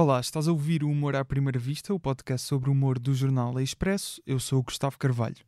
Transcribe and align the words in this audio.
Olá, 0.00 0.20
estás 0.20 0.46
a 0.46 0.52
ouvir 0.52 0.84
o 0.84 0.88
Humor 0.88 1.16
à 1.16 1.24
Primeira 1.24 1.58
Vista, 1.58 1.92
o 1.92 1.98
podcast 1.98 2.46
sobre 2.46 2.68
o 2.70 2.72
humor 2.72 3.00
do 3.00 3.12
jornal 3.12 3.58
Expresso. 3.58 4.22
Eu 4.24 4.38
sou 4.38 4.60
o 4.60 4.62
Gustavo 4.62 4.96
Carvalho. 4.96 5.44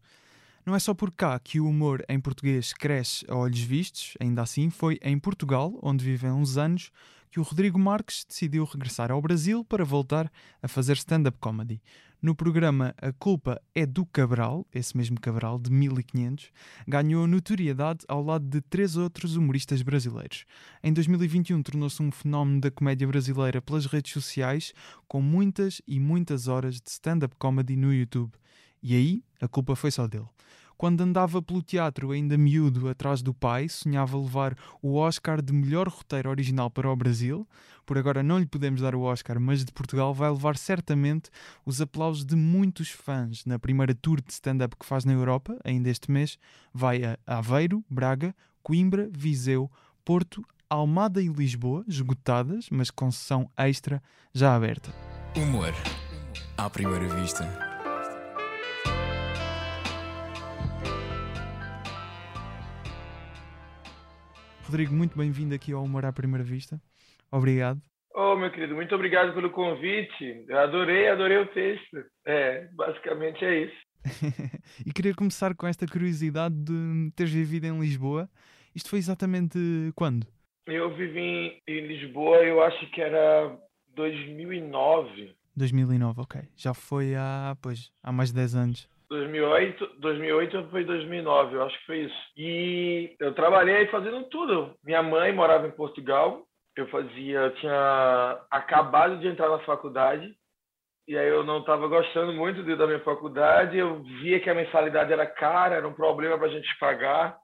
Não 0.66 0.74
é 0.74 0.78
só 0.80 0.92
por 0.92 1.12
cá 1.12 1.38
que 1.38 1.60
o 1.60 1.68
humor 1.68 2.04
em 2.08 2.18
português 2.18 2.72
cresce 2.72 3.24
a 3.28 3.36
olhos 3.36 3.60
vistos, 3.60 4.14
ainda 4.18 4.42
assim 4.42 4.68
foi 4.68 4.98
em 5.02 5.16
Portugal, 5.20 5.78
onde 5.80 6.04
vive 6.04 6.26
há 6.26 6.34
uns 6.34 6.56
anos, 6.58 6.90
que 7.30 7.38
o 7.38 7.44
Rodrigo 7.44 7.78
Marques 7.78 8.26
decidiu 8.28 8.64
regressar 8.64 9.12
ao 9.12 9.22
Brasil 9.22 9.64
para 9.64 9.84
voltar 9.84 10.28
a 10.60 10.66
fazer 10.66 10.96
stand-up 10.96 11.38
comedy. 11.38 11.80
No 12.22 12.34
programa 12.34 12.94
A 13.00 13.14
Culpa 13.14 13.58
é 13.74 13.86
do 13.86 14.04
Cabral, 14.04 14.66
esse 14.74 14.94
mesmo 14.94 15.18
Cabral 15.18 15.58
de 15.58 15.70
1500, 15.70 16.50
ganhou 16.86 17.26
notoriedade 17.26 18.04
ao 18.06 18.22
lado 18.22 18.46
de 18.46 18.60
três 18.60 18.94
outros 18.94 19.36
humoristas 19.36 19.80
brasileiros. 19.80 20.44
Em 20.84 20.92
2021 20.92 21.62
tornou-se 21.62 22.02
um 22.02 22.10
fenómeno 22.10 22.60
da 22.60 22.70
comédia 22.70 23.08
brasileira 23.08 23.62
pelas 23.62 23.86
redes 23.86 24.12
sociais, 24.12 24.74
com 25.08 25.22
muitas 25.22 25.80
e 25.86 25.98
muitas 25.98 26.46
horas 26.46 26.74
de 26.74 26.90
stand-up 26.90 27.34
comedy 27.38 27.74
no 27.74 27.90
YouTube. 27.90 28.32
E 28.82 28.94
aí, 28.94 29.24
a 29.40 29.48
culpa 29.48 29.74
foi 29.74 29.90
só 29.90 30.06
dele. 30.06 30.28
Quando 30.80 31.02
andava 31.02 31.42
pelo 31.42 31.60
teatro 31.60 32.10
ainda 32.10 32.38
miúdo 32.38 32.88
atrás 32.88 33.20
do 33.20 33.34
pai, 33.34 33.68
sonhava 33.68 34.18
levar 34.18 34.56
o 34.80 34.94
Oscar 34.94 35.42
de 35.42 35.52
melhor 35.52 35.88
roteiro 35.88 36.30
original 36.30 36.70
para 36.70 36.90
o 36.90 36.96
Brasil. 36.96 37.46
Por 37.90 37.98
agora 37.98 38.22
não 38.22 38.38
lhe 38.38 38.46
podemos 38.46 38.80
dar 38.80 38.94
o 38.94 39.00
Oscar, 39.00 39.40
mas 39.40 39.64
de 39.64 39.72
Portugal 39.72 40.14
vai 40.14 40.30
levar 40.30 40.56
certamente 40.56 41.28
os 41.66 41.80
aplausos 41.80 42.24
de 42.24 42.36
muitos 42.36 42.88
fãs 42.90 43.44
na 43.44 43.58
primeira 43.58 43.92
tour 43.92 44.20
de 44.20 44.32
stand-up 44.32 44.76
que 44.76 44.86
faz 44.86 45.04
na 45.04 45.12
Europa, 45.12 45.58
ainda 45.64 45.90
este 45.90 46.08
mês. 46.08 46.38
Vai 46.72 47.02
a 47.02 47.18
Aveiro, 47.26 47.84
Braga, 47.90 48.32
Coimbra, 48.62 49.10
Viseu, 49.12 49.68
Porto, 50.04 50.40
Almada 50.68 51.20
e 51.20 51.26
Lisboa, 51.26 51.84
esgotadas, 51.88 52.68
mas 52.70 52.92
com 52.92 53.10
sessão 53.10 53.50
extra 53.56 54.00
já 54.32 54.54
aberta. 54.54 54.94
Humor 55.34 55.74
à 56.56 56.70
primeira 56.70 57.08
vista. 57.08 57.44
Rodrigo, 64.62 64.94
muito 64.94 65.18
bem-vindo 65.18 65.52
aqui 65.56 65.72
ao 65.72 65.82
Humor 65.82 66.04
à 66.04 66.12
Primeira 66.12 66.44
Vista. 66.44 66.80
Obrigado. 67.30 67.80
Oh, 68.14 68.34
meu 68.36 68.50
querido, 68.50 68.74
muito 68.74 68.94
obrigado 68.94 69.32
pelo 69.32 69.50
convite. 69.50 70.44
Eu 70.48 70.58
adorei, 70.58 71.08
adorei 71.08 71.38
o 71.38 71.46
texto. 71.46 72.04
É, 72.26 72.68
basicamente 72.74 73.44
é 73.44 73.64
isso. 73.64 73.90
e 74.84 74.92
queria 74.92 75.14
começar 75.14 75.54
com 75.54 75.66
esta 75.66 75.86
curiosidade 75.86 76.54
de 76.54 77.12
teres 77.14 77.32
vivido 77.32 77.66
em 77.66 77.78
Lisboa. 77.78 78.28
Isto 78.74 78.90
foi 78.90 78.98
exatamente 78.98 79.58
quando? 79.94 80.26
Eu 80.66 80.94
vivi 80.94 81.20
em, 81.20 81.60
em 81.66 81.86
Lisboa, 81.86 82.38
eu 82.38 82.62
acho 82.62 82.90
que 82.90 83.00
era 83.00 83.56
2009. 83.94 85.34
2009, 85.56 86.20
ok. 86.20 86.40
Já 86.56 86.74
foi 86.74 87.14
há, 87.14 87.56
pois, 87.62 87.90
há 88.02 88.12
mais 88.12 88.30
de 88.30 88.36
10 88.36 88.54
anos. 88.54 88.88
2008, 89.08 89.98
2008 89.98 90.68
foi 90.70 90.84
2009, 90.84 91.56
eu 91.56 91.64
acho 91.64 91.78
que 91.80 91.86
foi 91.86 92.04
isso. 92.04 92.14
E 92.36 93.16
eu 93.18 93.34
trabalhei 93.34 93.88
fazendo 93.88 94.22
tudo. 94.28 94.74
Minha 94.84 95.02
mãe 95.02 95.32
morava 95.32 95.66
em 95.66 95.72
Portugal. 95.72 96.46
Eu 96.80 96.88
fazia, 96.88 97.38
eu 97.40 97.54
tinha 97.56 98.42
acabado 98.50 99.18
de 99.18 99.28
entrar 99.28 99.50
na 99.50 99.58
faculdade 99.60 100.34
e 101.06 101.18
aí 101.18 101.28
eu 101.28 101.44
não 101.44 101.58
estava 101.58 101.86
gostando 101.88 102.32
muito 102.32 102.62
da 102.76 102.86
minha 102.86 103.00
faculdade. 103.00 103.76
Eu 103.76 104.02
via 104.02 104.40
que 104.40 104.48
a 104.48 104.54
mensalidade 104.54 105.12
era 105.12 105.26
cara, 105.26 105.76
era 105.76 105.86
um 105.86 105.92
problema 105.92 106.38
para 106.38 106.46
a 106.46 106.50
gente 106.50 106.78
pagar. 106.78 107.38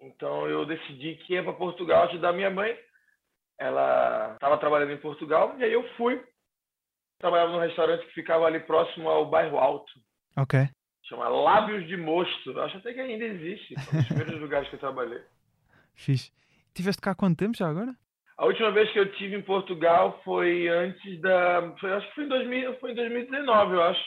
Então 0.00 0.46
eu 0.46 0.64
decidi 0.64 1.16
que 1.16 1.32
ia 1.32 1.42
para 1.42 1.54
Portugal 1.54 2.04
ajudar 2.04 2.32
minha 2.32 2.50
mãe. 2.50 2.78
Ela 3.58 4.34
estava 4.34 4.58
trabalhando 4.58 4.92
em 4.92 5.00
Portugal 5.00 5.56
e 5.58 5.64
aí 5.64 5.72
eu 5.72 5.82
fui. 5.96 6.22
Trabalhava 7.18 7.50
num 7.50 7.60
restaurante 7.60 8.06
que 8.06 8.14
ficava 8.14 8.46
ali 8.46 8.60
próximo 8.60 9.08
ao 9.08 9.28
bairro 9.28 9.58
Alto. 9.58 9.90
Ok. 10.36 10.68
Chama 11.02 11.28
Lábios 11.28 11.88
de 11.88 11.96
Mosto. 11.96 12.60
Acho 12.60 12.76
até 12.76 12.94
que 12.94 13.00
ainda 13.00 13.24
existe. 13.24 13.74
Foi 13.80 13.94
um 13.94 14.02
dos 14.02 14.08
primeiros 14.08 14.38
lugares 14.40 14.68
que 14.68 14.76
eu 14.76 14.80
trabalhei. 14.80 15.22
Fiz. 15.96 16.30
Tiveste 16.74 17.02
cá 17.02 17.10
há 17.10 17.14
quanto 17.16 17.38
tempo 17.38 17.56
já 17.56 17.68
agora? 17.68 17.92
A 18.38 18.46
última 18.46 18.70
vez 18.70 18.90
que 18.92 18.98
eu 18.98 19.12
tive 19.12 19.36
em 19.36 19.42
Portugal 19.42 20.20
foi 20.24 20.68
antes 20.68 21.20
da. 21.20 21.74
Foi, 21.80 21.92
acho 21.92 22.08
que 22.08 22.14
foi 22.14 22.24
em, 22.24 22.28
2000, 22.28 22.78
foi 22.78 22.92
em 22.92 22.94
2019, 22.94 23.74
eu 23.74 23.82
acho. 23.82 24.04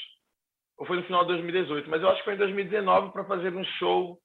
Ou 0.77 0.85
foi 0.85 0.97
no 0.97 1.03
final 1.03 1.21
de 1.21 1.27
2018. 1.29 1.89
Mas 1.89 2.01
eu 2.01 2.09
acho 2.09 2.19
que 2.19 2.25
foi 2.25 2.35
em 2.35 2.37
2019 2.37 3.11
para 3.11 3.25
fazer 3.25 3.53
um 3.55 3.63
show 3.77 4.17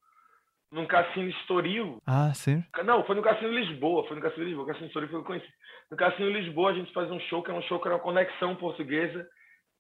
num 0.71 0.87
cassino 0.87 1.29
Estoril. 1.29 1.99
Ah, 2.07 2.33
sim? 2.35 2.65
Não, 2.85 3.05
foi 3.05 3.17
no 3.17 3.23
Cassino 3.23 3.53
Lisboa. 3.53 4.07
Foi 4.07 4.17
no 4.17 4.23
Cassino 4.23 4.45
Lisboa. 4.45 4.65
O 4.65 4.67
Cassino 4.69 4.87
Estoril 4.87 5.09
foi 5.09 5.19
o 5.19 5.25
que 5.25 5.33
eu 5.33 5.37
conheci. 5.37 5.53
No 5.91 5.97
Cassino 5.97 6.31
Lisboa 6.31 6.71
a 6.71 6.75
gente 6.75 6.93
faz 6.93 7.11
um 7.11 7.21
show 7.21 7.43
que 7.43 7.51
é 7.51 7.55
um 7.55 7.63
show 7.63 7.81
que 7.81 7.89
era 7.89 7.97
uma 7.97 8.03
conexão 8.03 8.55
portuguesa. 8.57 9.27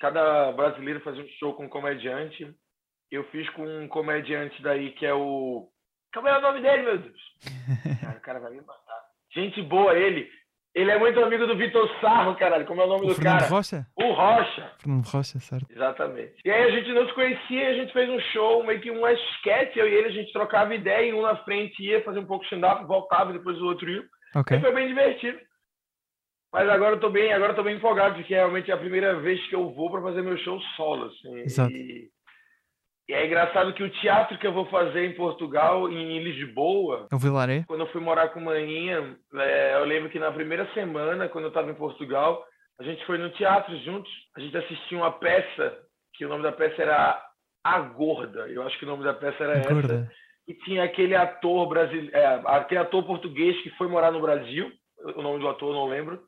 Cada 0.01 0.53
brasileiro 0.53 1.01
fazia 1.01 1.23
um 1.23 1.29
show 1.39 1.55
com 1.55 1.65
um 1.65 1.69
comediante 1.69 2.53
eu 3.11 3.25
fiz 3.31 3.49
com 3.51 3.65
um 3.65 3.89
comediante 3.89 4.61
daí 4.63 4.93
que 4.93 5.07
é 5.07 5.15
o. 5.15 5.69
Como 6.13 6.29
é 6.29 6.39
o 6.39 6.41
nome 6.41 6.61
dele, 6.61 6.83
meu 6.83 6.99
Deus? 6.99 7.21
Cara, 8.01 8.19
o 8.19 8.21
cara 8.21 8.41
vai 8.41 8.51
me 8.53 8.61
matar. 8.63 9.06
Gente 9.37 9.61
boa, 9.61 9.95
ele. 9.95 10.31
Ele 10.75 10.91
é 10.91 10.99
muito 10.99 11.23
amigo 11.23 11.47
do 11.47 11.57
Vitor 11.57 11.89
Sarro, 12.01 12.35
caralho. 12.37 12.65
Como 12.65 12.81
é 12.81 12.85
o 12.85 12.89
nome 12.89 13.05
o 13.05 13.09
do 13.09 13.15
Fernando 13.15 13.41
cara? 13.41 13.51
Rocha? 13.51 13.87
O 13.95 14.13
Rocha. 14.13 14.73
Fernando 14.79 15.07
Rocha, 15.07 15.39
certo. 15.39 15.67
Exatamente. 15.71 16.35
E 16.43 16.51
aí 16.51 16.63
a 16.65 16.71
gente 16.71 16.93
não 16.93 17.07
se 17.07 17.15
conhecia, 17.15 17.69
a 17.69 17.75
gente 17.75 17.93
fez 17.93 18.09
um 18.09 18.21
show, 18.33 18.65
meio 18.65 18.81
que 18.81 18.91
um 18.91 19.07
sketch, 19.07 19.77
eu 19.77 19.87
e 19.87 19.95
ele, 19.95 20.09
a 20.09 20.13
gente 20.13 20.33
trocava 20.33 20.75
ideia, 20.75 21.11
e 21.11 21.13
um 21.13 21.21
na 21.21 21.37
frente 21.45 21.83
ia 21.83 22.03
fazer 22.03 22.19
um 22.19 22.27
pouco 22.27 22.45
de 22.45 22.55
stand-up, 22.55 22.85
voltava, 22.87 23.31
e 23.31 23.35
depois 23.35 23.61
o 23.61 23.67
outro 23.67 23.91
ia. 23.91 24.05
Ok. 24.35 24.57
E 24.57 24.61
foi 24.61 24.73
bem 24.75 24.89
divertido. 24.89 25.39
Mas 26.53 26.69
agora 26.71 26.97
eu 26.97 27.01
tô 27.01 27.11
bem, 27.11 27.33
agora 27.33 27.53
eu 27.53 27.57
tô 27.57 27.63
bem 27.63 27.77
empolgado, 27.77 28.15
porque 28.15 28.35
realmente 28.35 28.71
é 28.71 28.75
a 28.75 28.79
primeira 28.79 29.19
vez 29.21 29.47
que 29.49 29.55
eu 29.55 29.71
vou 29.75 29.91
para 29.91 30.01
fazer 30.01 30.23
meu 30.23 30.39
show 30.39 30.59
solo, 30.77 31.07
assim. 31.07 31.41
Exato. 31.41 31.73
E... 31.73 32.11
E 33.09 33.15
é 33.15 33.25
engraçado 33.25 33.73
que 33.73 33.85
o 33.85 33.91
teatro 33.91 34.37
que 34.37 34.47
eu 34.47 34.53
vou 34.53 34.67
fazer 34.67 35.05
em 35.05 35.15
Portugal, 35.15 35.89
em 35.89 36.19
Lisboa, 36.25 37.07
É 37.11 37.15
o 37.15 37.19
Vilaré? 37.19 37.65
quando 37.69 37.81
eu 37.81 37.87
fui 37.93 38.01
morar 38.01 38.31
com 38.31 38.41
Maninha, 38.41 39.17
é, 39.35 39.75
eu 39.75 39.85
lembro 39.85 40.11
que 40.11 40.19
na 40.19 40.33
primeira 40.33 40.67
semana, 40.75 41.29
quando 41.29 41.45
eu 41.45 41.49
estava 41.49 41.71
em 41.71 41.75
Portugal, 41.75 42.45
a 42.81 42.83
gente 42.83 43.05
foi 43.07 43.17
no 43.17 43.31
teatro 43.31 43.77
juntos, 43.85 44.11
a 44.37 44.41
gente 44.41 44.57
assistiu 44.57 44.99
uma 44.99 45.13
peça, 45.13 45.79
que 46.15 46.27
o 46.27 46.29
nome 46.29 46.43
da 46.43 46.51
peça 46.51 46.83
era 46.83 47.23
A 47.65 47.81
Gorda, 47.81 48.49
eu 48.49 48.63
acho 48.65 48.77
que 48.79 48.85
o 48.85 48.89
nome 48.89 49.05
da 49.05 49.15
peça 49.15 49.45
era 49.45 49.59
essa. 49.59 49.73
Gorda. 49.73 50.11
E 50.49 50.55
tinha 50.55 50.83
aquele 50.83 51.15
ator 51.15 51.69
brasileiro, 51.69 52.17
é, 52.17 52.43
aquele 52.47 52.81
ator 52.81 53.05
português 53.05 53.61
que 53.63 53.71
foi 53.71 53.87
morar 53.87 54.11
no 54.11 54.21
Brasil, 54.21 54.71
o 55.15 55.23
nome 55.23 55.39
do 55.39 55.49
ator 55.49 55.71
eu 55.71 55.75
não 55.75 55.87
lembro, 55.89 56.21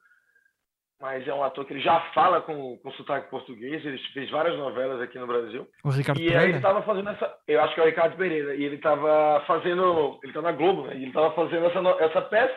mas 1.01 1.27
é 1.29 1.33
um 1.33 1.45
ator 1.45 1.65
que 1.65 1.73
ele 1.73 1.81
já 1.81 2.01
fala 2.13 2.41
com, 2.41 2.77
com 2.79 2.91
sotaque 2.93 3.31
português, 3.31 3.85
ele 3.85 3.99
fez 4.13 4.29
várias 4.31 4.57
novelas 4.59 5.01
aqui 5.01 5.19
no 5.19 5.27
Brasil. 5.27 5.67
O 5.85 5.91
Ricardo 5.91 6.21
E 6.21 6.23
aí 6.23 6.29
ele 6.29 6.39
Pereira? 6.39 6.61
tava 6.61 6.83
fazendo 6.83 7.11
essa. 7.11 7.35
Eu 7.47 7.63
acho 7.63 7.75
que 7.75 7.81
é 7.81 7.83
o 7.85 7.87
Ricardo 7.87 8.17
Pereira. 8.17 8.55
E 8.55 8.65
ele 8.65 8.79
tava 8.79 9.43
fazendo. 9.47 10.19
Ele 10.25 10.33
tá 10.33 10.43
na 10.43 10.53
Globo, 10.53 10.83
né? 10.87 10.97
E 10.97 11.03
ele 11.05 11.13
tava 11.13 11.31
fazendo 11.33 11.67
essa, 11.67 11.79
essa 12.05 12.23
peça. 12.23 12.57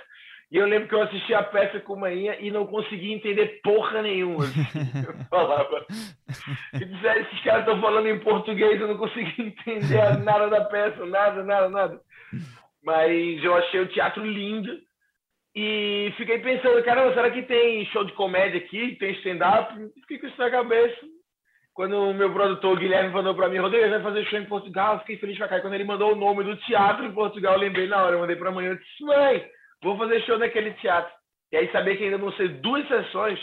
E 0.51 0.57
eu 0.57 0.66
lembro 0.66 0.90
que 0.90 0.96
eu 0.96 1.01
assisti 1.03 1.34
a 1.34 1.44
peça 1.44 1.80
com 1.80 1.96
manhã 1.96 2.35
e 2.40 2.51
não 2.51 2.68
consegui 2.68 3.13
entender 3.13 3.62
porra 3.63 4.01
nenhuma. 4.01 4.44
Eu 5.07 5.13
falava. 5.30 5.85
E 6.74 6.84
disseram, 6.84 7.22
esses 7.22 7.41
caras 7.41 7.62
estão 7.62 7.80
falando 7.80 8.07
em 8.09 8.19
português, 8.19 8.81
eu 8.81 8.90
não 8.90 8.97
consegui 8.97 9.34
entender 9.41 10.18
nada 10.25 10.50
da 10.50 10.66
peça, 10.66 11.06
nada, 11.06 11.41
nada, 11.44 11.69
nada. 11.69 12.01
Mas 12.84 13.41
eu 13.41 13.56
achei 13.56 13.80
o 13.80 13.88
teatro 13.88 14.25
lindo. 14.25 14.78
E 15.56 16.13
fiquei 16.16 16.39
pensando, 16.39 16.84
caramba, 16.84 17.13
será 17.13 17.29
que 17.29 17.44
tem 17.44 17.85
show 17.88 18.06
de 18.06 18.13
comédia 18.13 18.59
aqui? 18.59 18.95
Tem 18.95 19.12
stand-up? 19.13 19.73
Fiquei 20.01 20.19
com 20.19 20.28
isso 20.28 20.38
na 20.38 20.50
cabeça. 20.50 20.97
Quando 21.73 21.95
o 21.95 22.13
meu 22.13 22.31
produtor 22.31 22.78
Guilherme 22.78 23.13
mandou 23.13 23.34
pra 23.35 23.50
mim, 23.50 23.57
Rodrigo, 23.57 23.89
vai 23.89 24.01
fazer 24.01 24.25
show 24.25 24.39
em 24.39 24.45
Portugal, 24.45 25.00
fiquei 25.00 25.17
feliz 25.17 25.38
pra 25.38 25.47
cá. 25.47 25.57
E 25.57 25.62
quando 25.62 25.73
ele 25.73 25.84
mandou 25.84 26.13
o 26.13 26.16
nome 26.16 26.44
do 26.44 26.56
teatro 26.57 27.06
em 27.06 27.13
Portugal, 27.13 27.53
eu 27.53 27.59
lembrei 27.59 27.88
na 27.88 28.03
hora, 28.03 28.16
eu 28.16 28.19
mandei 28.19 28.35
pra 28.35 28.51
mãe, 28.51 28.66
eu 28.66 28.78
disse, 28.78 29.03
mãe, 29.03 29.45
vou 29.81 29.97
fazer 29.97 30.22
show 30.23 30.38
naquele 30.38 30.72
teatro. 30.75 31.12
E 31.51 31.57
aí 31.57 31.72
saber 31.72 31.97
que 31.97 32.03
ainda 32.03 32.18
vão 32.18 32.31
ser 32.33 32.47
duas 32.62 32.88
sessões, 32.88 33.39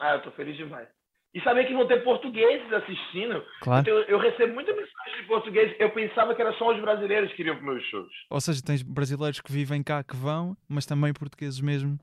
ah, 0.00 0.14
eu 0.14 0.22
tô 0.22 0.30
feliz 0.32 0.56
demais. 0.56 0.88
E 1.32 1.40
saber 1.42 1.66
que 1.66 1.74
vão 1.74 1.86
ter 1.86 2.02
portugueses 2.02 2.72
assistindo. 2.72 3.44
Claro. 3.60 3.82
Então, 3.82 3.94
eu 4.08 4.18
recebo 4.18 4.52
muita 4.52 4.72
mensagem 4.72 5.20
de 5.20 5.26
português. 5.28 5.76
Eu 5.78 5.90
pensava 5.90 6.34
que 6.34 6.42
era 6.42 6.52
só 6.54 6.72
os 6.74 6.80
brasileiros 6.80 7.32
que 7.32 7.42
iriam 7.42 7.56
para 7.56 7.66
meus 7.66 7.84
shows. 7.84 8.12
Ou 8.28 8.40
seja, 8.40 8.60
tens 8.64 8.82
brasileiros 8.82 9.40
que 9.40 9.52
vivem 9.52 9.82
cá 9.82 10.02
que 10.02 10.16
vão, 10.16 10.56
mas 10.68 10.86
também 10.86 11.12
portugueses 11.12 11.60
mesmo 11.60 11.98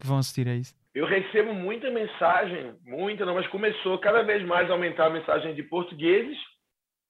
que 0.00 0.06
vão 0.06 0.18
assistir 0.18 0.48
a 0.48 0.54
isso. 0.54 0.74
Eu 0.94 1.06
recebo 1.06 1.52
muita 1.54 1.90
mensagem, 1.90 2.74
muita 2.84 3.24
não, 3.24 3.34
mas 3.34 3.46
começou 3.48 3.98
cada 3.98 4.22
vez 4.22 4.44
mais 4.44 4.68
a 4.68 4.72
aumentar 4.72 5.06
a 5.06 5.10
mensagem 5.10 5.54
de 5.54 5.62
portugueses 5.62 6.36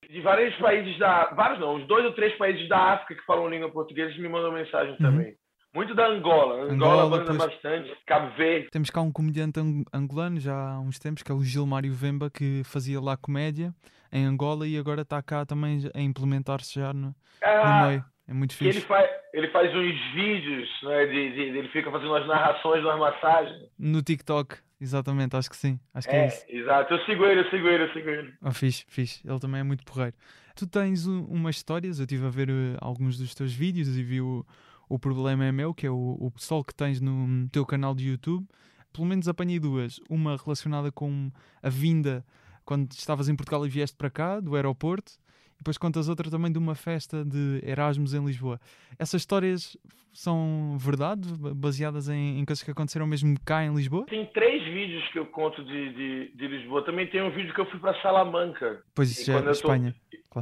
de 0.08 0.20
vários 0.20 0.54
países 0.56 0.98
da, 0.98 1.26
vários 1.34 1.60
não, 1.60 1.76
os 1.76 1.86
dois 1.86 2.04
ou 2.04 2.12
três 2.12 2.36
países 2.36 2.68
da 2.68 2.94
África 2.94 3.14
que 3.14 3.26
falam 3.26 3.48
língua 3.48 3.70
portuguesa 3.70 4.12
me 4.18 4.28
mandam 4.28 4.52
mensagem 4.52 4.96
também. 4.96 5.34
Muito 5.72 5.94
da 5.94 6.08
Angola, 6.08 6.64
Angola, 6.64 6.72
Angola, 7.04 7.08
manda 7.10 7.24
pois. 7.26 7.38
bastante, 7.38 7.96
Cabo 8.04 8.34
Verde. 8.36 8.68
Temos 8.72 8.90
cá 8.90 9.00
um 9.02 9.12
comediante 9.12 9.60
ang- 9.60 9.84
angolano 9.92 10.40
já 10.40 10.52
há 10.72 10.80
uns 10.80 10.98
tempos, 10.98 11.22
que 11.22 11.30
é 11.30 11.34
o 11.34 11.44
Gilmário 11.44 11.92
Vemba, 11.92 12.28
que 12.28 12.62
fazia 12.64 13.00
lá 13.00 13.16
comédia 13.16 13.72
em 14.12 14.24
Angola 14.24 14.66
e 14.66 14.76
agora 14.76 15.02
está 15.02 15.22
cá 15.22 15.46
também 15.46 15.88
a 15.94 16.00
implementar-se 16.00 16.74
já 16.80 16.92
no, 16.92 17.08
no 17.10 17.14
Ah, 17.44 17.86
meio. 17.88 18.04
É 18.26 18.32
muito 18.32 18.56
que 18.56 18.64
ele 18.66 18.80
faz, 18.80 19.08
ele 19.32 19.48
faz 19.48 19.70
uns 19.74 20.12
vídeos, 20.14 20.68
né, 20.82 21.06
de, 21.06 21.32
de- 21.34 21.58
ele 21.58 21.68
fica 21.68 21.90
fazendo 21.90 22.10
umas 22.10 22.26
narrações, 22.26 22.82
umas 22.84 22.98
massagens. 22.98 23.68
No 23.78 24.02
TikTok. 24.02 24.56
exatamente, 24.80 25.36
acho 25.36 25.50
que 25.50 25.56
sim. 25.56 25.78
Acho 25.94 26.08
que 26.08 26.14
é, 26.16 26.24
É, 26.24 26.26
isso. 26.26 26.44
exato. 26.48 26.94
Eu 26.94 26.98
sigo 27.04 27.24
ele, 27.26 27.40
eu 27.42 27.50
sigo 27.50 27.68
ele, 27.68 27.84
eu 27.84 27.92
sigo 27.92 28.08
ele. 28.08 28.32
Ah, 28.42 28.52
fixe, 28.52 28.84
fixe. 28.88 29.20
Ele 29.28 29.38
também 29.38 29.60
é 29.60 29.64
muito 29.64 29.84
porreiro. 29.84 30.16
Tu 30.56 30.66
tens 30.66 31.06
u- 31.06 31.26
umas 31.30 31.56
histórias, 31.56 31.98
eu 32.00 32.04
estive 32.04 32.26
a 32.26 32.30
ver 32.30 32.48
eh, 32.50 32.76
alguns 32.80 33.16
dos 33.18 33.34
teus 33.34 33.52
vídeos 33.52 33.88
e 33.96 34.02
vi 34.02 34.20
o, 34.20 34.44
o 34.90 34.98
Problema 34.98 35.44
é 35.44 35.52
Meu, 35.52 35.72
que 35.72 35.86
é 35.86 35.90
o, 35.90 36.18
o 36.20 36.32
solo 36.36 36.64
que 36.64 36.74
tens 36.74 37.00
no 37.00 37.48
teu 37.50 37.64
canal 37.64 37.94
de 37.94 38.08
YouTube. 38.08 38.44
Pelo 38.92 39.06
menos 39.06 39.28
apanhei 39.28 39.60
duas. 39.60 40.00
Uma 40.10 40.36
relacionada 40.36 40.90
com 40.90 41.30
a 41.62 41.68
vinda 41.68 42.26
quando 42.64 42.90
estavas 42.90 43.28
em 43.28 43.36
Portugal 43.36 43.64
e 43.64 43.68
vieste 43.70 43.96
para 43.96 44.10
cá, 44.10 44.40
do 44.40 44.56
aeroporto. 44.56 45.12
Depois 45.60 45.76
contas 45.76 46.08
outra 46.08 46.30
também 46.30 46.50
de 46.50 46.58
uma 46.58 46.74
festa 46.74 47.22
de 47.22 47.60
Erasmus 47.62 48.14
em 48.14 48.24
Lisboa. 48.24 48.58
Essas 48.98 49.20
histórias 49.20 49.76
são 50.12 50.76
verdade, 50.78 51.28
ba- 51.38 51.52
baseadas 51.54 52.08
em, 52.08 52.40
em 52.40 52.44
coisas 52.46 52.64
que 52.64 52.70
aconteceram 52.70 53.06
mesmo 53.06 53.36
cá 53.44 53.62
em 53.64 53.74
Lisboa? 53.74 54.06
Tem 54.06 54.24
três 54.26 54.64
vídeos 54.64 55.06
que 55.08 55.18
eu 55.18 55.26
conto 55.26 55.62
de, 55.62 55.92
de, 55.92 56.32
de 56.34 56.48
Lisboa. 56.48 56.82
Também 56.84 57.06
tem 57.06 57.22
um 57.22 57.30
vídeo 57.30 57.52
que 57.54 57.60
eu 57.60 57.66
fui 57.66 57.78
para 57.78 57.94
Salamanca. 58.00 58.82
Pois 58.94 59.10
isso 59.10 59.22
E 59.22 59.24
já 59.26 59.34
é 59.34 59.36
eu 59.40 59.44
tô- 59.44 59.50
Espanha. 59.50 59.94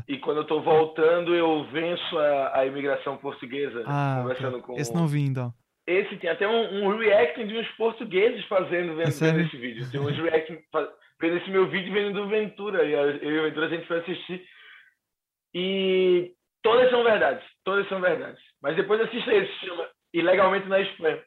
E 0.06 0.18
quando 0.18 0.36
eu 0.38 0.44
tô 0.44 0.60
voltando, 0.62 1.34
eu 1.34 1.64
venço 1.72 2.16
a, 2.18 2.60
a 2.60 2.66
imigração 2.66 3.16
portuguesa. 3.16 3.82
Ah, 3.86 4.20
conversando 4.22 4.58
ok. 4.58 4.66
com 4.74 4.80
esse 4.80 4.94
não 4.94 5.06
vi 5.08 5.22
então. 5.22 5.52
Esse 5.86 6.16
tem 6.18 6.28
até 6.30 6.46
um, 6.46 6.84
um 6.86 6.98
reacting 6.98 7.46
de 7.46 7.56
uns 7.56 7.66
portugueses 7.72 8.44
fazendo, 8.44 8.94
vendo, 8.94 9.10
sério? 9.10 9.38
vendo 9.38 9.46
esse 9.48 9.56
vídeo. 9.56 9.90
Tem 9.90 9.98
uns 10.00 10.16
reacting 10.18 10.58
vendo 11.20 11.36
esse 11.38 11.50
meu 11.50 11.68
vídeo 11.68 11.92
vendo 11.92 12.12
do 12.12 12.28
Ventura. 12.28 12.84
E 12.84 12.94
a- 12.94 12.98
eu 13.00 13.30
e 13.36 13.38
o 13.40 13.42
Ventura 13.44 13.66
a 13.66 13.70
gente 13.70 13.86
foi 13.88 13.98
assistir. 13.98 14.44
E 15.54 16.32
todas 16.62 16.90
são 16.90 17.02
verdades. 17.04 17.44
Todas 17.64 17.88
são 17.88 18.00
verdades. 18.00 18.40
Mas 18.62 18.76
depois 18.76 19.00
assista 19.00 19.32
esse, 19.34 19.52
se 19.60 19.66
chama 19.66 19.86
Ilegalmente 20.12 20.66
na 20.68 20.80
Espanha. 20.80 21.20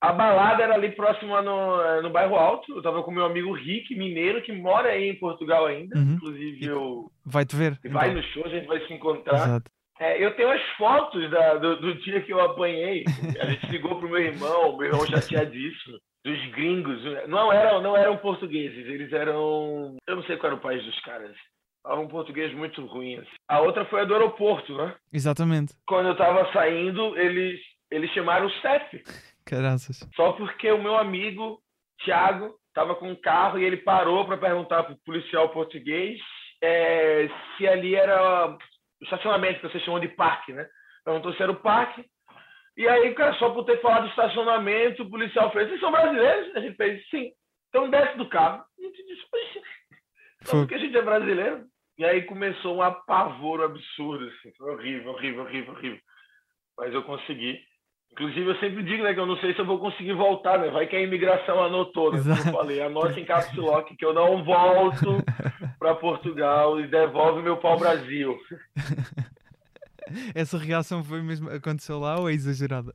A 0.00 0.12
balada 0.12 0.62
era 0.62 0.74
ali 0.74 0.90
próxima 0.92 1.40
no, 1.40 1.80
eh, 1.80 2.02
no 2.02 2.10
bairro 2.10 2.36
Alto. 2.36 2.76
Eu 2.76 2.82
tava 2.82 3.02
com 3.02 3.10
meu 3.10 3.24
amigo 3.24 3.52
Rick, 3.52 3.94
mineiro, 3.96 4.42
que 4.42 4.52
mora 4.52 4.90
aí 4.90 5.08
em 5.08 5.18
Portugal 5.18 5.64
ainda. 5.66 5.96
Uhum. 5.96 6.14
Inclusive, 6.14 6.66
eu 6.66 7.10
Vai-te 7.24 7.56
ver. 7.56 7.78
vai 7.86 8.10
então. 8.10 8.20
no 8.20 8.22
show, 8.28 8.44
a 8.44 8.48
gente 8.50 8.66
vai 8.66 8.80
se 8.86 8.92
encontrar. 8.92 9.34
Exato. 9.36 9.70
É, 10.00 10.22
eu 10.22 10.34
tenho 10.34 10.50
as 10.50 10.62
fotos 10.76 11.30
da- 11.30 11.54
do, 11.54 11.76
do 11.80 11.94
dia 12.00 12.20
que 12.20 12.32
eu 12.32 12.40
apanhei. 12.40 13.04
A 13.40 13.46
gente 13.46 13.66
ligou 13.70 13.98
pro 13.98 14.08
meu 14.08 14.18
irmão, 14.20 14.76
meu 14.76 14.88
irmão 14.88 15.06
chateadíssimo. 15.06 15.96
Dos 16.24 16.44
gringos. 16.52 17.02
Não 17.28 17.52
eram, 17.52 17.80
não 17.82 17.96
eram 17.96 18.16
portugueses, 18.16 18.86
eles 18.86 19.12
eram. 19.12 19.96
Eu 20.06 20.16
não 20.16 20.22
sei 20.24 20.36
qual 20.36 20.52
era 20.52 20.58
o 20.58 20.62
país 20.62 20.82
dos 20.84 20.98
caras. 21.00 21.34
Falavam 21.84 22.06
um 22.06 22.08
português 22.08 22.52
muito 22.54 22.84
ruim. 22.86 23.18
assim. 23.18 23.28
A 23.46 23.60
outra 23.60 23.84
foi 23.84 24.00
a 24.00 24.04
do 24.04 24.14
aeroporto, 24.14 24.74
né? 24.74 24.96
Exatamente. 25.12 25.74
Quando 25.86 26.08
eu 26.08 26.16
tava 26.16 26.50
saindo, 26.50 27.16
eles, 27.18 27.60
eles 27.90 28.10
chamaram 28.12 28.46
o 28.46 28.50
CEF. 28.62 29.04
Caraças. 29.44 30.08
Só 30.16 30.32
porque 30.32 30.72
o 30.72 30.82
meu 30.82 30.96
amigo, 30.96 31.60
Thiago, 32.02 32.54
estava 32.68 32.94
com 32.94 33.10
um 33.10 33.14
carro 33.14 33.58
e 33.58 33.64
ele 33.64 33.76
parou 33.76 34.24
para 34.24 34.38
perguntar 34.38 34.84
pro 34.84 34.96
policial 35.04 35.50
português 35.50 36.18
é, 36.62 37.28
se 37.56 37.68
ali 37.68 37.94
era 37.94 38.48
o 38.48 38.58
estacionamento, 39.02 39.60
que 39.60 39.68
vocês 39.68 39.84
chamam 39.84 40.00
de 40.00 40.08
parque, 40.08 40.54
né? 40.54 40.66
Perguntou 41.04 41.34
se 41.34 41.42
era 41.42 41.52
o 41.52 41.60
parque. 41.60 42.02
E 42.78 42.88
aí, 42.88 43.14
cara, 43.14 43.34
só 43.34 43.50
por 43.50 43.64
ter 43.64 43.80
falado 43.82 44.08
estacionamento, 44.08 45.02
o 45.02 45.10
policial 45.10 45.52
fez: 45.52 45.68
Vocês 45.68 45.80
são 45.80 45.92
brasileiros? 45.92 46.56
A 46.56 46.60
gente 46.60 46.76
fez: 46.76 47.06
Sim. 47.10 47.30
Então 47.68 47.90
desce 47.90 48.16
do 48.16 48.28
carro. 48.30 48.64
A 48.78 48.82
gente 48.82 49.06
disse: 49.06 49.22
"Oxe, 49.32 49.62
Só 50.44 50.56
porque 50.58 50.74
a 50.74 50.78
gente 50.78 50.96
é 50.96 51.02
brasileiro? 51.02 51.66
E 51.96 52.04
aí 52.04 52.22
começou 52.22 52.76
um 52.76 52.82
apavoro 52.82 53.64
absurdo, 53.64 54.24
assim. 54.26 54.52
Foi 54.56 54.74
horrível, 54.74 55.12
horrível, 55.12 55.44
horrível, 55.44 55.74
horrível. 55.74 55.98
Mas 56.76 56.92
eu 56.92 57.02
consegui. 57.04 57.58
Inclusive, 58.12 58.48
eu 58.48 58.56
sempre 58.60 58.82
digo, 58.84 59.02
né, 59.02 59.12
que 59.12 59.18
eu 59.18 59.26
não 59.26 59.36
sei 59.38 59.54
se 59.54 59.58
eu 59.58 59.64
vou 59.64 59.78
conseguir 59.78 60.12
voltar, 60.12 60.58
né? 60.58 60.70
Vai 60.70 60.86
que 60.86 60.94
a 60.94 61.00
imigração 61.00 61.62
anotou, 61.62 62.12
né? 62.12 62.20
Como 62.20 62.34
eu 62.34 62.52
falei, 62.52 62.80
anote 62.80 63.20
em 63.20 63.24
caps 63.24 63.56
lock 63.56 63.96
que 63.96 64.04
eu 64.04 64.12
não 64.14 64.44
volto 64.44 65.18
para 65.80 65.96
Portugal 65.96 66.78
e 66.80 66.86
devolve 66.86 67.42
meu 67.42 67.56
pau 67.56 67.76
Brasil. 67.76 68.38
Essa 70.34 70.58
reação 70.58 71.02
foi 71.02 71.22
mesmo. 71.22 71.50
Aconteceu 71.50 71.98
lá 71.98 72.20
ou 72.20 72.28
é 72.28 72.32
exagerada? 72.32 72.92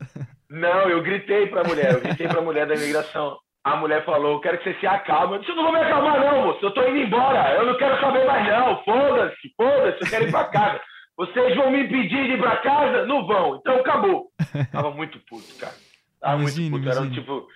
Não, 0.48 0.88
eu 0.88 1.02
gritei 1.02 1.46
pra 1.48 1.64
mulher, 1.64 1.92
eu 1.92 2.00
gritei 2.00 2.26
pra 2.26 2.40
mulher 2.40 2.66
da 2.66 2.74
imigração. 2.74 3.38
A 3.62 3.76
mulher 3.76 4.04
falou, 4.06 4.32
eu 4.32 4.40
quero 4.40 4.58
que 4.58 4.64
você 4.72 4.80
se 4.80 4.86
acalme. 4.86 5.34
Eu 5.34 5.38
disse, 5.40 5.50
eu 5.50 5.56
não 5.56 5.64
vou 5.64 5.72
me 5.72 5.80
acalmar 5.80 6.18
não, 6.20 6.46
moço, 6.46 6.64
eu 6.64 6.70
tô 6.72 6.82
indo 6.88 6.96
embora. 6.98 7.52
Eu 7.54 7.66
não 7.66 7.76
quero 7.76 8.00
saber 8.00 8.26
mais 8.26 8.46
não, 8.48 8.82
foda-se, 8.84 9.52
foda-se, 9.56 10.02
eu 10.02 10.08
quero 10.10 10.24
ir 10.28 10.30
pra 10.30 10.44
casa. 10.46 10.80
Vocês 11.16 11.54
vão 11.54 11.70
me 11.70 11.82
impedir 11.84 12.08
de 12.26 12.32
ir 12.32 12.38
pra 12.40 12.56
casa? 12.62 13.04
Não 13.04 13.26
vão, 13.26 13.56
então 13.56 13.76
acabou. 13.80 14.28
Tava 14.72 14.90
muito 14.92 15.18
puto, 15.28 15.54
cara. 15.58 15.74
Tava 16.18 16.38
muito 16.38 16.70
puto. 16.70 16.88
Eram, 16.88 17.10
tipo, 17.10 17.46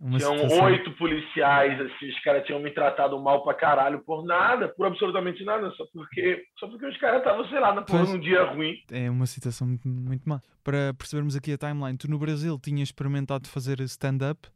Uma 0.00 0.18
tinham 0.18 0.32
situação- 0.34 0.64
oito 0.64 0.90
policiais, 0.92 1.78
assim, 1.78 2.08
os 2.08 2.18
caras 2.22 2.46
tinham 2.46 2.58
me 2.60 2.70
tratado 2.70 3.20
mal 3.20 3.44
pra 3.44 3.52
caralho 3.52 3.98
por 4.06 4.24
nada, 4.24 4.68
por 4.68 4.86
absolutamente 4.86 5.44
nada, 5.44 5.70
só 5.72 5.84
porque, 5.92 6.42
só 6.58 6.66
porque 6.66 6.86
os 6.86 6.96
caras 6.96 7.18
estavam, 7.18 7.46
sei 7.48 7.60
lá, 7.60 7.74
na 7.74 7.82
porra 7.82 8.04
num 8.04 8.18
dia 8.18 8.42
ruim. 8.44 8.74
É 8.90 9.10
uma 9.10 9.26
situação 9.26 9.66
muito, 9.68 9.86
muito 9.86 10.26
má. 10.26 10.40
Para 10.64 10.94
percebermos 10.94 11.36
aqui 11.36 11.52
a 11.52 11.58
timeline, 11.58 11.98
tu 11.98 12.10
no 12.10 12.18
Brasil 12.18 12.58
tinhas 12.58 12.88
experimentado 12.88 13.46
fazer 13.46 13.78
stand-up, 13.80 14.48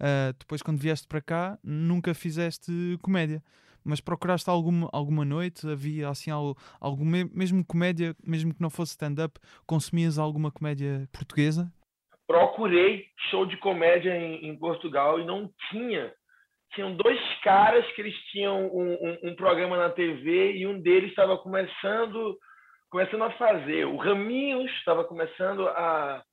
ah, 0.00 0.32
depois 0.38 0.62
quando 0.62 0.78
vieste 0.80 1.06
para 1.08 1.20
cá 1.20 1.58
nunca 1.62 2.14
fizeste 2.14 2.70
comédia. 3.02 3.42
Mas 3.86 4.00
procuraste 4.00 4.48
alguma, 4.48 4.88
alguma 4.92 5.24
noite? 5.26 5.68
Havia 5.68 6.08
assim 6.08 6.30
algo, 6.30 6.56
mesmo 7.34 7.62
comédia, 7.64 8.16
mesmo 8.26 8.54
que 8.54 8.62
não 8.62 8.70
fosse 8.70 8.92
stand-up, 8.92 9.38
consumias 9.66 10.18
alguma 10.18 10.50
comédia 10.50 11.06
portuguesa? 11.12 11.70
procurei 12.26 13.04
show 13.30 13.44
de 13.44 13.56
comédia 13.58 14.16
em, 14.16 14.46
em 14.48 14.56
Portugal 14.58 15.20
e 15.20 15.26
não 15.26 15.50
tinha. 15.70 16.10
Tinham 16.74 16.96
dois 16.96 17.20
caras 17.42 17.86
que 17.92 18.00
eles 18.00 18.14
tinham 18.32 18.66
um, 18.74 18.94
um- 18.94 19.18
um 19.30 19.36
programa 19.36 19.76
na 19.76 19.90
TV 19.90 20.52
e 20.56 20.66
um 20.66 20.80
deles 20.80 21.10
estava 21.10 21.36
começando, 21.36 22.36
começando 22.90 23.22
a 23.24 23.30
fazer. 23.32 23.84
O 23.84 23.96
Raminhos 23.98 24.70
estava 24.78 25.04
começando 25.04 25.68
a, 25.68 26.24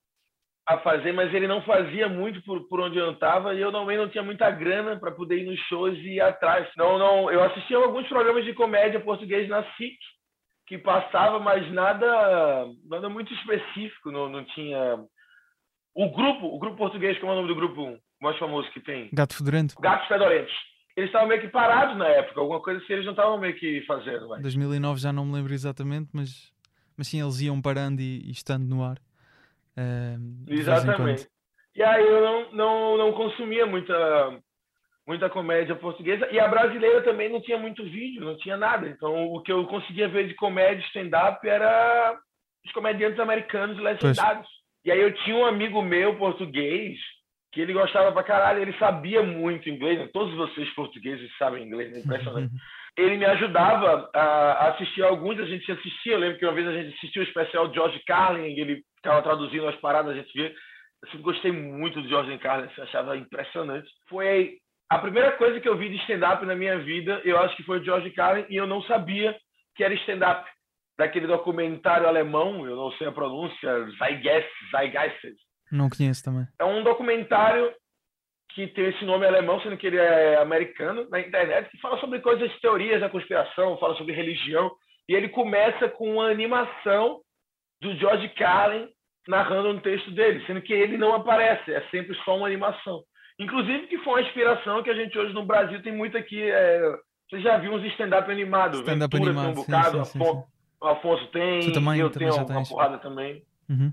a 0.67 0.77
fazer, 0.79 1.11
mas 1.11 1.33
ele 1.33 1.47
não 1.47 1.61
fazia 1.63 2.07
muito 2.07 2.41
por, 2.43 2.67
por 2.67 2.79
onde 2.79 2.97
eu 2.97 3.11
estava 3.11 3.53
e 3.53 3.61
eu 3.61 3.71
também 3.71 3.97
não 3.97 4.09
tinha 4.09 4.23
muita 4.23 4.49
grana 4.51 4.97
para 4.99 5.11
poder 5.11 5.39
ir 5.39 5.45
nos 5.45 5.59
shows 5.61 5.97
e 5.97 6.15
ir 6.15 6.21
atrás. 6.21 6.69
Não, 6.77 6.97
não, 6.97 7.31
eu 7.31 7.43
assistia 7.43 7.77
alguns 7.77 8.07
programas 8.07 8.45
de 8.45 8.53
comédia 8.53 8.99
português 8.99 9.49
na 9.49 9.63
SIC 9.73 9.97
que 10.67 10.77
passava, 10.77 11.39
mas 11.39 11.69
nada, 11.71 12.65
nada 12.87 13.09
muito 13.09 13.33
específico, 13.33 14.11
não, 14.11 14.29
não 14.29 14.45
tinha 14.45 15.03
o 15.93 16.09
grupo, 16.09 16.47
o 16.47 16.59
grupo 16.59 16.77
português, 16.77 17.19
como 17.19 17.31
é 17.31 17.35
o 17.35 17.37
nome 17.41 17.49
do 17.49 17.55
grupo 17.55 17.97
mais 18.21 18.37
famoso 18.37 18.71
que 18.71 18.79
tem? 18.79 19.09
Gato 19.11 19.35
Fedorento? 19.35 19.75
Gatos 19.81 20.07
Fedorentos. 20.07 20.53
Eles 20.95 21.09
estavam 21.09 21.27
meio 21.27 21.41
que 21.41 21.47
parados 21.49 21.97
na 21.97 22.07
época, 22.07 22.39
alguma 22.39 22.61
coisa 22.61 22.81
assim, 22.81 22.93
eles 22.93 23.05
não 23.05 23.13
estavam 23.13 23.37
meio 23.37 23.55
que 23.55 23.81
fazendo. 23.85 24.29
Mas... 24.29 24.41
2009 24.41 24.99
já 24.99 25.11
não 25.11 25.25
me 25.25 25.33
lembro 25.33 25.53
exatamente, 25.53 26.09
mas, 26.13 26.51
mas 26.95 27.07
sim, 27.07 27.21
eles 27.21 27.41
iam 27.41 27.61
parando 27.61 28.01
e, 28.01 28.21
e 28.27 28.31
estando 28.31 28.65
no 28.65 28.83
ar. 28.83 28.97
Exatamente. 30.47 31.27
E 31.75 31.81
aí 31.81 32.05
eu 32.05 32.21
não, 32.21 32.51
não, 32.51 32.97
não 32.97 33.13
consumia 33.13 33.65
muita, 33.65 34.39
muita 35.07 35.29
comédia 35.29 35.75
portuguesa. 35.75 36.27
E 36.31 36.39
a 36.39 36.47
brasileira 36.47 37.01
também 37.01 37.29
não 37.29 37.41
tinha 37.41 37.57
muito 37.57 37.83
vídeo, 37.83 38.23
não 38.23 38.37
tinha 38.37 38.57
nada. 38.57 38.87
Então 38.87 39.27
o 39.27 39.41
que 39.41 39.51
eu 39.51 39.65
conseguia 39.67 40.07
ver 40.07 40.27
de 40.27 40.35
comédia 40.35 40.85
stand-up 40.87 41.47
era 41.47 42.17
os 42.65 42.71
comediantes 42.73 43.19
americanos 43.19 43.77
legendados. 43.77 44.47
E 44.83 44.91
aí 44.91 44.99
eu 44.99 45.13
tinha 45.23 45.35
um 45.35 45.45
amigo 45.45 45.81
meu 45.81 46.17
português 46.17 46.97
que 47.51 47.59
ele 47.59 47.73
gostava 47.73 48.11
pra 48.11 48.23
caralho, 48.23 48.61
ele 48.61 48.73
sabia 48.77 49.21
muito 49.21 49.69
inglês, 49.69 49.99
né? 49.99 50.09
todos 50.13 50.33
vocês 50.35 50.73
portugueses 50.73 51.29
sabem 51.37 51.65
inglês, 51.65 51.93
é 51.93 51.99
impressionante. 51.99 52.53
Ele 52.97 53.17
me 53.17 53.25
ajudava 53.25 54.09
a 54.13 54.69
assistir 54.69 55.01
alguns, 55.03 55.39
a 55.39 55.45
gente 55.45 55.71
assistia, 55.71 56.13
eu 56.13 56.19
lembro 56.19 56.37
que 56.37 56.45
uma 56.45 56.53
vez 56.53 56.67
a 56.67 56.73
gente 56.73 56.95
assistiu 56.95 57.21
o 57.21 57.25
especial 57.25 57.67
de 57.67 57.75
George 57.75 58.01
Carlin, 58.05 58.53
ele 58.59 58.83
ficava 58.97 59.21
traduzindo 59.21 59.67
as 59.67 59.75
paradas, 59.77 60.11
a 60.11 60.17
gente 60.17 60.31
via. 60.33 60.49
Eu 60.49 61.09
sempre 61.09 61.23
gostei 61.23 61.51
muito 61.51 62.01
do 62.01 62.07
George 62.07 62.37
Carlin, 62.39 62.69
eu 62.77 62.83
achava 62.83 63.17
impressionante. 63.17 63.89
Foi 64.09 64.57
a 64.89 64.99
primeira 64.99 65.31
coisa 65.37 65.59
que 65.59 65.69
eu 65.69 65.77
vi 65.77 65.89
de 65.89 65.95
stand-up 66.01 66.45
na 66.45 66.55
minha 66.55 66.77
vida, 66.79 67.21
eu 67.23 67.39
acho 67.39 67.55
que 67.55 67.63
foi 67.63 67.79
o 67.79 67.83
George 67.83 68.11
Carlin, 68.11 68.45
e 68.49 68.57
eu 68.57 68.67
não 68.67 68.83
sabia 68.83 69.35
que 69.75 69.83
era 69.83 69.93
stand-up. 69.95 70.47
Daquele 70.99 71.25
documentário 71.25 72.07
alemão, 72.07 72.67
eu 72.67 72.75
não 72.75 72.91
sei 72.91 73.07
a 73.07 73.11
pronúncia, 73.11 73.89
Zeitgeist, 73.97 74.49
Zeitgeist, 74.69 75.35
Não 75.71 75.89
conheço 75.89 76.23
também. 76.23 76.45
é 76.59 76.65
um 76.65 76.83
documentário 76.83 77.73
que 78.53 78.67
tem 78.67 78.85
esse 78.87 79.03
nome 79.05 79.25
alemão, 79.25 79.59
sendo 79.61 79.77
que 79.77 79.87
ele 79.87 79.97
é 79.97 80.37
americano, 80.37 81.07
na 81.09 81.19
internet, 81.19 81.69
que 81.69 81.79
fala 81.79 81.99
sobre 81.99 82.19
coisas, 82.19 82.51
teorias 82.59 83.01
da 83.01 83.09
conspiração, 83.09 83.77
fala 83.77 83.95
sobre 83.95 84.13
religião. 84.13 84.71
E 85.07 85.13
ele 85.15 85.29
começa 85.29 85.89
com 85.89 86.13
uma 86.13 86.29
animação 86.29 87.19
do 87.81 87.95
George 87.95 88.29
Carlin 88.29 88.87
narrando 89.27 89.69
um 89.69 89.79
texto 89.79 90.11
dele, 90.11 90.43
sendo 90.45 90.61
que 90.61 90.73
ele 90.73 90.97
não 90.97 91.13
aparece, 91.13 91.73
é 91.73 91.81
sempre 91.89 92.15
só 92.23 92.37
uma 92.37 92.47
animação. 92.47 93.01
Inclusive 93.39 93.87
que 93.87 93.97
foi 93.99 94.13
uma 94.13 94.21
inspiração 94.27 94.83
que 94.83 94.89
a 94.89 94.93
gente 94.95 95.17
hoje 95.17 95.33
no 95.33 95.45
Brasil 95.45 95.81
tem 95.81 95.93
muito 95.95 96.17
aqui. 96.17 96.41
É... 96.43 96.81
Você 97.29 97.39
já 97.41 97.57
viu 97.57 97.71
uns 97.73 97.83
stand-up 97.93 98.29
animados? 98.29 98.79
Stand-up 98.81 99.09
tem 99.15 99.25
animado, 99.25 99.51
um 99.51 99.55
sim, 99.55 99.71
bocado, 99.71 100.05
sim, 100.05 100.19
sim, 100.19 100.23
sim. 100.23 100.43
o 100.81 100.87
Afonso 100.87 101.27
tem, 101.27 101.61
Tu 101.61 101.71
também- 101.73 101.99
eu 101.99 102.09
também 102.09 102.29
tenho 102.29 102.41
uma 102.41 102.55
tens. 102.55 102.69
porrada 102.69 102.97
também. 102.97 103.41
Uhum. 103.69 103.91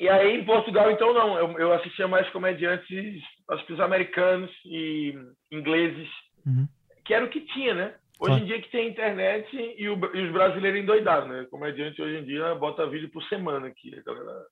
E 0.00 0.08
aí 0.08 0.40
em 0.40 0.44
Portugal, 0.44 0.90
então, 0.90 1.12
não. 1.12 1.36
Eu, 1.38 1.58
eu 1.58 1.72
assistia 1.74 2.08
mais 2.08 2.28
comediantes, 2.30 3.22
acho 3.50 3.66
que 3.66 3.72
os 3.74 3.80
americanos 3.80 4.50
e 4.64 5.14
ingleses, 5.52 6.08
Uhum. 6.46 6.66
que 7.04 7.12
era 7.12 7.24
o 7.26 7.28
que 7.28 7.40
tinha, 7.42 7.74
né? 7.74 7.94
Hoje 8.18 8.30
Claro. 8.32 8.42
em 8.42 8.46
dia 8.46 8.62
que 8.62 8.70
tem 8.70 8.88
internet 8.88 9.46
e, 9.78 9.88
o- 9.88 10.16
e 10.16 10.26
os 10.26 10.32
brasileiros 10.32 10.80
endoidados, 10.80 11.28
né? 11.28 11.46
Comediante 11.50 12.00
hoje 12.00 12.16
em 12.18 12.24
dia 12.24 12.54
bota 12.54 12.88
vídeo 12.88 13.10
por 13.10 13.22
semana 13.24 13.66
aqui. 13.66 13.90
Galera 14.04 14.46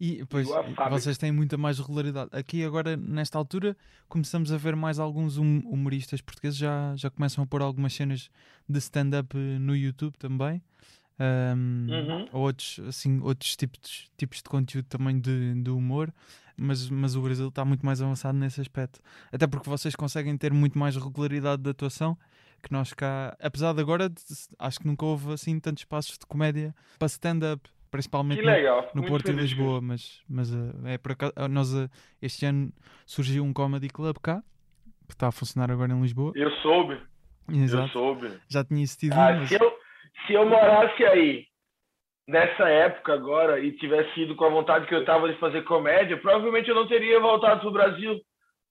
E 0.00 0.24
pois, 0.30 0.46
vocês 0.90 1.18
têm 1.18 1.32
muita 1.32 1.56
mais 1.56 1.78
regularidade. 1.78 2.30
Aqui 2.32 2.62
agora, 2.64 2.96
nesta 2.96 3.36
altura, 3.38 3.76
começamos 4.08 4.52
a 4.52 4.56
ver 4.56 4.76
mais 4.76 4.98
alguns 4.98 5.36
hum- 5.38 5.62
humoristas 5.66 6.20
portugueses 6.20 6.58
já, 6.58 6.94
já 6.96 7.10
começam 7.10 7.42
a 7.42 7.46
pôr 7.46 7.62
algumas 7.62 7.92
cenas 7.94 8.30
de 8.68 8.78
stand-up 8.78 9.36
eh, 9.36 9.58
no 9.58 9.74
YouTube 9.74 10.16
também. 10.18 10.62
Ahm, 11.20 11.86
Uhum. 11.90 12.28
ou 12.32 12.42
outros, 12.42 12.78
assim, 12.86 13.20
outros 13.20 13.56
tipos, 13.56 14.08
tipos 14.16 14.38
de 14.38 14.44
conteúdo 14.44 14.86
também 14.86 15.18
de, 15.18 15.54
de 15.62 15.70
humor, 15.70 16.12
mas, 16.56 16.88
mas 16.88 17.16
o 17.16 17.22
Brasil 17.22 17.48
está 17.48 17.64
muito 17.64 17.84
mais 17.84 18.00
avançado 18.00 18.38
nesse 18.38 18.60
aspecto. 18.60 19.00
Até 19.32 19.46
porque 19.46 19.68
vocês 19.68 19.96
conseguem 19.96 20.36
ter 20.36 20.52
muito 20.52 20.78
mais 20.78 20.96
regularidade 20.96 21.62
de 21.62 21.70
atuação 21.70 22.16
que 22.62 22.72
nós 22.72 22.92
cá, 22.92 23.36
apesar 23.40 23.72
de 23.72 23.80
agora, 23.80 24.10
acho 24.58 24.80
que 24.80 24.86
nunca 24.86 25.04
houve 25.06 25.32
assim 25.32 25.58
tantos 25.60 25.82
espaços 25.82 26.18
de 26.18 26.26
comédia 26.26 26.74
para 26.98 27.06
stand-up, 27.06 27.68
principalmente 27.90 28.42
no- 28.42 28.50
legal. 28.50 28.82
no 28.94 29.00
muito 29.02 29.06
Porto 29.08 29.30
e 29.30 29.34
Lisboa, 29.34 29.80
mas, 29.80 30.20
mas 30.28 30.52
eh, 30.52 30.94
é 30.94 30.98
por 30.98 31.12
acaso, 31.12 31.32
eh, 31.36 31.48
nós 31.48 31.72
eh, 31.74 31.88
este 32.20 32.46
ano 32.46 32.72
surgiu 33.06 33.44
um 33.44 33.52
comedy 33.52 33.88
club 33.88 34.16
cá, 34.20 34.42
que 35.06 35.14
está 35.14 35.28
a 35.28 35.32
funcionar 35.32 35.70
agora 35.70 35.92
em 35.92 36.00
Lisboa. 36.02 36.32
Eu 36.34 36.50
soube, 36.62 37.00
eu 37.48 37.56
Exato. 37.56 37.92
soube. 37.92 38.28
Já 38.48 38.64
tinha 38.64 38.82
existido 38.82 39.14
um, 39.14 39.20
Ah, 39.20 39.32
mas 39.38 39.52
eu, 39.52 39.77
se 40.26 40.34
eu 40.34 40.46
morasse 40.46 41.04
aí 41.04 41.44
nessa 42.28 42.68
época 42.68 43.14
agora 43.14 43.58
e 43.58 43.72
tivesse 43.72 44.20
ido 44.20 44.36
com 44.36 44.44
a 44.44 44.50
vontade 44.50 44.86
que 44.86 44.94
eu 44.94 45.04
tava 45.04 45.32
de 45.32 45.38
fazer 45.38 45.62
comédia, 45.62 46.16
provavelmente 46.18 46.68
eu 46.68 46.74
não 46.74 46.86
teria 46.86 47.18
voltado 47.18 47.60
pro 47.60 47.72
Brasil. 47.72 48.20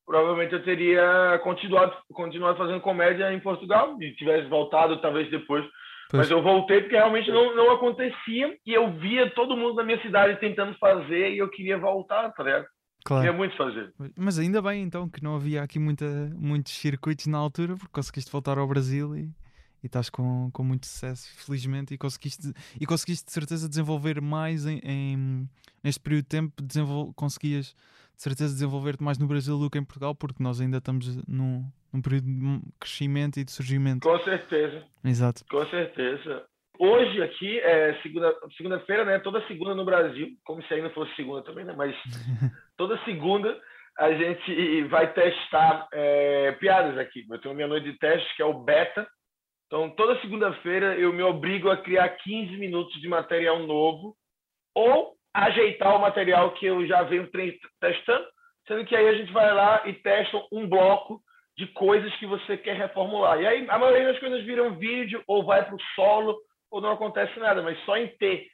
Provavelmente 0.05 0.53
eu 0.53 0.63
teria 0.63 1.39
continuado, 1.43 1.93
continuado 2.13 2.57
fazendo 2.57 2.79
comédia 2.79 3.33
em 3.33 3.39
Portugal 3.39 3.97
e 4.01 4.15
tivesse 4.15 4.47
voltado 4.47 5.01
talvez 5.01 5.29
depois. 5.29 5.65
Pois. 6.09 6.21
Mas 6.21 6.31
eu 6.31 6.41
voltei 6.41 6.81
porque 6.81 6.95
realmente 6.95 7.29
não, 7.29 7.53
não 7.53 7.71
acontecia 7.71 8.55
e 8.65 8.73
eu 8.73 8.89
via 8.93 9.29
todo 9.31 9.57
mundo 9.57 9.75
na 9.75 9.83
minha 9.83 10.01
cidade 10.01 10.39
tentando 10.39 10.77
fazer 10.77 11.31
e 11.31 11.39
eu 11.39 11.49
queria 11.49 11.77
voltar, 11.77 12.31
tá 12.31 12.43
ligado? 12.43 12.65
claro. 13.07 13.23
Queria 13.23 13.37
muito 13.37 13.55
fazer. 13.55 13.93
Mas 14.17 14.37
ainda 14.37 14.61
bem 14.61 14.83
então 14.83 15.09
que 15.09 15.23
não 15.23 15.35
havia 15.35 15.63
aqui 15.63 15.79
muita, 15.79 16.05
muitos 16.35 16.73
circuitos 16.73 17.27
na 17.27 17.37
altura, 17.37 17.75
porque 17.75 17.91
conseguiste 17.91 18.31
voltar 18.31 18.57
ao 18.57 18.67
Brasil 18.67 19.15
e, 19.15 19.29
e 19.83 19.87
estás 19.87 20.09
com, 20.09 20.49
com 20.51 20.63
muito 20.63 20.85
sucesso, 20.87 21.27
felizmente, 21.45 21.93
e 21.93 21.97
conseguiste, 21.97 22.53
e 22.79 22.85
conseguiste 22.85 23.25
de 23.25 23.31
certeza 23.31 23.67
desenvolver 23.69 24.19
mais 24.21 24.65
em, 24.65 24.79
em- 24.83 25.49
neste 25.83 25.99
período 25.99 26.23
de 26.23 26.29
tempo, 26.29 26.61
desenvol, 26.61 27.13
conseguias 27.13 27.75
de 28.15 28.23
certeza 28.23 28.51
desenvolver-te 28.53 29.03
mais 29.03 29.17
no 29.19 29.27
Brasil 29.27 29.57
do 29.59 29.69
que 29.69 29.77
em 29.77 29.83
Portugal, 29.83 30.15
porque 30.15 30.41
nós 30.41 30.59
ainda 30.59 30.77
estamos 30.77 31.17
num, 31.27 31.63
num 31.93 32.01
período 32.01 32.25
de 32.25 32.61
crescimento 32.79 33.37
e 33.39 33.43
de 33.43 33.51
surgimento. 33.51 34.07
Com 34.07 34.19
certeza. 34.23 34.83
Exato. 35.03 35.45
Com 35.49 35.63
certeza. 35.67 36.43
Hoje 36.79 37.21
aqui 37.21 37.59
é 37.59 37.99
segunda, 38.01 38.33
segunda-feira, 38.55 39.05
né? 39.05 39.19
Toda 39.19 39.45
segunda 39.47 39.73
no 39.75 39.85
Brasil, 39.85 40.29
como 40.43 40.63
se 40.63 40.73
ainda 40.73 40.89
fosse 40.91 41.15
segunda 41.15 41.43
também, 41.43 41.63
né? 41.65 41.73
Mas 41.77 41.95
toda 42.77 42.97
segunda 43.05 43.55
a 43.99 44.11
gente 44.13 44.83
vai 44.89 45.11
testar 45.13 45.87
é, 45.91 46.51
piadas 46.53 46.97
aqui. 46.99 47.25
Eu 47.29 47.39
tenho 47.39 47.55
minha 47.55 47.67
noite 47.67 47.91
de 47.91 47.97
testes, 47.97 48.31
que 48.35 48.41
é 48.41 48.45
o 48.45 48.63
beta. 48.63 49.07
Então, 49.67 49.89
toda 49.91 50.19
segunda-feira 50.21 50.95
eu 50.95 51.11
me 51.11 51.21
obrigo 51.21 51.69
a 51.69 51.77
criar 51.77 52.09
15 52.09 52.57
minutos 52.57 52.99
de 53.01 53.07
material 53.07 53.59
novo 53.59 54.15
ou 54.73 55.13
ajeitar 55.33 55.95
o 55.95 56.01
material 56.01 56.53
que 56.53 56.65
eu 56.65 56.87
já 56.87 57.03
venho 57.03 57.29
testando, 57.79 58.25
sendo 58.67 58.85
que 58.85 58.95
aí 58.95 59.07
a 59.07 59.13
gente 59.13 59.31
vai 59.31 59.53
lá 59.53 59.83
e 59.85 59.93
testa 59.93 60.41
um 60.51 60.67
bloco 60.67 61.21
de 61.57 61.67
coisas 61.67 62.15
que 62.15 62.25
você 62.25 62.55
quer 62.55 62.75
reformular. 62.75 63.41
E 63.41 63.47
aí 63.47 63.69
a 63.69 63.77
maioria 63.77 64.11
das 64.11 64.19
coisas 64.19 64.43
viram 64.45 64.77
vídeo 64.77 65.21
ou 65.27 65.43
vai 65.43 65.65
para 65.65 65.75
o 65.75 65.81
solo 65.95 66.37
ou 66.71 66.79
não 66.79 66.91
acontece 66.91 67.37
nada, 67.39 67.61
mas 67.61 67.77
só 67.83 67.97
em 67.97 68.07
ter 68.17 68.47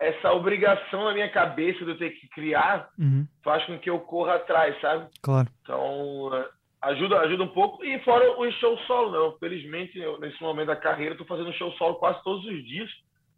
essa 0.00 0.32
obrigação 0.32 1.04
na 1.04 1.12
minha 1.12 1.30
cabeça 1.30 1.84
de 1.84 1.90
eu 1.90 1.98
ter 1.98 2.10
que 2.10 2.28
criar 2.28 2.88
Uhum, 2.98 3.26
faz 3.44 3.64
com 3.66 3.78
que 3.78 3.90
eu 3.90 4.00
corra 4.00 4.36
atrás, 4.36 4.78
sabe? 4.80 5.08
claro. 5.22 5.48
Então, 5.62 6.30
eh, 6.34 6.48
ajuda, 6.82 7.20
ajuda 7.20 7.44
um 7.44 7.48
pouco. 7.48 7.84
E 7.84 7.98
fora 8.00 8.38
o 8.40 8.50
show 8.52 8.76
solo, 8.86 9.10
não. 9.12 9.38
Felizmente, 9.38 9.98
eu, 9.98 10.18
nesse 10.20 10.40
momento 10.42 10.68
da 10.68 10.76
carreira, 10.76 11.12
estou 11.12 11.26
fazendo 11.26 11.52
show 11.54 11.70
solo 11.72 11.94
quase 11.96 12.22
todos 12.22 12.44
os 12.44 12.64
dias. 12.66 12.88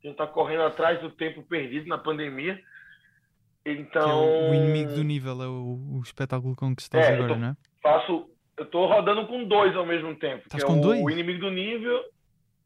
A 0.02 0.06
gente 0.06 0.12
está 0.12 0.26
correndo 0.26 0.62
atrás 0.62 1.00
do 1.00 1.10
tempo 1.10 1.42
perdido 1.42 1.86
na 1.88 1.98
pandemia. 1.98 2.56
Que 3.64 3.70
é 3.70 3.72
Então, 3.74 4.50
o, 4.50 4.54
inimigo 4.54 4.92
do 4.94 5.04
nível, 5.04 5.40
é 5.42 5.46
o, 5.46 5.78
o 5.98 6.00
espetáculo 6.02 6.56
com 6.56 6.74
que 6.74 6.82
estás 6.82 7.06
É, 7.06 7.10
eu 7.12 7.14
agora, 7.14 7.34
tô- 7.34 7.38
não 7.40 7.48
é? 7.48 7.56
faço. 7.82 8.28
Eu 8.56 8.64
estou 8.64 8.86
rodando 8.86 9.26
com 9.26 9.44
dois 9.44 9.74
ao 9.76 9.86
mesmo 9.86 10.14
tempo. 10.16 10.42
Estás 10.46 10.62
é 10.62 10.66
com 10.66 10.78
o, 10.78 10.80
dois? 10.80 11.00
o 11.02 11.08
inimigo 11.10 11.40
do 11.40 11.50
nível 11.50 12.02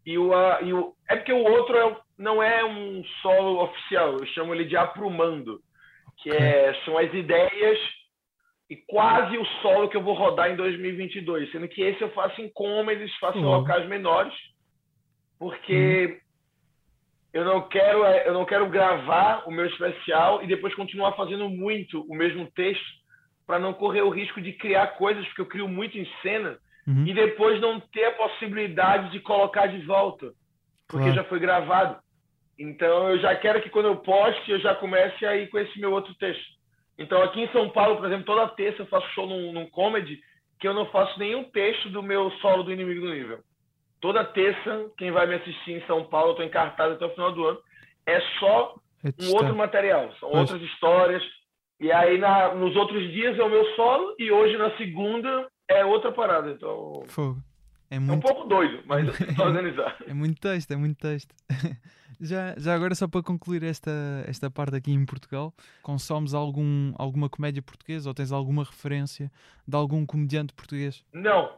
e 0.04 0.18
o, 0.18 0.34
a- 0.34 0.60
e 0.62 0.72
o. 0.72 0.94
É 1.08 1.16
porque 1.16 1.32
o 1.32 1.44
outro 1.44 1.76
é, 1.76 1.96
não 2.18 2.42
é 2.42 2.64
um 2.64 3.04
solo 3.22 3.62
oficial. 3.64 4.14
Eu 4.14 4.26
chamo 4.28 4.54
ele 4.54 4.64
de 4.64 4.76
aprumando. 4.76 5.60
Que 6.22 6.30
é, 6.30 6.74
são 6.84 6.96
as 6.98 7.12
ideias 7.12 7.78
e 8.68 8.76
quase 8.76 9.36
o 9.38 9.44
solo 9.62 9.88
que 9.88 9.96
eu 9.96 10.02
vou 10.02 10.14
rodar 10.14 10.50
em 10.50 10.56
2022. 10.56 11.50
Sendo 11.52 11.68
que 11.68 11.82
esse 11.82 12.02
eu 12.02 12.10
faço 12.10 12.40
em 12.40 12.48
comedies, 12.52 13.14
faço 13.18 13.38
em 13.38 13.44
Uau. 13.44 13.60
locais 13.60 13.86
menores. 13.88 14.34
Porque 15.38 16.20
eu 17.32 17.44
não 17.44 17.68
quero 17.68 18.04
eu 18.04 18.32
não 18.32 18.44
quero 18.44 18.68
gravar 18.68 19.42
o 19.46 19.50
meu 19.50 19.66
especial 19.66 20.42
e 20.42 20.46
depois 20.46 20.74
continuar 20.74 21.12
fazendo 21.12 21.48
muito 21.48 22.00
o 22.10 22.14
mesmo 22.14 22.50
texto 22.52 22.84
para 23.46 23.58
não 23.58 23.74
correr 23.74 24.02
o 24.02 24.08
risco 24.10 24.40
de 24.40 24.52
criar 24.54 24.88
coisas 24.98 25.24
porque 25.26 25.42
eu 25.42 25.46
crio 25.46 25.68
muito 25.68 25.98
em 25.98 26.06
cena 26.22 26.58
Uhum, 26.88 27.04
e 27.04 27.12
depois 27.12 27.60
não 27.60 27.80
ter 27.80 28.04
a 28.04 28.12
possibilidade 28.12 29.10
de 29.10 29.18
colocar 29.18 29.66
de 29.66 29.84
volta 29.84 30.30
porque 30.86 31.06
Claro. 31.06 31.14
já 31.16 31.24
foi 31.24 31.40
gravado 31.40 31.98
então 32.56 33.10
eu 33.10 33.18
já 33.18 33.34
quero 33.34 33.60
que 33.60 33.68
quando 33.68 33.86
eu 33.86 33.96
poste 33.96 34.48
eu 34.48 34.60
já 34.60 34.72
comece 34.76 35.26
aí 35.26 35.48
com 35.48 35.58
esse 35.58 35.80
meu 35.80 35.90
outro 35.92 36.14
texto 36.14 36.44
então 36.98 37.22
aqui 37.22 37.40
em 37.40 37.52
São 37.52 37.68
Paulo 37.70 37.96
por 37.96 38.06
exemplo 38.06 38.24
toda 38.24 38.48
terça 38.48 38.82
eu 38.82 38.86
faço 38.86 39.08
show 39.10 39.26
num, 39.26 39.52
num 39.52 39.66
comedy 39.66 40.20
que 40.58 40.66
eu 40.66 40.74
não 40.74 40.86
faço 40.86 41.18
nenhum 41.18 41.44
texto 41.44 41.90
do 41.90 42.02
meu 42.02 42.30
solo 42.42 42.62
do 42.62 42.72
inimigo 42.72 43.00
do 43.00 43.12
nível 43.12 43.40
toda 44.00 44.24
terça 44.24 44.90
quem 44.96 45.10
vai 45.10 45.26
me 45.26 45.34
assistir 45.34 45.72
em 45.72 45.86
São 45.86 46.04
Paulo 46.04 46.28
eu 46.28 46.32
estou 46.32 46.46
em 46.46 46.50
cartaz 46.50 46.92
até 46.92 47.04
o 47.04 47.10
final 47.10 47.32
do 47.32 47.46
ano 47.46 47.58
é 48.06 48.20
só 48.38 48.76
é 49.04 49.24
um 49.24 49.34
outro 49.34 49.54
material, 49.54 50.12
são 50.18 50.30
outras 50.30 50.60
histórias. 50.62 51.22
E 51.78 51.92
aí 51.92 52.18
na, 52.18 52.54
nos 52.54 52.74
outros 52.74 53.02
dias 53.12 53.38
é 53.38 53.42
o 53.42 53.50
meu 53.50 53.64
solo 53.74 54.14
e 54.18 54.30
hoje 54.30 54.56
na 54.56 54.76
segunda 54.76 55.48
é 55.68 55.84
outra 55.84 56.10
parada. 56.10 56.50
Então 56.50 57.04
Fogo. 57.06 57.38
É 57.88 57.96
é 57.96 57.98
um 58.00 58.02
muito, 58.02 58.22
pouco 58.26 58.48
doido, 58.48 58.82
mas 58.84 59.06
tento 59.16 59.40
organizar. 59.40 59.96
é 60.06 60.14
muito 60.14 60.40
texto, 60.40 60.70
é 60.72 60.76
muito 60.76 60.98
texto. 60.98 61.32
já, 62.20 62.54
já 62.58 62.74
agora, 62.74 62.94
só 62.94 63.08
para 63.08 63.22
concluir 63.22 63.62
esta, 63.62 63.90
esta 64.26 64.50
parte 64.50 64.76
aqui 64.76 64.92
em 64.92 65.04
Portugal, 65.04 65.52
consomes 65.82 66.34
algum, 66.34 66.92
alguma 66.98 67.28
comédia 67.28 67.62
portuguesa 67.62 68.08
ou 68.08 68.14
tens 68.14 68.32
alguma 68.32 68.64
referência 68.64 69.30
de 69.66 69.76
algum 69.76 70.04
comediante 70.06 70.52
português? 70.52 71.04
Não, 71.12 71.52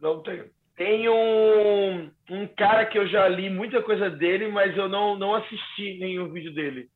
não 0.00 0.22
tenho. 0.22 0.46
Tem 0.76 1.08
um, 1.08 2.10
um 2.30 2.46
cara 2.56 2.86
que 2.86 2.96
eu 2.96 3.08
já 3.08 3.26
li 3.26 3.50
muita 3.50 3.82
coisa 3.82 4.08
dele, 4.08 4.48
mas 4.48 4.76
eu 4.76 4.88
não, 4.88 5.18
não 5.18 5.34
assisti 5.34 5.98
nenhum 5.98 6.30
vídeo 6.32 6.54
dele. 6.54 6.88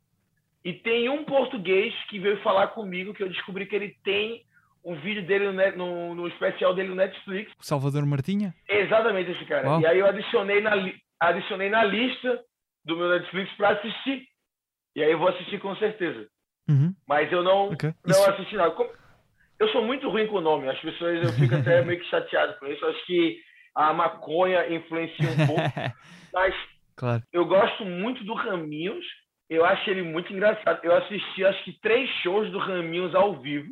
E 0.65 0.73
tem 0.73 1.09
um 1.09 1.25
português 1.25 1.93
que 2.09 2.21
veio 2.21 2.41
falar 2.43 2.69
comigo 2.69 3.13
que 3.13 3.23
eu 3.23 3.29
descobri 3.29 3.67
que 3.67 3.75
ele 3.75 3.97
tem 4.05 4.45
um 4.85 4.95
vídeo 4.95 5.27
dele 5.27 5.51
no, 5.51 5.77
no, 5.77 6.15
no 6.15 6.29
especial 6.29 6.75
dele 6.75 6.91
no 6.91 6.95
Netflix. 6.95 7.53
Salvador 7.61 8.07
Martinha? 8.07 8.55
Exatamente 8.69 9.33
esse 9.33 9.45
cara. 9.47 9.69
Uau. 9.69 9.81
E 9.81 9.87
aí 9.87 9.99
eu 9.99 10.07
adicionei 10.07 10.61
na, 10.61 10.73
adicionei 11.21 11.69
na 11.69 11.83
lista 11.85 12.41
do 12.85 12.97
meu 12.97 13.09
Netflix 13.09 13.53
para 13.57 13.71
assistir. 13.71 14.25
E 14.97 15.03
aí 15.03 15.11
eu 15.13 15.19
vou 15.19 15.29
assistir 15.29 15.59
com 15.61 15.75
certeza. 15.77 16.27
Uhum, 16.69 16.95
Mas 17.09 17.31
eu 17.33 17.43
não, 17.43 17.73
ok. 17.73 17.93
não 18.07 18.11
Isso- 18.19 18.31
assisti 18.31 18.57
nada. 18.57 18.75
Eu 19.59 19.69
sou 19.69 19.85
muito 19.85 20.09
ruim 20.09 20.27
com 20.27 20.37
o 20.37 20.41
nome. 20.41 20.69
As 20.69 20.79
pessoas, 20.81 21.23
eu 21.25 21.33
fico 21.33 21.55
até 21.55 21.83
meio 21.85 21.99
que 22.01 22.07
chateado 22.09 22.59
com 22.59 22.67
isso. 22.67 22.85
Acho 22.85 23.07
que 23.07 23.39
a 23.75 23.93
maconha 23.93 24.69
influencia 24.75 25.29
um 25.31 25.47
pouco. 25.47 25.63
Mas 26.33 26.55
claro. 26.97 27.23
eu 27.33 27.45
gosto 27.47 27.85
muito 27.85 28.23
do 28.25 28.35
Raminhos. 28.35 29.05
Eu 29.49 29.65
acho 29.65 29.89
ele 29.91 30.03
muito 30.03 30.33
engraçado. 30.33 30.81
Eu 30.83 30.95
assisti 30.97 31.45
acho 31.45 31.63
que 31.65 31.79
três 31.81 32.09
shows 32.23 32.51
do 32.51 32.59
Raminhos 32.59 33.15
ao 33.15 33.41
vivo. 33.41 33.69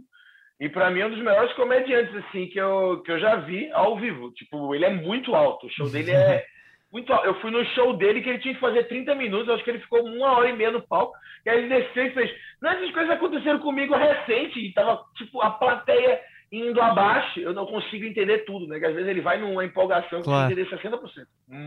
E 0.61 0.69
para 0.69 0.91
mim 0.91 1.01
é 1.01 1.07
um 1.07 1.11
dos 1.11 1.19
melhores 1.19 1.53
comediantes 1.55 2.15
assim 2.17 2.47
que 2.49 2.59
eu, 2.61 3.03
que 3.03 3.11
eu 3.11 3.19
já 3.19 3.37
vi 3.37 3.71
ao 3.73 3.99
vivo. 3.99 4.31
Tipo, 4.33 4.75
ele 4.75 4.85
é 4.85 4.91
muito 4.91 5.35
alto. 5.35 5.67
O 5.67 5.71
show 5.71 5.89
dele 5.91 6.11
é 6.13 6.45
muito. 6.93 7.13
Eu 7.13 7.35
fui 7.41 7.51
no 7.51 7.65
show 7.67 7.93
dele 7.97 8.21
que 8.21 8.29
ele 8.29 8.39
tinha 8.39 8.55
que 8.55 8.61
fazer 8.61 8.85
30 8.85 9.15
minutos. 9.15 9.49
Acho 9.49 9.65
que 9.65 9.71
ele 9.71 9.81
ficou 9.81 10.03
uma 10.05 10.33
hora 10.39 10.49
e 10.49 10.53
meia 10.57 10.71
no 10.71 10.83
palco. 10.87 11.17
E 11.45 11.51
aí 11.51 11.59
ele 11.59 11.69
desceu 11.69 12.07
e 12.07 12.11
fez. 12.11 12.31
Não, 12.61 12.71
essas 12.71 12.91
coisas 12.93 13.11
aconteceram 13.11 13.59
comigo 13.61 13.95
recente. 13.97 14.59
E 14.59 14.73
tava, 14.73 15.03
tipo, 15.17 15.41
a 15.41 15.51
plateia 15.51 16.21
indo 16.53 16.83
abaixo, 16.83 17.39
eu 17.39 17.53
não 17.53 17.65
consigo 17.65 18.05
entender 18.05 18.39
tudo, 18.39 18.67
né? 18.67 18.81
Que 18.81 18.87
às 18.87 18.93
vezes 18.93 19.09
ele 19.09 19.21
vai 19.21 19.39
numa 19.39 19.65
empolgação 19.65 20.19
que 20.19 20.25
Claro. 20.25 20.51
eu 20.51 20.59
entender 20.59 20.69
60%. 20.69 20.99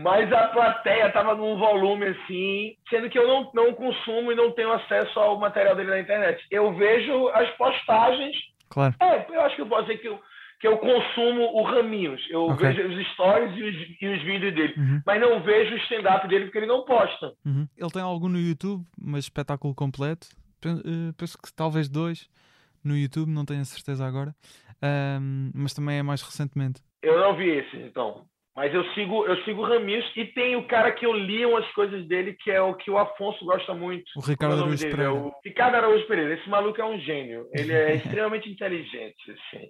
Mas 0.02 0.30
a 0.30 0.48
plateia 0.48 1.10
tava 1.10 1.34
num 1.34 1.56
volume 1.56 2.08
assim, 2.08 2.76
sendo 2.90 3.08
que 3.08 3.18
eu 3.18 3.26
não, 3.26 3.50
não 3.54 3.72
consumo 3.72 4.30
e 4.30 4.34
não 4.34 4.50
tenho 4.52 4.70
acesso 4.72 5.18
ao 5.18 5.38
material 5.38 5.74
dele 5.74 5.88
na 5.88 6.00
internet. 6.00 6.44
Eu 6.50 6.70
vejo 6.74 7.28
as 7.28 7.48
postagens. 7.56 8.36
Claro. 8.68 8.94
É, 9.00 9.24
eu 9.30 9.40
acho 9.40 9.56
que 9.56 9.62
eu 9.62 9.66
posso 9.66 9.86
dizer 9.86 9.98
que 9.98 10.08
eu, 10.08 10.20
que 10.64 10.68
eu 10.68 10.78
consumo 10.78 11.42
o 11.58 11.62
Raminhos. 11.62 12.26
Eu 12.30 12.44
Ok. 12.46 12.66
vejo 12.66 12.88
os 12.88 13.06
stories 13.12 13.54
e 13.54 13.62
os, 13.62 13.96
e 14.00 14.06
os 14.06 14.22
vídeos 14.22 14.54
dele. 14.54 14.72
Uhum, 14.78 15.02
Mas 15.04 15.20
não 15.20 15.42
vejo 15.42 15.74
o 15.74 15.76
stand-up 15.76 16.26
dele 16.26 16.46
porque 16.46 16.56
ele 16.56 16.66
não 16.66 16.86
posta. 16.86 17.34
uhum. 17.44 17.68
Ele 17.76 17.90
tem 17.90 18.00
algum 18.00 18.30
no 18.30 18.38
YouTube, 18.40 18.82
mas 18.98 19.24
espetáculo 19.24 19.74
completo. 19.74 20.26
Eh, 20.64 21.12
Penso 21.18 21.36
que 21.36 21.52
talvez 21.52 21.86
dois 21.86 22.30
no 22.82 22.96
YouTube, 22.96 23.30
não 23.30 23.44
tenho 23.44 23.60
a 23.60 23.64
certeza 23.66 24.06
agora. 24.06 24.34
Ahm, 24.82 25.50
mas 25.54 25.74
também 25.74 25.98
é 25.98 26.02
mais 26.02 26.22
recentemente. 26.22 26.80
Eu 27.02 27.20
não 27.20 27.36
vi 27.36 27.46
esse, 27.50 27.76
então. 27.76 28.24
Mas 28.56 28.72
eu 28.72 28.84
sigo, 28.94 29.26
eu 29.26 29.36
sigo 29.44 29.60
o 29.60 29.66
Ramirez 29.68 30.10
e 30.16 30.24
tem 30.26 30.56
o 30.56 30.66
cara 30.66 30.92
que 30.92 31.04
eu 31.04 31.12
li 31.12 31.44
umas 31.44 31.70
coisas 31.72 32.06
dele, 32.06 32.32
que 32.42 32.50
é 32.50 32.62
o 32.62 32.72
que 32.74 32.90
o 32.90 32.96
Afonso 32.96 33.44
gosta 33.44 33.74
muito. 33.74 34.04
O 34.16 34.20
é 34.24 34.28
Ricardo 34.30 34.52
o 34.54 34.56
nome 34.56 34.68
Araújo 34.74 34.82
dele? 34.82 34.92
É 34.94 34.96
Pereira. 34.96 35.14
o 35.14 35.32
Ricardo 35.44 35.74
Araújo 35.74 36.06
Pereira. 36.06 36.34
Esse 36.34 36.48
maluco 36.48 36.80
é 36.80 36.84
um 36.86 36.98
gênio. 37.00 37.48
Ele 37.52 37.72
é 37.72 37.96
extremamente 37.96 38.48
inteligente, 38.48 39.30
assim. 39.30 39.68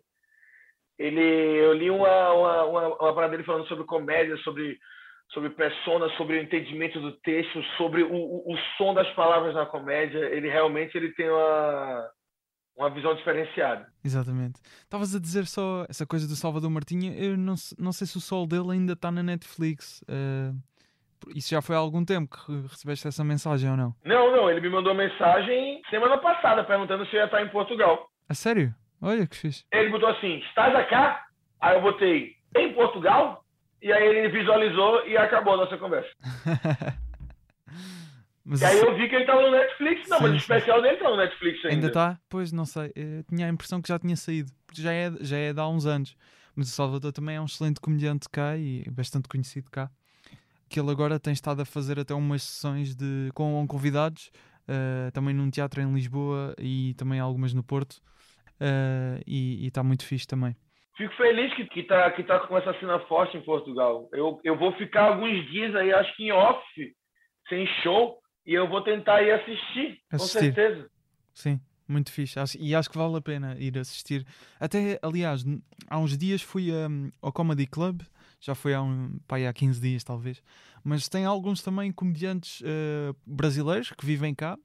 Ele, 0.99 1.21
eu 1.21 1.73
li 1.73 1.91
uma, 1.91 2.33
uma, 2.33 2.65
uma, 2.65 2.87
uma 2.89 3.15
parada 3.15 3.33
dele 3.33 3.45
falando 3.45 3.67
sobre 3.67 3.85
comédia, 3.85 4.37
sobre, 4.39 4.79
sobre 5.33 5.51
persona, 5.51 6.09
sobre 6.17 6.39
o 6.39 6.43
entendimento 6.43 7.01
do 7.01 7.13
texto, 7.21 7.63
sobre 7.77 8.03
o, 8.03 8.13
o, 8.15 8.53
o 8.55 8.57
som 8.79 8.95
das 8.95 9.11
palavras 9.15 9.55
na 9.55 9.67
comédia. 9.67 10.19
Ele 10.19 10.49
realmente 10.49 10.97
ele 10.97 11.13
tem 11.15 11.29
uma, 11.29 12.11
uma 12.77 12.91
visão 12.91 13.15
diferenciada. 13.17 13.87
Exatamente. 14.05 14.61
Estavas 14.83 15.15
a 15.15 15.21
dizer 15.21 15.47
só 15.47 15.85
essa 15.89 16.07
coisa 16.07 16.29
do 16.29 16.37
Salvador 16.37 16.71
Martinha. 16.71 17.13
Eu 17.17 17.37
não, 17.37 17.55
não 17.79 17.93
sei 17.93 18.07
se 18.07 18.17
o 18.17 18.21
sol 18.21 18.47
dele 18.47 18.71
ainda 18.73 18.93
está 18.93 19.11
na 19.11 19.23
Netflix. 19.23 20.01
eh, 20.09 20.53
isso 21.35 21.51
já 21.51 21.61
foi 21.63 21.75
há 21.75 21.79
algum 21.79 22.05
tempo 22.05 22.37
que 22.37 22.53
re- 22.53 22.63
recebeste 22.69 23.09
essa 23.09 23.25
mensagem 23.25 23.71
ou 23.71 23.77
não? 23.77 23.95
Não, 24.05 24.31
não, 24.31 24.51
ele 24.51 24.61
me 24.61 24.69
mandou 24.69 24.95
mensagem 24.95 25.81
semana 25.91 26.19
passada 26.19 26.63
perguntando 26.63 27.05
se 27.07 27.17
eu 27.17 27.21
ia 27.21 27.25
estar 27.25 27.43
em 27.43 27.49
Portugal. 27.49 28.07
A 28.29 28.35
sério? 28.35 28.75
Olha 29.05 29.27
que 29.27 29.37
fixe. 29.37 29.65
Ele 29.71 29.91
botou 29.91 30.09
assim: 30.09 30.39
estás 30.39 30.75
acá? 30.75 31.27
Aí 31.61 31.77
eu 31.77 31.83
botei 31.83 32.37
em 32.57 32.73
Portugal? 32.73 33.45
E 33.83 33.93
aí 33.93 34.17
ele 34.17 34.29
visualizou 34.31 35.07
e 35.07 35.15
acabou 35.15 35.55
a 35.55 35.57
nossa 35.59 35.77
conversa. 35.77 36.11
Mas 38.43 38.61
E 38.61 38.65
aí 38.65 38.79
eu 38.79 38.95
vi 38.97 39.09
que 39.09 39.15
ele 39.15 39.25
tava 39.25 39.43
no 39.43 39.51
Netflix. 39.51 40.09
Não, 40.09 40.19
Sim, 40.19 40.25
mas 40.25 40.33
o 40.33 40.37
especial 40.37 40.83
dele 40.83 40.99
tá 40.99 41.09
no 41.09 41.17
Netflix 41.17 41.57
ainda. 41.65 41.69
ainda 41.75 41.87
está? 41.87 42.21
Pois 42.29 42.53
não 42.53 42.67
sei. 42.67 42.93
Eu 42.95 43.25
tinha 43.25 43.47
a 43.47 43.49
impressão 43.49 43.81
que 43.81 43.89
já 43.89 43.99
tinha 43.99 44.17
saído. 44.17 44.53
Porque 44.67 44.83
já 44.83 44.93
é, 44.93 45.11
já 45.21 45.37
é 45.39 45.53
de 45.53 45.61
há 45.61 45.67
uns 45.67 45.87
anos. 45.87 46.15
Mas 46.55 46.69
o 46.69 46.71
Salvador 46.71 47.11
também 47.11 47.37
é 47.37 47.41
um 47.41 47.47
excelente 47.47 47.81
comediante 47.81 48.29
cá 48.29 48.57
e 48.57 48.85
bastante 48.91 49.29
conhecido 49.29 49.71
cá. 49.71 49.91
Que 50.69 50.79
ele 50.79 50.91
agora 50.91 51.19
tem 51.19 51.33
estado 51.33 51.63
a 51.63 51.65
fazer 51.65 51.99
até 51.99 52.15
umas 52.15 52.43
sessões 52.43 52.95
de, 52.95 53.31
com 53.35 53.67
convidados, 53.67 54.31
eh, 54.69 55.11
também 55.13 55.35
num 55.35 55.51
teatro 55.51 55.81
em 55.81 55.93
Lisboa 55.93 56.55
e 56.59 56.95
também 56.95 57.21
algumas 57.21 57.55
no 57.55 57.63
Porto. 57.63 57.97
Eh, 58.61 59.21
e 59.27 59.67
está 59.67 59.83
muito 59.83 60.05
fixe 60.05 60.27
também. 60.27 60.57
Fico 60.97 61.15
feliz 61.17 61.53
que, 61.55 61.67
que, 61.67 61.83
tá, 61.83 62.11
que 62.13 62.23
tá 62.23 62.39
com 62.47 62.57
essa 62.57 62.73
cena 62.79 63.01
forte 63.01 63.37
em 63.37 63.43
Portugal. 63.43 64.09
Eu, 64.13 64.41
eu 64.45 64.57
vou 64.57 64.73
ficar 64.77 65.13
alguns 65.13 65.45
dias 65.51 65.75
aí, 65.75 65.93
acho 65.93 66.15
que 66.17 66.25
em 66.25 66.33
off, 66.33 66.65
sem 67.49 67.67
show, 67.83 68.19
e 68.47 68.55
eu 68.55 68.69
vou 68.69 68.81
tentar 68.83 69.23
ir 69.23 69.33
assistir, 69.33 69.99
com 70.09 70.17
Assistir. 70.17 70.55
certeza. 70.55 70.89
Sim, 71.33 71.61
muito 71.89 72.13
fixe. 72.13 72.39
Acho- 72.39 72.59
e 72.61 72.75
acho 72.77 72.89
que 72.89 72.97
vale 72.97 73.17
a 73.17 73.21
pena 73.21 73.57
ir 73.59 73.77
assistir. 73.77 74.25
Até, 74.61 74.99
aliás, 75.03 75.45
há 75.91 75.99
uns 75.99 76.17
dias 76.17 76.43
fui 76.43 76.71
hum, 76.71 77.11
ao 77.21 77.33
Comedy 77.33 77.67
Club, 77.67 78.03
já 78.41 78.55
foi 78.55 78.73
há, 78.73 78.81
um, 78.81 79.19
pá, 79.27 79.39
há 79.39 79.53
15 79.53 79.81
dias 79.81 80.05
talvez, 80.05 80.41
mas 80.85 81.09
tem 81.09 81.25
alguns 81.25 81.61
também 81.61 81.91
comediantes 81.91 82.63
eh, 82.65 83.13
brasileiros 83.27 83.91
que 83.91 84.07
vivem 84.07 84.33
cá. 84.35 84.57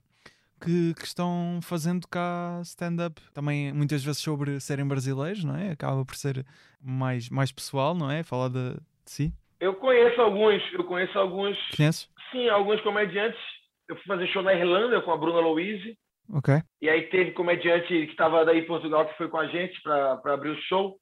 Que, 0.59 0.93
que 0.93 1.05
estão 1.05 1.59
fazendo 1.61 2.07
cá 2.07 2.59
stand-up 2.63 3.21
também 3.33 3.71
muitas 3.73 4.03
vezes 4.03 4.21
sobre 4.21 4.59
serem 4.59 4.87
brasileiros, 4.87 5.43
não 5.43 5.55
é? 5.55 5.71
Acaba 5.71 6.03
por 6.05 6.15
ser 6.15 6.45
mais, 6.81 7.29
mais 7.29 7.51
pessoal, 7.51 7.95
não 7.95 8.11
é? 8.11 8.23
Falar 8.23 8.49
de, 8.49 8.73
de 8.73 8.81
si. 9.05 9.33
Eu 9.59 9.73
conheço 9.75 10.19
alguns, 10.21 10.61
eu 10.73 10.83
conheço 10.83 11.17
alguns, 11.17 11.57
Conheces? 11.75 12.09
sim, 12.31 12.47
alguns 12.49 12.79
comediantes. 12.81 13.39
Eu 13.87 13.95
fui 13.95 14.05
fazer 14.05 14.27
show 14.27 14.41
na 14.41 14.53
Irlanda 14.53 15.01
com 15.01 15.11
a 15.11 15.17
Bruna 15.17 15.39
Louise. 15.39 15.97
Ok. 16.31 16.61
E 16.81 16.87
aí 16.89 17.03
teve 17.09 17.31
comediante 17.31 17.87
que 17.87 18.11
estava 18.11 18.45
daí 18.45 18.59
em 18.59 18.67
Portugal 18.67 19.07
que 19.07 19.17
foi 19.17 19.27
com 19.29 19.37
a 19.37 19.47
gente 19.47 19.81
para 19.81 20.19
abrir 20.33 20.51
o 20.51 20.61
show. 20.63 20.97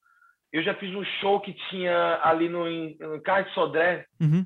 Eu 0.54 0.64
já 0.64 0.74
fiz 0.76 0.94
um 0.96 1.04
show 1.20 1.42
que 1.42 1.54
tinha 1.70 2.20
ali 2.24 2.48
no, 2.48 2.64
no 2.66 3.22
Carlos 3.22 3.54
Sodré. 3.54 4.06
Uhum. 4.22 4.46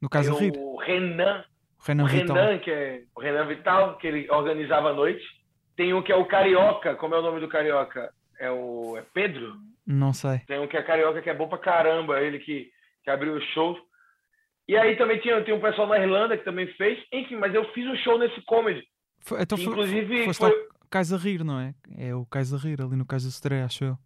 No 0.00 0.08
caso, 0.08 0.34
rir. 0.36 0.52
o 0.56 0.76
Renan, 0.78 1.44
Renan 1.86 2.04
o 2.04 2.06
Vital. 2.06 2.36
Renan, 2.36 2.58
que 2.58 2.70
é 2.70 3.02
o 3.14 3.20
Renan 3.20 3.46
Vital, 3.46 3.96
que 3.96 4.06
ele 4.06 4.30
organizava 4.30 4.90
a 4.90 4.94
noite. 4.94 5.24
Tem 5.76 5.94
um 5.94 6.02
que 6.02 6.12
é 6.12 6.16
o 6.16 6.26
Carioca, 6.26 6.94
como 6.94 7.14
é 7.14 7.18
o 7.18 7.22
nome 7.22 7.40
do 7.40 7.48
Carioca? 7.48 8.12
É 8.38 8.50
o 8.50 8.96
é 8.96 9.04
Pedro? 9.14 9.56
Não 9.86 10.12
sei. 10.12 10.40
Tem 10.46 10.60
um 10.60 10.66
que 10.66 10.76
é 10.76 10.82
Carioca, 10.82 11.22
que 11.22 11.30
é 11.30 11.34
bom 11.34 11.48
pra 11.48 11.58
caramba, 11.58 12.20
ele 12.20 12.38
que, 12.38 12.70
que 13.02 13.10
abriu 13.10 13.34
o 13.34 13.40
show. 13.40 13.76
E 14.68 14.76
aí 14.76 14.96
também 14.96 15.18
tinha, 15.20 15.42
tem 15.42 15.54
um 15.54 15.60
pessoal 15.60 15.88
na 15.88 15.98
Irlanda 15.98 16.36
que 16.36 16.44
também 16.44 16.66
fez. 16.74 16.98
Enfim, 17.12 17.36
mas 17.36 17.54
eu 17.54 17.64
fiz 17.72 17.86
um 17.86 17.96
show 17.96 18.18
nesse 18.18 18.40
comedy. 18.42 18.86
Foi, 19.20 19.42
então 19.42 19.58
que 19.58 19.64
foi, 19.64 19.72
inclusive 19.72 20.32
foi, 20.32 20.48
ao 20.48 20.54
Cais 20.88 21.12
a 21.12 21.16
Rir, 21.16 21.44
não 21.44 21.58
é? 21.58 21.74
É 21.98 22.14
o 22.14 22.24
Cais 22.26 22.54
a 22.54 22.56
Rir, 22.56 22.80
ali 22.80 22.96
no 22.96 23.06
Cais 23.06 23.24
do 23.24 23.30
Estreia, 23.30 23.64
acho 23.64 23.84
eu. 23.84 23.98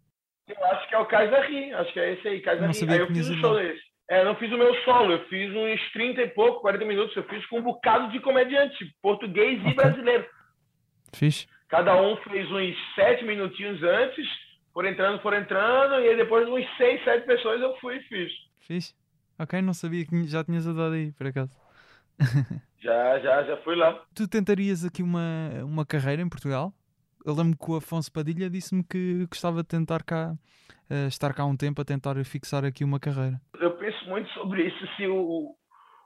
Eu 0.47 0.65
acho 0.65 0.87
que 0.87 0.95
é 0.95 0.99
o 0.99 1.05
Casa 1.05 1.41
Ri, 1.41 1.73
acho 1.73 1.93
que 1.93 1.99
é 1.99 2.13
esse 2.13 2.27
aí, 2.27 2.41
Casa 2.41 2.61
Não 2.61 2.67
Ri. 2.67 2.73
sabia 2.73 2.95
Aí 2.95 3.01
eu 3.01 3.07
fiz 3.07 3.29
um 3.29 3.37
show 3.37 3.53
lá. 3.53 3.61
É, 4.07 4.23
não 4.23 4.35
fiz 4.35 4.51
o 4.51 4.57
meu 4.57 4.73
solo, 4.83 5.13
eu 5.13 5.25
fiz 5.25 5.51
uns 5.55 5.91
30 5.91 6.21
e 6.21 6.27
pouco, 6.29 6.61
40 6.61 6.85
minutos, 6.85 7.15
eu 7.15 7.23
fiz 7.23 7.45
com 7.47 7.59
um 7.59 7.63
bocado 7.63 8.11
de 8.11 8.19
comediante, 8.19 8.85
português 9.01 9.59
e 9.65 9.73
brasileiro. 9.73 10.25
Fixe. 11.13 11.47
Cada 11.67 11.99
um 11.99 12.15
fez 12.17 12.49
uns 12.51 12.75
7 12.93 13.25
minutinhos 13.25 13.81
antes, 13.81 14.27
foram 14.71 14.89
entrando, 14.89 15.21
foram 15.21 15.39
entrando, 15.39 15.99
e 16.01 16.09
aí 16.09 16.15
depois 16.15 16.45
de 16.45 16.51
uns 16.51 16.77
6, 16.77 17.03
7 17.03 17.25
pessoas 17.25 17.59
eu 17.61 17.75
fui 17.77 17.97
e 17.97 18.03
fiz. 18.03 18.31
Fixe. 18.59 18.93
Ok, 19.39 19.61
não 19.61 19.73
sabia 19.73 20.05
que 20.05 20.27
já 20.27 20.43
tinhas 20.43 20.67
andado 20.67 20.93
aí, 20.93 21.11
por 21.11 21.27
acaso. 21.27 21.51
Já, 22.85 23.19
já, 23.19 23.43
já 23.43 23.57
fui 23.57 23.75
lá. 23.75 23.99
Tu 24.13 24.27
tentarias 24.27 24.85
aqui 24.85 25.01
uma, 25.01 25.49
uma 25.63 25.83
carreira 25.83 26.21
em 26.21 26.29
Portugal? 26.29 26.71
Eu 27.25 27.33
lembro 27.33 27.57
que 27.57 27.71
o 27.71 27.77
Afonso 27.77 28.11
Padilha 28.11 28.47
disse-me 28.51 28.83
que 28.83 29.25
gostava 29.25 29.63
de 29.63 29.67
tentar 29.67 30.03
cá, 30.03 30.35
eh, 30.87 31.07
estar 31.07 31.33
cá 31.33 31.43
um 31.43 31.57
tempo 31.57 31.81
a 31.81 31.85
tentar 31.85 32.23
fixar 32.23 32.63
aqui 32.63 32.83
uma 32.83 32.99
carreira. 32.99 33.41
Eu 33.59 33.71
penso 33.77 34.07
muito 34.07 34.29
sobre 34.29 34.67
isso, 34.67 34.87
se 34.95 35.07
o, 35.07 35.55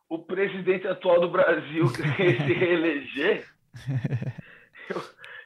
o 0.08 0.20
presidente 0.20 0.88
atual 0.88 1.20
do 1.20 1.30
Brasil 1.30 1.88
se 1.92 2.54
reeleger, 2.54 3.46
eu, 4.90 5.02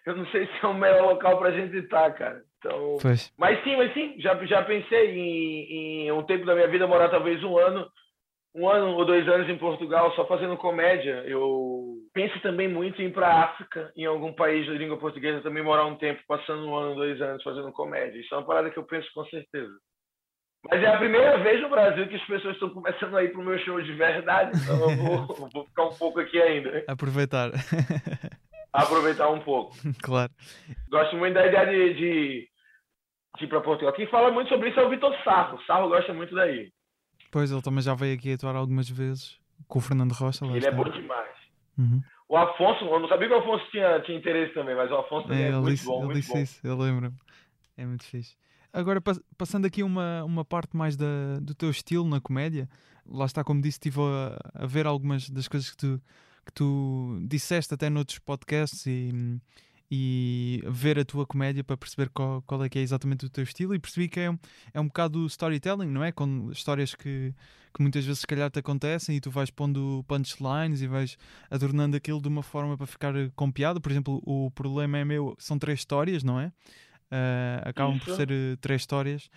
eu 0.06 0.16
não 0.16 0.28
sei 0.28 0.46
se 0.46 0.54
é 0.64 0.68
o 0.68 0.76
melhor 0.76 1.14
local 1.14 1.40
pra 1.40 1.50
gente 1.50 1.76
estar, 1.78 2.12
cara. 2.12 2.44
Então, 2.60 2.98
Pois. 3.02 3.34
Mas 3.36 3.62
sim, 3.64 3.76
mas 3.76 3.92
sim, 3.96 4.14
já, 4.20 4.36
já 4.46 4.62
pensei 4.62 5.18
em, 5.18 6.06
em 6.06 6.12
um 6.12 6.22
tempo 6.22 6.46
da 6.46 6.54
minha 6.54 6.68
vida 6.68 6.86
morar 6.86 7.10
talvez 7.10 7.44
um 7.44 7.58
ano, 7.58 7.90
um 8.56 8.70
ano 8.70 8.96
ou 8.96 9.06
dois 9.06 9.28
anos 9.28 9.50
em 9.50 9.58
Portugal 9.58 10.14
só 10.16 10.26
fazendo 10.26 10.58
comédia. 10.58 11.24
Eu 11.26 11.98
penso 12.14 12.40
também 12.42 12.68
muito 12.68 13.02
em 13.02 13.06
ir 13.06 13.14
para 13.14 13.28
a 13.28 13.44
África, 13.46 13.92
em 13.96 14.06
algum 14.06 14.34
país 14.34 14.66
de 14.66 14.78
língua 14.78 14.98
portuguesa, 14.98 15.42
também 15.42 15.64
morar 15.64 15.86
um 15.86 15.96
tempo, 15.96 16.22
passando 16.28 16.66
um 16.68 16.76
ano, 16.76 16.96
dois 16.96 17.20
anos 17.22 17.42
fazendo 17.44 17.72
comédia. 17.72 18.20
Isso 18.20 18.34
é 18.34 18.38
uma 18.38 18.46
parada 18.46 18.70
que 18.70 18.78
eu 18.78 18.84
penso 18.84 19.08
com 19.14 19.26
certeza. 19.26 19.74
Mas 20.70 20.82
é 20.82 20.88
a 20.88 20.98
primeira 20.98 21.38
vez 21.40 21.62
no 21.62 21.70
Brasil 21.70 22.08
que 22.08 22.16
as 22.16 22.26
pessoas 22.26 22.54
estão 22.54 22.70
começando 22.70 23.18
a 23.18 23.24
ir 23.24 23.34
pro 23.34 23.44
meu 23.44 23.60
show 23.60 23.82
de 23.82 23.92
verdade, 23.94 24.58
então 24.62 24.90
eu 24.90 24.96
vou, 24.96 25.28
vou 25.52 25.66
ficar 25.66 25.84
um 25.86 25.94
pouco 25.94 26.20
aqui 26.22 26.42
ainda, 26.42 26.86
Aproveitar. 26.88 27.52
aproveitar 28.72 29.30
um 29.30 29.40
pouco. 29.40 29.76
claro. 30.02 30.32
Gosto 30.90 31.18
muito 31.18 31.34
da 31.34 31.46
ideia 31.46 31.66
de, 31.66 31.94
de, 31.94 32.48
de 33.38 33.46
ir 33.46 33.48
para 33.48 33.62
Portugal. 33.62 33.94
Quem 33.94 34.08
fala 34.08 34.32
muito 34.32 34.50
sobre 34.50 34.70
isso 34.70 34.80
é 34.80 34.86
o 34.86 34.90
Vitor 34.90 35.16
Sarro. 35.24 35.62
Sarro 35.66 35.90
gosta 35.90 36.14
muito 36.14 36.34
daí. 36.34 36.72
Pois, 37.34 37.52
ele 37.52 37.62
também 37.62 37.82
já 37.82 37.94
veio 37.96 38.14
aqui 38.16 38.32
atuar 38.34 38.56
algumas 38.56 38.88
vezes 38.88 39.38
com 39.68 39.80
o 39.80 39.82
Fernando 39.82 40.12
Rocha. 40.14 40.46
Ele 40.46 40.58
está. 40.60 40.70
é 40.70 40.72
bom 40.72 40.84
demais. 40.90 41.36
Uhum. 41.78 42.02
O 42.30 42.38
Afonso, 42.38 42.86
eu 42.86 43.00
não 43.00 43.08
sabia 43.10 43.28
que 43.28 43.34
o 43.34 43.38
Afonso 43.40 43.66
tinha, 43.72 44.00
tinha 44.02 44.18
interesse 44.18 44.54
também, 44.54 44.76
mas 44.76 44.90
o 44.92 44.96
Afonso 44.96 45.28
também 45.28 45.44
É, 45.46 45.48
é, 45.50 45.52
muito 45.54 45.72
disse, 45.72 45.86
bom, 45.86 45.98
ele 45.98 46.06
muito 46.06 46.18
disse 46.20 46.32
bom. 46.34 46.40
isso, 46.40 46.60
eu 46.64 46.78
lembro-me. 46.78 47.16
É 47.76 47.86
muito 47.86 48.04
fixe. 48.06 48.36
Agora, 48.72 49.02
pas- 49.02 49.20
passando 49.38 49.66
aqui 49.66 49.82
uma, 49.84 50.24
uma 50.24 50.46
parte 50.46 50.78
mais 50.78 50.96
da, 50.96 51.06
do 51.42 51.54
teu 51.56 51.70
estilo 51.70 52.08
na 52.08 52.22
comédia, 52.22 52.70
lá 53.06 53.26
está, 53.26 53.44
como 53.44 53.62
disse, 53.62 53.76
estive 53.78 54.00
a, 54.00 54.64
a 54.64 54.66
ver 54.68 54.86
algumas 54.88 55.30
das 55.30 55.48
coisas 55.48 55.70
que 55.72 55.78
tu, 55.78 56.02
que 56.46 56.54
tu 56.54 57.20
disseste 57.28 57.74
até 57.74 57.90
noutros 57.90 58.20
podcasts 58.20 58.86
e, 58.86 59.40
e 59.96 60.64
ver 60.68 60.98
a 60.98 61.06
tua 61.06 61.24
comédia 61.24 61.64
para 61.64 61.78
perceber 61.78 62.10
qual, 62.10 62.42
qual 62.48 62.64
é 62.64 62.68
que 62.68 62.80
é 62.80 62.82
exatamente 62.82 63.28
o 63.28 63.30
teu 63.30 63.44
estilo 63.44 63.76
e 63.76 63.80
percebi 63.80 64.10
que 64.10 64.22
é, 64.22 64.32
um- 64.32 64.40
é 64.74 64.82
um 64.82 64.88
bocado 64.88 65.24
storytelling, 65.28 65.86
não 65.86 66.04
é? 66.04 66.12
Com 66.12 66.50
histórias 66.52 66.96
que, 66.96 67.32
que 67.72 67.80
muitas 67.80 68.04
vezes 68.04 68.22
se 68.22 68.26
calhar 68.26 68.50
te 68.50 68.58
acontecem 68.58 69.16
e 69.16 69.22
tu 69.22 69.30
vais 69.30 69.52
pondo 69.52 70.04
punchlines 70.08 70.82
e 70.82 70.88
vais 70.88 71.16
adornando 71.48 71.96
aquilo 71.96 72.20
de 72.20 72.28
uma 72.28 72.42
forma 72.42 72.76
para 72.76 72.88
ficar 72.88 73.16
eh, 73.16 73.30
com 73.36 73.52
piada. 73.52 73.80
Por 73.80 73.92
exemplo, 73.92 74.20
o 74.26 74.50
problema 74.50 74.98
é 74.98 75.06
meu, 75.06 75.36
são 75.38 75.60
três 75.60 75.82
histórias, 75.82 76.24
não 76.24 76.40
é? 76.40 76.48
Uh, 77.12 77.70
acabam 77.70 77.96
Isso. 77.98 78.06
por 78.06 78.16
ser 78.16 78.32
uh, 78.32 78.58
três 78.58 78.82
histórias 78.82 79.30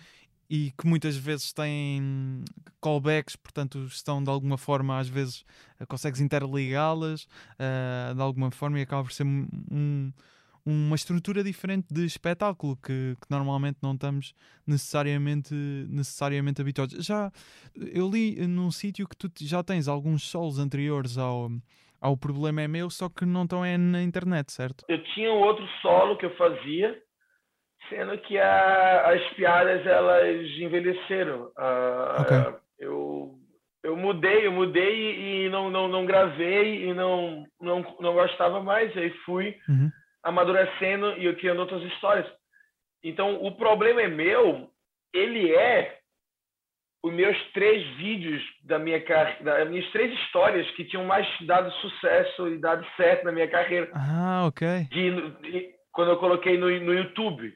e 0.49 0.71
que 0.75 0.87
muitas 0.87 1.15
vezes 1.15 1.53
têm 1.53 2.43
callbacks, 2.81 3.35
portanto 3.35 3.85
estão 3.85 4.23
de 4.23 4.29
alguma 4.31 4.57
forma, 4.57 4.97
às 4.97 5.07
vezes 5.07 5.45
consegues 5.87 6.19
interligá-las 6.19 7.27
uh, 7.59 8.15
de 8.15 8.21
alguma 8.21 8.49
forma 8.49 8.79
e 8.79 8.81
acaba 8.81 9.03
por 9.03 9.11
ser 9.11 9.23
um, 9.23 10.11
uma 10.67 10.95
estrutura 10.95 11.41
diferente 11.41 11.87
de 11.89 12.05
espetáculo 12.05 12.75
que, 12.75 13.15
que, 13.21 13.31
normalmente 13.31 13.77
não 13.81 13.93
estamos 13.93 14.33
necessariamente, 14.67 15.53
necessariamente 15.89 16.61
habituados. 16.61 17.05
Já 17.05 17.31
eu 17.93 18.09
li 18.09 18.45
num 18.45 18.69
sítio 18.69 19.07
que 19.07 19.15
tu 19.15 19.31
já 19.39 19.63
tens 19.63 19.87
alguns 19.87 20.29
solos 20.29 20.59
anteriores 20.59 21.17
ao, 21.17 21.49
ao 22.01 22.17
Problema 22.17 22.61
é 22.61 22.67
Meu, 22.67 22.89
só 22.89 23.07
que 23.07 23.25
não 23.25 23.43
estão 23.43 23.63
é 23.63 23.77
na 23.77 24.03
internet, 24.03 24.51
certo? 24.51 24.83
Eu 24.89 25.01
tinha 25.13 25.31
um 25.31 25.39
outro 25.39 25.65
solo 25.81 26.17
que 26.17 26.25
eu 26.25 26.35
fazia, 26.35 27.01
sendo 27.87 28.17
que 28.17 28.37
a, 28.37 29.13
as 29.13 29.23
piadas 29.35 29.87
elas 29.87 30.49
envelheceram. 30.59 31.45
Uh, 31.57 32.21
okay. 32.21 32.59
Eu 32.77 33.39
eu 33.83 33.95
mudei, 33.95 34.45
eu 34.45 34.51
mudei 34.51 35.45
e 35.45 35.49
não, 35.49 35.71
não, 35.71 35.87
não 35.87 36.05
gravei 36.05 36.89
e 36.89 36.93
não, 36.93 37.45
não, 37.61 37.95
não 38.01 38.13
gostava 38.13 38.61
mais. 38.61 38.95
Aí 38.97 39.11
fui 39.23 39.55
uhum 39.69 39.89
amadurecendo 40.23 41.17
e 41.17 41.25
eu 41.25 41.35
criando 41.35 41.59
outras 41.59 41.83
histórias. 41.83 42.27
Então, 43.03 43.43
o 43.43 43.55
problema 43.55 44.01
é 44.01 44.07
meu, 44.07 44.69
ele 45.13 45.53
é 45.53 45.99
os 47.03 47.13
meus 47.13 47.37
três 47.53 47.85
vídeos 47.95 48.43
da 48.63 48.77
minha 48.79 48.99
carreira, 49.01 49.43
das 49.43 49.69
minhas 49.69 49.89
três 49.91 50.11
histórias 50.19 50.69
que 50.71 50.83
tinham 50.85 51.05
mais 51.05 51.27
dado 51.41 51.71
sucesso 51.73 52.47
e 52.47 52.57
dado 52.57 52.85
certo 52.97 53.23
na 53.23 53.31
minha 53.31 53.47
carreira. 53.47 53.89
Ah, 53.93 54.45
ok. 54.47 54.87
De, 54.91 55.31
de, 55.41 55.75
quando 55.91 56.11
eu 56.11 56.17
coloquei 56.17 56.57
no, 56.57 56.67
no 56.81 56.93
YouTube. 56.93 57.53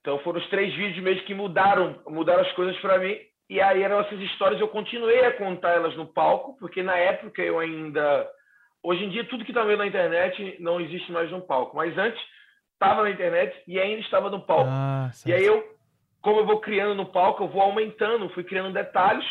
Então 0.00 0.18
foram 0.20 0.40
os 0.40 0.48
três 0.48 0.74
vídeos 0.74 1.02
mesmo 1.02 1.24
que 1.24 1.34
mudaram, 1.34 2.00
mudaram 2.06 2.42
as 2.42 2.52
coisas 2.52 2.76
para 2.80 2.98
mim. 2.98 3.16
E 3.48 3.60
aí 3.60 3.82
eram 3.82 4.00
essas 4.00 4.20
histórias, 4.20 4.60
eu 4.60 4.68
continuei 4.68 5.24
a 5.24 5.36
contar 5.36 5.70
elas 5.70 5.96
no 5.96 6.06
palco, 6.06 6.56
porque 6.58 6.82
na 6.82 6.96
época 6.96 7.42
eu 7.42 7.60
ainda 7.60 8.28
Hoje 8.82 9.04
em 9.04 9.10
dia, 9.10 9.24
tudo 9.24 9.44
que 9.44 9.50
está 9.50 9.64
vendo 9.64 9.78
na 9.78 9.86
internet 9.86 10.56
não 10.60 10.80
existe 10.80 11.10
mais 11.10 11.30
no 11.30 11.42
palco. 11.42 11.76
Mas 11.76 11.96
antes, 11.98 12.20
estava 12.74 13.02
na 13.02 13.10
internet 13.10 13.54
e 13.66 13.78
ainda 13.78 14.00
estava 14.00 14.30
no 14.30 14.40
palco. 14.40 14.70
Ah, 14.70 15.10
e 15.24 15.32
aí 15.32 15.44
eu, 15.44 15.76
como 16.20 16.40
eu 16.40 16.46
vou 16.46 16.60
criando 16.60 16.94
no 16.94 17.06
palco, 17.06 17.44
eu 17.44 17.48
vou 17.48 17.62
aumentando, 17.62 18.28
fui 18.30 18.44
criando 18.44 18.72
detalhes. 18.72 19.26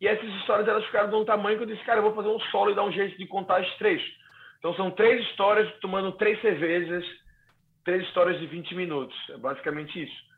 E 0.00 0.06
essas 0.06 0.28
histórias 0.36 0.68
elas 0.68 0.84
ficaram 0.86 1.10
de 1.10 1.16
um 1.16 1.24
tamanho 1.24 1.56
que 1.56 1.64
eu 1.64 1.68
disse, 1.68 1.84
cara, 1.84 1.98
eu 1.98 2.04
vou 2.04 2.14
fazer 2.14 2.28
um 2.28 2.40
solo 2.50 2.70
e 2.70 2.74
dar 2.74 2.84
um 2.84 2.92
jeito 2.92 3.18
de 3.18 3.26
contar 3.26 3.60
as 3.60 3.76
três. 3.76 4.00
Então 4.58 4.74
são 4.74 4.90
três 4.90 5.20
histórias 5.28 5.72
tomando 5.80 6.12
três 6.12 6.40
cervejas, 6.40 7.04
três 7.84 8.02
histórias 8.04 8.38
de 8.40 8.46
20 8.46 8.74
minutos. 8.74 9.16
É 9.30 9.36
basicamente 9.36 10.02
isso. 10.02 10.28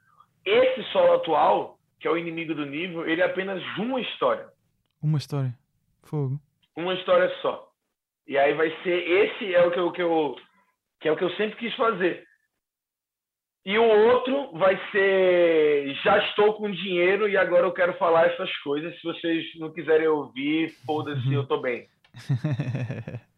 Esse 0.45 0.83
solo 0.93 1.15
atual, 1.15 1.79
que 1.99 2.09
é 2.09 2.11
o 2.11 2.17
inimigo 2.17 2.55
do 2.55 2.65
nível, 2.65 3.07
ele 3.07 3.21
é 3.21 3.27
apenas 3.27 3.63
uma 3.77 4.01
história. 4.01 4.47
Uma 5.03 5.19
história. 5.19 5.55
Fogo. 6.03 6.41
Uma 6.77 6.95
história 6.95 7.31
só. 7.43 7.70
E 8.27 8.39
aí 8.39 8.55
vai 8.55 8.71
ser 8.83 9.11
esse 9.11 9.55
é 9.55 9.63
o 9.65 9.71
que 9.71 9.79
eu, 9.79 9.93
que 9.93 10.03
eu 10.03 10.37
que 11.01 11.09
é 11.09 11.13
o 11.13 11.17
que 11.17 11.25
eu 11.25 11.31
sempre 11.31 11.57
quis 11.57 11.75
fazer. 11.75 12.25
E 13.65 13.79
o 13.79 13.85
outro 13.85 14.53
vai 14.53 14.79
ser 14.91 15.95
já 16.03 16.19
estou 16.19 16.55
com 16.55 16.71
dinheiro 16.71 17.29
e 17.29 17.37
agora 17.37 17.67
eu 17.67 17.73
quero 17.73 17.93
falar 17.95 18.27
essas 18.27 18.55
coisas. 18.59 18.95
Se 18.97 19.03
vocês 19.03 19.45
não 19.59 19.73
quiserem 19.73 20.09
ouvir, 20.09 20.71
foda-se, 20.87 21.33
eu 21.33 21.47
tô 21.47 21.59
bem. 21.59 21.87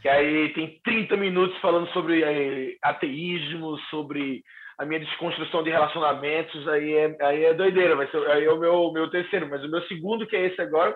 que 0.00 0.08
aí 0.08 0.52
tem 0.52 0.78
30 0.84 1.16
minutos 1.16 1.58
falando 1.60 1.88
sobre 1.92 2.22
é, 2.22 2.76
ateísmo, 2.82 3.78
sobre 3.90 4.44
a 4.78 4.84
minha 4.84 5.00
desconstrução 5.00 5.62
de 5.62 5.70
relacionamentos, 5.70 6.68
aí 6.68 6.92
é, 6.92 7.16
aí 7.22 7.44
é 7.44 7.54
doideira, 7.54 7.96
vai 7.96 8.06
ser, 8.10 8.18
aí 8.30 8.44
é 8.44 8.52
o 8.52 8.58
meu, 8.58 8.92
meu 8.92 9.08
terceiro, 9.08 9.48
mas 9.48 9.62
o 9.64 9.70
meu 9.70 9.82
segundo, 9.86 10.26
que 10.26 10.36
é 10.36 10.46
esse 10.46 10.60
agora, 10.60 10.94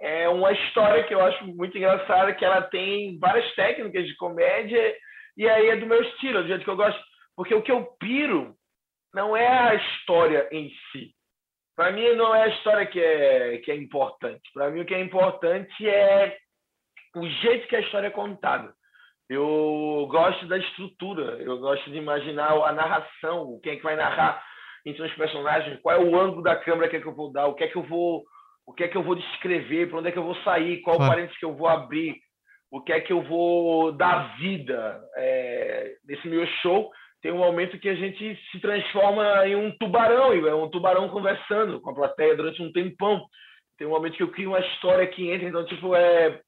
é 0.00 0.28
uma 0.28 0.52
história 0.52 1.04
que 1.04 1.14
eu 1.14 1.20
acho 1.20 1.44
muito 1.46 1.76
engraçada, 1.76 2.34
que 2.34 2.44
ela 2.44 2.62
tem 2.62 3.18
várias 3.18 3.54
técnicas 3.54 4.06
de 4.06 4.14
comédia, 4.16 4.94
e 5.36 5.48
aí 5.48 5.68
é 5.68 5.76
do 5.76 5.86
meu 5.86 6.02
estilo, 6.02 6.42
do 6.42 6.48
jeito 6.48 6.64
que 6.64 6.70
eu 6.70 6.76
gosto. 6.76 7.00
Porque 7.34 7.54
o 7.54 7.62
que 7.62 7.72
eu 7.72 7.84
piro 7.98 8.54
não 9.14 9.36
é 9.36 9.46
a 9.46 9.74
história 9.74 10.48
em 10.52 10.70
si. 10.90 11.14
Para 11.74 11.92
mim, 11.92 12.14
não 12.14 12.34
é 12.34 12.44
a 12.44 12.48
história 12.48 12.86
que 12.86 12.98
é, 12.98 13.58
que 13.58 13.70
é 13.70 13.76
importante. 13.76 14.42
Para 14.54 14.70
mim, 14.70 14.80
o 14.80 14.86
que 14.86 14.94
é 14.94 15.00
importante 15.00 15.88
é 15.88 16.36
o 17.14 17.26
jeito 17.26 17.68
que 17.68 17.76
a 17.76 17.80
história 17.80 18.08
é 18.08 18.10
contada. 18.10 18.72
Eu 19.28 20.06
gosto 20.10 20.46
da 20.46 20.56
estrutura, 20.56 21.42
eu 21.42 21.58
gosto 21.58 21.90
de 21.90 21.96
imaginar 21.96 22.52
a 22.52 22.72
narração, 22.72 23.58
quem 23.62 23.72
é 23.72 23.76
que 23.76 23.82
vai 23.82 23.96
narrar 23.96 24.42
entre 24.84 25.02
os 25.02 25.12
personagens, 25.14 25.80
qual 25.80 25.96
é 25.96 25.98
o 25.98 26.18
ângulo 26.18 26.42
da 26.42 26.54
câmera 26.54 26.88
que, 26.88 26.96
é 26.96 27.00
que 27.00 27.08
eu 27.08 27.14
vou 27.14 27.32
dar, 27.32 27.46
o 27.46 27.54
que 27.54 27.64
é 27.64 27.68
que 27.68 27.76
eu 27.76 27.82
vou 27.82 28.24
o 28.66 28.72
que 28.72 28.84
é 28.84 28.88
que 28.88 28.96
eu 28.96 29.02
vou 29.02 29.14
descrever, 29.14 29.88
para 29.88 29.98
onde 29.98 30.08
é 30.08 30.12
que 30.12 30.18
eu 30.18 30.24
vou 30.24 30.34
sair, 30.42 30.80
qual 30.80 30.96
claro. 30.96 31.12
parênteses 31.12 31.38
que 31.38 31.44
eu 31.44 31.54
vou 31.54 31.68
abrir, 31.68 32.16
o 32.70 32.82
que 32.82 32.92
é 32.92 33.00
que 33.00 33.12
eu 33.12 33.22
vou 33.22 33.92
dar 33.92 34.36
vida 34.38 35.00
é, 35.16 35.94
nesse 36.04 36.26
meu 36.26 36.44
show. 36.62 36.90
Tem 37.22 37.32
um 37.32 37.38
momento 37.38 37.78
que 37.78 37.88
a 37.88 37.94
gente 37.94 38.38
se 38.50 38.60
transforma 38.60 39.46
em 39.46 39.54
um 39.54 39.70
tubarão, 39.78 40.32
é 40.32 40.54
um 40.54 40.68
tubarão 40.68 41.08
conversando 41.08 41.80
com 41.80 41.90
a 41.90 41.94
plateia 41.94 42.36
durante 42.36 42.60
um 42.60 42.72
tempão. 42.72 43.24
Tem 43.78 43.86
um 43.86 43.90
momento 43.90 44.16
que 44.16 44.22
eu 44.22 44.30
crio 44.30 44.50
uma 44.50 44.60
história 44.60 45.06
que 45.06 45.30
entra, 45.30 45.48
então, 45.48 45.64
tipo, 45.64 45.94
é. 45.94 46.40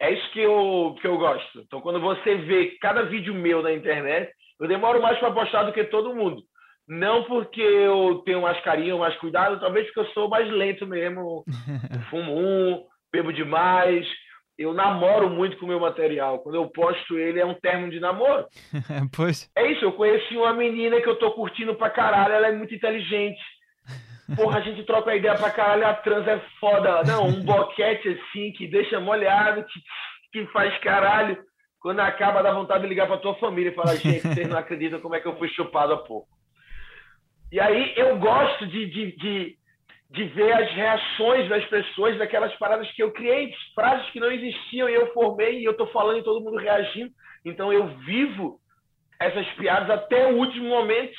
É 0.00 0.12
isso 0.12 0.30
que 0.30 0.40
eu, 0.40 0.96
que 1.00 1.06
eu 1.08 1.18
gosto. 1.18 1.60
Então, 1.60 1.80
quando 1.80 2.00
você 2.00 2.36
vê 2.36 2.76
cada 2.80 3.02
vídeo 3.02 3.34
meu 3.34 3.62
na 3.62 3.72
internet, 3.72 4.32
eu 4.60 4.68
demoro 4.68 5.02
mais 5.02 5.18
para 5.18 5.32
postar 5.32 5.64
do 5.64 5.72
que 5.72 5.82
todo 5.84 6.14
mundo. 6.14 6.40
Não 6.88 7.24
porque 7.24 7.60
eu 7.60 8.22
tenho 8.24 8.40
mais 8.40 8.58
carinho, 8.62 8.98
mais 8.98 9.14
cuidado, 9.16 9.60
talvez 9.60 9.86
porque 9.86 10.00
eu 10.00 10.12
sou 10.12 10.28
mais 10.28 10.50
lento 10.50 10.86
mesmo. 10.86 11.44
Eu 11.92 12.00
fumo 12.08 12.34
um, 12.34 12.82
bebo 13.12 13.32
demais. 13.32 14.06
Eu 14.56 14.72
namoro 14.72 15.28
muito 15.28 15.56
com 15.58 15.66
o 15.66 15.68
meu 15.68 15.78
material. 15.78 16.40
Quando 16.40 16.56
eu 16.56 16.66
posto 16.68 17.16
ele, 17.16 17.38
é 17.38 17.46
um 17.46 17.54
termo 17.54 17.90
de 17.90 18.00
namoro. 18.00 18.46
pois. 19.14 19.50
É 19.54 19.70
isso, 19.70 19.84
eu 19.84 19.92
conheci 19.92 20.36
uma 20.36 20.52
menina 20.54 21.00
que 21.00 21.08
eu 21.08 21.16
tô 21.16 21.30
curtindo 21.32 21.74
pra 21.74 21.90
caralho, 21.90 22.34
ela 22.34 22.48
é 22.48 22.52
muito 22.52 22.74
inteligente. 22.74 23.40
Porra, 24.34 24.58
a 24.58 24.60
gente 24.60 24.82
troca 24.84 25.10
a 25.10 25.16
ideia 25.16 25.34
pra 25.36 25.50
caralho, 25.50 25.86
a 25.86 25.94
trans 25.94 26.26
é 26.26 26.40
foda. 26.58 27.02
Não, 27.04 27.26
um 27.26 27.40
boquete 27.44 28.08
assim, 28.08 28.50
que 28.52 28.66
deixa 28.66 28.98
molhado, 28.98 29.64
que, 29.64 29.80
que 30.32 30.52
faz 30.52 30.76
caralho. 30.78 31.38
Quando 31.80 32.00
acaba, 32.00 32.42
dá 32.42 32.52
vontade 32.52 32.82
de 32.82 32.88
ligar 32.88 33.06
pra 33.06 33.18
tua 33.18 33.34
família 33.36 33.70
e 33.70 33.74
falar, 33.74 33.94
gente, 33.94 34.26
vocês 34.26 34.48
não 34.48 34.58
acreditam 34.58 35.00
como 35.00 35.14
é 35.14 35.20
que 35.20 35.28
eu 35.28 35.38
fui 35.38 35.48
chupado 35.50 35.92
há 35.92 35.98
pouco. 35.98 36.37
E 37.50 37.58
aí 37.58 37.94
eu 37.96 38.18
gosto 38.18 38.66
de, 38.66 38.86
de, 38.86 39.12
de, 39.16 39.56
de, 40.10 40.24
ver 40.24 40.52
as 40.52 40.70
reações 40.72 41.48
das 41.48 41.64
pessoas 41.66 42.18
daquelas 42.18 42.54
paradas 42.56 42.90
que 42.92 43.02
eu 43.02 43.10
criei, 43.12 43.52
frases 43.74 44.08
que 44.10 44.20
não 44.20 44.30
existiam 44.30 44.88
e 44.88 44.94
eu 44.94 45.12
formei 45.12 45.60
e 45.60 45.64
eu 45.64 45.72
estou 45.72 45.86
falando 45.88 46.18
e 46.18 46.24
todo 46.24 46.44
mundo 46.44 46.58
reagindo. 46.58 47.10
Então 47.44 47.72
eu 47.72 47.86
vivo 48.04 48.60
essas 49.18 49.46
piadas 49.54 49.88
até 49.88 50.26
o 50.26 50.36
último 50.36 50.68
momento 50.68 51.16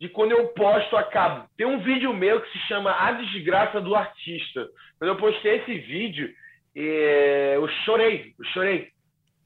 de 0.00 0.08
quando 0.08 0.32
eu 0.32 0.48
posto 0.48 0.96
acabo. 0.96 1.48
Tem 1.56 1.66
um 1.66 1.80
vídeo 1.80 2.14
meu 2.14 2.40
que 2.40 2.50
se 2.52 2.58
chama 2.66 2.90
A 2.92 3.12
Desgraça 3.12 3.80
do 3.80 3.94
Artista. 3.94 4.66
Quando 4.98 5.10
eu 5.10 5.16
postei 5.16 5.56
esse 5.56 5.74
vídeo, 5.80 6.32
eh, 6.74 7.54
eu 7.56 7.68
chorei, 7.84 8.32
eu 8.38 8.44
chorei. 8.46 8.88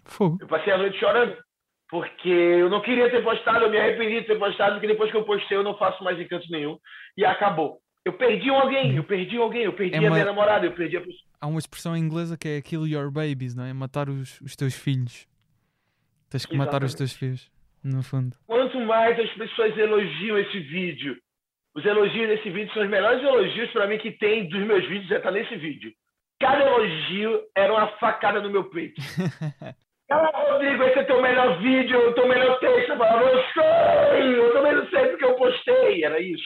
Fogo. 0.05 0.39
Eu 0.41 0.47
passei 0.47 0.73
a 0.73 0.79
noite 0.79 0.99
chorando 0.99 1.37
porque 1.93 2.31
eu 2.31 2.71
não 2.71 2.81
queria 2.81 3.11
ter 3.11 3.23
postado, 3.23 3.67
eu 3.67 3.71
me 3.71 3.79
arrependi 3.79 4.23
de 4.23 4.27
ter 4.27 4.39
postado, 4.39 4.77
porque 4.77 4.87
depois 4.87 5.11
que 5.11 5.17
eu 5.19 5.25
postei 5.25 5.59
eu 5.59 5.63
não 5.63 5.77
faço 5.77 6.03
mais 6.03 6.19
encanto 6.19 6.51
nenhum. 6.51 6.79
E 7.19 7.23
acabou. 7.23 7.83
Eu 8.03 8.15
perdi 8.15 8.49
alguém, 8.49 8.97
eu 8.97 9.05
perdi 9.05 9.37
alguém, 9.37 9.65
eu 9.65 9.75
perdi 9.75 9.97
é 9.97 9.99
a 9.99 10.11
minha 10.11 10.25
namorada, 10.25 10.65
eu 10.65 10.73
perdi 10.73 10.97
a 10.97 11.03
pessoa. 11.03 11.21
Há 11.39 11.47
uma 11.47 11.59
expressão 11.59 11.95
inglesa 11.95 12.39
que 12.39 12.49
é 12.49 12.63
kill 12.63 12.87
your 12.87 13.11
babies, 13.11 13.55
não 13.55 13.65
é? 13.65 13.75
Matar 13.75 14.09
os, 14.09 14.41
os 14.41 14.57
teus 14.57 14.75
filhos. 14.75 15.29
Tens 16.31 16.47
que 16.47 16.55
Exatamente. 16.55 16.59
matar 16.59 16.83
os 16.83 16.95
teus 16.95 17.13
filhos, 17.13 17.53
no 17.85 18.03
fundo. 18.03 18.35
Quanto 18.47 18.81
mais 18.81 19.21
as 19.21 19.31
pessoas 19.35 19.77
elogiam 19.77 20.39
esse 20.39 20.61
vídeo, 20.61 21.19
os 21.77 21.85
elogios 21.85 22.27
desse 22.27 22.49
vídeo 22.49 22.73
são 22.73 22.85
os 22.85 22.89
melhores 22.89 23.23
elogios 23.23 23.71
para 23.71 23.87
mim 23.87 23.99
que 23.99 24.13
tem 24.13 24.49
dos 24.49 24.67
meus 24.67 24.89
vídeos, 24.89 25.11
é 25.11 25.19
estar 25.19 25.31
tá 25.31 25.35
nesse 25.39 25.55
vídeo. 25.57 25.93
Cada 26.41 26.65
elogio 26.65 27.43
era 27.55 27.71
uma 27.71 27.87
facada 27.99 28.41
no 28.41 28.49
meu 28.49 28.65
peito. 28.71 28.99
Ah, 30.13 30.31
Rodrigo, 30.51 30.85
esse 30.85 30.99
é 30.99 31.05
teu 31.05 31.23
melhor 31.23 31.59
vídeo, 31.59 32.09
o 32.09 32.13
teu 32.13 32.29
melhor 32.29 32.59
texto. 32.59 32.91
Eu 32.91 32.99
falava, 32.99 33.23
eu 33.23 33.45
sei, 33.55 34.39
eu 34.39 34.53
também 34.53 34.75
não 34.75 34.87
sei 34.89 35.07
porque 35.09 35.25
eu 35.25 35.35
postei, 35.37 36.05
era 36.05 36.21
isso. 36.21 36.45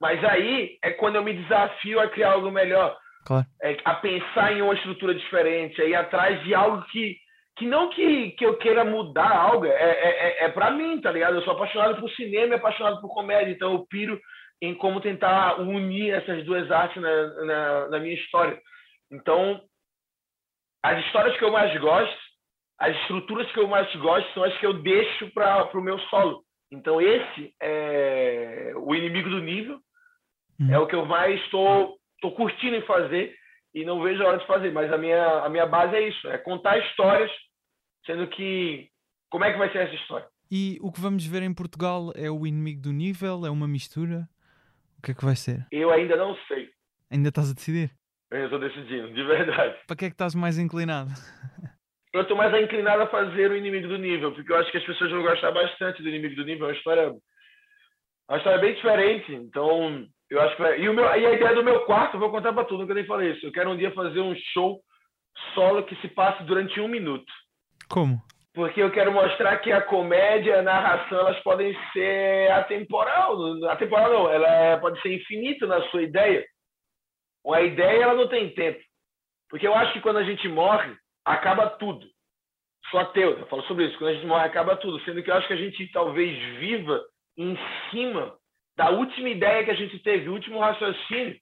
Mas 0.00 0.22
aí 0.24 0.76
é 0.82 0.90
quando 0.90 1.16
eu 1.16 1.22
me 1.22 1.34
desafio 1.34 2.00
a 2.00 2.08
criar 2.08 2.32
algo 2.32 2.50
melhor. 2.50 2.96
Claro. 3.26 3.46
É, 3.62 3.76
a 3.84 3.94
pensar 3.94 4.52
em 4.52 4.62
uma 4.62 4.74
estrutura 4.74 5.14
diferente, 5.14 5.80
a 5.80 5.84
ir 5.84 5.94
atrás 5.94 6.42
de 6.44 6.54
algo 6.54 6.82
que, 6.86 7.16
que 7.56 7.66
não 7.66 7.90
que, 7.90 8.30
que 8.32 8.44
eu 8.44 8.56
queira 8.56 8.84
mudar 8.84 9.30
algo, 9.30 9.66
é, 9.66 9.70
é, 9.70 10.08
é, 10.42 10.44
é 10.44 10.48
para 10.48 10.70
mim, 10.70 11.00
tá 11.00 11.12
ligado? 11.12 11.36
Eu 11.36 11.42
sou 11.42 11.52
apaixonado 11.52 12.00
por 12.00 12.10
cinema 12.12 12.54
e 12.54 12.56
apaixonado 12.56 13.00
por 13.00 13.14
comédia, 13.14 13.52
então 13.52 13.72
eu 13.72 13.86
piro 13.86 14.18
em 14.60 14.74
como 14.74 15.00
tentar 15.00 15.60
unir 15.60 16.12
essas 16.12 16.44
duas 16.44 16.70
artes 16.70 17.00
na, 17.00 17.44
na, 17.44 17.88
na 17.90 17.98
minha 18.00 18.14
história. 18.14 18.58
Então, 19.12 19.60
as 20.82 21.04
histórias 21.04 21.36
que 21.36 21.44
eu 21.44 21.52
mais 21.52 21.78
gosto 21.80 22.27
as 22.78 22.96
estruturas 23.00 23.50
que 23.52 23.58
eu 23.58 23.66
mais 23.66 23.92
gosto 23.96 24.32
são 24.32 24.44
as 24.44 24.56
que 24.58 24.66
eu 24.66 24.74
deixo 24.74 25.30
para 25.30 25.68
o 25.74 25.82
meu 25.82 25.98
solo. 26.10 26.44
Então 26.70 27.00
esse 27.00 27.52
é 27.60 28.72
o 28.76 28.94
inimigo 28.94 29.28
do 29.28 29.40
nível, 29.40 29.80
uhum. 30.60 30.70
é 30.70 30.78
o 30.78 30.86
que 30.86 30.94
eu 30.94 31.04
mais 31.04 31.40
estou 31.42 31.98
tô, 32.20 32.30
tô 32.30 32.36
curtindo 32.36 32.76
em 32.76 32.82
fazer 32.82 33.34
e 33.74 33.84
não 33.84 34.02
vejo 34.02 34.22
a 34.22 34.28
hora 34.28 34.38
de 34.38 34.46
fazer. 34.46 34.70
Mas 34.70 34.92
a 34.92 34.98
minha, 34.98 35.40
a 35.40 35.48
minha 35.48 35.66
base 35.66 35.96
é 35.96 36.08
isso, 36.08 36.28
é 36.28 36.38
contar 36.38 36.78
histórias, 36.78 37.30
sendo 38.06 38.28
que 38.28 38.88
como 39.30 39.44
é 39.44 39.52
que 39.52 39.58
vai 39.58 39.70
ser 39.72 39.78
essa 39.78 39.94
história? 39.94 40.26
E 40.50 40.78
o 40.80 40.90
que 40.90 41.00
vamos 41.00 41.26
ver 41.26 41.42
em 41.42 41.52
Portugal 41.52 42.12
é 42.14 42.30
o 42.30 42.46
inimigo 42.46 42.80
do 42.80 42.92
nível? 42.92 43.44
É 43.44 43.50
uma 43.50 43.68
mistura? 43.68 44.28
O 44.98 45.02
que 45.02 45.10
é 45.10 45.14
que 45.14 45.24
vai 45.24 45.36
ser? 45.36 45.66
Eu 45.70 45.90
ainda 45.90 46.16
não 46.16 46.34
sei. 46.46 46.70
Ainda 47.10 47.28
estás 47.28 47.50
a 47.50 47.54
decidir? 47.54 47.90
Eu 48.30 48.44
estou 48.44 48.58
decidindo, 48.58 49.12
de 49.12 49.22
verdade. 49.24 49.76
Para 49.86 49.96
que 49.96 50.04
é 50.06 50.08
que 50.08 50.14
estás 50.14 50.34
mais 50.34 50.58
inclinado? 50.58 51.10
Eu 52.12 52.22
estou 52.22 52.36
mais 52.36 52.54
inclinado 52.62 53.02
a 53.02 53.08
fazer 53.08 53.50
o 53.50 53.56
inimigo 53.56 53.88
do 53.88 53.98
nível, 53.98 54.32
porque 54.32 54.50
eu 54.50 54.56
acho 54.56 54.70
que 54.70 54.78
as 54.78 54.84
pessoas 54.84 55.10
vão 55.10 55.22
gostar 55.22 55.50
bastante 55.50 56.02
do 56.02 56.08
inimigo 56.08 56.34
do 56.36 56.44
nível. 56.44 56.66
É 56.66 56.70
uma 56.70 56.76
história, 56.76 57.00
é 57.02 58.32
uma 58.32 58.38
história 58.38 58.58
bem 58.58 58.74
diferente. 58.74 59.34
Então, 59.34 60.06
eu 60.30 60.40
acho 60.40 60.56
que 60.56 60.62
vai... 60.62 60.80
e, 60.80 60.88
o 60.88 60.94
meu... 60.94 61.04
e 61.04 61.26
a 61.26 61.32
ideia 61.32 61.54
do 61.54 61.64
meu 61.64 61.80
quarto, 61.80 62.14
eu 62.14 62.20
vou 62.20 62.30
contar 62.30 62.52
para 62.52 62.64
tudo, 62.64 62.80
nunca 62.80 62.94
nem 62.94 63.04
falei 63.04 63.32
isso. 63.32 63.46
Eu 63.46 63.52
quero 63.52 63.70
um 63.70 63.76
dia 63.76 63.90
fazer 63.92 64.20
um 64.20 64.34
show 64.52 64.80
solo 65.54 65.84
que 65.84 65.94
se 65.96 66.08
passe 66.08 66.42
durante 66.44 66.80
um 66.80 66.88
minuto. 66.88 67.30
Como? 67.88 68.20
porque 68.58 68.82
eu 68.82 68.90
quero 68.90 69.12
mostrar 69.12 69.56
que 69.58 69.70
a 69.70 69.80
comédia, 69.80 70.58
a 70.58 70.62
narração, 70.62 71.20
elas 71.20 71.40
podem 71.44 71.72
ser 71.92 72.50
atemporal. 72.50 73.36
Atemporal 73.70 74.12
não, 74.12 74.32
ela 74.32 74.48
é, 74.48 74.76
pode 74.78 75.00
ser 75.00 75.14
infinita 75.14 75.64
na 75.64 75.80
sua 75.90 76.02
ideia. 76.02 76.44
A 77.54 77.62
ideia, 77.62 78.02
ela 78.02 78.14
não 78.14 78.26
tem 78.26 78.52
tempo. 78.52 78.80
Porque 79.48 79.64
eu 79.64 79.72
acho 79.76 79.92
que 79.92 80.00
quando 80.00 80.16
a 80.16 80.24
gente 80.24 80.48
morre, 80.48 80.92
acaba 81.32 81.70
tudo. 81.70 82.06
Sou 82.90 83.00
ateu, 83.00 83.38
eu 83.38 83.46
falo 83.46 83.62
sobre 83.64 83.86
isso. 83.86 83.98
Quando 83.98 84.10
a 84.10 84.14
gente 84.14 84.26
morre, 84.26 84.44
acaba 84.44 84.76
tudo. 84.76 85.00
Sendo 85.04 85.22
que 85.22 85.30
eu 85.30 85.34
acho 85.34 85.46
que 85.46 85.52
a 85.52 85.56
gente 85.56 85.92
talvez 85.92 86.36
viva 86.58 87.04
em 87.36 87.56
cima 87.90 88.36
da 88.76 88.90
última 88.90 89.28
ideia 89.28 89.64
que 89.64 89.70
a 89.70 89.74
gente 89.74 89.98
teve, 90.00 90.28
o 90.28 90.32
último 90.32 90.60
raciocínio. 90.60 91.36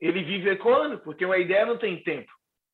Ele 0.00 0.22
vive 0.22 0.50
ecoando, 0.50 0.98
porque 0.98 1.24
uma 1.24 1.38
ideia 1.38 1.64
não 1.64 1.78
tem 1.78 2.02
tempo. 2.02 2.30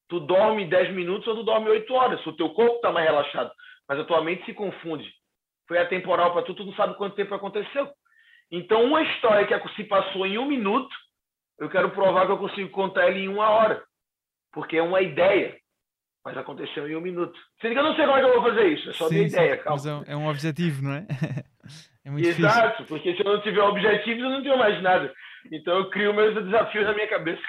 Tu 0.09 0.19
dorme 0.21 0.67
10 0.67 0.93
minutos 0.95 1.27
ou 1.29 1.37
tu 1.37 1.43
dorme 1.45 1.71
8 1.71 1.95
horas. 1.95 2.27
O 2.27 2.33
teu 2.33 2.51
corpo 2.51 2.77
está 2.77 2.91
mais 2.91 3.07
relaxado 3.07 3.53
mas 3.91 3.99
a 3.99 4.05
tua 4.05 4.23
mente 4.23 4.45
se 4.45 4.55
confunde. 4.55 5.13
Foi 5.67 5.77
atemporal 5.77 6.33
para 6.33 6.43
tu, 6.43 6.55
tu 6.55 6.65
não 6.65 6.73
sabe 6.75 6.95
quanto 6.95 7.17
tempo 7.17 7.35
aconteceu. 7.35 7.91
Então, 8.49 8.85
uma 8.85 9.03
história 9.03 9.45
que 9.45 9.75
se 9.75 9.83
passou 9.83 10.25
em 10.25 10.39
um 10.39 10.47
minuto, 10.47 10.95
eu 11.59 11.69
quero 11.69 11.91
provar 11.91 12.25
que 12.25 12.31
eu 12.31 12.39
consigo 12.39 12.71
contar 12.71 13.09
ela 13.09 13.19
em 13.19 13.27
uma 13.27 13.51
hora. 13.51 13.83
Porque 14.53 14.77
é 14.77 14.83
uma 14.83 15.03
ideia, 15.03 15.59
mas 16.31 16.39
aconteceu 16.39 16.89
em 16.89 16.97
um 16.97 17.01
minuto. 17.01 17.37
Sendo 17.61 17.73
que 17.73 17.79
eu 17.79 17.85
não 17.85 17.95
sei 17.97 18.07
como 18.07 18.17
é 18.17 18.21
que 18.21 18.27
eu 18.27 18.41
vou 18.41 18.51
fazer 18.51 18.69
isso, 18.69 18.91
é 18.91 18.93
só 18.93 19.09
sim, 19.09 19.15
minha 19.15 19.27
ideia, 19.27 19.57
calma. 19.59 19.77
Mas 19.77 20.09
é 20.09 20.17
um 20.17 20.29
objetivo, 20.29 20.83
não 20.83 20.93
é? 20.95 21.07
é 22.05 22.11
muito 22.11 22.29
Exato, 22.29 22.83
difícil. 22.83 22.87
porque 22.87 23.15
se 23.15 23.21
eu 23.21 23.33
não 23.33 23.43
tiver 23.43 23.63
objetivos, 23.63 24.23
eu 24.23 24.31
não 24.31 24.43
tenho 24.43 24.59
mais 24.59 24.81
nada. 24.83 25.13
Então, 25.53 25.79
eu 25.79 25.91
crio 25.91 26.15
meus 26.15 26.35
desafios 26.45 26.85
na 26.85 26.95
minha 26.95 27.09
cabeça. 27.09 27.43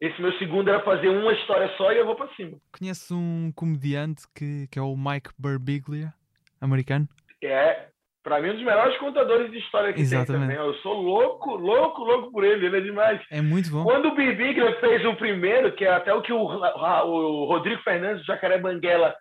Esse 0.00 0.20
meu 0.20 0.32
segundo 0.38 0.68
era 0.68 0.82
fazer 0.82 1.08
uma 1.08 1.32
história 1.32 1.70
só 1.76 1.92
e 1.92 1.98
eu 1.98 2.06
vou 2.06 2.16
para 2.16 2.34
cima. 2.34 2.58
Conheço 2.76 3.16
um 3.16 3.52
comediante 3.54 4.24
que, 4.34 4.66
que 4.68 4.78
é 4.78 4.82
o 4.82 4.96
Mike 4.96 5.30
Birbiglia, 5.38 6.12
americano? 6.60 7.08
É, 7.44 7.81
para 8.22 8.40
mim, 8.40 8.50
um 8.50 8.54
dos 8.54 8.64
melhores 8.64 8.96
contadores 8.98 9.50
de 9.50 9.58
história 9.58 9.92
que 9.92 10.00
Exatamente. 10.00 10.46
tem 10.48 10.56
também. 10.56 10.56
Eu 10.56 10.74
sou 10.80 10.94
louco, 10.94 11.56
louco, 11.56 12.04
louco 12.04 12.30
por 12.30 12.44
ele. 12.44 12.66
Ele 12.66 12.78
é 12.78 12.80
demais. 12.80 13.20
É 13.30 13.40
muito 13.40 13.70
bom. 13.70 13.82
Quando 13.82 14.08
o 14.08 14.14
Birbiglia 14.14 14.78
fez 14.80 15.04
o 15.04 15.16
primeiro, 15.16 15.72
que 15.74 15.84
é 15.84 15.92
até 15.92 16.14
o 16.14 16.22
que 16.22 16.32
o, 16.32 16.38
o 16.38 17.44
Rodrigo 17.46 17.82
Fernandes, 17.82 18.22
do 18.22 18.26
Jacaré 18.26 18.58
Banguela, 18.58 19.14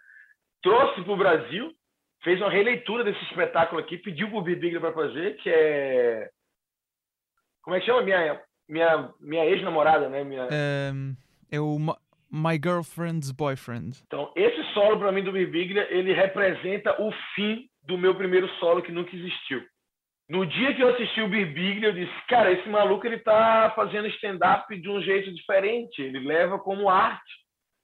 trouxe 0.62 1.02
para 1.02 1.14
o 1.14 1.18
Brasil, 1.18 1.72
fez 2.24 2.40
uma 2.40 2.52
releitura 2.52 3.04
desse 3.04 3.24
espetáculo 3.24 3.82
aqui, 3.82 3.98
pediu 3.98 4.30
para 4.30 4.38
o 4.38 4.44
Birbiglia 4.44 4.80
para 4.80 4.94
fazer, 4.94 5.36
que 5.38 5.50
é... 5.50 6.30
Como 7.64 7.76
é 7.76 7.80
que 7.80 7.86
chama? 7.86 8.04
Minha 8.04 8.40
minha, 8.72 9.10
minha 9.20 9.46
ex-namorada, 9.46 10.08
né? 10.08 10.24
Minha... 10.24 10.48
Um, 10.94 11.14
é 11.52 11.60
o 11.60 11.78
My 12.32 12.58
Girlfriend's 12.64 13.32
Boyfriend. 13.32 14.02
Então, 14.08 14.32
esse 14.36 14.64
solo 14.74 14.98
para 14.98 15.12
mim 15.12 15.24
do 15.24 15.34
Birbiglia, 15.34 15.88
ele 15.92 16.14
representa 16.14 16.96
o 17.02 17.12
fim 17.36 17.70
do 17.84 17.98
meu 17.98 18.16
primeiro 18.16 18.48
solo 18.60 18.82
que 18.82 18.92
nunca 18.92 19.16
existiu. 19.16 19.62
No 20.30 20.46
dia 20.46 20.74
que 20.74 20.82
eu 20.82 20.90
assisti 20.90 21.22
o 21.22 21.28
Birbiglia, 21.28 21.90
eu 21.90 21.94
disse, 21.94 22.14
cara, 22.28 22.52
esse 22.52 22.68
maluco 22.70 23.06
ele 23.06 23.20
tá 23.20 23.74
fazendo 23.76 24.08
stand-up 24.08 24.74
de 24.80 24.90
um 24.90 25.02
jeito 25.02 25.34
diferente, 25.34 26.02
ele 26.02 26.20
leva 26.20 26.58
como 26.58 26.90
arte. 26.90 27.32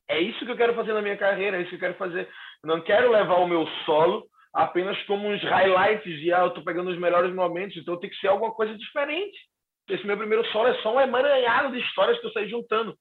É 0.09 0.19
isso 0.21 0.45
que 0.45 0.51
eu 0.51 0.55
quero 0.55 0.73
fazer 0.73 0.93
na 0.93 1.01
minha 1.01 1.17
carreira, 1.17 1.57
é 1.57 1.61
isso 1.61 1.69
que 1.71 1.75
eu 1.75 1.79
quero 1.79 1.95
fazer. 1.95 2.29
Eu 2.63 2.69
não 2.69 2.81
quero 2.81 3.11
levar 3.11 3.35
o 3.35 3.47
meu 3.47 3.67
solo 3.85 4.25
apenas 4.53 4.97
como 5.03 5.27
uns 5.27 5.43
highlights 5.43 6.19
de, 6.19 6.33
ah, 6.33 6.43
eu 6.43 6.51
tô 6.51 6.63
pegando 6.63 6.89
os 6.89 6.97
melhores 6.97 7.33
momentos, 7.35 7.75
então 7.75 7.99
tem 7.99 8.09
que 8.09 8.15
ser 8.15 8.27
alguma 8.27 8.51
coisa 8.53 8.77
diferente. 8.77 9.37
Esse 9.89 10.05
meu 10.05 10.17
primeiro 10.17 10.45
solo 10.47 10.69
é 10.69 10.73
só 10.81 10.95
um 10.95 11.01
emaranhado 11.01 11.71
de 11.71 11.79
histórias 11.79 12.19
que 12.19 12.27
eu 12.27 12.31
saí 12.31 12.49
juntando. 12.49 12.95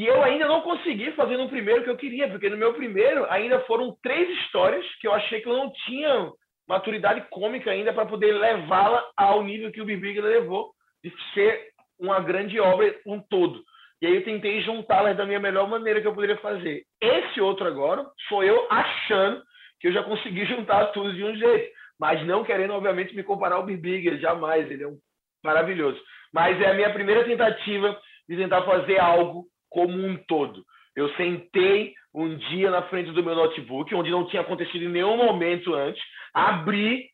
E 0.00 0.06
eu 0.06 0.22
ainda 0.22 0.46
não 0.46 0.62
consegui 0.62 1.12
fazer 1.12 1.36
no 1.36 1.50
primeiro 1.50 1.84
que 1.84 1.90
eu 1.90 1.96
queria, 1.98 2.26
porque 2.26 2.48
no 2.48 2.56
meu 2.56 2.72
primeiro 2.72 3.30
ainda 3.30 3.60
foram 3.66 3.94
três 4.02 4.30
histórias 4.38 4.82
que 4.98 5.06
eu 5.06 5.12
achei 5.12 5.42
que 5.42 5.46
eu 5.46 5.52
não 5.54 5.70
tinha 5.84 6.32
maturidade 6.66 7.26
cômica 7.28 7.70
ainda 7.70 7.92
para 7.92 8.06
poder 8.06 8.32
levá-la 8.32 9.06
ao 9.14 9.44
nível 9.44 9.70
que 9.70 9.82
o 9.82 9.84
Bibiga 9.84 10.22
levou, 10.22 10.70
de 11.04 11.12
ser 11.34 11.66
uma 11.98 12.18
grande 12.18 12.58
obra 12.58 12.98
um 13.04 13.20
todo. 13.20 13.62
E 14.00 14.06
aí 14.06 14.14
eu 14.14 14.24
tentei 14.24 14.62
juntá-las 14.62 15.18
da 15.18 15.26
minha 15.26 15.38
melhor 15.38 15.68
maneira 15.68 16.00
que 16.00 16.06
eu 16.06 16.14
poderia 16.14 16.38
fazer. 16.38 16.82
Esse 16.98 17.38
outro 17.38 17.66
agora 17.66 18.06
sou 18.26 18.42
eu 18.42 18.68
achando 18.70 19.42
que 19.80 19.88
eu 19.88 19.92
já 19.92 20.02
consegui 20.02 20.46
juntar 20.46 20.92
tudo 20.92 21.12
de 21.12 21.22
um 21.22 21.36
jeito, 21.36 21.74
mas 21.98 22.26
não 22.26 22.42
querendo, 22.42 22.72
obviamente, 22.72 23.14
me 23.14 23.22
comparar 23.22 23.56
ao 23.56 23.66
Bibiga, 23.66 24.16
jamais. 24.16 24.70
Ele 24.70 24.82
é 24.82 24.88
um 24.88 24.96
maravilhoso. 25.44 26.00
Mas 26.32 26.58
é 26.58 26.70
a 26.70 26.74
minha 26.74 26.90
primeira 26.90 27.22
tentativa 27.22 28.00
de 28.26 28.34
tentar 28.38 28.62
fazer 28.62 28.98
algo 28.98 29.44
como 29.70 29.94
um 29.94 30.16
todo. 30.28 30.64
Eu 30.96 31.08
sentei 31.14 31.94
um 32.14 32.36
dia 32.36 32.70
na 32.70 32.82
frente 32.82 33.12
do 33.12 33.22
meu 33.22 33.34
notebook, 33.34 33.94
onde 33.94 34.10
não 34.10 34.26
tinha 34.26 34.42
acontecido 34.42 34.84
em 34.84 34.88
nenhum 34.88 35.16
momento 35.16 35.74
antes, 35.74 36.02
abri 36.34 37.08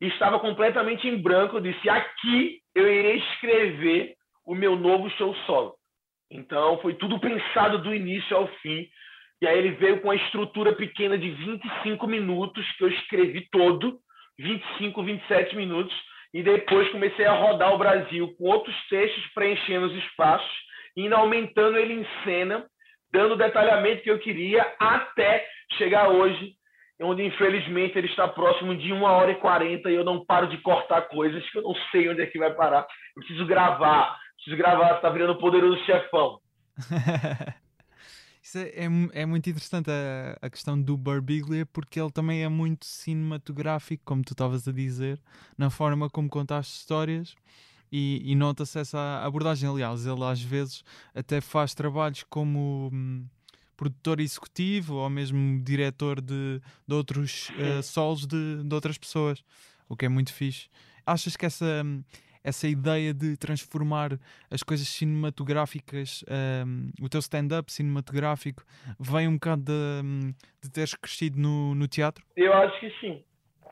estava 0.00 0.38
completamente 0.38 1.08
em 1.08 1.16
branco. 1.16 1.60
Disse: 1.60 1.88
aqui 1.88 2.60
eu 2.74 2.92
irei 2.92 3.16
escrever 3.16 4.14
o 4.46 4.54
meu 4.54 4.76
novo 4.76 5.08
show 5.10 5.34
solo. 5.46 5.74
Então 6.30 6.78
foi 6.78 6.94
tudo 6.94 7.20
pensado 7.20 7.78
do 7.78 7.94
início 7.94 8.36
ao 8.36 8.48
fim. 8.58 8.86
E 9.40 9.46
aí 9.46 9.58
ele 9.58 9.72
veio 9.72 10.00
com 10.00 10.08
uma 10.08 10.16
estrutura 10.16 10.72
pequena 10.72 11.18
de 11.18 11.30
25 11.30 12.06
minutos, 12.06 12.64
que 12.76 12.84
eu 12.84 12.88
escrevi 12.88 13.48
todo, 13.50 13.98
25, 14.38 15.02
27 15.02 15.56
minutos 15.56 15.94
e 16.34 16.42
depois 16.42 16.88
comecei 16.90 17.26
a 17.26 17.34
rodar 17.34 17.74
o 17.74 17.78
Brasil 17.78 18.34
com 18.38 18.44
outros 18.44 18.74
textos 18.88 19.26
preenchendo 19.34 19.86
os 19.86 19.94
espaços, 20.04 20.50
indo 20.96 21.14
aumentando 21.14 21.76
ele 21.76 21.94
em 21.94 22.06
cena, 22.24 22.66
dando 23.12 23.34
o 23.34 23.38
detalhamento 23.38 24.02
que 24.02 24.10
eu 24.10 24.18
queria, 24.18 24.74
até 24.78 25.46
chegar 25.76 26.08
hoje, 26.08 26.54
onde 27.00 27.24
infelizmente 27.24 27.98
ele 27.98 28.08
está 28.08 28.28
próximo 28.28 28.76
de 28.76 28.92
uma 28.92 29.12
hora 29.12 29.32
e 29.32 29.36
quarenta 29.36 29.90
e 29.90 29.94
eu 29.94 30.04
não 30.04 30.24
paro 30.24 30.48
de 30.48 30.58
cortar 30.58 31.02
coisas 31.02 31.48
que 31.50 31.58
eu 31.58 31.62
não 31.62 31.74
sei 31.90 32.08
onde 32.08 32.22
é 32.22 32.26
que 32.26 32.38
vai 32.38 32.54
parar. 32.54 32.86
Eu 33.16 33.22
preciso 33.22 33.46
gravar, 33.46 34.16
preciso 34.36 34.56
gravar, 34.56 34.96
está 34.96 35.10
virando 35.10 35.38
poderoso 35.38 35.82
chefão. 35.84 36.40
Isso 38.42 38.58
é, 38.58 38.70
é, 38.70 39.22
é, 39.22 39.26
muito 39.26 39.48
interessante 39.48 39.88
a, 39.88 40.36
a 40.42 40.50
questão 40.50 40.80
do 40.80 40.96
Barbiglia, 40.96 41.64
porque 41.64 42.00
ele 42.00 42.10
também 42.10 42.42
é 42.42 42.48
muito 42.48 42.84
cinematográfico, 42.84 44.02
como 44.04 44.24
tu 44.24 44.32
estavas 44.32 44.66
a 44.66 44.72
dizer, 44.72 45.20
na 45.56 45.70
forma 45.70 46.10
como 46.10 46.28
conta 46.28 46.56
as 46.56 46.66
histórias. 46.66 47.36
E, 47.92 48.22
e 48.24 48.34
nota-se 48.34 48.78
essa 48.78 49.22
abordagem. 49.22 49.68
Aliás, 49.68 50.06
ele 50.06 50.24
às 50.24 50.40
vezes 50.42 50.82
até 51.14 51.40
faz 51.42 51.74
trabalhos 51.74 52.24
como 52.24 52.88
hum, 52.90 53.26
produtor 53.76 54.18
executivo 54.20 54.94
ou 54.94 55.10
mesmo 55.10 55.62
diretor 55.62 56.20
de, 56.20 56.60
de 56.88 56.94
outros 56.94 57.50
uh, 57.50 57.82
solos 57.82 58.26
de, 58.26 58.64
de 58.64 58.74
outras 58.74 58.96
pessoas, 58.96 59.44
o 59.88 59.96
que 59.96 60.06
é 60.06 60.08
muito 60.08 60.32
fixe. 60.32 60.68
Achas 61.04 61.36
que 61.36 61.44
essa, 61.44 61.82
hum, 61.84 62.02
essa 62.44 62.66
ideia 62.66 63.12
de 63.12 63.36
transformar 63.36 64.18
as 64.50 64.62
coisas 64.62 64.88
cinematográficas, 64.88 66.24
um, 66.66 66.90
o 67.00 67.08
teu 67.08 67.20
stand-up 67.20 67.72
cinematográfico, 67.72 68.64
vem 68.98 69.28
um 69.28 69.34
bocado 69.34 69.64
de, 69.64 70.34
de 70.62 70.70
teres 70.70 70.94
crescido 70.94 71.38
no, 71.38 71.74
no 71.74 71.86
teatro? 71.86 72.24
Eu 72.36 72.52
acho 72.52 72.80
que 72.80 72.90
sim. 73.00 73.22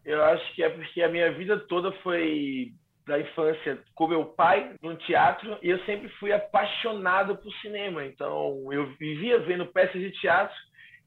Eu 0.05 0.23
acho 0.25 0.55
que 0.55 0.63
é 0.63 0.71
porque 0.71 1.03
a 1.03 1.09
minha 1.09 1.33
vida 1.33 1.59
toda 1.59 1.93
foi 2.03 2.73
da 3.11 3.19
infância 3.19 3.79
com 3.95 4.07
meu 4.07 4.25
pai 4.25 4.73
no 4.81 4.95
teatro 4.97 5.59
e 5.61 5.69
eu 5.69 5.79
sempre 5.81 6.09
fui 6.21 6.33
apaixonado 6.33 7.37
por 7.37 7.53
cinema. 7.55 8.05
Então 8.05 8.73
eu 8.73 8.87
vivia 8.99 9.41
vendo 9.41 9.67
peças 9.67 10.01
de 10.01 10.13
teatro 10.13 10.57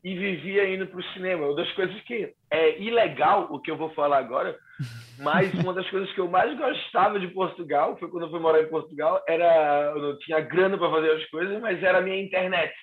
e 0.03 0.13
vivia 0.13 0.69
indo 0.69 0.85
para 0.85 0.99
o 0.99 1.13
cinema. 1.13 1.45
Uma 1.45 1.55
das 1.55 1.71
coisas 1.71 1.99
que 2.01 2.33
é 2.51 2.77
ilegal, 2.77 3.47
o 3.49 3.59
que 3.61 3.71
eu 3.71 3.77
vou 3.77 3.89
falar 3.91 4.17
agora, 4.17 4.57
mas 5.23 5.53
uma 5.53 5.73
das 5.73 5.89
coisas 5.89 6.11
que 6.11 6.19
eu 6.19 6.27
mais 6.27 6.55
gostava 6.57 7.17
de 7.17 7.29
Portugal, 7.29 7.97
foi 7.97 8.09
quando 8.09 8.23
eu 8.23 8.29
fui 8.29 8.39
morar 8.39 8.61
em 8.61 8.69
Portugal, 8.69 9.23
era 9.25 9.93
eu 9.95 10.01
não 10.01 10.17
tinha 10.19 10.41
grana 10.41 10.77
para 10.77 10.91
fazer 10.91 11.11
as 11.11 11.25
coisas, 11.29 11.61
mas 11.61 11.81
era 11.81 11.99
a 11.99 12.01
minha 12.01 12.21
internet, 12.21 12.73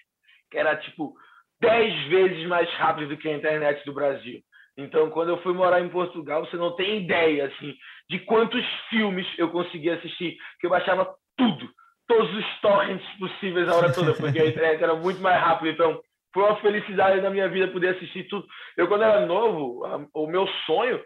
que 0.50 0.56
era 0.56 0.74
tipo 0.76 1.12
dez 1.61 2.09
vezes 2.09 2.46
mais 2.46 2.70
rápido 2.70 3.11
do 3.11 3.18
que 3.18 3.28
a 3.28 3.37
internet 3.37 3.85
do 3.85 3.92
Brasil. 3.92 4.40
Então, 4.80 5.10
quando 5.10 5.28
eu 5.28 5.42
fui 5.42 5.52
morar 5.52 5.80
em 5.80 5.88
Portugal, 5.88 6.44
você 6.44 6.56
não 6.56 6.74
tem 6.74 7.02
ideia, 7.02 7.46
assim, 7.46 7.76
de 8.08 8.18
quantos 8.20 8.64
filmes 8.88 9.26
eu 9.36 9.50
conseguia 9.50 9.94
assistir, 9.94 10.38
que 10.58 10.66
eu 10.66 10.70
baixava 10.70 11.14
tudo, 11.36 11.68
todos 12.08 12.34
os 12.34 12.60
torrents 12.60 13.06
possíveis 13.18 13.68
a 13.68 13.76
hora 13.76 13.92
toda, 13.92 14.14
porque 14.14 14.38
a 14.40 14.46
internet 14.46 14.82
era 14.82 14.94
muito 14.94 15.20
mais 15.20 15.40
rápida. 15.40 15.70
Então, 15.70 16.00
foi 16.32 16.44
uma 16.44 16.60
felicidade 16.60 17.20
da 17.20 17.30
minha 17.30 17.48
vida 17.48 17.68
poder 17.68 17.96
assistir 17.96 18.24
tudo. 18.28 18.46
Eu, 18.76 18.88
quando 18.88 19.04
era 19.04 19.26
novo, 19.26 19.84
o 20.14 20.26
meu 20.26 20.46
sonho, 20.66 21.02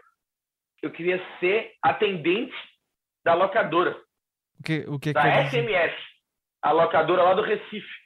eu 0.81 0.91
queria 0.91 1.21
ser 1.39 1.73
atendente 1.83 2.55
da 3.25 3.33
locadora. 3.33 3.97
O 4.59 4.63
que, 4.63 4.85
o 4.87 4.99
que 4.99 5.11
da 5.11 5.21
que 5.21 5.49
SMS, 5.49 5.93
a 6.63 6.71
locadora 6.71 7.23
lá 7.23 7.33
do 7.33 7.41
Recife 7.41 8.04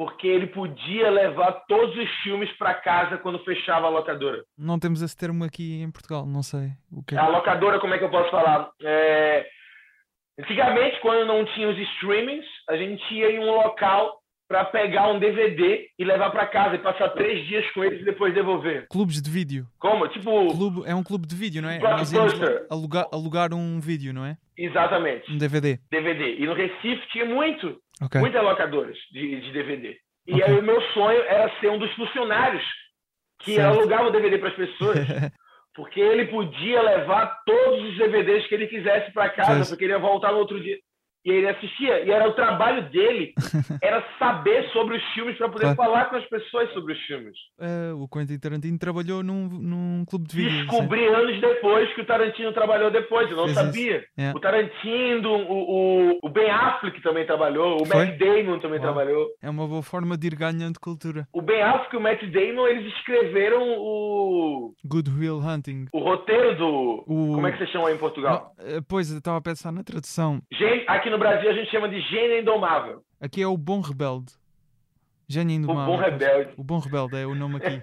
porque 0.00 0.26
ele 0.26 0.46
podia 0.46 1.10
levar 1.10 1.52
todos 1.68 1.94
os 1.94 2.10
filmes 2.22 2.50
para 2.56 2.72
casa 2.72 3.18
quando 3.18 3.44
fechava 3.44 3.86
a 3.86 3.90
locadora. 3.90 4.42
Não 4.56 4.78
temos 4.78 5.02
esse 5.02 5.14
termo 5.14 5.44
aqui 5.44 5.82
em 5.82 5.90
Portugal, 5.90 6.24
não 6.24 6.42
sei. 6.42 6.70
O 6.90 7.04
que 7.04 7.14
é 7.14 7.18
A 7.18 7.28
locadora, 7.28 7.78
como 7.78 7.92
é 7.92 7.98
que 7.98 8.04
eu 8.04 8.10
posso 8.10 8.30
falar? 8.30 8.70
É... 8.82 9.46
Antigamente, 10.38 10.98
quando 11.02 11.26
não 11.26 11.44
tinha 11.44 11.68
os 11.68 11.76
streamings, 11.76 12.46
a 12.70 12.78
gente 12.78 13.02
ia 13.12 13.30
em 13.30 13.40
um 13.40 13.50
local 13.50 14.19
para 14.50 14.64
pegar 14.64 15.06
um 15.06 15.20
DVD 15.20 15.86
e 15.96 16.04
levar 16.04 16.28
para 16.30 16.44
casa 16.44 16.74
e 16.74 16.78
passar 16.80 17.10
três 17.10 17.46
dias 17.46 17.64
com 17.70 17.84
eles 17.84 18.00
e 18.00 18.04
depois 18.04 18.34
devolver. 18.34 18.88
Clubes 18.90 19.22
de 19.22 19.30
vídeo. 19.30 19.64
Como? 19.78 20.08
Tipo. 20.08 20.48
Clube, 20.48 20.82
é 20.86 20.92
um 20.92 21.04
clube 21.04 21.24
de 21.24 21.36
vídeo, 21.36 21.62
não 21.62 21.70
é? 21.70 21.78
Nós 21.78 22.12
alugar, 22.68 23.06
alugar 23.12 23.54
um 23.54 23.78
vídeo, 23.78 24.12
não 24.12 24.26
é? 24.26 24.36
Exatamente. 24.58 25.32
Um 25.32 25.38
DVD. 25.38 25.78
DVD. 25.88 26.34
E 26.34 26.46
no 26.46 26.54
Recife 26.54 27.08
tinha 27.12 27.26
muito. 27.26 27.80
Okay. 28.02 28.20
Muitas 28.20 28.42
locadoras 28.42 28.96
de, 29.12 29.40
de 29.40 29.52
DVD. 29.52 29.96
E 30.26 30.34
okay. 30.34 30.44
aí 30.44 30.58
o 30.58 30.62
meu 30.64 30.82
sonho 30.94 31.20
era 31.22 31.48
ser 31.60 31.70
um 31.70 31.78
dos 31.78 31.92
funcionários 31.94 32.64
que 33.42 33.54
certo. 33.54 33.78
alugava 33.78 34.08
o 34.08 34.10
DVD 34.10 34.36
para 34.36 34.48
as 34.48 34.56
pessoas. 34.56 34.98
porque 35.76 36.00
ele 36.00 36.26
podia 36.26 36.82
levar 36.82 37.40
todos 37.46 37.84
os 37.84 37.96
DVDs 37.96 38.48
que 38.48 38.54
ele 38.56 38.66
quisesse 38.66 39.12
para 39.12 39.30
casa, 39.30 39.64
porque 39.68 39.84
ele 39.84 39.92
ia 39.92 39.98
voltar 40.00 40.32
no 40.32 40.38
outro 40.38 40.60
dia. 40.60 40.76
E 41.24 41.30
ele 41.30 41.48
assistia, 41.48 42.02
e 42.04 42.10
era 42.10 42.26
o 42.26 42.32
trabalho 42.32 42.88
dele, 42.90 43.34
era 43.82 44.02
saber 44.18 44.68
sobre 44.72 44.96
os 44.96 45.04
filmes 45.12 45.36
para 45.36 45.50
poder 45.50 45.74
claro. 45.74 45.76
falar 45.76 46.04
com 46.06 46.16
as 46.16 46.24
pessoas 46.26 46.72
sobre 46.72 46.94
os 46.94 47.00
filmes. 47.00 47.36
Uh, 47.58 48.02
o 48.02 48.08
Quentin 48.08 48.38
Tarantino 48.38 48.78
trabalhou 48.78 49.22
num, 49.22 49.48
num 49.48 50.04
clube 50.06 50.26
de 50.26 50.36
vídeo. 50.36 50.66
Descobri 50.66 51.00
sim. 51.00 51.14
anos 51.14 51.40
depois 51.40 51.92
que 51.94 52.00
o 52.00 52.06
Tarantino 52.06 52.52
trabalhou 52.52 52.90
depois, 52.90 53.30
eu 53.30 53.36
não 53.36 53.44
Fez 53.44 53.56
sabia. 53.56 54.04
É. 54.16 54.30
O 54.30 54.40
Tarantino, 54.40 55.30
o, 55.30 56.12
o, 56.12 56.18
o, 56.22 56.28
Ben 56.30 56.50
Affleck 56.50 57.02
também 57.02 57.26
trabalhou, 57.26 57.82
o 57.82 57.84
Foi? 57.84 58.06
Matt 58.06 58.18
Damon 58.18 58.58
também 58.58 58.78
Uau. 58.78 58.88
trabalhou. 58.88 59.28
É 59.42 59.50
uma 59.50 59.66
boa 59.66 59.82
forma 59.82 60.16
de 60.16 60.28
ir 60.28 60.34
ganhando 60.34 60.80
cultura. 60.80 61.28
O 61.34 61.42
Ben 61.42 61.60
Affleck 61.60 61.94
e 61.94 61.98
o 61.98 62.00
Matt 62.00 62.22
Damon, 62.22 62.66
eles 62.66 62.90
escreveram 62.94 63.62
o... 63.78 64.72
Good 64.86 65.10
Will 65.10 65.38
Hunting. 65.38 65.86
O 65.92 65.98
roteiro 65.98 66.56
do... 66.56 67.04
O... 67.06 67.34
Como 67.34 67.46
é 67.46 67.52
que 67.52 67.58
você 67.58 67.66
chama 67.66 67.92
em 67.92 67.98
Portugal? 67.98 68.54
Não, 68.58 68.66
eh, 68.66 68.80
pois, 68.88 69.10
eu 69.10 69.18
estava 69.18 69.36
a 69.36 69.42
pensar 69.42 69.70
na 69.70 69.82
tradução. 69.82 70.40
Gente, 70.52 70.84
aqui 70.88 71.09
no 71.10 71.18
Brasil 71.18 71.50
a 71.50 71.52
gente 71.52 71.70
chama 71.70 71.88
de 71.88 72.00
gênio 72.00 72.40
indomável. 72.40 73.02
Aqui 73.20 73.42
é 73.42 73.46
o 73.46 73.56
bom 73.56 73.80
rebelde. 73.80 74.32
Gênio 75.28 75.56
indomável. 75.56 75.94
O 75.94 75.96
bom 75.96 76.02
rebelde. 76.02 76.50
O 76.56 76.64
bom 76.64 76.78
rebelde 76.78 77.16
é 77.16 77.26
o 77.26 77.34
nome 77.34 77.56
aqui. 77.56 77.82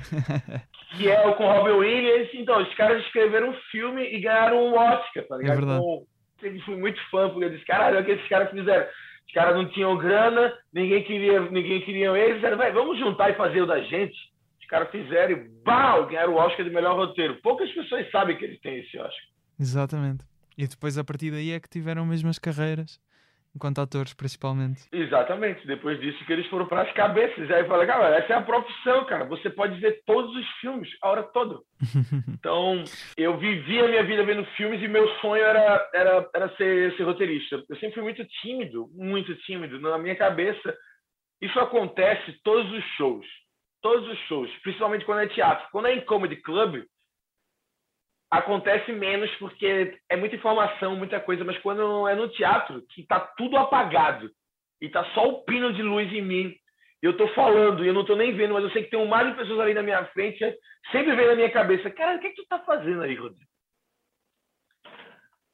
que 0.96 1.10
é 1.10 1.26
o 1.26 1.34
com 1.34 1.46
Robin 1.46 1.72
Williams. 1.72 2.28
Então, 2.34 2.60
os 2.62 2.74
caras 2.74 3.04
escreveram 3.04 3.50
um 3.50 3.54
filme 3.70 4.02
e 4.02 4.20
ganharam 4.20 4.66
um 4.66 4.74
Oscar, 4.74 5.24
tá 5.26 5.36
ligado? 5.36 5.52
É 5.52 5.56
verdade. 5.56 5.80
Então, 5.80 6.06
eu 6.42 6.60
fui 6.62 6.76
muito 6.76 7.00
fã, 7.10 7.28
porque 7.28 7.44
eu 7.44 7.50
disse, 7.50 7.64
caralho, 7.64 7.96
olha 7.96 8.02
o 8.02 8.06
que 8.06 8.12
esses 8.12 8.28
caras 8.28 8.50
fizeram. 8.50 8.86
Os 9.26 9.32
caras 9.32 9.54
não 9.54 9.68
tinham 9.70 9.96
grana, 9.96 10.52
ninguém 10.72 11.04
queria, 11.04 11.40
ninguém 11.42 11.80
queria 11.82 12.10
eles. 12.16 12.40
Disseram, 12.40 12.58
vamos 12.72 12.98
juntar 12.98 13.30
e 13.30 13.34
fazer 13.34 13.62
o 13.62 13.66
da 13.66 13.80
gente. 13.82 14.16
Os 14.60 14.66
caras 14.66 14.90
fizeram 14.90 15.32
e, 15.32 15.48
bau, 15.64 16.06
ganharam 16.06 16.34
o 16.34 16.36
Oscar 16.36 16.64
de 16.64 16.70
melhor 16.72 16.96
roteiro. 16.96 17.40
Poucas 17.42 17.70
pessoas 17.70 18.10
sabem 18.10 18.36
que 18.36 18.44
eles 18.44 18.60
têm 18.60 18.78
esse 18.78 18.98
Oscar. 18.98 19.30
Exatamente. 19.60 20.24
E 20.60 20.66
depois 20.66 20.98
a 20.98 21.02
partir 21.02 21.30
daí 21.30 21.52
é 21.52 21.58
que 21.58 21.70
tiveram 21.70 22.04
mesmo 22.04 22.28
as 22.28 22.38
carreiras, 22.38 23.00
enquanto 23.56 23.80
atores 23.80 24.12
principalmente. 24.12 24.82
Exatamente, 24.92 25.66
depois 25.66 25.98
disso 25.98 26.22
que 26.26 26.32
eles 26.34 26.46
foram 26.48 26.66
para 26.66 26.82
as 26.82 26.92
cabeças. 26.92 27.48
E 27.48 27.54
aí 27.54 27.62
eu 27.62 27.66
falei, 27.66 27.86
cara, 27.86 28.14
essa 28.14 28.34
é 28.34 28.36
a 28.36 28.42
profissão, 28.42 29.06
cara. 29.06 29.24
Você 29.24 29.48
pode 29.48 29.80
ver 29.80 30.02
todos 30.04 30.36
os 30.36 30.46
filmes 30.60 30.86
a 31.00 31.08
hora 31.08 31.22
toda. 31.22 31.60
então, 32.28 32.84
eu 33.16 33.38
vivi 33.38 33.80
a 33.80 33.88
minha 33.88 34.04
vida 34.04 34.22
vendo 34.22 34.44
filmes 34.54 34.82
e 34.82 34.86
meu 34.86 35.08
sonho 35.20 35.42
era, 35.42 35.90
era, 35.94 36.28
era 36.34 36.56
ser, 36.56 36.94
ser 36.94 37.04
roteirista. 37.04 37.64
Eu 37.66 37.76
sempre 37.76 37.94
fui 37.94 38.02
muito 38.02 38.22
tímido, 38.42 38.90
muito 38.92 39.34
tímido. 39.46 39.80
Na 39.80 39.96
minha 39.96 40.14
cabeça, 40.14 40.76
isso 41.40 41.58
acontece 41.58 42.38
todos 42.44 42.70
os 42.70 42.84
shows. 42.98 43.24
Todos 43.80 44.06
os 44.06 44.18
shows, 44.26 44.50
principalmente 44.62 45.06
quando 45.06 45.22
é 45.22 45.26
teatro. 45.26 45.66
Quando 45.72 45.86
é 45.86 45.94
em 45.94 46.04
comedy 46.04 46.36
club, 46.36 46.84
acontece 48.30 48.92
menos 48.92 49.30
porque 49.36 49.98
é 50.08 50.16
muita 50.16 50.36
informação, 50.36 50.94
muita 50.96 51.18
coisa, 51.18 51.44
mas 51.44 51.58
quando 51.58 52.06
é 52.06 52.14
no 52.14 52.28
teatro, 52.28 52.82
que 52.90 53.06
tá 53.06 53.18
tudo 53.18 53.56
apagado 53.56 54.30
e 54.80 54.88
tá 54.88 55.04
só 55.12 55.28
o 55.28 55.44
pino 55.44 55.72
de 55.72 55.82
luz 55.82 56.10
em 56.12 56.22
mim, 56.22 56.54
eu 57.02 57.16
tô 57.16 57.26
falando 57.28 57.84
e 57.84 57.88
eu 57.88 57.94
não 57.94 58.04
tô 58.04 58.14
nem 58.14 58.34
vendo, 58.34 58.54
mas 58.54 58.62
eu 58.62 58.70
sei 58.70 58.84
que 58.84 58.90
tem 58.90 59.00
um 59.00 59.08
mar 59.08 59.28
de 59.28 59.36
pessoas 59.36 59.58
ali 59.60 59.74
na 59.74 59.82
minha 59.82 60.04
frente, 60.06 60.38
sempre 60.92 61.16
vem 61.16 61.26
na 61.26 61.34
minha 61.34 61.50
cabeça, 61.50 61.90
cara, 61.90 62.16
o 62.16 62.20
que, 62.20 62.26
é 62.28 62.30
que 62.30 62.36
tu 62.36 62.46
tá 62.46 62.58
fazendo 62.60 63.02
aí, 63.02 63.14
Rodrigo? 63.14 63.50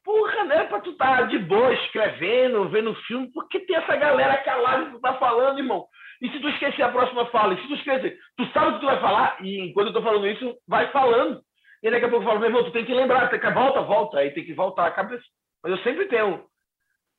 Porra, 0.03 0.45
né? 0.45 0.63
Pra 0.65 0.79
tu 0.79 0.93
tá 0.93 1.23
de 1.23 1.37
boa 1.37 1.73
escrevendo, 1.73 2.69
vendo 2.69 2.95
filme, 3.07 3.29
por 3.33 3.47
que 3.49 3.59
tem 3.61 3.75
essa 3.75 3.93
galera 3.97 4.37
calada 4.37 4.85
que 4.85 4.91
tu 4.91 5.01
tá 5.01 5.15
falando, 5.15 5.59
irmão? 5.59 5.85
E 6.21 6.29
se 6.29 6.39
tu 6.39 6.47
esquecer 6.49 6.81
a 6.81 6.89
próxima 6.89 7.25
fala? 7.25 7.53
E 7.53 7.61
se 7.61 7.67
tu 7.67 7.75
esquecer? 7.75 8.17
Tu 8.37 8.45
sabe 8.53 8.69
o 8.69 8.73
que 8.75 8.79
tu 8.79 8.85
vai 8.85 9.01
falar? 9.01 9.37
E 9.43 9.59
enquanto 9.59 9.87
eu 9.87 9.93
tô 9.93 10.01
falando 10.01 10.27
isso, 10.27 10.55
vai 10.65 10.89
falando. 10.91 11.41
E 11.83 11.91
daqui 11.91 12.05
a 12.05 12.09
pouco 12.09 12.23
eu 12.23 12.27
falo, 12.27 12.39
meu 12.39 12.49
irmão, 12.49 12.63
tu 12.63 12.71
tem 12.71 12.85
que 12.85 12.93
lembrar, 12.93 13.29
tem 13.29 13.39
que, 13.39 13.49
volta, 13.51 13.81
volta, 13.81 14.17
aí 14.19 14.31
tem 14.31 14.43
que 14.43 14.53
voltar 14.53 14.87
a 14.87 14.91
cabeça. 14.91 15.23
Mas 15.63 15.71
eu 15.71 15.77
sempre 15.83 16.05
tenho 16.05 16.43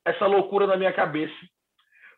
essa 0.05 0.25
loucura 0.25 0.67
na 0.67 0.75
minha 0.75 0.91
cabeça. 0.91 1.33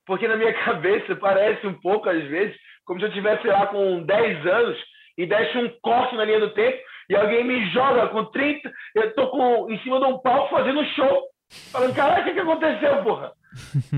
Porque 0.05 0.27
na 0.27 0.37
minha 0.37 0.53
cabeça 0.65 1.15
parece 1.15 1.65
um 1.67 1.73
pouco, 1.79 2.09
às 2.09 2.23
vezes, 2.23 2.55
como 2.85 2.99
se 2.99 3.05
eu 3.05 3.09
estivesse 3.09 3.47
lá 3.47 3.67
com 3.67 4.03
10 4.03 4.45
anos 4.47 4.77
e 5.17 5.25
desse 5.25 5.57
um 5.57 5.69
corte 5.81 6.15
na 6.15 6.25
linha 6.25 6.39
do 6.39 6.53
tempo 6.53 6.77
e 7.09 7.15
alguém 7.15 7.43
me 7.43 7.69
joga 7.71 8.07
com 8.07 8.25
30, 8.25 8.71
eu 8.95 9.13
tô 9.13 9.29
com, 9.29 9.69
em 9.71 9.77
cima 9.79 9.99
de 9.99 10.05
um 10.05 10.17
palco 10.19 10.49
fazendo 10.49 10.83
show. 10.95 11.23
Falando, 11.71 11.93
caralho, 11.93 12.21
o 12.21 12.25
que, 12.25 12.33
que 12.33 12.39
aconteceu, 12.39 13.03
porra? 13.03 13.33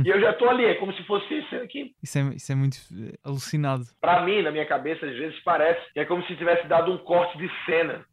e 0.03 0.09
eu 0.09 0.19
já 0.19 0.33
tô 0.33 0.49
ali, 0.49 0.65
é 0.65 0.73
como 0.75 0.91
se 0.93 1.03
fosse 1.03 1.31
isso 1.37 1.55
aqui. 1.57 1.91
Isso 2.01 2.17
é, 2.17 2.21
isso 2.35 2.51
é 2.51 2.55
muito 2.55 2.77
eh, 2.91 3.13
alucinado. 3.23 3.83
Para 4.01 4.21
mim, 4.23 4.41
na 4.41 4.49
minha 4.49 4.65
cabeça, 4.65 5.05
às 5.05 5.15
vezes 5.15 5.39
parece 5.43 5.93
que 5.93 5.99
é 5.99 6.05
como 6.05 6.25
se 6.25 6.35
tivesse 6.35 6.67
dado 6.67 6.91
um 6.91 6.97
corte 6.97 7.37
de 7.37 7.47
cena 7.65 8.03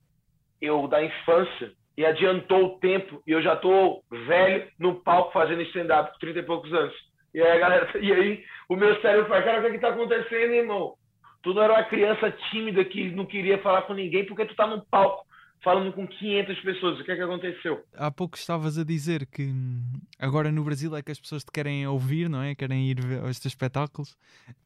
eu 0.61 0.87
da 0.88 1.03
infância 1.03 1.73
e 1.96 2.05
adiantou 2.05 2.64
o 2.64 2.79
tempo 2.79 3.23
e 3.27 3.33
eu 3.33 3.42
já 3.42 3.57
tô 3.57 4.03
velho 4.11 4.68
no 4.79 4.96
palco 4.96 5.33
fazendo 5.33 5.62
stand-up 5.62 6.12
com 6.12 6.18
30 6.18 6.38
e 6.38 6.42
poucos 6.42 6.73
anos. 6.73 6.94
E 7.35 7.40
aí, 7.40 7.59
galera, 7.59 7.90
e 8.01 8.12
aí 8.12 8.44
o 8.68 8.77
meu 8.77 9.01
cérebro 9.01 9.29
fala, 9.29 9.42
cara, 9.42 9.59
o 9.59 9.62
que 9.62 9.68
é 9.68 9.70
que 9.73 9.79
tá 9.79 9.88
acontecendo, 9.90 10.53
irmão? 10.53 10.94
Tu 11.42 11.55
não 11.55 11.62
era 11.62 11.73
uma 11.73 11.85
criança 11.85 12.31
tímida 12.51 12.85
que 12.85 13.11
não 13.11 13.25
queria 13.25 13.59
falar 13.59 13.83
com 13.83 13.94
ninguém 13.94 14.27
porque 14.27 14.44
tu 14.44 14.55
tá 14.55 14.66
no 14.66 14.85
palco 14.87 15.25
falando 15.62 15.92
com 15.92 16.07
500 16.07 16.61
pessoas. 16.61 17.01
O 17.01 17.05
que 17.05 17.12
é 17.12 17.16
que 17.16 17.23
aconteceu? 17.23 17.85
Há 17.94 18.11
pouco 18.11 18.37
estavas 18.37 18.79
a 18.79 18.85
dizer 18.85 19.27
que 19.27 19.42
hum, 19.44 19.83
agora 20.18 20.51
no 20.51 20.64
Brasil 20.64 20.94
é 20.96 21.03
que 21.03 21.12
as 21.12 21.20
pessoas 21.20 21.44
te 21.44 21.51
querem 21.53 21.87
ouvir, 21.87 22.29
não 22.29 22.42
é? 22.42 22.55
Querem 22.55 22.90
ir 22.90 23.01
ver 23.01 23.25
estes 23.25 23.46
espetáculos. 23.46 24.16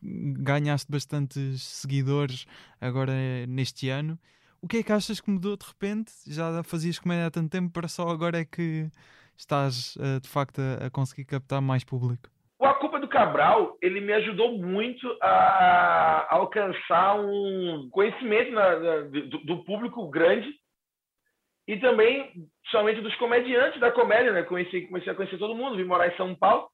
Ganhaste 0.03 0.91
bastantes 0.91 1.63
seguidores 1.63 2.47
agora 2.81 3.13
neste 3.49 3.89
ano. 3.89 4.19
O 4.65 4.67
que 4.67 4.79
é 4.79 4.83
que 4.83 4.93
achas 4.93 5.21
que 5.21 5.31
mudou 5.31 5.59
de 5.59 5.67
repente? 5.67 6.11
Já 6.27 6.63
fazias 6.63 6.99
comédia 6.99 7.27
há 7.27 7.31
tanto 7.31 7.51
tempo 7.51 7.71
para 7.71 7.87
só 7.87 8.09
agora 8.09 8.39
é 8.39 8.47
que 8.47 8.89
estás 9.37 9.95
uh, 9.97 10.19
de 10.23 10.27
facto 10.27 10.59
a, 10.59 10.87
a, 10.87 10.91
conseguir 10.91 11.27
captar 11.27 11.61
mais 11.61 11.85
público? 11.85 12.31
O 12.59 12.65
A 12.65 12.73
Culpa 12.73 12.99
do 12.99 13.07
Cabral, 13.07 13.77
ele 13.83 14.01
me 14.01 14.15
ajudou 14.15 14.57
muito 14.57 15.07
a, 15.21 15.29
a 16.31 16.35
alcançar 16.37 17.21
um 17.21 17.91
conhecimento 17.93 18.53
na, 18.53 18.79
na, 18.79 19.01
do, 19.03 19.39
do, 19.45 19.65
público 19.65 20.09
grande 20.09 20.49
e 21.69 21.77
também, 21.77 22.33
somente 22.71 23.03
dos 23.03 23.15
comediantes 23.17 23.79
da 23.79 23.93
comédia, 23.93 24.33
né? 24.33 24.45
Comecei 24.45 24.89
a 25.11 25.15
conhecer 25.15 25.37
todo 25.37 25.55
mundo, 25.55 25.77
vim 25.77 25.85
morar 25.85 26.09
em 26.09 26.17
São 26.17 26.35
Paulo 26.35 26.71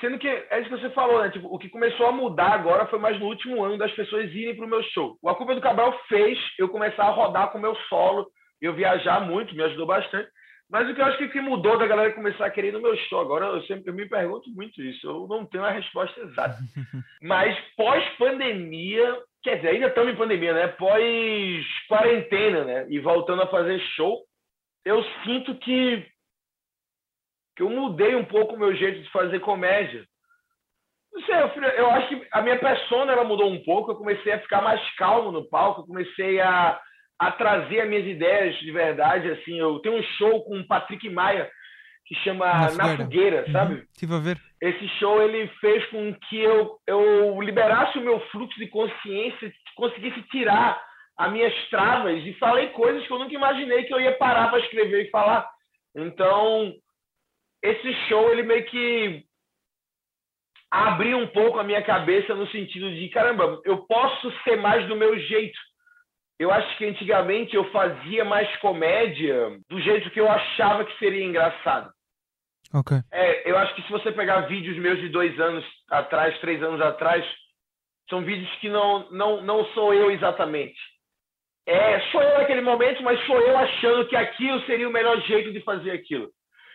Sendo 0.00 0.18
que 0.18 0.28
é 0.28 0.60
isso 0.60 0.68
que 0.68 0.80
você 0.80 0.90
falou, 0.90 1.22
né? 1.22 1.30
Tipo, 1.30 1.48
o 1.48 1.58
que 1.58 1.68
começou 1.68 2.06
a 2.06 2.12
mudar 2.12 2.52
agora 2.52 2.86
foi 2.86 2.98
mais 2.98 3.18
no 3.20 3.26
último 3.26 3.62
ano 3.62 3.78
das 3.78 3.92
pessoas 3.92 4.30
irem 4.32 4.56
para 4.56 4.64
o 4.64 4.68
meu 4.68 4.82
show. 4.84 5.16
O 5.22 5.28
A 5.28 5.34
Culpa 5.34 5.54
do 5.54 5.60
Cabral 5.60 5.96
fez 6.08 6.38
eu 6.58 6.68
começar 6.68 7.04
a 7.04 7.10
rodar 7.10 7.50
com 7.50 7.58
o 7.58 7.60
meu 7.60 7.76
solo, 7.88 8.26
eu 8.60 8.74
viajar 8.74 9.20
muito, 9.20 9.54
me 9.54 9.62
ajudou 9.62 9.86
bastante. 9.86 10.28
Mas 10.72 10.88
o 10.88 10.94
que 10.94 11.02
eu 11.02 11.04
acho 11.04 11.18
que, 11.18 11.28
que 11.28 11.40
mudou 11.40 11.76
da 11.76 11.86
galera 11.86 12.14
começar 12.14 12.46
a 12.46 12.50
querer 12.50 12.68
ir 12.68 12.72
no 12.72 12.80
meu 12.80 12.96
show 12.96 13.20
agora, 13.20 13.44
eu 13.44 13.62
sempre 13.64 13.90
eu 13.90 13.94
me 13.94 14.08
pergunto 14.08 14.48
muito 14.50 14.82
isso. 14.82 15.06
Eu 15.06 15.26
não 15.28 15.44
tenho 15.44 15.64
a 15.64 15.70
resposta 15.70 16.18
exata. 16.18 16.56
Mas 17.20 17.54
pós-pandemia, 17.76 19.18
quer 19.42 19.56
dizer, 19.56 19.68
ainda 19.68 19.88
estamos 19.88 20.14
em 20.14 20.16
pandemia, 20.16 20.54
né? 20.54 20.68
Pós-quarentena, 20.68 22.64
né? 22.64 22.86
E 22.88 22.98
voltando 23.00 23.42
a 23.42 23.48
fazer 23.48 23.78
show, 23.94 24.22
eu 24.84 25.04
sinto 25.24 25.54
que 25.56 26.06
que 27.56 27.62
eu 27.62 27.70
mudei 27.70 28.14
um 28.14 28.24
pouco 28.24 28.54
o 28.54 28.58
meu 28.58 28.74
jeito 28.74 29.02
de 29.02 29.10
fazer 29.10 29.40
comédia. 29.40 30.04
Não 31.12 31.22
sei, 31.22 31.34
eu, 31.34 31.62
eu, 31.62 31.90
acho 31.90 32.08
que 32.08 32.26
a 32.32 32.40
minha 32.40 32.58
persona 32.58 33.12
ela 33.12 33.24
mudou 33.24 33.50
um 33.50 33.62
pouco. 33.62 33.90
Eu 33.90 33.96
comecei 33.96 34.32
a 34.32 34.40
ficar 34.40 34.62
mais 34.62 34.80
calmo 34.96 35.30
no 35.30 35.48
palco, 35.48 35.82
eu 35.82 35.86
comecei 35.86 36.40
a, 36.40 36.80
a 37.18 37.32
trazer 37.32 37.82
as 37.82 37.88
minhas 37.88 38.06
ideias 38.06 38.56
de 38.60 38.72
verdade. 38.72 39.30
Assim, 39.30 39.58
eu 39.58 39.78
tenho 39.80 39.96
um 39.96 40.02
show 40.02 40.42
com 40.44 40.58
o 40.58 40.66
Patrick 40.66 41.08
Maia 41.10 41.50
que 42.06 42.14
chama 42.16 42.70
Na 42.76 42.96
Fogueira, 42.96 43.44
uhum. 43.46 43.52
sabe? 43.52 43.86
Tive 43.96 44.14
a 44.14 44.18
ver. 44.18 44.38
Esse 44.60 44.88
show 44.98 45.22
ele 45.22 45.48
fez 45.60 45.84
com 45.86 46.14
que 46.28 46.40
eu, 46.40 46.78
eu 46.86 47.40
liberasse 47.40 47.98
o 47.98 48.02
meu 48.02 48.20
fluxo 48.28 48.58
de 48.58 48.68
consciência, 48.68 49.52
conseguisse 49.76 50.20
tirar 50.24 50.80
as 51.18 51.32
minhas 51.32 51.54
travas 51.68 52.24
e 52.24 52.32
falei 52.34 52.68
coisas 52.68 53.06
que 53.06 53.12
eu 53.12 53.18
nunca 53.18 53.34
imaginei 53.34 53.84
que 53.84 53.94
eu 53.94 54.00
ia 54.00 54.16
parar 54.16 54.48
para 54.48 54.60
escrever 54.60 55.06
e 55.06 55.10
falar. 55.10 55.48
Então, 55.94 56.72
esse 57.62 57.94
show 58.08 58.30
ele 58.30 58.42
meio 58.42 58.64
que 58.64 59.24
abriu 60.70 61.18
um 61.18 61.26
pouco 61.28 61.58
a 61.58 61.64
minha 61.64 61.82
cabeça 61.82 62.34
no 62.34 62.48
sentido 62.48 62.90
de 62.90 63.08
caramba, 63.10 63.60
eu 63.64 63.86
posso 63.86 64.32
ser 64.42 64.56
mais 64.56 64.86
do 64.88 64.96
meu 64.96 65.18
jeito. 65.18 65.58
Eu 66.38 66.50
acho 66.50 66.76
que 66.76 66.86
antigamente 66.86 67.54
eu 67.54 67.70
fazia 67.70 68.24
mais 68.24 68.54
comédia 68.56 69.60
do 69.68 69.80
jeito 69.80 70.10
que 70.10 70.20
eu 70.20 70.28
achava 70.30 70.84
que 70.84 70.98
seria 70.98 71.24
engraçado. 71.24 71.92
Ok. 72.74 72.96
É, 73.12 73.50
eu 73.50 73.56
acho 73.58 73.74
que 73.74 73.82
se 73.82 73.90
você 73.90 74.10
pegar 74.10 74.40
vídeos 74.42 74.78
meus 74.78 74.98
de 74.98 75.10
dois 75.10 75.38
anos 75.38 75.64
atrás, 75.90 76.38
três 76.40 76.62
anos 76.62 76.80
atrás, 76.80 77.24
são 78.08 78.24
vídeos 78.24 78.50
que 78.56 78.68
não, 78.70 79.10
não, 79.10 79.42
não 79.42 79.64
sou 79.66 79.92
eu 79.92 80.10
exatamente. 80.10 80.80
É, 81.66 82.00
sou 82.10 82.22
eu 82.22 82.38
naquele 82.38 82.62
momento, 82.62 83.02
mas 83.02 83.24
sou 83.26 83.38
eu 83.38 83.56
achando 83.56 84.08
que 84.08 84.16
aquilo 84.16 84.60
seria 84.62 84.88
o 84.88 84.92
melhor 84.92 85.20
jeito 85.20 85.52
de 85.52 85.60
fazer 85.60 85.92
aquilo. 85.92 86.30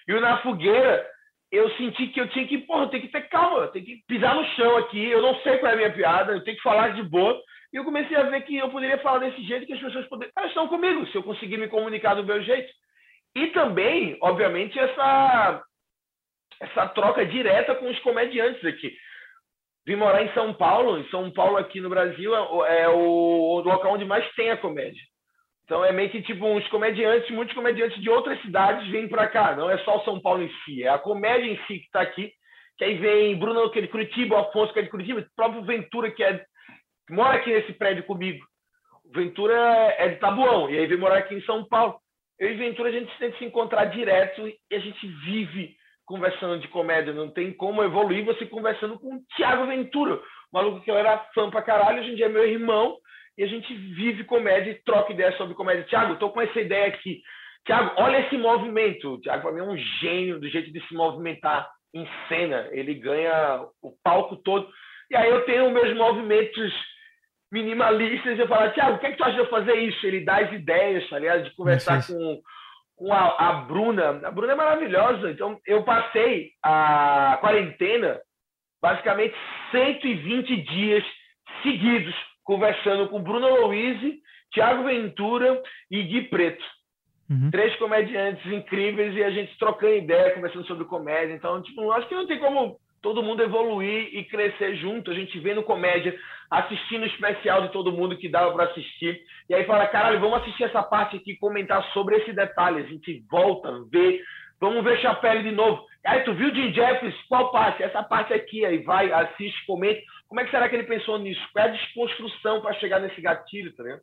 E 0.07 0.13
o 0.13 0.21
Na 0.21 0.37
Fogueira, 0.37 1.05
eu 1.51 1.69
senti 1.71 2.07
que 2.07 2.19
eu 2.19 2.27
tinha 2.29 2.47
que, 2.47 2.59
porra, 2.59 2.89
que 2.89 3.07
ter 3.07 3.29
calma, 3.29 3.67
tem 3.67 3.83
que 3.83 4.03
pisar 4.07 4.35
no 4.35 4.45
chão 4.55 4.77
aqui. 4.77 5.03
Eu 5.03 5.21
não 5.21 5.35
sei 5.41 5.57
qual 5.57 5.71
é 5.71 5.73
a 5.73 5.77
minha 5.77 5.93
piada, 5.93 6.33
eu 6.33 6.43
tenho 6.43 6.57
que 6.57 6.63
falar 6.63 6.89
de 6.89 7.03
boa. 7.03 7.41
E 7.73 7.77
eu 7.77 7.83
comecei 7.83 8.15
a 8.15 8.23
ver 8.23 8.41
que 8.41 8.55
eu 8.57 8.69
poderia 8.69 8.97
falar 8.99 9.19
desse 9.19 9.41
jeito 9.43 9.65
que 9.65 9.73
as 9.73 9.79
pessoas 9.79 10.07
poderiam. 10.07 10.31
Elas 10.37 10.49
estão 10.49 10.67
comigo, 10.67 11.05
se 11.07 11.15
eu 11.15 11.23
conseguir 11.23 11.57
me 11.57 11.67
comunicar 11.67 12.15
do 12.15 12.23
meu 12.23 12.41
jeito. 12.41 12.71
E 13.35 13.47
também, 13.47 14.17
obviamente, 14.21 14.79
essa, 14.79 15.63
essa 16.61 16.87
troca 16.89 17.25
direta 17.25 17.75
com 17.75 17.89
os 17.89 17.99
comediantes 17.99 18.63
aqui. 18.65 18.95
Vim 19.85 19.95
morar 19.95 20.23
em 20.23 20.33
São 20.33 20.53
Paulo, 20.53 20.97
em 20.97 21.07
São 21.09 21.31
Paulo, 21.31 21.57
aqui 21.57 21.79
no 21.79 21.89
Brasil, 21.89 22.35
é, 22.65 22.81
é 22.81 22.89
o 22.89 23.61
local 23.63 23.93
onde 23.93 24.05
mais 24.05 24.29
tem 24.33 24.49
a 24.51 24.57
comédia. 24.57 25.01
Então 25.67 25.83
é 25.83 25.91
meio 25.91 26.09
que 26.09 26.21
tipo 26.21 26.45
uns 26.47 26.65
comediantes, 26.69 27.29
muitos 27.29 27.53
comediantes 27.53 28.01
de 28.01 28.09
outras 28.09 28.41
cidades 28.41 28.87
vêm 28.87 29.05
para 29.05 29.27
cá. 29.27 29.53
Não 29.53 29.69
é 29.69 29.77
só 29.79 29.97
o 29.97 30.03
São 30.05 30.17
Paulo 30.17 30.41
em 30.41 30.51
si, 30.63 30.81
é 30.81 30.87
a 30.87 30.97
comédia 30.97 31.45
em 31.45 31.57
si 31.67 31.79
que 31.79 31.85
está 31.85 31.99
aqui. 31.99 32.31
Que 32.77 32.85
aí 32.85 32.95
vem 32.95 33.37
Bruno, 33.37 33.69
que 33.69 33.79
é 33.79 33.81
de 33.81 33.89
Curitiba, 33.89 34.39
Afonso, 34.39 34.71
que 34.71 34.79
é 34.79 34.83
de 34.83 34.89
Curitiba, 34.89 35.19
o 35.19 35.35
próprio 35.35 35.63
Ventura, 35.63 36.09
que 36.09 36.23
é 36.23 36.41
que 37.05 37.13
mora 37.13 37.35
aqui 37.35 37.51
nesse 37.51 37.73
prédio 37.73 38.05
comigo. 38.05 38.45
O 39.03 39.11
Ventura 39.11 39.55
é 39.97 40.07
de 40.07 40.15
Tabuão, 40.17 40.69
e 40.69 40.77
aí 40.77 40.87
vem 40.87 40.97
morar 40.97 41.17
aqui 41.17 41.35
em 41.35 41.41
São 41.41 41.65
Paulo. 41.65 41.99
Eu 42.39 42.49
e 42.49 42.55
Ventura, 42.55 42.87
a 42.87 42.91
gente 42.91 43.11
que 43.17 43.37
se 43.37 43.45
encontrar 43.45 43.85
direto 43.85 44.47
e 44.47 44.75
a 44.75 44.79
gente 44.79 45.05
vive 45.25 45.75
conversando 46.05 46.59
de 46.59 46.67
comédia. 46.69 47.11
Não 47.11 47.29
tem 47.29 47.51
como 47.51 47.83
evoluir 47.83 48.23
você 48.23 48.45
conversando 48.45 48.97
com 48.99 49.15
o 49.15 49.21
Thiago 49.35 49.65
Ventura, 49.65 50.15
o 50.15 50.21
maluco 50.53 50.81
que 50.81 50.89
eu 50.89 50.97
era 50.97 51.17
fã 51.35 51.49
pra 51.49 51.61
caralho, 51.61 51.99
hoje 51.99 52.11
em 52.11 52.15
dia 52.15 52.27
é 52.27 52.29
meu 52.29 52.47
irmão, 52.47 52.97
e 53.37 53.43
a 53.43 53.47
gente 53.47 53.73
vive 53.73 54.23
comédia 54.23 54.71
e 54.71 54.83
troca 54.83 55.13
ideias 55.13 55.37
sobre 55.37 55.53
comédia. 55.53 55.83
Thiago, 55.83 56.13
estou 56.13 56.31
com 56.31 56.41
essa 56.41 56.59
ideia 56.59 56.87
aqui. 56.87 57.21
Thiago, 57.65 57.93
olha 57.97 58.19
esse 58.25 58.37
movimento. 58.37 59.13
O 59.13 59.21
Thiago, 59.21 59.43
para 59.43 59.51
mim, 59.51 59.59
é 59.59 59.63
um 59.63 59.77
gênio 59.99 60.39
do 60.39 60.49
jeito 60.49 60.71
de 60.71 60.85
se 60.87 60.93
movimentar 60.95 61.69
em 61.93 62.07
cena. 62.27 62.67
Ele 62.71 62.95
ganha 62.95 63.63
o 63.81 63.93
palco 64.03 64.37
todo. 64.37 64.67
E 65.11 65.15
aí 65.15 65.29
eu 65.29 65.45
tenho 65.45 65.71
meus 65.71 65.95
movimentos 65.95 66.73
minimalistas, 67.51 68.37
eu 68.37 68.47
falo, 68.47 68.71
Tiago, 68.71 68.95
o 68.95 68.99
que, 68.99 69.07
é 69.07 69.11
que 69.11 69.17
tu 69.17 69.23
acha 69.23 69.33
de 69.33 69.39
eu 69.39 69.49
fazer 69.49 69.75
isso? 69.75 70.05
Ele 70.05 70.25
dá 70.25 70.37
as 70.37 70.51
ideias, 70.51 71.07
tá 71.09 71.17
ligado? 71.19 71.43
De 71.43 71.55
conversar 71.55 72.05
com, 72.05 72.41
com 72.97 73.13
a, 73.13 73.49
a 73.49 73.53
Bruna. 73.61 74.21
A 74.23 74.31
Bruna 74.31 74.53
é 74.53 74.55
maravilhosa. 74.55 75.31
Então, 75.31 75.59
eu 75.65 75.83
passei 75.83 76.51
a 76.63 77.37
quarentena, 77.39 78.19
basicamente 78.81 79.35
120 79.71 80.61
dias 80.63 81.03
seguidos, 81.63 82.15
conversando 82.47 83.09
com 83.09 83.21
Bruna 83.21 83.49
Louise, 83.49 84.21
Tiago 84.53 84.85
Ventura 84.85 85.61
e 85.91 86.01
Gui 86.01 86.21
Preto. 86.29 86.63
Uhum. 87.29 87.51
Três 87.51 87.75
comediantes 87.75 88.45
incríveis 88.45 89.13
e 89.13 89.21
a 89.21 89.29
gente 89.29 89.59
trocando 89.59 89.95
ideia, 89.95 90.33
conversando 90.33 90.65
sobre 90.65 90.85
comédia. 90.85 91.33
Então, 91.33 91.61
tipo, 91.61 91.91
acho 91.91 92.07
que 92.07 92.15
não 92.15 92.25
tem 92.25 92.39
como 92.39 92.77
todo 93.01 93.21
mundo 93.21 93.43
evoluir 93.43 94.17
e 94.17 94.23
crescer 94.23 94.77
junto. 94.77 95.11
A 95.11 95.13
gente 95.13 95.37
vê 95.39 95.53
no 95.53 95.61
comédia, 95.61 96.17
assistindo 96.49 97.03
o 97.03 97.07
especial 97.07 97.63
de 97.63 97.73
todo 97.73 97.91
mundo 97.91 98.17
que 98.17 98.29
dava 98.29 98.53
para 98.53 98.63
assistir. 98.71 99.21
E 99.49 99.53
aí 99.53 99.65
fala, 99.65 99.85
caralho, 99.87 100.21
vamos 100.21 100.41
assistir 100.41 100.63
essa 100.63 100.81
parte 100.81 101.17
aqui, 101.17 101.35
comentar 101.35 101.83
sobre 101.91 102.15
esse 102.15 102.31
detalhe. 102.31 102.79
A 102.79 102.87
gente 102.87 103.25
volta, 103.29 103.83
vê, 103.91 104.21
vamos 104.59 104.83
ver 104.83 104.99
Chapelle 104.99 105.43
de 105.43 105.51
novo. 105.51 105.85
Aí 106.05 106.21
tu 106.21 106.33
viu 106.33 106.53
Jim 106.53 106.73
Jeffries? 106.73 107.15
Qual 107.27 107.51
parte? 107.51 107.83
Essa 107.83 108.03
parte 108.03 108.33
aqui. 108.33 108.65
Aí 108.65 108.79
vai, 108.79 109.11
assiste, 109.11 109.65
comenta. 109.65 110.01
Como 110.27 110.39
é 110.39 110.45
que 110.45 110.51
será 110.51 110.67
que 110.69 110.75
ele 110.75 110.83
pensou 110.83 111.17
nisso? 111.17 111.41
Qual 111.51 111.65
é 111.65 111.69
a 111.69 111.71
desconstrução 111.71 112.61
para 112.61 112.73
chegar 112.75 112.99
nesse 112.99 113.19
gatilho, 113.21 113.75
tá 113.75 113.83
vendo? 113.83 114.01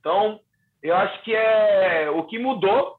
Então, 0.00 0.40
eu 0.82 0.94
acho 0.96 1.22
que 1.22 1.34
é 1.34 2.10
o 2.10 2.24
que 2.24 2.38
mudou 2.38 2.96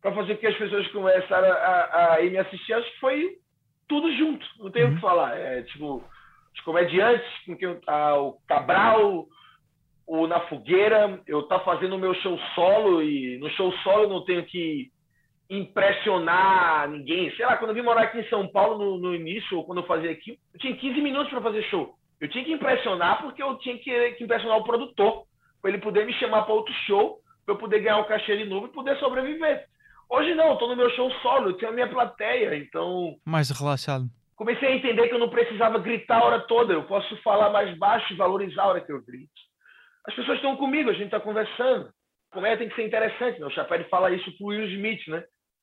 para 0.00 0.12
fazer 0.12 0.34
com 0.34 0.40
que 0.40 0.46
as 0.48 0.56
pessoas 0.56 0.86
começaram 0.88 1.48
a, 1.48 1.54
a, 1.54 2.16
a 2.16 2.22
me 2.22 2.36
assistir, 2.36 2.74
acho 2.74 2.90
que 2.90 2.98
foi 2.98 3.38
tudo 3.88 4.12
junto, 4.16 4.44
não 4.58 4.70
tem 4.70 4.84
uhum. 4.84 4.90
o 4.90 4.94
que 4.94 5.00
falar. 5.00 5.38
É 5.38 5.62
tipo, 5.62 6.02
os 6.54 6.60
comediantes, 6.62 7.26
com 7.46 7.56
quem 7.56 7.78
ah, 7.86 8.16
o 8.16 8.32
Cabral, 8.48 9.26
o 10.06 10.26
Na 10.26 10.40
Fogueira, 10.40 11.20
eu 11.26 11.44
tá 11.44 11.60
fazendo 11.60 11.96
o 11.96 11.98
meu 11.98 12.14
show 12.16 12.38
solo 12.54 13.02
e 13.02 13.38
no 13.38 13.48
show 13.50 13.72
solo 13.84 14.04
eu 14.04 14.08
não 14.08 14.24
tenho 14.24 14.44
que 14.44 14.90
impressionar 15.52 16.88
ninguém. 16.88 17.30
Sei 17.36 17.44
lá, 17.44 17.58
quando 17.58 17.70
eu 17.70 17.74
vim 17.74 17.82
morar 17.82 18.04
aqui 18.04 18.18
em 18.20 18.28
São 18.28 18.48
Paulo 18.48 18.78
no, 18.78 18.98
no 18.98 19.14
início, 19.14 19.58
ou 19.58 19.64
quando 19.64 19.78
eu 19.82 19.86
fazia 19.86 20.10
aqui, 20.10 20.38
eu 20.54 20.58
tinha 20.58 20.74
15 20.74 21.00
minutos 21.02 21.30
para 21.30 21.42
fazer 21.42 21.62
show. 21.64 21.94
Eu 22.18 22.28
tinha 22.28 22.44
que 22.44 22.52
impressionar 22.52 23.20
porque 23.20 23.42
eu 23.42 23.58
tinha 23.58 23.76
que, 23.76 24.12
que 24.12 24.24
impressionar 24.24 24.56
o 24.56 24.64
produtor, 24.64 25.24
para 25.60 25.70
ele 25.70 25.78
poder 25.78 26.06
me 26.06 26.14
chamar 26.14 26.42
para 26.42 26.54
outro 26.54 26.72
show, 26.86 27.18
para 27.44 27.54
eu 27.54 27.58
poder 27.58 27.80
ganhar 27.80 27.98
um 27.98 28.04
cachê 28.04 28.36
de 28.36 28.44
novo 28.46 28.66
e 28.66 28.72
poder 28.72 28.96
sobreviver. 28.98 29.66
Hoje 30.08 30.34
não, 30.34 30.54
estou 30.54 30.68
no 30.68 30.76
meu 30.76 30.88
show 30.90 31.10
solo, 31.20 31.50
eu 31.50 31.56
tenho 31.56 31.70
a 31.70 31.74
minha 31.74 31.88
plateia, 31.88 32.56
então. 32.56 33.16
Mais 33.24 33.50
relaxado. 33.50 34.04
Comecei 34.36 34.68
a 34.68 34.76
entender 34.76 35.08
que 35.08 35.14
eu 35.14 35.18
não 35.18 35.28
precisava 35.28 35.78
gritar 35.78 36.18
a 36.18 36.24
hora 36.24 36.40
toda, 36.40 36.72
eu 36.72 36.84
posso 36.84 37.14
falar 37.22 37.50
mais 37.50 37.76
baixo 37.78 38.12
e 38.12 38.16
valorizar 38.16 38.62
a 38.62 38.68
hora 38.68 38.80
que 38.80 38.92
eu 38.92 39.02
grito. 39.02 39.30
As 40.06 40.14
pessoas 40.14 40.38
estão 40.38 40.56
comigo, 40.56 40.90
a 40.90 40.94
gente 40.94 41.06
está 41.06 41.20
conversando. 41.20 41.90
Comédia 42.32 42.58
tem 42.58 42.68
que 42.68 42.74
ser 42.74 42.86
interessante, 42.86 43.38
né? 43.38 43.46
O 43.46 43.50
Chapéu 43.50 43.84
fala 43.90 44.10
isso 44.10 44.36
pro 44.36 44.46
Will 44.46 44.64
Smith, 44.64 45.06
né? 45.08 45.22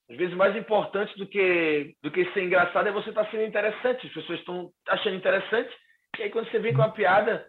Às 0.10 0.18
vezes 0.18 0.36
mais 0.36 0.56
importante 0.56 1.16
do 1.18 1.28
que 1.28 1.96
do 2.02 2.10
que 2.10 2.26
ser 2.32 2.44
engraçado 2.44 2.88
é 2.88 2.92
você 2.92 3.10
estar 3.10 3.26
tá 3.26 3.32
sendo 3.32 3.44
interessante. 3.44 4.08
As 4.08 4.14
pessoas 4.14 4.40
estão 4.40 4.72
achando 4.88 5.16
interessante, 5.16 5.70
e 6.18 6.24
aí 6.24 6.30
quando 6.30 6.50
você 6.50 6.60
vem 6.60 6.74
com 6.74 6.82
uma 6.82 6.92
piada, 6.92 7.46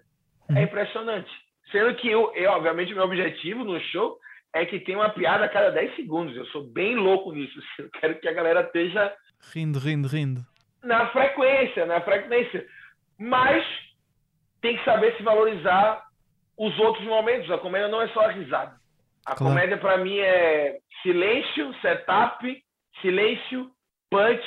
é 0.50 0.52
uhum. 0.52 0.62
impressionante. 0.62 1.30
Sendo 1.70 1.94
que 1.94 2.08
eu, 2.08 2.32
eu 2.34 2.50
obviamente, 2.50 2.92
meu 2.94 3.04
objetivo 3.04 3.64
no 3.64 3.80
show 3.80 4.18
é 4.52 4.66
que 4.66 4.80
tem 4.80 4.96
uma 4.96 5.10
piada 5.10 5.44
a 5.44 5.48
cada 5.48 5.70
10 5.70 5.96
segundos. 5.96 6.36
Eu 6.36 6.44
sou 6.46 6.64
bem 6.64 6.96
louco 6.96 7.32
nisso. 7.32 7.58
Eu 7.78 7.88
quero 7.90 8.20
que 8.20 8.28
a 8.28 8.32
galera 8.32 8.62
esteja. 8.62 9.14
Rindo, 9.54 9.78
rindo, 9.78 10.08
rindo. 10.08 10.40
Na 10.82 11.08
frequência, 11.10 11.86
na 11.86 12.00
frequência. 12.00 12.66
Mas 13.18 13.64
tem 14.60 14.76
que 14.76 14.84
saber 14.84 15.16
se 15.16 15.22
valorizar 15.22 16.04
os 16.58 16.76
outros 16.78 17.04
momentos. 17.06 17.50
A 17.50 17.58
comédia 17.58 17.88
não 17.88 18.02
é 18.02 18.08
só 18.08 18.20
a 18.22 18.32
risada. 18.32 18.79
A 19.26 19.34
claro. 19.34 19.52
comédia, 19.52 19.76
para 19.76 19.98
mim, 19.98 20.18
é 20.18 20.78
silêncio, 21.02 21.74
setup, 21.80 22.64
silêncio, 23.00 23.70
punch, 24.10 24.44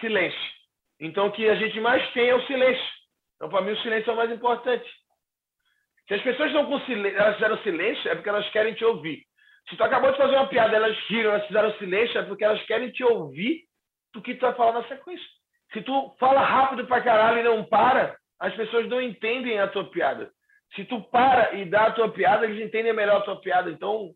silêncio. 0.00 0.54
Então, 1.00 1.26
o 1.26 1.32
que 1.32 1.48
a 1.48 1.54
gente 1.56 1.80
mais 1.80 2.08
tem 2.12 2.28
é 2.28 2.34
o 2.34 2.46
silêncio. 2.46 2.84
Então, 3.36 3.48
para 3.48 3.62
mim, 3.62 3.72
o 3.72 3.82
silêncio 3.82 4.10
é 4.10 4.12
o 4.12 4.16
mais 4.16 4.30
importante. 4.30 4.88
Se 6.06 6.14
as 6.14 6.22
pessoas 6.22 6.48
estão 6.48 6.66
com 6.66 6.80
silêncio, 6.80 7.18
elas 7.18 7.34
fizeram 7.34 7.62
silêncio, 7.62 8.10
é 8.10 8.14
porque 8.14 8.28
elas 8.28 8.48
querem 8.50 8.74
te 8.74 8.84
ouvir. 8.84 9.22
Se 9.68 9.76
tu 9.76 9.82
acabou 9.82 10.12
de 10.12 10.18
fazer 10.18 10.36
uma 10.36 10.48
piada, 10.48 10.76
elas 10.76 10.96
giram, 11.06 11.30
elas 11.30 11.46
fizeram 11.46 11.78
silêncio, 11.78 12.18
é 12.18 12.22
porque 12.22 12.44
elas 12.44 12.62
querem 12.66 12.90
te 12.90 13.02
ouvir 13.02 13.62
do 14.12 14.20
que 14.20 14.34
tu 14.34 14.42
vai 14.42 14.54
falar 14.54 14.72
na 14.72 14.88
sequência. 14.88 15.26
Se 15.72 15.80
tu 15.82 16.14
fala 16.20 16.40
rápido 16.40 16.86
pra 16.86 17.00
caralho 17.00 17.40
e 17.40 17.42
não 17.42 17.64
para, 17.64 18.16
as 18.38 18.54
pessoas 18.54 18.86
não 18.88 19.00
entendem 19.00 19.58
a 19.58 19.66
tua 19.66 19.90
piada. 19.90 20.30
Se 20.74 20.84
tu 20.84 21.00
para 21.02 21.54
e 21.54 21.64
dá 21.68 21.86
a 21.86 21.92
tua 21.92 22.08
piada, 22.10 22.44
eles 22.44 22.64
entendem 22.64 22.92
melhor 22.92 23.18
a 23.18 23.24
tua 23.24 23.40
piada. 23.40 23.70
Então, 23.70 24.12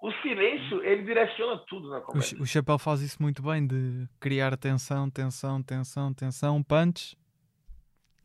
o 0.00 0.12
silêncio, 0.20 0.84
ele 0.84 1.02
direciona 1.04 1.58
tudo 1.68 1.88
na 1.88 2.00
comédia. 2.00 2.38
O, 2.38 2.42
o 2.42 2.46
Chapéu 2.46 2.78
faz 2.78 3.00
isso 3.00 3.22
muito 3.22 3.42
bem, 3.42 3.66
de 3.66 4.06
criar 4.20 4.56
tensão, 4.56 5.08
tensão, 5.08 5.62
tensão, 5.62 6.12
tensão, 6.12 6.62
punch 6.62 7.16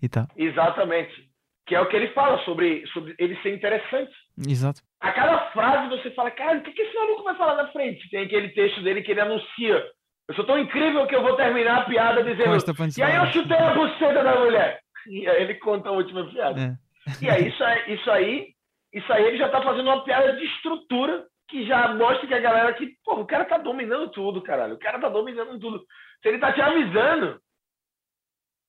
e 0.01 0.09
tá. 0.09 0.27
Exatamente. 0.35 1.27
Que 1.67 1.75
é 1.75 1.81
o 1.81 1.87
que 1.87 1.95
ele 1.95 2.07
fala 2.13 2.43
sobre, 2.45 2.85
sobre 2.87 3.13
ele 3.19 3.39
ser 3.41 3.53
interessante. 3.53 4.11
Exato. 4.47 4.81
A 4.99 5.11
cada 5.11 5.51
frase 5.51 5.89
você 5.89 6.11
fala, 6.11 6.31
cara, 6.31 6.57
o 6.57 6.61
que, 6.61 6.71
que 6.71 6.81
esse 6.81 6.95
maluco 6.95 7.23
vai 7.23 7.35
falar 7.35 7.55
na 7.55 7.71
frente? 7.71 8.09
Tem 8.09 8.23
aquele 8.23 8.49
texto 8.49 8.81
dele 8.81 9.03
que 9.03 9.11
ele 9.11 9.21
anuncia. 9.21 9.85
Eu 10.27 10.35
sou 10.35 10.45
tão 10.45 10.57
incrível 10.57 11.05
que 11.07 11.15
eu 11.15 11.21
vou 11.21 11.35
terminar 11.35 11.81
a 11.81 11.85
piada 11.85 12.23
dizendo. 12.23 12.57
E 12.97 13.03
aí 13.03 13.15
eu 13.15 13.25
chutei 13.27 13.57
a 13.57 13.73
buceta 13.73 14.23
da 14.23 14.39
mulher. 14.39 14.81
E 15.09 15.25
aí 15.25 15.43
ele 15.43 15.55
conta 15.55 15.87
a 15.87 15.93
última 15.93 16.29
piada. 16.29 16.59
É. 16.59 16.86
E 17.21 17.29
aí 17.29 17.47
isso, 17.47 17.63
isso 17.87 18.11
aí 18.11 18.47
Isso 18.93 19.11
aí 19.13 19.23
ele 19.25 19.37
já 19.37 19.49
tá 19.49 19.61
fazendo 19.61 19.89
uma 19.89 20.03
piada 20.03 20.33
de 20.33 20.45
estrutura 20.45 21.25
que 21.49 21.65
já 21.65 21.93
mostra 21.93 22.27
que 22.27 22.33
a 22.33 22.39
galera 22.39 22.73
que, 22.73 22.93
pô, 23.05 23.21
o 23.21 23.25
cara 23.25 23.45
tá 23.45 23.57
dominando 23.57 24.09
tudo, 24.11 24.41
caralho. 24.41 24.75
O 24.75 24.79
cara 24.79 24.99
tá 24.99 25.09
dominando 25.09 25.59
tudo. 25.59 25.83
Se 26.21 26.27
ele 26.27 26.39
tá 26.39 26.51
te 26.51 26.61
avisando, 26.61 27.39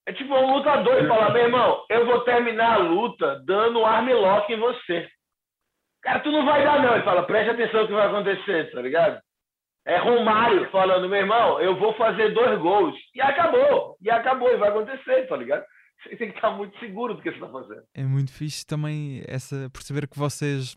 é 0.06 0.12
tipo 0.12 0.34
um 0.34 0.56
lutador 0.56 1.02
e 1.02 1.08
falar, 1.08 1.30
meu 1.32 1.42
irmão, 1.42 1.84
eu 1.90 2.06
vou 2.06 2.20
terminar 2.20 2.74
a 2.74 2.78
luta 2.78 3.42
dando 3.44 3.80
um 3.80 3.86
armlock 3.86 4.52
em 4.52 4.58
você. 4.58 5.08
Cara, 6.02 6.20
tu 6.20 6.30
não 6.30 6.44
vai 6.44 6.64
dar 6.64 6.80
não. 6.80 6.94
Ele 6.94 7.04
fala, 7.04 7.24
preste 7.24 7.50
atenção 7.50 7.82
no 7.82 7.88
que 7.88 7.92
vai 7.92 8.06
acontecer, 8.06 8.70
tá 8.70 8.80
ligado? 8.80 9.20
É 9.86 9.96
Romário 9.96 10.70
falando, 10.70 11.08
meu 11.08 11.18
irmão, 11.18 11.60
eu 11.60 11.74
vou 11.76 11.94
fazer 11.94 12.30
dois 12.30 12.58
gols. 12.60 12.94
E 13.14 13.20
acabou. 13.20 13.96
E 14.00 14.10
acabou. 14.10 14.52
E 14.52 14.56
vai 14.56 14.68
acontecer, 14.68 15.26
tá 15.26 15.36
ligado? 15.36 15.64
Você 16.02 16.16
tem 16.16 16.30
que 16.30 16.36
estar 16.36 16.50
muito 16.56 16.78
seguro 16.78 17.14
do 17.14 17.22
que 17.22 17.30
você 17.30 17.36
está 17.36 17.48
fazendo. 17.48 17.82
É 17.94 18.04
muito 18.04 18.32
fixe 18.32 18.64
também 18.64 19.22
essa, 19.26 19.68
perceber 19.70 20.06
que 20.06 20.18
vocês 20.18 20.76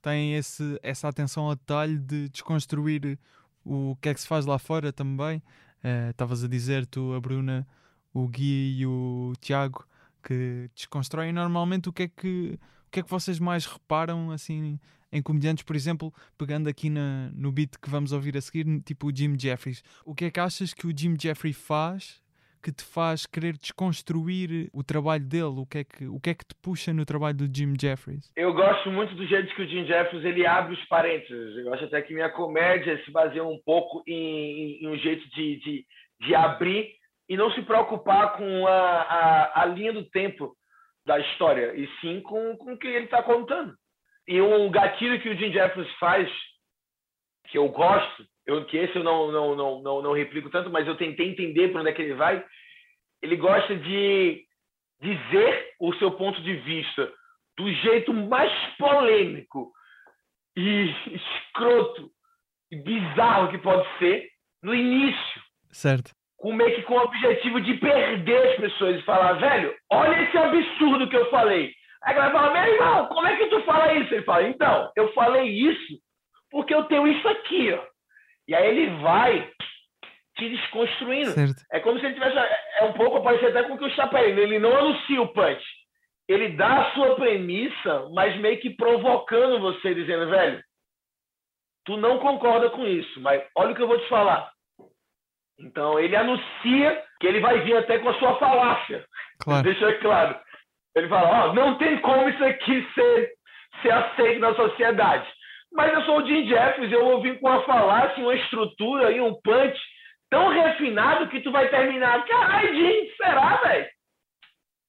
têm 0.00 0.34
esse, 0.34 0.78
essa 0.82 1.08
atenção 1.08 1.44
ao 1.44 1.54
detalhe 1.54 1.96
de 1.98 2.28
desconstruir 2.28 3.18
o 3.64 3.96
que 4.00 4.08
é 4.08 4.14
que 4.14 4.20
se 4.20 4.26
faz 4.26 4.44
lá 4.44 4.58
fora 4.58 4.92
também. 4.92 5.42
Eh, 5.82 6.10
estavas 6.10 6.42
uh, 6.42 6.46
a 6.46 6.48
dizer, 6.48 6.86
tu, 6.86 7.14
a 7.14 7.20
Bruna, 7.20 7.66
o 8.12 8.26
Gui 8.28 8.78
e 8.78 8.86
o 8.86 9.32
Tiago, 9.40 9.86
que 10.22 10.68
desconstroem 10.74 11.32
normalmente 11.32 11.88
o 11.88 11.92
que 11.92 12.04
é 12.04 12.08
que, 12.08 12.58
o 12.86 12.90
que, 12.90 13.00
é 13.00 13.02
que 13.02 13.10
vocês 13.10 13.38
mais 13.38 13.66
reparam 13.66 14.30
assim 14.30 14.78
em 15.10 15.20
comediantes, 15.20 15.62
por 15.62 15.76
exemplo, 15.76 16.12
pegando 16.38 16.68
aqui 16.68 16.88
na, 16.88 17.30
no 17.34 17.52
beat 17.52 17.76
que 17.80 17.90
vamos 17.90 18.12
ouvir 18.12 18.36
a 18.36 18.40
seguir, 18.40 18.80
tipo 18.80 19.08
o 19.08 19.14
Jim 19.14 19.38
Jeffries. 19.38 19.82
O 20.06 20.14
que 20.14 20.24
é 20.24 20.30
que 20.30 20.40
achas 20.40 20.72
que 20.72 20.86
o 20.86 20.96
Jim 20.96 21.14
Jeffrey 21.20 21.52
faz 21.52 22.21
que 22.62 22.72
te 22.72 22.84
faz 22.84 23.26
querer 23.26 23.56
desconstruir 23.56 24.70
o 24.72 24.84
trabalho 24.84 25.24
dele? 25.24 25.58
O 25.58 25.66
que 25.66 25.78
é 25.78 25.84
que, 25.84 26.06
o 26.06 26.20
que, 26.20 26.30
é 26.30 26.34
que 26.34 26.44
te 26.44 26.54
puxa 26.62 26.92
no 26.92 27.04
trabalho 27.04 27.36
do 27.36 27.46
Jim 27.46 27.74
Jeffries? 27.78 28.32
Eu 28.36 28.54
gosto 28.54 28.90
muito 28.90 29.14
do 29.14 29.26
jeito 29.26 29.54
que 29.54 29.62
o 29.62 29.68
Jim 29.68 29.84
Jeffries 29.84 30.24
ele 30.24 30.46
abre 30.46 30.74
os 30.74 30.84
parênteses. 30.84 31.56
Eu 31.56 31.74
acho 31.74 31.84
até 31.84 32.00
que 32.02 32.14
minha 32.14 32.30
comédia 32.30 33.02
se 33.04 33.10
baseia 33.10 33.44
um 33.44 33.58
pouco 33.64 34.02
em, 34.06 34.82
em 34.82 34.88
um 34.88 34.96
jeito 34.96 35.28
de, 35.30 35.56
de, 35.56 35.86
de, 36.20 36.34
abrir 36.34 36.94
e 37.28 37.36
não 37.36 37.50
se 37.52 37.62
preocupar 37.62 38.36
com 38.36 38.66
a, 38.66 39.02
a, 39.02 39.62
a 39.62 39.66
linha 39.66 39.92
do 39.92 40.04
tempo 40.10 40.54
da 41.04 41.18
história, 41.18 41.74
e 41.74 41.88
sim 42.00 42.20
com, 42.20 42.56
com 42.56 42.74
o 42.74 42.78
que 42.78 42.86
ele 42.86 43.06
está 43.06 43.22
contando. 43.22 43.74
E 44.28 44.40
um 44.40 44.70
gatilho 44.70 45.20
que 45.20 45.28
o 45.28 45.36
Jim 45.36 45.52
Jeffries 45.52 45.90
faz, 45.98 46.30
que 47.48 47.58
eu 47.58 47.68
gosto, 47.68 48.24
eu, 48.46 48.64
que 48.64 48.76
esse 48.76 48.96
eu 48.96 49.04
não, 49.04 49.30
não, 49.30 49.54
não, 49.54 49.82
não, 49.82 50.02
não 50.02 50.12
replico 50.12 50.50
tanto, 50.50 50.70
mas 50.70 50.86
eu 50.86 50.96
tentei 50.96 51.28
entender 51.28 51.68
para 51.68 51.80
onde 51.80 51.90
é 51.90 51.92
que 51.92 52.02
ele 52.02 52.14
vai. 52.14 52.44
Ele 53.22 53.36
gosta 53.36 53.76
de 53.76 54.44
dizer 55.00 55.74
o 55.80 55.94
seu 55.94 56.12
ponto 56.12 56.40
de 56.42 56.54
vista 56.56 57.12
do 57.56 57.70
jeito 57.72 58.12
mais 58.12 58.52
polêmico 58.76 59.72
e 60.56 60.94
escroto 61.12 62.10
e 62.70 62.76
bizarro 62.76 63.50
que 63.50 63.58
pode 63.58 63.86
ser 63.98 64.28
no 64.62 64.74
início. 64.74 65.42
Certo. 65.70 66.12
Com 66.36 66.52
meio 66.52 66.74
que 66.74 66.82
com 66.82 66.94
o 66.94 67.02
objetivo 67.02 67.60
de 67.60 67.74
perder 67.74 68.48
as 68.48 68.56
pessoas 68.56 68.98
e 68.98 69.04
falar, 69.04 69.34
velho, 69.34 69.74
olha 69.90 70.22
esse 70.22 70.36
absurdo 70.36 71.08
que 71.08 71.16
eu 71.16 71.30
falei. 71.30 71.72
Aí 72.02 72.12
a 72.12 72.12
galera 72.14 72.32
fala, 72.32 72.52
meu 72.52 72.74
irmão, 72.74 73.06
como 73.06 73.26
é 73.26 73.36
que 73.36 73.46
tu 73.46 73.62
fala 73.62 73.92
isso? 73.94 74.12
Ele 74.12 74.24
fala, 74.24 74.48
então, 74.48 74.90
eu 74.96 75.12
falei 75.12 75.48
isso 75.48 76.00
porque 76.50 76.74
eu 76.74 76.84
tenho 76.84 77.06
isso 77.06 77.26
aqui, 77.28 77.72
ó. 77.72 77.91
E 78.48 78.54
aí 78.54 78.68
ele 78.68 79.02
vai 79.02 79.50
te 80.36 80.48
desconstruindo. 80.48 81.30
Certo. 81.30 81.62
É 81.72 81.80
como 81.80 81.98
se 81.98 82.06
ele 82.06 82.14
tivesse. 82.14 82.36
É 82.36 82.84
um 82.84 82.92
pouco 82.92 83.22
parecido 83.22 83.50
até 83.50 83.68
com 83.68 83.74
o 83.74 83.78
que 83.78 83.84
o 83.84 83.90
Chapelinho. 83.90 84.38
Ele 84.38 84.58
não 84.58 84.76
anuncia 84.76 85.20
o 85.20 85.28
punch. 85.28 85.64
Ele 86.28 86.50
dá 86.56 86.82
a 86.82 86.94
sua 86.94 87.14
premissa, 87.16 88.08
mas 88.14 88.36
meio 88.38 88.58
que 88.60 88.70
provocando 88.70 89.60
você, 89.60 89.94
dizendo, 89.94 90.30
velho, 90.30 90.62
tu 91.84 91.96
não 91.96 92.18
concorda 92.18 92.70
com 92.70 92.86
isso, 92.86 93.20
mas 93.20 93.42
olha 93.56 93.72
o 93.72 93.74
que 93.74 93.82
eu 93.82 93.88
vou 93.88 93.98
te 93.98 94.08
falar. 94.08 94.50
Então 95.58 95.98
ele 95.98 96.16
anuncia 96.16 97.04
que 97.20 97.26
ele 97.26 97.40
vai 97.40 97.60
vir 97.60 97.76
até 97.76 97.98
com 97.98 98.08
a 98.08 98.18
sua 98.18 98.38
falácia. 98.38 99.04
Claro. 99.40 99.62
Deixa 99.64 99.92
claro. 99.98 100.38
Ele 100.94 101.08
fala, 101.08 101.28
ó, 101.28 101.50
oh, 101.50 101.54
não 101.54 101.78
tem 101.78 102.00
como 102.00 102.28
isso 102.28 102.44
aqui 102.44 102.86
ser, 102.94 103.32
ser 103.80 103.92
aceito 103.92 104.40
na 104.40 104.54
sociedade. 104.54 105.26
Mas 105.72 105.92
eu 105.92 106.02
sou 106.02 106.18
o 106.18 106.26
Jim 106.26 106.46
Jeffries, 106.46 106.92
eu 106.92 107.04
ouvi 107.06 107.38
com 107.38 107.48
uma 107.48 107.64
falácia, 107.64 108.22
uma 108.22 108.34
estrutura 108.34 109.10
e 109.10 109.20
um 109.20 109.34
punch 109.42 109.78
tão 110.30 110.48
refinado 110.50 111.28
que 111.28 111.40
tu 111.40 111.50
vai 111.50 111.68
terminar. 111.68 112.24
Caralho, 112.26 112.74
Jim, 112.74 113.10
será, 113.16 113.56
velho? 113.62 113.86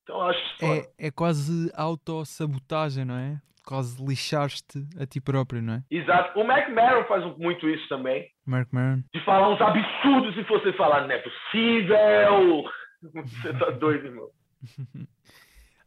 Então 0.03 0.21
acho 0.21 0.57
que 0.57 0.65
é, 0.65 1.07
é 1.07 1.11
quase 1.11 1.71
autossabotagem, 1.75 3.05
não 3.05 3.15
é? 3.15 3.39
Quase 3.65 4.03
lixaste 4.05 4.85
a 4.99 5.05
ti 5.05 5.21
próprio, 5.21 5.61
não 5.61 5.75
é? 5.75 5.83
Exato. 5.89 6.37
O 6.37 6.43
Mac 6.45 6.67
Maron 6.69 7.05
faz 7.05 7.37
muito 7.37 7.69
isso 7.69 7.87
também. 7.87 8.27
Mark 8.45 8.67
Maron. 8.73 9.03
De 9.13 9.23
falar 9.23 9.49
uns 9.49 9.61
absurdos 9.61 10.35
se 10.35 10.43
você 10.43 10.73
falar, 10.73 11.07
não 11.07 11.11
é 11.11 11.19
possível. 11.19 12.65
Você 13.03 13.51
tá 13.59 13.69
doido, 13.71 14.05
irmão. 14.05 14.29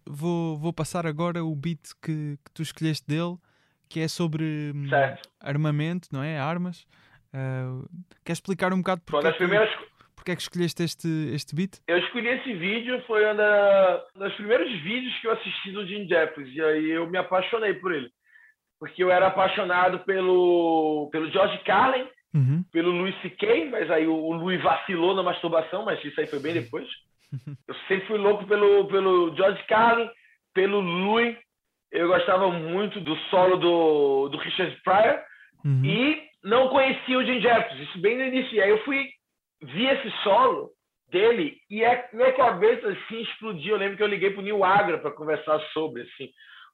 vou, 0.06 0.58
vou 0.58 0.70
passar 0.70 1.06
agora 1.06 1.42
o 1.42 1.56
beat 1.56 1.80
que, 2.02 2.36
que 2.44 2.52
tu 2.52 2.60
escolheste 2.60 3.06
dele 3.06 3.38
que 3.88 4.00
é 4.00 4.08
sobre 4.08 4.72
hum, 4.74 4.88
certo. 4.88 5.28
armamento, 5.40 6.08
não 6.12 6.22
é? 6.22 6.38
Armas. 6.38 6.86
Uh, 7.34 7.86
queres 8.24 8.38
explicar 8.38 8.72
um 8.72 8.78
bocado 8.78 9.02
porque, 9.04 9.26
é 9.26 9.32
que, 9.32 9.38
primeiras... 9.38 9.70
porque 10.14 10.30
é 10.30 10.36
que 10.36 10.42
escolheste 10.42 10.82
este, 10.82 11.08
este 11.34 11.54
beat? 11.54 11.80
Eu 11.86 11.98
escolhi 11.98 12.28
esse 12.28 12.54
vídeo, 12.54 13.02
foi 13.06 13.30
um 13.30 13.36
da, 13.36 14.04
dos 14.14 14.34
primeiros 14.34 14.70
vídeos 14.82 15.14
que 15.20 15.26
eu 15.26 15.32
assisti 15.32 15.70
do 15.72 15.86
Jim 15.86 16.08
Jeffries, 16.08 16.54
e 16.54 16.62
aí 16.62 16.90
eu 16.90 17.08
me 17.08 17.18
apaixonei 17.18 17.74
por 17.74 17.92
ele. 17.92 18.10
Porque 18.78 19.02
eu 19.02 19.10
era 19.10 19.28
apaixonado 19.28 20.00
pelo, 20.00 21.08
pelo 21.10 21.30
George 21.30 21.58
Carlin, 21.64 22.06
uhum. 22.34 22.64
pelo 22.72 22.90
Louis 22.90 23.14
C.K., 23.22 23.70
mas 23.70 23.90
aí 23.90 24.06
o, 24.06 24.14
o 24.14 24.32
Louis 24.34 24.62
vacilou 24.62 25.14
na 25.14 25.22
masturbação, 25.22 25.84
mas 25.84 26.02
isso 26.04 26.20
aí 26.20 26.26
foi 26.26 26.40
bem 26.40 26.52
depois. 26.60 26.88
eu 27.66 27.74
sempre 27.88 28.06
fui 28.06 28.18
louco 28.18 28.46
pelo, 28.46 28.86
pelo 28.86 29.34
George 29.34 29.62
Carlin, 29.66 30.08
pelo 30.54 30.80
Louis, 30.80 31.36
eu 31.96 32.08
gostava 32.08 32.50
muito 32.50 33.00
do 33.00 33.16
solo 33.30 33.56
do, 33.56 34.28
do 34.28 34.38
Richard 34.38 34.76
Pryor 34.84 35.18
uhum. 35.64 35.84
e 35.84 36.22
não 36.44 36.68
conhecia 36.68 37.18
o 37.18 37.24
Jim 37.24 37.40
Jeffries, 37.40 37.88
isso 37.88 37.98
bem 38.00 38.16
no 38.16 38.24
início. 38.24 38.54
E 38.54 38.62
aí 38.62 38.70
eu 38.70 38.84
fui, 38.84 39.08
vi 39.62 39.86
esse 39.86 40.10
solo 40.22 40.70
dele 41.10 41.56
e 41.70 41.84
a 41.84 42.08
minha 42.12 42.32
cabeça 42.32 42.88
assim 42.88 43.20
explodiu. 43.22 43.74
Eu 43.74 43.78
lembro 43.78 43.96
que 43.96 44.02
eu 44.02 44.08
liguei 44.08 44.30
pro 44.30 44.42
Neil 44.42 44.62
Agra 44.62 44.98
para 44.98 45.10
conversar 45.10 45.58
sobre, 45.72 46.02
assim. 46.02 46.28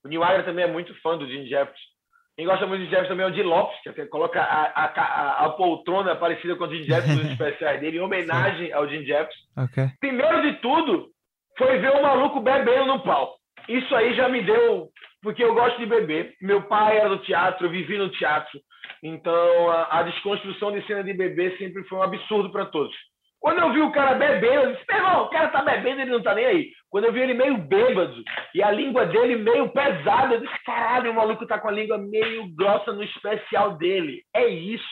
O 0.04 0.08
Neil 0.08 0.24
Agra 0.24 0.42
também 0.42 0.64
é 0.64 0.68
muito 0.68 0.94
fã 1.00 1.16
do 1.16 1.26
Jim 1.26 1.46
Jeffries. 1.46 1.92
Quem 2.36 2.46
gosta 2.46 2.66
muito 2.66 2.84
de 2.84 2.90
Jeffries 2.90 3.08
também 3.08 3.26
é 3.26 3.28
o 3.28 3.32
Di 3.32 3.42
Lopes, 3.42 3.78
que 3.82 4.00
é 4.00 4.06
coloca 4.06 4.42
a, 4.42 4.84
a, 4.84 5.44
a, 5.44 5.50
poltrona 5.50 6.16
parecida 6.16 6.56
com 6.56 6.64
o 6.64 6.74
Jim 6.74 6.82
Jeffries 6.82 7.16
nos 7.16 7.30
especiais 7.32 7.78
dele, 7.80 7.98
em 7.98 8.00
homenagem 8.00 8.68
Sim. 8.68 8.72
ao 8.72 8.88
Jim 8.88 9.04
Jeffries. 9.04 9.38
Okay. 9.56 9.88
Primeiro 10.00 10.42
de 10.42 10.54
tudo, 10.60 11.10
foi 11.58 11.78
ver 11.78 11.92
o 11.92 12.02
maluco 12.02 12.40
bebendo 12.40 12.86
no 12.86 13.00
palco. 13.00 13.36
Isso 13.68 13.94
aí 13.94 14.14
já 14.14 14.28
me 14.28 14.42
deu 14.42 14.88
porque 15.22 15.42
eu 15.42 15.54
gosto 15.54 15.78
de 15.78 15.86
beber. 15.86 16.34
Meu 16.40 16.62
pai 16.62 16.98
era 16.98 17.08
do 17.08 17.18
teatro, 17.18 17.66
eu 17.66 17.70
vivi 17.70 17.96
no 17.96 18.10
teatro. 18.10 18.60
Então, 19.02 19.70
a, 19.70 20.00
a 20.00 20.02
desconstrução 20.02 20.72
de 20.72 20.84
cena 20.86 21.02
de 21.02 21.12
bebê 21.12 21.56
sempre 21.56 21.84
foi 21.84 21.98
um 21.98 22.02
absurdo 22.02 22.50
para 22.50 22.66
todos. 22.66 22.94
Quando 23.40 23.58
eu 23.58 23.72
vi 23.72 23.80
o 23.80 23.90
cara 23.90 24.14
bebendo, 24.14 24.54
eu 24.54 24.72
disse, 24.72 24.84
meu 24.88 24.98
irmão, 24.98 25.24
o 25.24 25.28
cara 25.28 25.48
tá 25.48 25.62
bebendo, 25.62 26.00
ele 26.00 26.12
não 26.12 26.22
tá 26.22 26.32
nem 26.32 26.46
aí. 26.46 26.70
Quando 26.88 27.06
eu 27.06 27.12
vi 27.12 27.20
ele 27.20 27.34
meio 27.34 27.58
bêbado 27.58 28.22
e 28.54 28.62
a 28.62 28.70
língua 28.70 29.04
dele 29.06 29.34
meio 29.34 29.68
pesada, 29.70 30.34
eu 30.34 30.40
disse, 30.40 30.64
caralho, 30.64 31.10
o 31.10 31.14
maluco 31.14 31.44
tá 31.46 31.58
com 31.58 31.68
a 31.68 31.72
língua 31.72 31.98
meio 31.98 32.46
grossa 32.54 32.92
no 32.92 33.02
especial 33.02 33.76
dele. 33.76 34.22
É 34.32 34.46
isso. 34.46 34.84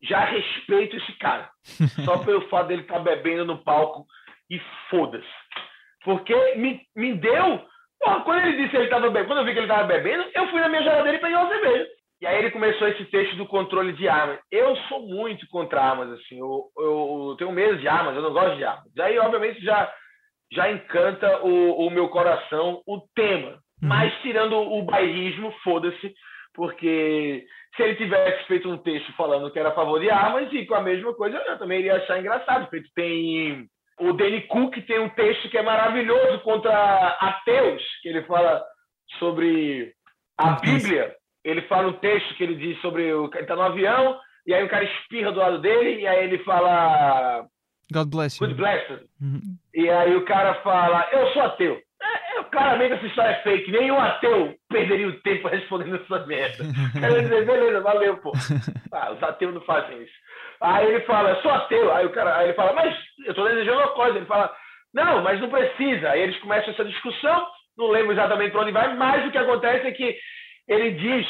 Já 0.00 0.20
respeito 0.24 0.96
esse 0.96 1.12
cara. 1.18 1.50
Só 2.04 2.18
pelo 2.18 2.48
fato 2.48 2.68
dele 2.68 2.82
estar 2.82 2.94
tá 2.94 3.00
bebendo 3.00 3.44
no 3.44 3.58
palco 3.64 4.06
e 4.48 4.60
foda-se. 4.88 5.26
Porque 6.04 6.34
me, 6.54 6.80
me 6.94 7.14
deu 7.14 7.64
Pô, 8.02 8.20
quando 8.22 8.44
ele 8.44 8.56
disse 8.56 8.70
que 8.70 8.76
ele 8.76 8.84
estava 8.84 9.08
bebendo, 9.08 9.26
quando 9.28 9.38
eu 9.38 9.44
vi 9.44 9.52
que 9.52 9.58
ele 9.60 9.66
estava 9.66 9.86
bebendo, 9.86 10.24
eu 10.34 10.48
fui 10.48 10.60
na 10.60 10.68
minha 10.68 10.82
geladeira 10.82 11.16
e 11.16 11.20
peguei 11.20 11.36
uma 11.36 11.48
cerveja. 11.48 11.86
E 12.20 12.26
aí 12.26 12.38
ele 12.38 12.50
começou 12.50 12.88
esse 12.88 13.04
texto 13.06 13.36
do 13.36 13.46
controle 13.46 13.92
de 13.92 14.08
armas. 14.08 14.38
Eu 14.50 14.76
sou 14.88 15.06
muito 15.06 15.46
contra 15.48 15.80
armas, 15.80 16.10
assim. 16.12 16.38
Eu, 16.38 16.64
eu 16.78 17.36
tenho 17.38 17.52
medo 17.52 17.78
de 17.78 17.86
armas, 17.86 18.16
eu 18.16 18.22
não 18.22 18.32
gosto 18.32 18.56
de 18.56 18.64
armas. 18.64 18.86
Aí, 18.98 19.18
obviamente, 19.18 19.60
já, 19.64 19.92
já 20.52 20.70
encanta 20.70 21.44
o, 21.44 21.86
o 21.86 21.90
meu 21.90 22.08
coração 22.08 22.82
o 22.86 23.00
tema. 23.14 23.50
Uhum. 23.50 23.88
Mas 23.88 24.12
tirando 24.22 24.56
o 24.56 24.82
bairrismo, 24.82 25.52
foda-se, 25.62 26.14
porque 26.54 27.44
se 27.76 27.82
ele 27.82 27.96
tivesse 27.96 28.44
feito 28.46 28.68
um 28.68 28.78
texto 28.78 29.12
falando 29.14 29.50
que 29.50 29.58
era 29.58 29.70
a 29.70 29.74
favor 29.74 30.00
de 30.00 30.10
armas 30.10 30.52
e 30.52 30.66
com 30.66 30.74
a 30.74 30.82
mesma 30.82 31.14
coisa, 31.14 31.36
eu 31.36 31.58
também 31.58 31.80
iria 31.80 31.96
achar 31.96 32.18
engraçado. 32.18 32.68
Porque 32.68 32.88
tem 32.94 33.66
o 34.00 34.12
Danny 34.12 34.42
Cook 34.42 34.74
tem 34.86 34.98
um 34.98 35.08
texto 35.10 35.48
que 35.48 35.58
é 35.58 35.62
maravilhoso 35.62 36.40
contra 36.40 37.08
ateus, 37.20 37.82
que 38.02 38.08
ele 38.08 38.22
fala 38.22 38.64
sobre 39.18 39.92
a 40.38 40.52
Bíblia. 40.52 41.14
Ele 41.44 41.62
fala 41.62 41.88
um 41.88 41.94
texto 41.94 42.34
que 42.34 42.42
ele 42.42 42.54
diz 42.54 42.80
sobre 42.80 43.12
o 43.12 43.30
ele 43.32 43.42
está 43.42 43.56
no 43.56 43.62
avião 43.62 44.18
e 44.46 44.54
aí 44.54 44.64
o 44.64 44.68
cara 44.68 44.84
espirra 44.84 45.32
do 45.32 45.38
lado 45.40 45.60
dele 45.60 46.00
e 46.00 46.06
aí 46.06 46.24
ele 46.24 46.38
fala 46.44 47.46
God 47.92 48.08
bless 48.10 48.40
you. 48.40 48.46
Good 48.46 48.56
bless 48.56 48.90
you. 48.90 49.00
Uhum. 49.20 49.56
E 49.74 49.90
aí 49.90 50.16
o 50.16 50.24
cara 50.24 50.54
fala, 50.62 51.08
eu 51.12 51.32
sou 51.32 51.42
ateu. 51.42 51.80
É, 52.52 52.56
eu, 52.56 52.58
claramente 52.58 52.94
essa 52.94 53.06
história 53.06 53.30
é 53.30 53.42
fake. 53.42 53.70
Nenhum 53.70 53.98
ateu 53.98 54.54
perderia 54.68 55.08
o 55.08 55.20
tempo 55.20 55.48
respondendo 55.48 55.96
essa 55.96 56.26
merda. 56.26 56.64
Dizer, 56.64 57.46
beleza, 57.46 57.80
valeu, 57.80 58.16
pô. 58.18 58.32
Ah, 58.92 59.10
os 59.10 59.22
ateus 59.22 59.54
não 59.54 59.60
fazem 59.62 60.02
isso. 60.02 60.12
Aí 60.60 60.86
ele 60.86 61.00
fala, 61.00 61.30
eu 61.30 61.42
sou 61.42 61.50
ateu. 61.50 61.92
Aí 61.94 62.06
o 62.06 62.10
cara, 62.10 62.36
aí 62.36 62.48
ele 62.48 62.54
fala, 62.54 62.74
mas 62.74 62.94
eu 63.24 63.34
tô 63.34 63.44
desejando 63.48 63.78
uma 63.78 63.88
coisa. 63.88 64.18
Ele 64.18 64.26
fala, 64.26 64.54
não, 64.92 65.22
mas 65.22 65.40
não 65.40 65.48
precisa. 65.48 66.10
Aí 66.10 66.20
eles 66.20 66.38
começam 66.40 66.72
essa 66.72 66.84
discussão, 66.84 67.46
não 67.76 67.88
lembro 67.88 68.12
exatamente 68.12 68.52
para 68.52 68.60
onde 68.60 68.72
vai, 68.72 68.94
mas 68.94 69.26
o 69.26 69.30
que 69.30 69.38
acontece 69.38 69.86
é 69.86 69.92
que 69.92 70.18
ele 70.68 70.90
diz 70.92 71.26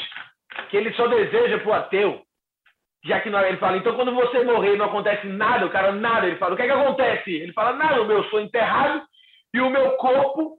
que 0.69 0.77
ele 0.77 0.93
só 0.95 1.07
deseja 1.07 1.59
pro 1.61 1.73
ateu 1.73 2.21
já 3.05 3.21
que 3.21 3.31
não, 3.31 3.41
ele 3.41 3.57
fala, 3.57 3.77
então 3.77 3.97
quando 3.97 4.15
você 4.15 4.45
morrer 4.45 4.77
não 4.77 4.87
acontece 4.87 5.27
nada, 5.27 5.67
o 5.67 5.71
cara 5.71 5.93
nada, 5.93 6.27
ele 6.27 6.37
fala, 6.37 6.55
o 6.55 6.57
que 6.57 6.63
é 6.63 6.67
que 6.67 6.73
acontece? 6.73 7.33
Ele 7.33 7.53
fala, 7.53 7.73
nada, 7.73 8.01
o 8.01 8.07
meu 8.07 8.23
sou 8.25 8.41
enterrado 8.41 9.03
e 9.53 9.61
o 9.61 9.69
meu 9.69 9.97
corpo 9.97 10.57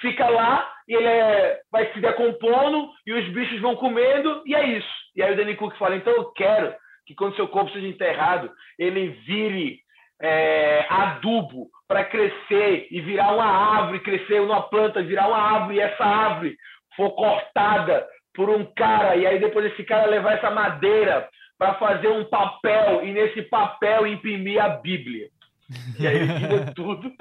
fica 0.00 0.28
lá 0.28 0.70
e 0.88 0.94
ele 0.94 1.06
é, 1.06 1.60
vai 1.70 1.92
se 1.92 2.00
decompondo 2.00 2.90
e 3.06 3.12
os 3.12 3.28
bichos 3.28 3.60
vão 3.60 3.76
comendo 3.76 4.42
e 4.46 4.54
é 4.54 4.66
isso. 4.66 4.88
E 5.14 5.22
aí 5.22 5.32
o 5.32 5.36
Danny 5.36 5.56
Cook 5.56 5.76
fala, 5.76 5.96
então 5.96 6.12
eu 6.12 6.26
quero 6.32 6.74
que 7.06 7.14
quando 7.14 7.36
seu 7.36 7.48
corpo 7.48 7.70
seja 7.72 7.86
enterrado, 7.86 8.50
ele 8.78 9.08
vire 9.26 9.80
é, 10.20 10.86
adubo 10.88 11.68
para 11.88 12.04
crescer 12.04 12.88
e 12.90 13.00
virar 13.00 13.32
uma 13.32 13.46
árvore, 13.46 14.00
crescer 14.00 14.40
uma 14.40 14.62
planta, 14.62 15.02
virar 15.02 15.28
uma 15.28 15.38
árvore 15.38 15.76
e 15.76 15.80
essa 15.80 16.04
árvore 16.04 16.56
for 16.96 17.10
cortada 17.10 18.06
por 18.34 18.50
um 18.50 18.64
cara 18.74 19.16
e 19.16 19.26
aí 19.26 19.38
depois 19.38 19.66
esse 19.66 19.84
cara 19.84 20.06
levar 20.06 20.34
essa 20.34 20.50
madeira 20.50 21.28
para 21.58 21.74
fazer 21.74 22.08
um 22.08 22.24
papel 22.24 23.04
e 23.04 23.12
nesse 23.12 23.42
papel 23.42 24.06
imprimir 24.06 24.62
a 24.62 24.68
Bíblia. 24.68 25.28
E 25.98 26.06
aí 26.06 26.16
ele 26.16 26.38
tira 26.38 26.72
tudo 26.74 27.12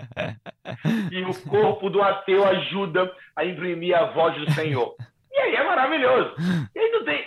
e 1.11 1.21
o 1.23 1.49
corpo 1.49 1.89
do 1.89 2.01
ateu 2.01 2.45
ajuda 2.47 3.11
a 3.35 3.43
imprimir 3.45 3.97
a 3.97 4.05
voz 4.05 4.35
do 4.35 4.51
Senhor. 4.51 4.95
E 5.31 5.37
aí 5.37 5.55
é 5.55 5.63
maravilhoso. 5.63 6.35
E 6.75 6.79
aí 6.79 6.91
não 6.91 7.03
tem. 7.03 7.25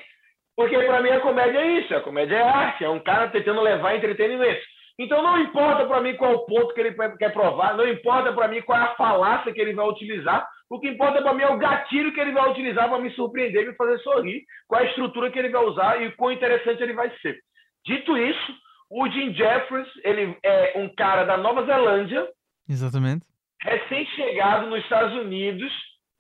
Porque 0.57 0.77
para 0.77 1.03
mim 1.03 1.11
a 1.11 1.21
comédia 1.21 1.59
é 1.59 1.81
isso, 1.81 1.95
a 1.95 2.01
comédia 2.01 2.37
é 2.37 2.43
arte, 2.43 2.85
é 2.85 2.89
um 2.89 3.01
cara 3.01 3.29
tentando 3.29 3.61
levar 3.61 3.95
entretenimento. 3.95 4.61
Então 4.99 5.23
não 5.23 5.41
importa 5.41 5.87
para 5.87 6.01
mim 6.01 6.17
qual 6.17 6.45
ponto 6.45 6.75
que 6.75 6.81
ele 6.81 6.93
quer 7.17 7.33
provar, 7.33 7.77
não 7.77 7.89
importa 7.89 8.33
para 8.33 8.49
mim 8.49 8.61
qual 8.63 8.79
é 8.79 8.83
a 8.83 8.95
falácia 8.97 9.53
que 9.53 9.61
ele 9.61 9.73
vai 9.73 9.87
utilizar, 9.87 10.49
o 10.69 10.81
que 10.81 10.89
importa 10.89 11.23
para 11.23 11.33
mim 11.33 11.43
é 11.43 11.49
o 11.49 11.59
gatilho 11.59 12.13
que 12.13 12.21
ele 12.21 12.33
vai 12.33 12.51
utilizar 12.51 12.89
para 12.89 12.99
me 12.99 13.11
surpreender 13.13 13.67
me 13.67 13.77
fazer 13.77 13.99
sorrir, 14.01 14.43
qual 14.67 14.83
a 14.83 14.85
estrutura 14.85 15.31
que 15.31 15.39
ele 15.39 15.51
vai 15.51 15.65
usar 15.65 16.03
e 16.03 16.11
quão 16.13 16.33
interessante 16.33 16.83
ele 16.83 16.93
vai 16.93 17.11
ser. 17.23 17.39
Dito 17.87 18.19
isso, 18.19 18.53
o 18.91 19.09
Jim 19.09 19.35
Jeffries, 19.35 19.89
ele 20.05 20.37
é 20.43 20.73
um 20.77 20.89
cara 20.95 21.25
da 21.25 21.37
Nova 21.37 21.65
Zelândia. 21.65 22.27
Exatamente. 22.69 23.25
Recém-chegado 23.63 24.67
nos 24.69 24.83
Estados 24.83 25.15
Unidos, 25.15 25.73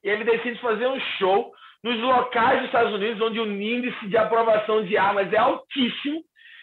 e 0.05 0.09
ele 0.09 0.25
decide 0.25 0.61
fazer 0.61 0.87
um 0.87 1.01
show 1.19 1.53
nos 1.83 1.99
locais 2.01 2.59
dos 2.59 2.66
Estados 2.66 2.93
Unidos 2.93 3.21
onde 3.21 3.41
o 3.41 3.47
índice 3.47 4.09
de 4.09 4.16
aprovação 4.16 4.85
de 4.85 4.97
armas 4.97 5.33
é 5.33 5.37
altíssimo, 5.37 6.23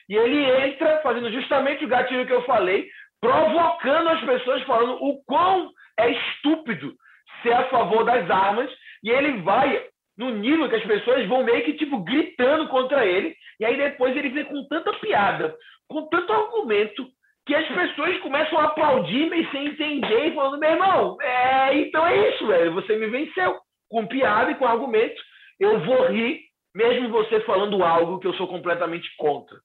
e 0.09 0.15
ele 0.15 0.67
entra 0.67 1.01
fazendo 1.01 1.31
justamente 1.31 1.83
o 1.83 1.87
gatilho 1.87 2.27
que 2.27 2.33
eu 2.33 2.43
falei, 2.43 2.87
provocando 3.19 4.09
as 4.09 4.21
pessoas, 4.21 4.61
falando 4.63 5.01
o 5.01 5.23
quão 5.25 5.71
é 5.97 6.11
estúpido 6.11 6.93
ser 7.41 7.53
a 7.53 7.69
favor 7.69 8.03
das 8.03 8.29
armas, 8.29 8.69
e 9.03 9.09
ele 9.09 9.41
vai 9.41 9.83
no 10.17 10.29
nível 10.29 10.69
que 10.69 10.75
as 10.75 10.83
pessoas 10.83 11.27
vão 11.27 11.43
meio 11.43 11.63
que 11.63 11.73
tipo 11.73 11.99
gritando 11.99 12.67
contra 12.67 13.05
ele, 13.05 13.35
e 13.59 13.65
aí 13.65 13.77
depois 13.77 14.15
ele 14.15 14.29
vem 14.29 14.45
com 14.45 14.67
tanta 14.67 14.93
piada, 14.93 15.55
com 15.87 16.07
tanto 16.07 16.31
argumento, 16.31 17.07
que 17.45 17.53
as 17.53 17.67
pessoas 17.67 18.17
começam 18.19 18.59
a 18.59 18.65
aplaudir, 18.65 19.29
mas 19.29 19.49
sem 19.51 19.67
entender, 19.67 20.33
falando, 20.33 20.59
meu 20.59 20.71
irmão, 20.71 21.17
é, 21.21 21.77
então 21.77 22.05
é 22.05 22.29
isso, 22.29 22.47
velho, 22.47 22.73
você 22.73 22.95
me 22.95 23.07
venceu. 23.07 23.59
Com 23.87 24.07
piada 24.07 24.51
e 24.51 24.55
com 24.55 24.65
argumento, 24.65 25.21
eu 25.59 25.79
vou 25.85 26.07
rir, 26.07 26.41
mesmo 26.73 27.09
você 27.09 27.39
falando 27.41 27.83
algo 27.83 28.19
que 28.19 28.27
eu 28.27 28.33
sou 28.33 28.47
completamente 28.47 29.07
contra. 29.15 29.57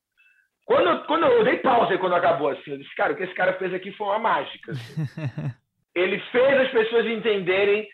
Quando, 0.66 0.88
eu, 0.88 1.04
quando 1.04 1.24
eu 1.24 1.42
dei 1.42 1.56
pausa 1.56 1.98
quando 1.98 2.14
acabou 2.14 2.50
assim, 2.50 2.70
eu 2.70 2.78
disse, 2.78 2.94
cara, 2.94 3.12
o 3.12 3.16
que 3.16 3.24
esse 3.24 3.34
cara 3.34 3.54
fez 3.54 3.72
aqui 3.72 3.90
foi 3.92 4.06
uma 4.06 4.18
mágica. 4.18 4.72
Assim. 4.72 5.06
ele 5.96 6.20
fez 6.30 6.60
as 6.60 6.70
pessoas 6.70 7.06
entenderem 7.06 7.88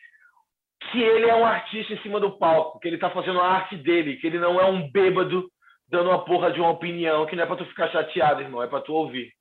que 0.90 1.00
ele 1.00 1.28
é 1.28 1.34
um 1.34 1.46
artista 1.46 1.94
em 1.94 2.02
cima 2.02 2.20
do 2.20 2.36
palco, 2.38 2.78
que 2.80 2.88
ele 2.88 2.96
está 2.96 3.08
fazendo 3.10 3.40
a 3.40 3.48
arte 3.48 3.76
dele, 3.76 4.16
que 4.16 4.26
ele 4.26 4.38
não 4.38 4.60
é 4.60 4.66
um 4.66 4.90
bêbado 4.90 5.48
dando 5.88 6.10
uma 6.10 6.24
porra 6.24 6.52
de 6.52 6.60
uma 6.60 6.70
opinião, 6.70 7.26
que 7.26 7.36
não 7.36 7.44
é 7.44 7.46
para 7.46 7.56
tu 7.56 7.66
ficar 7.66 7.88
chateado, 7.88 8.40
irmão, 8.40 8.62
é 8.62 8.66
para 8.66 8.80
tu 8.80 8.92
ouvir 8.92 9.32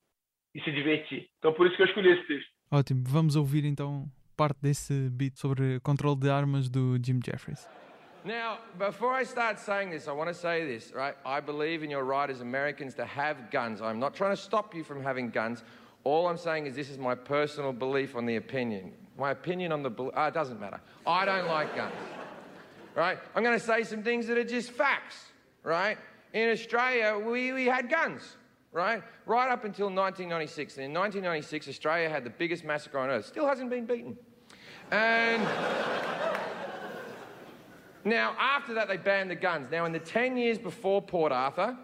e 0.54 0.60
se 0.62 0.72
divertir. 0.72 1.28
Então 1.38 1.52
por 1.52 1.66
isso 1.66 1.76
que 1.76 1.82
eu 1.82 1.86
escolhi 1.86 2.10
esse 2.10 2.26
texto. 2.26 2.50
Ótimo, 2.70 3.02
vamos 3.06 3.36
ouvir 3.36 3.64
então 3.64 4.06
parte 4.36 4.58
desse 4.60 5.08
beat 5.10 5.36
sobre 5.36 5.80
controle 5.80 6.20
de 6.20 6.30
armas 6.30 6.68
do 6.68 6.98
Jim 7.02 7.20
Jeffries. 7.24 7.66
Now, 8.24 8.58
before 8.76 9.12
I 9.12 9.24
start 9.24 9.58
saying 9.60 9.90
this, 9.90 10.08
I 10.08 10.12
want 10.12 10.28
to 10.28 10.34
say 10.34 10.66
this, 10.66 10.92
right? 10.92 11.14
I 11.24 11.40
believe 11.40 11.84
in 11.84 11.90
your 11.90 12.04
right 12.04 12.28
as 12.28 12.40
Americans 12.40 12.94
to 12.94 13.04
have 13.04 13.52
guns. 13.52 13.80
I'm 13.80 14.00
not 14.00 14.14
trying 14.14 14.32
to 14.32 14.36
stop 14.36 14.74
you 14.74 14.82
from 14.82 15.00
having 15.00 15.30
guns. 15.30 15.62
All 16.02 16.26
I'm 16.26 16.36
saying 16.36 16.66
is 16.66 16.74
this 16.74 16.90
is 16.90 16.98
my 16.98 17.14
personal 17.14 17.72
belief 17.72 18.16
on 18.16 18.26
the 18.26 18.34
opinion. 18.34 18.94
My 19.16 19.30
opinion 19.30 19.70
on 19.70 19.84
the... 19.84 19.90
Uh, 19.90 20.26
it 20.26 20.34
doesn't 20.34 20.58
matter. 20.58 20.80
I 21.06 21.24
don't 21.24 21.46
like 21.46 21.76
guns. 21.76 21.94
Right? 22.96 23.18
I'm 23.34 23.44
going 23.44 23.56
to 23.56 23.64
say 23.64 23.84
some 23.84 24.02
things 24.02 24.26
that 24.26 24.36
are 24.36 24.44
just 24.44 24.72
facts. 24.72 25.16
Right? 25.62 25.96
In 26.36 26.50
Australia, 26.50 27.18
we, 27.18 27.52
we 27.54 27.64
had 27.64 27.88
guns. 27.88 28.36
Right? 28.70 29.02
Right 29.24 29.50
up 29.50 29.64
until 29.64 29.86
1996. 29.86 30.76
And 30.76 30.84
in 30.84 30.92
1996, 30.92 31.66
Australia 31.66 32.10
had 32.10 32.24
the 32.24 32.30
biggest 32.30 32.62
massacre 32.62 32.98
on 32.98 33.08
earth. 33.08 33.24
Still 33.24 33.46
hasn't 33.46 33.70
been 33.70 33.86
beaten. 33.86 34.18
And... 34.90 35.42
now, 38.04 38.36
after 38.38 38.74
that, 38.74 38.86
they 38.86 38.98
banned 38.98 39.30
the 39.30 39.34
guns. 39.34 39.70
Now, 39.70 39.86
in 39.86 39.92
the 39.92 39.98
10 39.98 40.36
years 40.36 40.58
before 40.58 41.00
Port 41.00 41.32
Arthur, 41.32 41.74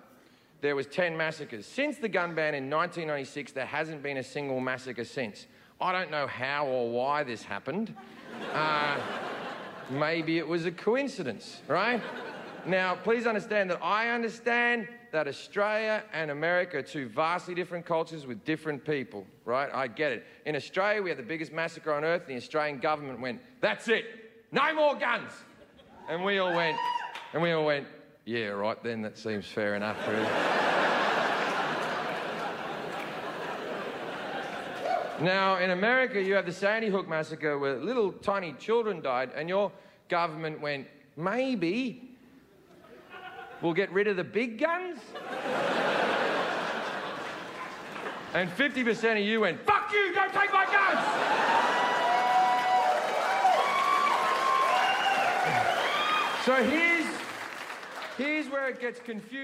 there 0.61 0.77
was 0.77 0.87
10 0.87 1.17
massacres. 1.17 1.65
Since 1.65 1.97
the 1.97 2.11
gun 2.11 2.35
ban 2.35 2.55
in 2.55 2.69
1996, 2.69 3.53
there 3.53 3.65
hasn't 3.65 4.03
been 4.03 4.19
a 4.19 4.23
single 4.23 4.61
massacre 4.61 5.05
since. 5.05 5.47
I 5.81 5.93
don't 5.93 6.11
know 6.11 6.27
how 6.27 6.67
or 6.67 6.91
why 6.91 7.23
this 7.23 7.43
happened. 7.43 7.97
Uh, 8.53 9.01
maybe 9.89 10.37
it 10.37 10.47
was 10.47 10.67
a 10.67 10.71
coincidence, 10.71 11.63
right? 11.69 12.03
Now, 12.67 12.95
please 12.95 13.27
understand 13.27 13.71
that 13.71 13.83
I 13.83 14.11
understand 14.11 14.87
that 15.11 15.27
Australia 15.27 16.05
and 16.13 16.31
America 16.31 16.79
are 16.79 16.83
two 16.83 17.09
vastly 17.09 17.55
different 17.55 17.85
cultures 17.85 18.25
with 18.25 18.45
different 18.45 18.85
people, 18.85 19.27
right? 19.45 19.69
I 19.75 19.89
get 19.89 20.13
it. 20.13 20.25
In 20.47 20.55
Australia, 20.55 21.03
we 21.03 21.11
had 21.11 21.19
the 21.19 21.25
biggest 21.25 21.53
massacre 21.53 21.93
on 21.93 22.05
earth, 22.05 22.23
and 22.23 22.31
the 22.31 22.37
Australian 22.37 22.79
government 22.79 23.21
went, 23.21 23.41
that's 23.61 23.89
it, 23.89 24.05
no 24.53 24.73
more 24.75 24.95
guns. 24.95 25.33
And 26.09 26.25
we 26.25 26.39
all 26.39 26.55
went, 26.55 26.77
and 27.33 27.43
we 27.43 27.51
all 27.51 27.65
went, 27.65 27.87
yeah, 28.25 28.47
right 28.47 28.81
then, 28.85 29.03
that 29.03 29.19
seems 29.19 29.47
fair 29.47 29.75
enough, 29.75 29.97
really. 30.07 30.23
now, 35.21 35.57
in 35.59 35.71
America, 35.71 36.23
you 36.23 36.35
have 36.35 36.47
the 36.47 36.53
Sandy 36.53 36.89
Hook 36.89 37.09
massacre 37.09 37.59
where 37.59 37.77
little 37.77 38.13
tiny 38.13 38.53
children 38.53 39.03
died, 39.03 39.33
and 39.35 39.49
your 39.49 39.73
government 40.09 40.61
went, 40.61 40.87
maybe 41.17 42.12
we'll 43.63 43.75
get 43.75 43.91
rid 43.93 44.09
of 44.09 44.17
the 44.17 44.25
big 44.25 44.59
guns? 44.59 44.99
and 48.35 48.51
50% 48.51 49.13
of 49.13 49.19
you 49.19 49.41
went, 49.41 49.61
fuck 49.65 49.93
you, 49.93 50.13
don't 50.15 50.33
take 50.33 50.53
my 50.53 50.65
guns! 50.67 51.01
so 56.45 56.55
here's 56.65 56.93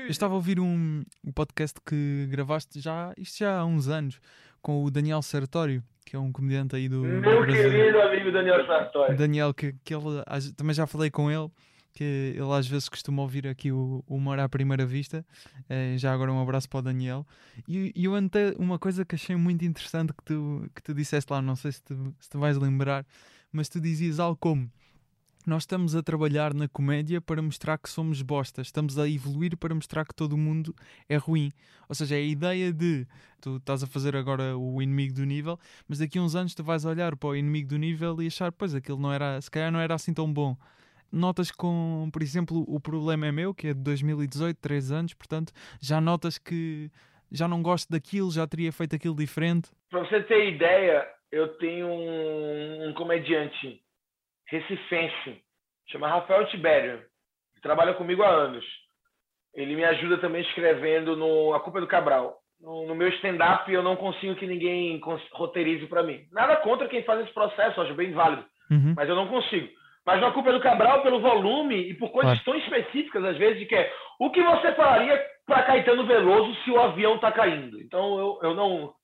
Eu 0.04 0.10
estava 0.10 0.34
a 0.34 0.36
ouvir 0.36 0.60
um, 0.60 1.02
um 1.24 1.32
podcast 1.32 1.80
que 1.84 2.26
gravaste 2.30 2.80
já, 2.80 3.12
isto 3.16 3.38
já 3.38 3.58
há 3.58 3.64
uns 3.64 3.88
anos, 3.88 4.20
com 4.60 4.84
o 4.84 4.90
Daniel 4.90 5.22
Sartório, 5.22 5.82
que 6.04 6.14
é 6.14 6.18
um 6.18 6.30
comediante 6.30 6.76
aí 6.76 6.88
do. 6.88 7.00
Meu 7.00 7.40
Brasil. 7.40 7.70
querido 7.70 8.00
amigo 8.00 8.30
Daniel 8.30 8.66
Sartório. 8.66 9.16
Daniel, 9.16 9.54
que, 9.54 9.74
que 9.82 9.94
ele, 9.94 10.22
também 10.54 10.74
já 10.74 10.86
falei 10.86 11.10
com 11.10 11.30
ele, 11.30 11.50
que 11.92 12.34
ele 12.34 12.52
às 12.52 12.66
vezes 12.66 12.88
costuma 12.88 13.22
ouvir 13.22 13.46
aqui 13.46 13.72
o, 13.72 14.04
Humor 14.06 14.38
à 14.38 14.48
Primeira 14.48 14.86
Vista. 14.86 15.24
É, 15.68 15.96
já 15.98 16.12
agora 16.12 16.32
um 16.32 16.40
abraço 16.40 16.68
para 16.68 16.78
o 16.78 16.82
Daniel. 16.82 17.26
E, 17.66 17.92
e 17.94 18.04
eu 18.04 18.14
anotei 18.14 18.54
uma 18.58 18.78
coisa 18.78 19.04
que 19.04 19.14
achei 19.14 19.36
muito 19.36 19.64
interessante 19.64 20.12
que 20.12 20.22
tu, 20.24 20.70
que 20.74 20.82
tu 20.82 20.94
disseste 20.94 21.32
lá, 21.32 21.42
não 21.42 21.56
sei 21.56 21.72
se 21.72 21.82
tu, 21.82 22.14
se 22.20 22.28
tu 22.28 22.38
vais 22.38 22.56
lembrar, 22.56 23.04
mas 23.52 23.68
tu 23.68 23.80
dizias 23.80 24.20
algo 24.20 24.36
como 24.36 24.70
nós 25.48 25.62
estamos 25.62 25.96
a 25.96 26.02
trabalhar 26.02 26.52
na 26.52 26.68
comédia 26.68 27.22
para 27.22 27.40
mostrar 27.40 27.78
que 27.78 27.88
somos 27.88 28.20
bostas, 28.20 28.66
estamos 28.66 28.98
a 28.98 29.08
evoluir 29.08 29.56
para 29.56 29.74
mostrar 29.74 30.04
que 30.04 30.14
todo 30.14 30.36
mundo 30.36 30.76
é 31.08 31.16
ruim. 31.16 31.52
Ou 31.88 31.94
seja, 31.94 32.16
é 32.16 32.18
a 32.18 32.22
ideia 32.22 32.70
de 32.70 33.06
tu 33.40 33.56
estás 33.56 33.82
a 33.82 33.86
fazer 33.86 34.14
agora 34.14 34.58
o 34.58 34.82
inimigo 34.82 35.14
do 35.14 35.24
nível, 35.24 35.58
mas 35.88 36.00
daqui 36.00 36.18
a 36.18 36.22
uns 36.22 36.34
anos 36.34 36.54
tu 36.54 36.62
vais 36.62 36.84
olhar 36.84 37.16
para 37.16 37.30
o 37.30 37.34
inimigo 37.34 37.68
do 37.70 37.78
nível 37.78 38.20
e 38.20 38.26
achar, 38.26 38.52
pois 38.52 38.74
aquilo 38.74 39.00
não 39.00 39.10
era, 39.10 39.40
se 39.40 39.50
calhar 39.50 39.72
não 39.72 39.80
era 39.80 39.94
assim 39.94 40.12
tão 40.12 40.30
bom. 40.30 40.54
Notas 41.12 41.50
com, 41.50 42.08
por 42.12 42.22
exemplo, 42.22 42.64
o 42.68 42.78
problema 42.78 43.26
é 43.26 43.32
meu, 43.32 43.54
que 43.54 43.68
é 43.68 43.74
de 43.74 43.80
2018, 43.80 44.58
3 44.60 44.92
anos, 44.92 45.14
portanto, 45.14 45.52
já 45.80 46.00
notas 46.00 46.36
que 46.36 46.90
já 47.30 47.46
não 47.48 47.62
gosto 47.62 47.90
daquilo, 47.90 48.30
já 48.30 48.46
teria 48.46 48.72
feito 48.72 48.94
aquilo 48.94 49.14
diferente. 49.14 49.70
Para 49.90 50.00
você 50.00 50.22
ter 50.22 50.54
ideia, 50.54 51.06
eu 51.30 51.48
tenho 51.58 51.86
um, 51.86 52.88
um 52.88 52.94
comediante 52.94 53.80
recifense, 54.46 55.42
chama 55.90 56.08
Rafael 56.08 56.46
Tibério, 56.48 57.02
que 57.54 57.60
trabalha 57.60 57.94
comigo 57.94 58.22
há 58.22 58.28
anos. 58.28 58.64
Ele 59.54 59.74
me 59.74 59.84
ajuda 59.84 60.18
também 60.18 60.42
escrevendo 60.42 61.16
no 61.16 61.54
A 61.54 61.60
Culpa 61.60 61.78
é 61.78 61.80
do 61.80 61.86
Cabral. 61.86 62.38
No, 62.60 62.86
no 62.86 62.94
meu 62.94 63.08
stand-up, 63.08 63.70
eu 63.72 63.82
não 63.82 63.96
consigo 63.96 64.34
que 64.34 64.46
ninguém 64.46 65.00
roteirize 65.32 65.86
para 65.86 66.02
mim. 66.02 66.26
Nada 66.32 66.56
contra 66.56 66.88
quem 66.88 67.04
faz 67.04 67.20
esse 67.20 67.32
processo, 67.32 67.80
acho 67.80 67.94
bem 67.94 68.12
válido. 68.12 68.44
Uhum. 68.70 68.94
Mas 68.96 69.08
eu 69.08 69.14
não 69.14 69.28
consigo. 69.28 69.68
Mas 70.08 70.22
a 70.22 70.30
culpa 70.30 70.48
é 70.48 70.52
do 70.54 70.60
Cabral 70.60 71.02
pelo 71.02 71.20
volume 71.20 71.90
e 71.90 71.92
por 71.92 72.08
coisas 72.08 72.42
tão 72.42 72.54
específicas, 72.54 73.22
às 73.22 73.36
vezes, 73.36 73.58
de 73.58 73.66
que 73.66 73.74
é 73.74 73.92
o 74.18 74.30
que 74.30 74.42
você 74.42 74.72
falaria 74.72 75.22
para 75.46 75.64
Caetano 75.64 76.06
Veloso 76.06 76.54
se 76.64 76.70
o 76.70 76.80
avião 76.80 77.16
está 77.16 77.30
caindo. 77.30 77.78
Então 77.78 78.18
eu, 78.18 78.38
eu 78.42 78.54
não, 78.54 78.94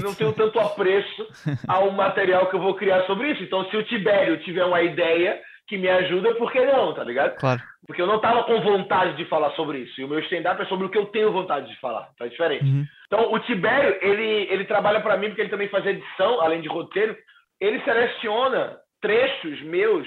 não 0.00 0.14
tenho 0.14 0.32
tanto 0.32 0.60
apreço 0.60 1.26
ao 1.66 1.90
material 1.90 2.46
que 2.46 2.54
eu 2.54 2.60
vou 2.60 2.76
criar 2.76 3.02
sobre 3.02 3.32
isso. 3.32 3.42
Então, 3.42 3.68
se 3.68 3.76
o 3.76 3.82
Tibério 3.82 4.38
tiver 4.44 4.64
uma 4.64 4.80
ideia 4.80 5.40
que 5.66 5.76
me 5.76 5.88
ajuda, 5.88 6.36
por 6.36 6.52
que 6.52 6.64
não, 6.64 6.94
tá 6.94 7.02
ligado? 7.02 7.34
Claro. 7.34 7.60
Porque 7.84 8.00
eu 8.00 8.06
não 8.06 8.20
tava 8.20 8.44
com 8.44 8.60
vontade 8.60 9.16
de 9.16 9.24
falar 9.24 9.50
sobre 9.56 9.78
isso. 9.78 10.00
E 10.00 10.04
o 10.04 10.08
meu 10.08 10.20
stand-up 10.20 10.62
é 10.62 10.66
sobre 10.66 10.86
o 10.86 10.88
que 10.88 10.98
eu 10.98 11.06
tenho 11.06 11.32
vontade 11.32 11.68
de 11.68 11.80
falar. 11.80 12.10
Tá 12.16 12.28
diferente. 12.28 12.64
Uhum. 12.64 12.84
Então, 13.08 13.32
o 13.32 13.40
Tibério, 13.40 13.98
ele, 14.00 14.46
ele 14.52 14.64
trabalha 14.66 15.00
para 15.00 15.16
mim 15.16 15.30
porque 15.30 15.40
ele 15.40 15.50
também 15.50 15.68
faz 15.68 15.84
edição, 15.84 16.40
além 16.40 16.60
de 16.60 16.68
roteiro. 16.68 17.16
Ele 17.60 17.80
seleciona 17.80 18.76
trechos 19.00 19.60
meus 19.62 20.06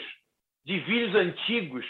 de 0.68 0.80
vídeos 0.82 1.15
antigos 1.15 1.86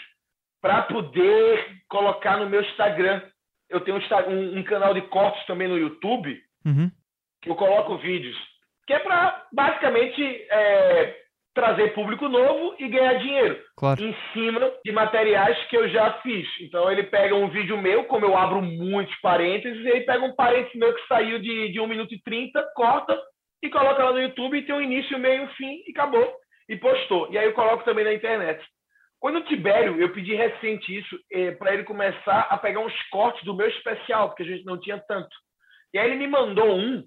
para 0.62 0.82
poder 0.82 1.82
colocar 1.88 2.36
no 2.36 2.48
meu 2.48 2.62
Instagram. 2.62 3.20
Eu 3.68 3.80
tenho 3.80 3.98
um, 3.98 4.58
um, 4.58 4.62
canal 4.62 4.94
de 4.94 5.02
cortes 5.02 5.44
também 5.46 5.66
no 5.66 5.76
YouTube, 5.76 6.40
uhum. 6.64 6.88
que 7.42 7.50
eu 7.50 7.56
coloco 7.56 7.98
vídeos, 7.98 8.36
que 8.86 8.92
é 8.92 9.00
para 9.00 9.46
basicamente 9.52 10.22
é, 10.22 11.16
trazer 11.52 11.92
público 11.92 12.28
novo 12.28 12.76
e 12.78 12.88
ganhar 12.88 13.14
dinheiro 13.14 13.60
claro. 13.76 14.00
em 14.00 14.14
cima 14.32 14.72
de 14.84 14.92
materiais 14.92 15.58
que 15.66 15.76
eu 15.76 15.88
já 15.88 16.12
fiz. 16.22 16.46
Então 16.60 16.90
ele 16.90 17.02
pega 17.02 17.34
um 17.34 17.50
vídeo 17.50 17.76
meu, 17.76 18.04
como 18.04 18.24
eu 18.24 18.36
abro 18.36 18.62
muitos 18.62 19.14
parênteses, 19.20 19.84
ele 19.84 20.02
pega 20.02 20.24
um 20.24 20.36
parênteses 20.36 20.78
meu 20.78 20.94
que 20.94 21.06
saiu 21.08 21.40
de, 21.40 21.72
de 21.72 21.80
1 21.80 21.86
minuto 21.88 22.14
e 22.14 22.22
30, 22.22 22.62
corta 22.76 23.20
e 23.60 23.68
coloca 23.68 24.04
lá 24.04 24.12
no 24.12 24.22
YouTube 24.22 24.56
e 24.56 24.62
tem 24.62 24.74
um 24.74 24.80
início, 24.80 25.18
meio, 25.18 25.48
fim 25.54 25.82
e 25.84 25.90
acabou. 25.90 26.32
E 26.68 26.76
postou. 26.76 27.28
E 27.30 27.38
aí 27.38 27.46
eu 27.46 27.54
coloco 27.54 27.84
também 27.84 28.04
na 28.04 28.12
internet. 28.12 28.64
Quando 29.20 29.38
o 29.38 29.44
Tibério, 29.44 30.00
eu 30.00 30.12
pedi 30.12 30.34
recente 30.34 30.96
isso, 30.96 31.18
eh, 31.32 31.50
para 31.52 31.74
ele 31.74 31.82
começar 31.82 32.46
a 32.50 32.56
pegar 32.56 32.80
uns 32.80 32.94
cortes 33.10 33.42
do 33.44 33.54
meu 33.54 33.68
especial, 33.68 34.28
porque 34.28 34.44
a 34.44 34.46
gente 34.46 34.64
não 34.64 34.78
tinha 34.78 34.98
tanto. 34.98 35.34
E 35.92 35.98
aí 35.98 36.08
ele 36.08 36.18
me 36.18 36.28
mandou 36.28 36.76
um 36.76 37.02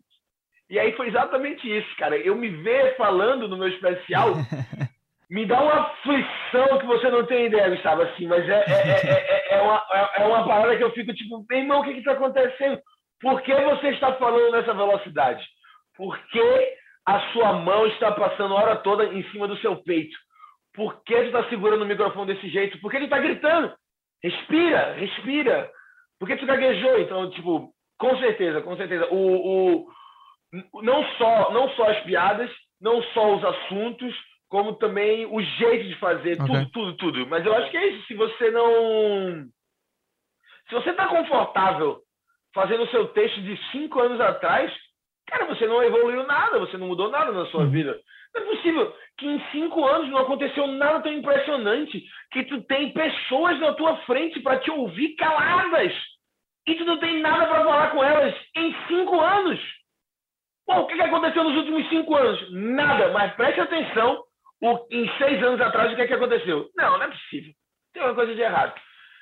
e 0.72 0.80
aí 0.80 0.94
foi 0.94 1.10
exatamente 1.10 1.70
isso, 1.70 1.96
cara. 1.98 2.16
Eu 2.16 2.34
me 2.34 2.48
ver 2.48 2.96
falando 2.96 3.46
no 3.46 3.58
meu 3.58 3.68
especial 3.68 4.36
me 5.30 5.46
dá 5.46 5.62
uma 5.62 5.82
aflição 5.82 6.80
que 6.80 6.86
você 6.86 7.10
não 7.10 7.26
tem 7.26 7.48
ideia, 7.48 7.70
Gustavo, 7.70 8.04
assim, 8.04 8.26
mas 8.26 8.48
é, 8.48 8.64
é, 8.66 9.50
é, 9.50 9.56
é, 9.56 9.62
uma, 9.62 9.86
é 10.16 10.26
uma 10.26 10.48
parada 10.48 10.78
que 10.78 10.84
eu 10.84 10.92
fico 10.94 11.14
tipo, 11.14 11.46
irmão, 11.52 11.82
o 11.82 11.84
que 11.84 11.92
está 11.92 12.14
acontecendo? 12.14 12.82
Por 13.20 13.42
que 13.42 13.54
você 13.54 13.90
está 13.90 14.14
falando 14.14 14.54
nessa 14.54 14.74
velocidade? 14.74 15.46
Por 15.98 16.18
que 16.28 16.74
a 17.06 17.20
sua 17.32 17.54
mão 17.54 17.88
está 17.88 18.12
passando 18.12 18.56
a 18.56 18.58
hora 18.58 18.76
toda 18.78 19.06
em 19.06 19.24
cima 19.32 19.48
do 19.48 19.58
seu 19.58 19.78
peito? 19.78 20.16
Por 20.74 21.04
que 21.04 21.16
tu 21.16 21.26
está 21.26 21.50
segurando 21.50 21.84
o 21.84 21.88
microfone 21.88 22.34
desse 22.34 22.50
jeito? 22.50 22.80
Por 22.80 22.92
que 22.92 23.00
tu 23.00 23.04
está 23.06 23.20
gritando? 23.20 23.74
Respira, 24.24 24.94
respira. 24.94 25.70
Por 26.20 26.28
que 26.28 26.38
tu 26.38 26.46
gaguejou? 26.46 27.00
Então, 27.00 27.30
tipo, 27.32 27.74
com 27.98 28.18
certeza, 28.20 28.62
com 28.62 28.78
certeza. 28.78 29.08
O, 29.12 29.84
o, 29.84 29.92
não 30.82 31.04
só, 31.18 31.52
não 31.52 31.70
só 31.72 31.90
as 31.90 32.00
piadas, 32.04 32.50
não 32.80 33.02
só 33.14 33.36
os 33.36 33.44
assuntos, 33.44 34.16
como 34.50 34.76
também 34.76 35.26
o 35.26 35.42
jeito 35.42 35.88
de 35.88 35.96
fazer, 35.96 36.42
okay. 36.42 36.46
tudo, 36.46 36.70
tudo, 36.72 36.98
tudo. 36.98 37.28
Mas 37.28 37.46
eu 37.46 37.54
acho 37.56 37.72
que 37.72 37.78
é 37.78 37.88
isso. 37.88 38.08
Se 38.08 38.14
você 38.14 38.52
não. 38.52 39.46
Se 40.70 40.76
você 40.76 40.92
está 40.92 41.08
confortável 41.08 42.00
fazendo 42.54 42.84
o 42.84 42.90
seu 42.90 43.08
texto 43.10 43.42
de 43.42 43.58
cinco 43.72 44.00
anos 44.00 44.20
atrás, 44.20 44.72
cara, 45.32 45.46
você 45.46 45.66
não 45.66 45.82
evoluiu 45.82 46.24
nada, 46.28 46.60
você 46.60 46.78
não 46.78 46.88
mudou 46.88 47.10
nada 47.10 47.32
na 47.32 47.46
sua 47.48 47.62
uhum. 47.62 47.72
vida. 47.72 48.00
Não 48.36 48.42
é 48.42 48.46
possível 48.46 48.96
que 49.18 49.26
em 49.26 49.42
cinco 49.52 49.86
anos 49.86 50.10
não 50.10 50.20
aconteceu 50.20 50.68
nada 50.68 51.02
tão 51.02 51.14
impressionante 51.14 52.04
que 52.32 52.44
tu 52.44 52.62
tem 52.64 52.92
pessoas 52.92 53.60
na 53.60 53.74
tua 53.74 53.98
frente 54.00 54.40
para 54.42 54.60
te 54.60 54.70
ouvir 54.70 55.16
caladas 55.16 55.94
e 56.68 56.76
tu 56.76 56.86
não 56.86 56.98
tem 57.00 57.20
nada 57.22 57.48
para 57.48 57.64
falar 57.64 57.92
com 57.92 58.04
elas 58.04 58.36
em 58.56 58.76
cinco 58.88 59.20
anos. 59.20 59.60
Bom, 60.68 60.82
o 60.82 60.88
que 60.88 61.02
aconteceu 61.02 61.44
nos 61.44 61.58
últimos 61.58 61.88
cinco 61.90 62.16
anos? 62.16 62.52
Nada, 62.52 63.10
mas 63.10 63.34
preste 63.34 63.60
atenção 63.60 64.24
o, 64.62 64.88
em 64.92 65.10
seis 65.18 65.42
anos 65.44 65.60
atrás 65.60 65.92
o 65.92 65.96
que, 65.96 66.02
é 66.02 66.08
que 66.08 66.14
aconteceu. 66.14 66.70
Não, 66.76 66.98
não 66.98 67.04
é 67.04 67.08
possível. 67.08 67.52
Tem 67.94 68.04
uma 68.04 68.16
coisa 68.16 68.36
de 68.36 68.42
errado. 68.42 68.80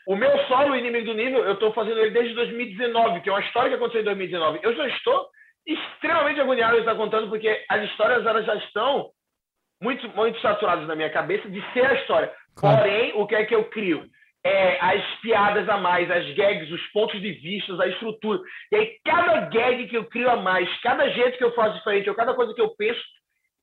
O 0.08 0.16
meu 0.16 0.38
solo, 0.48 0.72
o 0.72 0.76
Inimigo 0.76 1.06
do 1.06 1.14
Nível, 1.14 1.44
eu 1.44 1.54
estou 1.54 1.72
fazendo 1.74 2.00
ele 2.00 2.12
desde 2.12 2.34
2019, 2.34 3.22
que 3.22 3.30
é 3.30 3.32
uma 3.32 3.42
história 3.42 3.70
que 3.70 3.76
aconteceu 3.76 4.02
em 4.02 4.06
2019. 4.06 4.60
Eu 4.64 4.76
já 4.76 4.88
estou 4.88 5.28
extremamente 5.74 6.40
agoniado 6.40 6.74
de 6.74 6.80
estar 6.80 6.96
contando, 6.96 7.30
porque 7.30 7.66
as 7.70 7.84
histórias 7.90 8.26
elas 8.26 8.46
já 8.46 8.56
estão 8.56 9.10
muito, 9.82 10.08
muito 10.10 10.40
saturadas 10.42 10.88
na 10.88 10.96
minha 10.96 11.10
cabeça 11.10 11.50
de 11.50 11.62
ser 11.74 11.86
a 11.86 11.94
história. 11.96 12.32
Claro. 12.56 12.78
Porém, 12.78 13.14
o 13.16 13.28
que 13.28 13.36
é 13.36 13.46
que 13.46 13.56
eu 13.56 13.66
crio? 13.66 14.10
é, 14.44 14.80
as 14.80 15.04
piadas 15.22 15.68
a 15.68 15.78
mais, 15.78 16.10
as 16.10 16.26
gags, 16.34 16.72
os 16.72 16.86
pontos 16.92 17.20
de 17.20 17.32
vista, 17.34 17.82
a 17.82 17.88
estrutura. 17.88 18.40
E 18.72 18.76
aí, 18.76 18.98
cada 19.04 19.42
gag 19.42 19.88
que 19.88 19.98
eu 19.98 20.06
crio 20.06 20.30
a 20.30 20.38
mais, 20.38 20.70
cada 20.82 21.10
jeito 21.10 21.38
que 21.38 21.44
eu 21.44 21.54
faço 21.54 21.78
diferente, 21.78 22.10
ou 22.10 22.16
cada 22.16 22.34
coisa 22.34 22.54
que 22.54 22.62
eu 22.62 22.70
penso, 22.76 23.02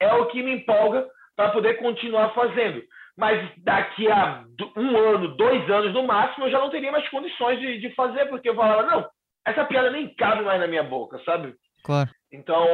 é 0.01 0.13
o 0.15 0.27
que 0.27 0.43
me 0.43 0.53
empolga 0.53 1.07
para 1.35 1.51
poder 1.51 1.75
continuar 1.75 2.35
fazendo. 2.35 2.83
Mas 3.17 3.51
daqui 3.59 4.11
a 4.11 4.45
um 4.77 4.97
ano, 4.97 5.29
dois 5.37 5.69
anos 5.71 5.95
no 5.95 6.03
máximo, 6.03 6.47
eu 6.47 6.51
já 6.51 6.59
não 6.59 6.69
teria 6.69 6.93
mais 6.93 7.09
condições 7.09 7.59
de, 7.59 7.79
de 7.79 7.95
fazer, 7.95 8.27
porque 8.27 8.51
eu 8.51 8.55
falava, 8.55 8.83
não, 8.83 9.09
essa 9.47 9.65
piada 9.65 9.91
nem 9.91 10.15
cabe 10.15 10.43
mais 10.43 10.61
na 10.61 10.67
minha 10.67 10.83
boca, 10.83 11.19
sabe? 11.25 11.55
Claro. 11.87 12.11
Então, 12.33 12.67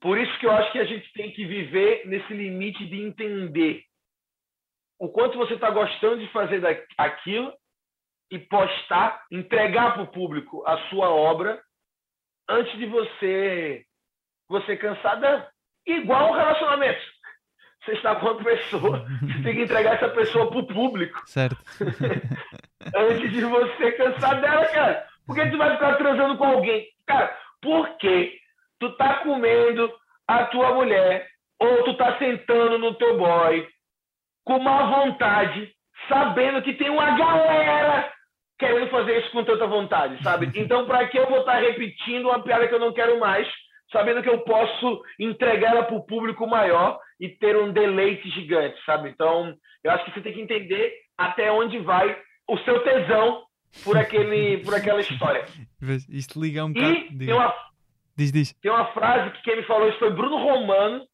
por 0.00 0.18
isso 0.18 0.36
que 0.40 0.46
eu 0.46 0.50
acho 0.50 0.72
que 0.72 0.80
a 0.80 0.84
gente 0.84 1.12
tem 1.12 1.30
que 1.30 1.46
viver 1.46 2.04
nesse 2.08 2.34
limite 2.34 2.84
de 2.84 3.00
entender 3.00 3.84
o 4.98 5.08
quanto 5.08 5.38
você 5.38 5.54
está 5.54 5.70
gostando 5.70 6.18
de 6.18 6.26
fazer 6.32 6.60
aquilo 6.98 7.52
e 8.28 8.40
postar, 8.40 9.24
entregar 9.30 9.94
para 9.94 10.02
o 10.02 10.10
público 10.10 10.66
a 10.66 10.76
sua 10.88 11.08
obra 11.10 11.62
antes 12.48 12.76
de 12.76 12.86
você 12.86 13.84
você 14.48 14.76
cansada 14.76 15.48
igual 15.86 16.32
um 16.32 16.36
relacionamento. 16.36 17.00
Você 17.84 17.92
está 17.92 18.16
com 18.16 18.26
uma 18.26 18.42
pessoa, 18.42 19.06
você 19.22 19.42
tem 19.44 19.54
que 19.54 19.62
entregar 19.62 19.94
essa 19.94 20.08
pessoa 20.08 20.50
para 20.50 20.58
o 20.58 20.66
público. 20.66 21.22
Certo. 21.26 21.56
antes 22.96 23.30
de 23.30 23.44
você 23.44 23.92
cansar 23.92 24.40
dela, 24.40 24.66
cara. 24.66 25.06
Por 25.24 25.36
que 25.36 25.50
tu 25.50 25.56
vai 25.56 25.72
ficar 25.72 25.94
transando 25.94 26.36
com 26.36 26.44
alguém? 26.44 26.88
Cara, 27.06 27.36
porque 27.60 28.40
tu 28.78 28.96
tá 28.96 29.14
comendo 29.22 29.92
a 30.26 30.44
tua 30.46 30.74
mulher 30.74 31.26
ou 31.60 31.84
tu 31.84 31.94
tá 31.96 32.18
sentando 32.18 32.78
no 32.78 32.94
teu 32.94 33.16
boy 33.18 33.66
com 34.44 34.58
má 34.58 34.84
vontade, 34.84 35.72
sabendo 36.08 36.62
que 36.62 36.74
tem 36.74 36.90
uma 36.90 37.16
galera 37.16 38.12
querendo 38.58 38.88
fazer 38.90 39.18
isso 39.18 39.30
com 39.32 39.44
tanta 39.44 39.66
vontade, 39.66 40.22
sabe? 40.22 40.50
Então, 40.58 40.86
para 40.86 41.06
que 41.08 41.18
eu 41.18 41.28
vou 41.28 41.40
estar 41.40 41.60
repetindo 41.60 42.28
uma 42.28 42.42
piada 42.42 42.66
que 42.68 42.74
eu 42.74 42.80
não 42.80 42.92
quero 42.92 43.18
mais, 43.18 43.46
sabendo 43.92 44.22
que 44.22 44.28
eu 44.28 44.40
posso 44.40 45.02
entregar 45.18 45.72
ela 45.72 45.84
para 45.84 45.96
o 45.96 46.04
público 46.06 46.46
maior 46.46 46.98
e 47.20 47.28
ter 47.28 47.56
um 47.56 47.72
deleite 47.72 48.28
gigante, 48.30 48.76
sabe? 48.84 49.10
Então, 49.10 49.54
eu 49.82 49.90
acho 49.90 50.04
que 50.04 50.12
você 50.12 50.20
tem 50.20 50.32
que 50.32 50.40
entender 50.40 50.92
até 51.16 51.50
onde 51.50 51.78
vai 51.78 52.16
o 52.48 52.58
seu 52.58 52.82
tesão 52.82 53.44
por 53.84 53.96
aquele, 53.96 54.58
por 54.58 54.74
aquela 54.74 55.00
história. 55.00 55.44
Isto 56.08 56.40
liga 56.40 56.64
um 56.64 56.72
bocado. 56.72 56.94
E 56.94 57.18
tem 57.18 57.34
uma, 57.34 57.54
diz, 58.16 58.32
diz. 58.32 58.52
tem 58.60 58.70
uma 58.70 58.92
frase 58.92 59.30
que 59.32 59.42
quem 59.42 59.56
me 59.56 59.62
falou 59.64 59.88
isso 59.88 59.98
foi 59.98 60.10
Bruno 60.10 60.36
Romano, 60.36 61.06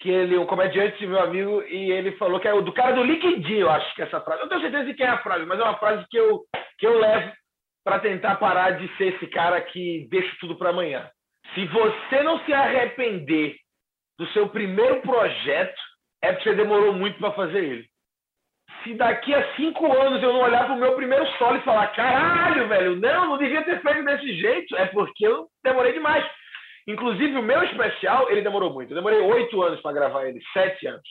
que 0.00 0.10
ele, 0.10 0.36
um 0.36 0.46
comediante, 0.46 1.06
meu 1.06 1.20
amigo, 1.20 1.62
e 1.62 1.90
ele 1.90 2.12
falou 2.12 2.38
que 2.38 2.48
é 2.48 2.62
do 2.62 2.72
cara 2.72 2.94
do 2.94 3.02
LinkedIn, 3.02 3.54
eu 3.54 3.70
acho 3.70 3.94
que 3.94 4.02
é 4.02 4.04
essa 4.04 4.20
frase. 4.20 4.42
Eu 4.42 4.48
tenho 4.48 4.60
certeza 4.60 4.84
de 4.84 4.94
quem 4.94 5.06
é 5.06 5.10
a 5.10 5.22
frase, 5.22 5.46
mas 5.46 5.58
é 5.58 5.62
uma 5.62 5.78
frase 5.78 6.06
que 6.10 6.16
eu, 6.16 6.44
que 6.78 6.86
eu 6.86 6.98
levo 6.98 7.32
para 7.84 8.00
tentar 8.00 8.36
parar 8.36 8.72
de 8.72 8.94
ser 8.96 9.14
esse 9.14 9.26
cara 9.28 9.60
que 9.60 10.06
deixa 10.10 10.36
tudo 10.40 10.58
para 10.58 10.70
amanhã. 10.70 11.08
Se 11.54 11.64
você 11.66 12.22
não 12.22 12.44
se 12.44 12.52
arrepender 12.52 13.56
do 14.18 14.26
seu 14.28 14.48
primeiro 14.48 15.00
projeto, 15.02 15.80
é 16.22 16.32
porque 16.32 16.50
você 16.50 16.56
demorou 16.56 16.92
muito 16.92 17.18
para 17.18 17.32
fazer 17.32 17.62
ele. 17.64 17.88
Se 18.86 18.94
daqui 18.94 19.34
a 19.34 19.56
cinco 19.56 19.92
anos 19.92 20.22
eu 20.22 20.32
não 20.32 20.42
olhar 20.42 20.64
para 20.64 20.76
o 20.76 20.78
meu 20.78 20.94
primeiro 20.94 21.26
solo 21.38 21.56
e 21.56 21.62
falar, 21.62 21.88
caralho, 21.88 22.68
velho, 22.68 22.94
não, 22.94 23.30
não 23.30 23.36
devia 23.36 23.64
ter 23.64 23.82
feito 23.82 24.04
desse 24.04 24.32
jeito, 24.36 24.76
é 24.76 24.86
porque 24.86 25.26
eu 25.26 25.48
demorei 25.64 25.92
demais. 25.92 26.24
Inclusive, 26.86 27.36
o 27.36 27.42
meu 27.42 27.64
especial, 27.64 28.30
ele 28.30 28.42
demorou 28.42 28.72
muito. 28.72 28.92
Eu 28.92 28.94
demorei 28.94 29.18
oito 29.18 29.60
anos 29.60 29.80
para 29.80 29.92
gravar 29.92 30.26
ele, 30.26 30.40
sete 30.52 30.86
anos. 30.86 31.08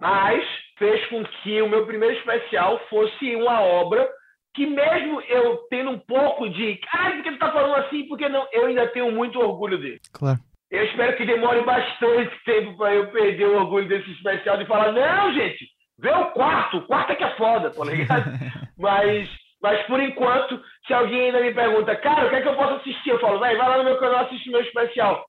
Mas 0.00 0.44
fez 0.78 1.06
com 1.06 1.24
que 1.24 1.62
o 1.62 1.68
meu 1.68 1.86
primeiro 1.86 2.16
especial 2.16 2.80
fosse 2.90 3.36
uma 3.36 3.60
obra 3.60 4.10
que 4.52 4.66
mesmo 4.66 5.20
eu 5.28 5.58
tendo 5.70 5.90
um 5.90 5.98
pouco 6.00 6.50
de 6.50 6.80
ah, 6.92 7.12
por 7.12 7.22
que 7.22 7.30
tu 7.30 7.38
tá 7.38 7.52
falando 7.52 7.76
assim? 7.84 8.08
Porque 8.08 8.28
não, 8.28 8.48
eu 8.50 8.66
ainda 8.66 8.88
tenho 8.88 9.12
muito 9.12 9.38
orgulho 9.38 9.78
dele. 9.78 10.00
Claro. 10.12 10.40
Eu 10.68 10.84
espero 10.86 11.16
que 11.16 11.24
demore 11.24 11.60
bastante 11.62 12.36
tempo 12.44 12.76
para 12.76 12.94
eu 12.96 13.12
perder 13.12 13.46
o 13.46 13.58
orgulho 13.58 13.86
desse 13.86 14.10
especial 14.10 14.56
de 14.56 14.66
falar, 14.66 14.90
não, 14.90 15.32
gente, 15.34 15.68
Vê 16.00 16.10
o 16.10 16.30
quarto, 16.32 16.78
o 16.78 16.86
quarto 16.86 17.12
é 17.12 17.16
que 17.16 17.24
é 17.24 17.36
foda, 17.36 17.70
tá 17.70 17.84
ligado? 17.84 18.24
mas, 18.78 19.28
mas 19.62 19.86
por 19.86 20.00
enquanto, 20.00 20.62
se 20.86 20.94
alguém 20.94 21.26
ainda 21.26 21.40
me 21.40 21.52
pergunta, 21.52 21.94
cara, 21.96 22.26
o 22.26 22.30
que 22.30 22.36
é 22.36 22.40
que 22.40 22.48
eu 22.48 22.56
posso 22.56 22.74
assistir? 22.74 23.10
Eu 23.10 23.20
falo, 23.20 23.38
vai 23.38 23.54
lá 23.56 23.78
no 23.78 23.84
meu 23.84 23.98
canal 23.98 24.24
assistir 24.24 24.50
meu 24.50 24.62
especial. 24.62 25.26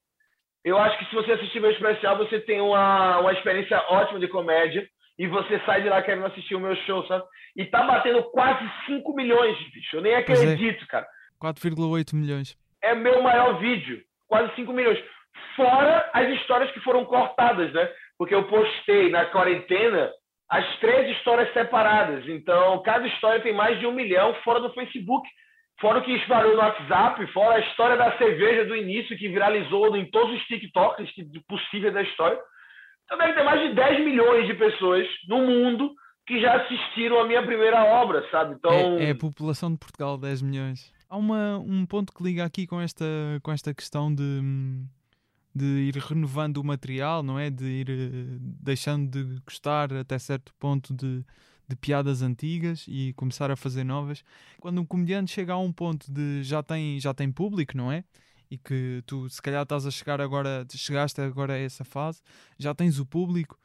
Eu 0.64 0.78
acho 0.78 0.98
que 0.98 1.06
se 1.06 1.16
você 1.16 1.34
assistir 1.34 1.60
meu 1.60 1.72
especial, 1.72 2.18
você 2.18 2.40
tem 2.40 2.62
uma, 2.62 3.20
uma 3.20 3.34
experiência 3.34 3.78
ótima 3.90 4.20
de 4.20 4.28
comédia 4.28 4.88
e 5.20 5.28
você 5.28 5.60
sai 5.66 5.82
de 5.82 5.90
lá 5.90 6.02
querendo 6.02 6.26
assistir 6.28 6.56
o 6.56 6.60
meu 6.60 6.76
show, 6.78 7.06
sabe? 7.06 7.24
E 7.56 7.66
tá 7.66 7.84
batendo 7.84 8.24
quase 8.32 8.64
5 8.86 9.14
milhões, 9.14 9.58
bicho. 9.72 9.98
Eu 9.98 10.02
nem 10.02 10.16
acredito, 10.16 10.84
é. 10.84 10.88
cara. 10.88 11.08
4,8 11.42 12.16
milhões. 12.16 12.56
É 12.82 12.96
meu 12.96 13.22
maior 13.22 13.60
vídeo. 13.60 14.02
Quase 14.28 14.56
5 14.56 14.72
milhões. 14.72 15.00
Fora 15.56 16.10
as 16.14 16.30
histórias 16.40 16.72
que 16.72 16.80
foram 16.80 17.04
cortadas, 17.06 17.74
né? 17.74 17.90
Porque 18.18 18.34
eu 18.34 18.48
postei 18.48 19.10
na 19.10 19.26
quarentena 19.26 20.12
as 20.52 20.80
três 20.80 21.10
histórias 21.16 21.52
separadas. 21.54 22.28
Então, 22.28 22.84
cada 22.84 23.08
história 23.08 23.42
tem 23.42 23.54
mais 23.54 23.80
de 23.80 23.88
um 23.88 23.94
milhão 23.94 24.34
fora 24.44 24.60
do 24.60 24.74
Facebook. 24.74 25.26
Fora 25.80 26.00
o 26.00 26.04
que 26.04 26.12
espalhou 26.12 26.54
no 26.54 26.60
WhatsApp, 26.60 27.26
fora 27.32 27.56
a 27.56 27.60
história 27.62 27.96
da 27.96 28.16
cerveja 28.18 28.66
do 28.66 28.76
início, 28.76 29.18
que 29.18 29.30
viralizou 29.30 29.96
em 29.96 30.06
todos 30.12 30.36
os 30.36 30.46
TikToks 30.48 31.10
possíveis 31.48 31.94
da 31.94 32.02
história. 32.04 32.38
Então 33.06 33.18
deve 33.18 33.34
ter 33.34 33.44
mais 33.44 33.62
de 33.62 33.74
10 33.74 34.06
milhões 34.06 34.46
de 34.46 34.54
pessoas 34.54 35.08
no 35.28 35.38
mundo 35.40 35.94
que 36.28 36.40
já 36.40 36.58
assistiram 36.58 37.20
a 37.20 37.26
minha 37.26 37.44
primeira 37.44 37.84
obra, 37.86 38.24
sabe? 38.30 38.56
Então... 38.56 38.72
É, 38.72 39.06
é 39.06 39.12
a 39.12 39.16
população 39.16 39.72
de 39.72 39.80
Portugal, 39.80 40.18
10 40.18 40.42
milhões. 40.42 40.94
Há 41.10 41.18
uma, 41.18 41.58
um 41.60 41.86
ponto 41.86 42.14
que 42.14 42.24
liga 42.24 42.44
aqui 42.44 42.68
com 42.68 42.80
esta, 42.80 43.06
com 43.42 43.52
esta 43.52 43.74
questão 43.74 44.14
de, 44.14 44.42
de 45.54 45.66
ir 45.66 45.98
renovando 45.98 46.58
o 46.58 46.64
material, 46.64 47.22
não 47.22 47.38
é? 47.38 47.50
De 47.50 47.66
ir 47.66 47.90
eh, 47.90 48.38
deixando 48.40 49.10
de 49.10 49.40
gostar 49.42 49.94
até 49.94 50.18
certo 50.18 50.54
ponto 50.60 50.94
de, 50.94 51.26
de 51.68 51.76
piadas 51.76 52.22
antigas 52.22 52.86
e 52.88 53.14
começar 53.14 53.52
a 53.52 53.56
fazer 53.56 53.84
novas. 53.84 54.24
Quando 54.60 54.82
um 54.82 54.86
comediante 54.86 55.32
chega 55.32 55.54
a 55.54 55.58
um 55.58 55.72
ponto 55.72 56.12
de 56.12 56.44
já 56.44 56.64
tem, 56.64 57.00
já 57.00 57.14
tem 57.14 57.32
público, 57.32 57.76
não 57.76 57.92
é? 57.92 58.04
E 58.50 58.58
que 58.58 59.02
tu 59.06 59.30
se 59.30 59.42
calhar 59.42 59.64
estás 59.64 59.86
a 59.86 59.92
chegar 59.92 60.20
agora, 60.22 60.66
chegaste 60.70 61.22
agora 61.22 61.54
a 61.54 61.58
essa 61.58 61.84
fase, 61.84 62.22
já 62.58 62.74
tens 62.74 63.00
o 63.00 63.06
público 63.06 63.58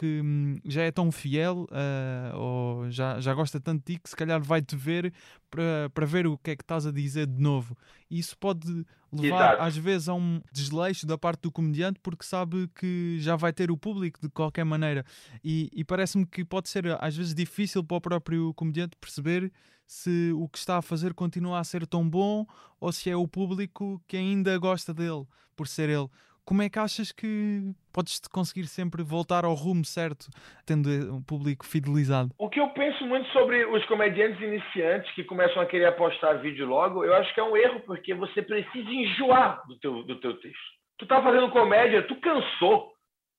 que 0.00 0.22
hum, 0.24 0.58
já 0.64 0.82
é 0.82 0.90
tão 0.90 1.12
fiel 1.12 1.66
uh, 1.70 2.38
ou 2.38 2.90
já, 2.90 3.20
já 3.20 3.34
gosta 3.34 3.60
tanto 3.60 3.80
de 3.84 3.96
ti 3.96 4.00
que 4.02 4.08
se 4.08 4.16
calhar 4.16 4.42
vai-te 4.42 4.74
ver 4.74 5.12
para 5.50 6.06
ver 6.06 6.26
o 6.26 6.38
que 6.38 6.52
é 6.52 6.56
que 6.56 6.62
estás 6.62 6.86
a 6.86 6.90
dizer 6.90 7.26
de 7.26 7.38
novo. 7.38 7.76
E 8.10 8.18
isso 8.18 8.34
pode 8.38 8.66
levar 9.12 9.52
Exato. 9.52 9.62
às 9.62 9.76
vezes 9.76 10.08
a 10.08 10.14
um 10.14 10.40
desleixo 10.50 11.06
da 11.06 11.18
parte 11.18 11.42
do 11.42 11.52
comediante 11.52 12.00
porque 12.02 12.24
sabe 12.24 12.66
que 12.74 13.18
já 13.20 13.36
vai 13.36 13.52
ter 13.52 13.70
o 13.70 13.76
público 13.76 14.18
de 14.22 14.30
qualquer 14.30 14.64
maneira. 14.64 15.04
E, 15.44 15.68
e 15.70 15.84
parece-me 15.84 16.24
que 16.24 16.46
pode 16.46 16.70
ser 16.70 16.86
às 16.98 17.14
vezes 17.14 17.34
difícil 17.34 17.84
para 17.84 17.98
o 17.98 18.00
próprio 18.00 18.54
comediante 18.54 18.96
perceber 18.98 19.52
se 19.86 20.32
o 20.34 20.48
que 20.48 20.56
está 20.56 20.78
a 20.78 20.82
fazer 20.82 21.12
continua 21.12 21.58
a 21.58 21.64
ser 21.64 21.86
tão 21.86 22.08
bom 22.08 22.46
ou 22.80 22.90
se 22.90 23.10
é 23.10 23.16
o 23.16 23.28
público 23.28 24.02
que 24.08 24.16
ainda 24.16 24.56
gosta 24.56 24.94
dele 24.94 25.26
por 25.54 25.68
ser 25.68 25.90
ele 25.90 26.08
como 26.44 26.62
é 26.62 26.68
que 26.68 26.78
achas 26.78 27.12
que 27.12 27.72
podes 27.92 28.20
conseguir 28.32 28.66
sempre 28.66 29.02
voltar 29.02 29.44
ao 29.44 29.54
rumo 29.54 29.84
certo, 29.84 30.26
tendo 30.66 30.88
um 31.14 31.22
público 31.22 31.64
fidelizado? 31.64 32.30
O 32.38 32.48
que 32.48 32.60
eu 32.60 32.68
penso 32.70 33.06
muito 33.06 33.28
sobre 33.30 33.64
os 33.66 33.84
comediantes 33.86 34.40
iniciantes 34.40 35.12
que 35.14 35.24
começam 35.24 35.62
a 35.62 35.66
querer 35.66 35.86
apostar 35.86 36.40
vídeo 36.40 36.66
logo, 36.66 37.04
eu 37.04 37.14
acho 37.14 37.32
que 37.34 37.40
é 37.40 37.44
um 37.44 37.56
erro, 37.56 37.80
porque 37.80 38.14
você 38.14 38.42
precisa 38.42 38.90
enjoar 38.90 39.62
do 39.66 39.78
teu, 39.78 40.02
do 40.02 40.16
teu 40.20 40.34
texto. 40.40 40.80
Tu 40.98 41.06
tá 41.06 41.22
fazendo 41.22 41.50
comédia, 41.50 42.02
tu 42.02 42.16
cansou. 42.16 42.92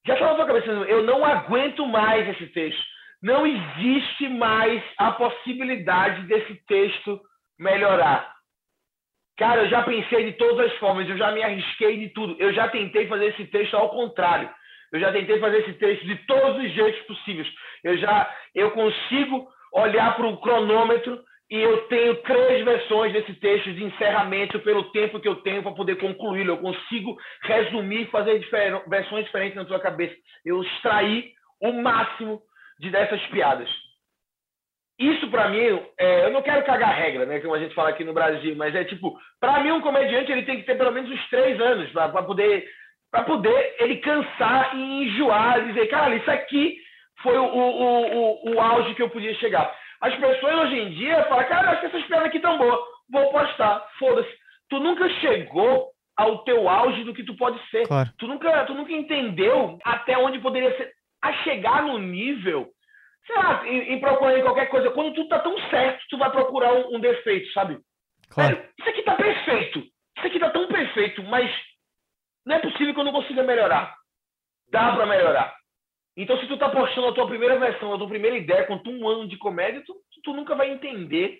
Já 0.05 0.17
tá 0.17 0.25
na 0.25 0.35
tua 0.35 0.47
cabeça, 0.47 0.67
eu 0.67 1.03
não 1.03 1.23
aguento 1.23 1.85
mais 1.85 2.27
esse 2.29 2.47
texto. 2.47 2.81
Não 3.21 3.45
existe 3.45 4.27
mais 4.29 4.83
a 4.97 5.11
possibilidade 5.11 6.25
desse 6.25 6.55
texto 6.65 7.21
melhorar. 7.59 8.40
Cara, 9.41 9.63
eu 9.63 9.69
já 9.69 9.81
pensei 9.81 10.25
de 10.25 10.33
todas 10.33 10.71
as 10.71 10.77
formas, 10.77 11.09
eu 11.09 11.17
já 11.17 11.31
me 11.31 11.41
arrisquei 11.41 11.97
de 11.97 12.09
tudo. 12.09 12.35
Eu 12.37 12.53
já 12.53 12.67
tentei 12.67 13.07
fazer 13.07 13.25
esse 13.25 13.45
texto 13.45 13.73
ao 13.73 13.89
contrário. 13.89 14.47
Eu 14.93 14.99
já 14.99 15.11
tentei 15.11 15.39
fazer 15.39 15.61
esse 15.61 15.73
texto 15.79 16.05
de 16.05 16.15
todos 16.27 16.63
os 16.63 16.71
jeitos 16.71 17.01
possíveis. 17.07 17.47
Eu 17.83 17.97
já 17.97 18.31
eu 18.53 18.69
consigo 18.69 19.47
olhar 19.73 20.15
para 20.15 20.27
o 20.27 20.37
cronômetro 20.37 21.19
e 21.49 21.57
eu 21.57 21.75
tenho 21.87 22.17
três 22.17 22.63
versões 22.63 23.13
desse 23.13 23.33
texto 23.33 23.73
de 23.73 23.83
encerramento 23.83 24.59
pelo 24.59 24.91
tempo 24.91 25.19
que 25.19 25.27
eu 25.27 25.37
tenho 25.37 25.63
para 25.63 25.71
poder 25.71 25.95
concluí-lo. 25.95 26.51
Eu 26.51 26.57
consigo 26.59 27.17
resumir, 27.41 28.11
fazer 28.11 28.37
difer 28.37 28.87
versões 28.87 29.25
diferentes 29.25 29.55
na 29.55 29.65
tua 29.65 29.79
cabeça. 29.79 30.15
Eu 30.45 30.61
extrair 30.61 31.31
o 31.59 31.73
máximo 31.81 32.43
de 32.79 32.91
dessas 32.91 33.19
piadas. 33.29 33.67
Isso 35.01 35.27
para 35.31 35.49
mim, 35.49 35.81
é, 35.97 36.25
eu 36.25 36.31
não 36.31 36.43
quero 36.43 36.63
cagar 36.63 36.95
regra, 36.95 37.25
né, 37.25 37.39
como 37.39 37.55
a 37.55 37.59
gente 37.59 37.73
fala 37.73 37.89
aqui 37.89 38.03
no 38.03 38.13
Brasil, 38.13 38.55
mas 38.55 38.75
é 38.75 38.83
tipo, 38.83 39.17
para 39.39 39.59
mim 39.59 39.71
um 39.71 39.81
comediante 39.81 40.31
ele 40.31 40.43
tem 40.43 40.57
que 40.57 40.63
ter 40.63 40.77
pelo 40.77 40.91
menos 40.91 41.09
uns 41.09 41.29
três 41.29 41.59
anos 41.59 41.89
para 41.91 42.21
poder, 42.21 42.67
para 43.09 43.23
poder 43.23 43.75
ele 43.79 43.97
cansar 43.97 44.75
e 44.75 45.03
enjoar, 45.03 45.65
dizer, 45.65 45.87
cara, 45.87 46.15
isso 46.15 46.29
aqui 46.29 46.77
foi 47.23 47.35
o, 47.35 47.43
o, 47.43 48.45
o, 48.45 48.53
o 48.53 48.61
auge 48.61 48.93
que 48.93 49.01
eu 49.01 49.09
podia 49.09 49.33
chegar. 49.35 49.75
As 50.01 50.13
pessoas 50.15 50.53
hoje 50.59 50.79
em 50.79 50.89
dia 50.91 51.23
falam, 51.23 51.47
cara, 51.47 51.71
acho 51.71 51.81
que 51.81 51.87
essas 51.87 52.03
piadas 52.03 52.27
aqui 52.27 52.39
tão 52.39 52.59
boas, 52.59 52.79
vou 53.11 53.31
postar, 53.31 53.83
foda-se. 53.97 54.29
Tu 54.69 54.79
nunca 54.79 55.09
chegou 55.19 55.89
ao 56.15 56.43
teu 56.43 56.69
auge 56.69 57.03
do 57.03 57.13
que 57.13 57.23
tu 57.23 57.35
pode 57.35 57.59
ser. 57.69 57.87
Claro. 57.87 58.09
Tu 58.19 58.27
nunca, 58.27 58.65
tu 58.65 58.75
nunca 58.75 58.91
entendeu 58.91 59.79
até 59.83 60.15
onde 60.17 60.37
poderia 60.39 60.75
ser. 60.77 60.91
A 61.23 61.33
chegar 61.43 61.83
no 61.83 61.97
nível 61.97 62.69
sei 63.25 63.35
lá, 63.35 63.67
em, 63.67 63.93
em 63.93 63.99
procurar 63.99 64.41
qualquer 64.41 64.67
coisa, 64.67 64.91
quando 64.91 65.13
tudo 65.13 65.29
tá 65.29 65.39
tão 65.39 65.57
certo, 65.69 66.03
tu 66.09 66.17
vai 66.17 66.31
procurar 66.31 66.73
um, 66.73 66.95
um 66.95 66.99
defeito, 66.99 67.51
sabe? 67.53 67.79
Claro. 68.29 68.65
Isso 68.79 68.89
aqui 68.89 69.03
tá 69.03 69.15
perfeito. 69.15 69.79
Isso 69.79 70.27
aqui 70.27 70.39
tá 70.39 70.49
tão 70.49 70.67
perfeito, 70.67 71.23
mas 71.23 71.51
não 72.45 72.55
é 72.55 72.59
possível 72.59 72.93
que 72.93 72.99
eu 72.99 73.03
não 73.03 73.11
consiga 73.11 73.43
melhorar. 73.43 73.95
Dá 74.69 74.95
para 74.95 75.05
melhorar. 75.05 75.55
Então, 76.17 76.37
se 76.39 76.47
tu 76.47 76.57
tá 76.57 76.69
postando 76.69 77.07
a 77.07 77.13
tua 77.13 77.27
primeira 77.27 77.57
versão, 77.57 77.93
a 77.93 77.97
tua 77.97 78.07
primeira 78.07 78.37
ideia, 78.37 78.65
com 78.65 78.81
um 78.85 79.07
ano 79.07 79.27
de 79.27 79.37
comédia, 79.37 79.83
tu, 79.85 79.95
tu 80.23 80.33
nunca 80.33 80.55
vai 80.55 80.69
entender 80.69 81.39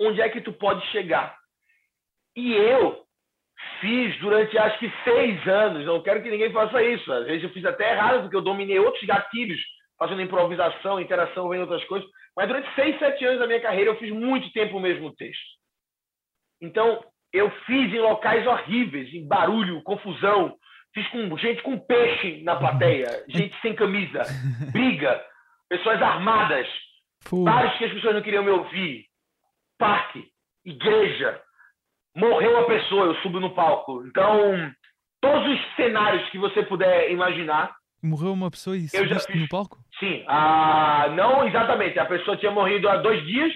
onde 0.00 0.20
é 0.20 0.28
que 0.28 0.40
tu 0.40 0.52
pode 0.52 0.84
chegar. 0.88 1.36
E 2.36 2.52
eu 2.52 3.04
fiz 3.80 4.18
durante 4.20 4.56
acho 4.56 4.78
que 4.78 4.92
seis 5.04 5.46
anos, 5.46 5.84
não 5.84 6.02
quero 6.02 6.22
que 6.22 6.30
ninguém 6.30 6.52
faça 6.52 6.82
isso. 6.82 7.12
Às 7.12 7.26
vezes 7.26 7.42
eu 7.42 7.50
fiz 7.50 7.64
até 7.64 7.92
errado, 7.92 8.22
porque 8.22 8.36
eu 8.36 8.42
dominei 8.42 8.78
outros 8.78 9.04
gatilhos 9.04 9.60
fazendo 10.00 10.22
improvisação, 10.22 10.98
interação, 10.98 11.46
vendo 11.50 11.60
outras 11.60 11.84
coisas. 11.84 12.08
Mas 12.34 12.48
durante 12.48 12.74
seis, 12.74 12.98
sete 12.98 13.22
anos 13.26 13.38
da 13.38 13.46
minha 13.46 13.60
carreira, 13.60 13.90
eu 13.90 13.98
fiz 13.98 14.10
muito 14.10 14.50
tempo 14.50 14.78
o 14.78 14.80
mesmo 14.80 15.14
texto. 15.14 15.44
Então, 16.58 17.04
eu 17.30 17.50
fiz 17.66 17.92
em 17.92 18.00
locais 18.00 18.46
horríveis, 18.46 19.12
em 19.12 19.28
barulho, 19.28 19.82
confusão. 19.82 20.56
Fiz 20.94 21.06
com 21.08 21.36
gente 21.36 21.62
com 21.62 21.78
peixe 21.78 22.42
na 22.42 22.56
plateia, 22.56 23.24
gente 23.28 23.54
sem 23.60 23.74
camisa, 23.74 24.22
briga, 24.72 25.22
pessoas 25.68 26.00
armadas, 26.00 26.66
bares 27.30 27.76
que 27.76 27.84
as 27.84 27.92
pessoas 27.92 28.14
não 28.14 28.22
queriam 28.22 28.42
me 28.42 28.50
ouvir, 28.50 29.04
parque, 29.78 30.24
igreja. 30.64 31.40
Morreu 32.16 32.58
a 32.58 32.64
pessoa, 32.64 33.06
eu 33.06 33.14
subo 33.16 33.38
no 33.38 33.54
palco. 33.54 34.04
Então, 34.06 34.72
todos 35.20 35.46
os 35.46 35.76
cenários 35.76 36.28
que 36.30 36.38
você 36.38 36.62
puder 36.64 37.10
imaginar, 37.12 37.72
Morreu 38.02 38.32
uma 38.32 38.50
pessoa 38.50 38.76
e 38.76 38.88
subiste 38.88 39.32
fiz... 39.32 39.42
no 39.42 39.48
palco? 39.48 39.78
Sim. 39.98 40.24
Ah, 40.26 41.08
não 41.14 41.46
exatamente. 41.46 41.98
A 41.98 42.06
pessoa 42.06 42.36
tinha 42.36 42.50
morrido 42.50 42.88
há 42.88 42.96
dois 42.96 43.24
dias 43.26 43.52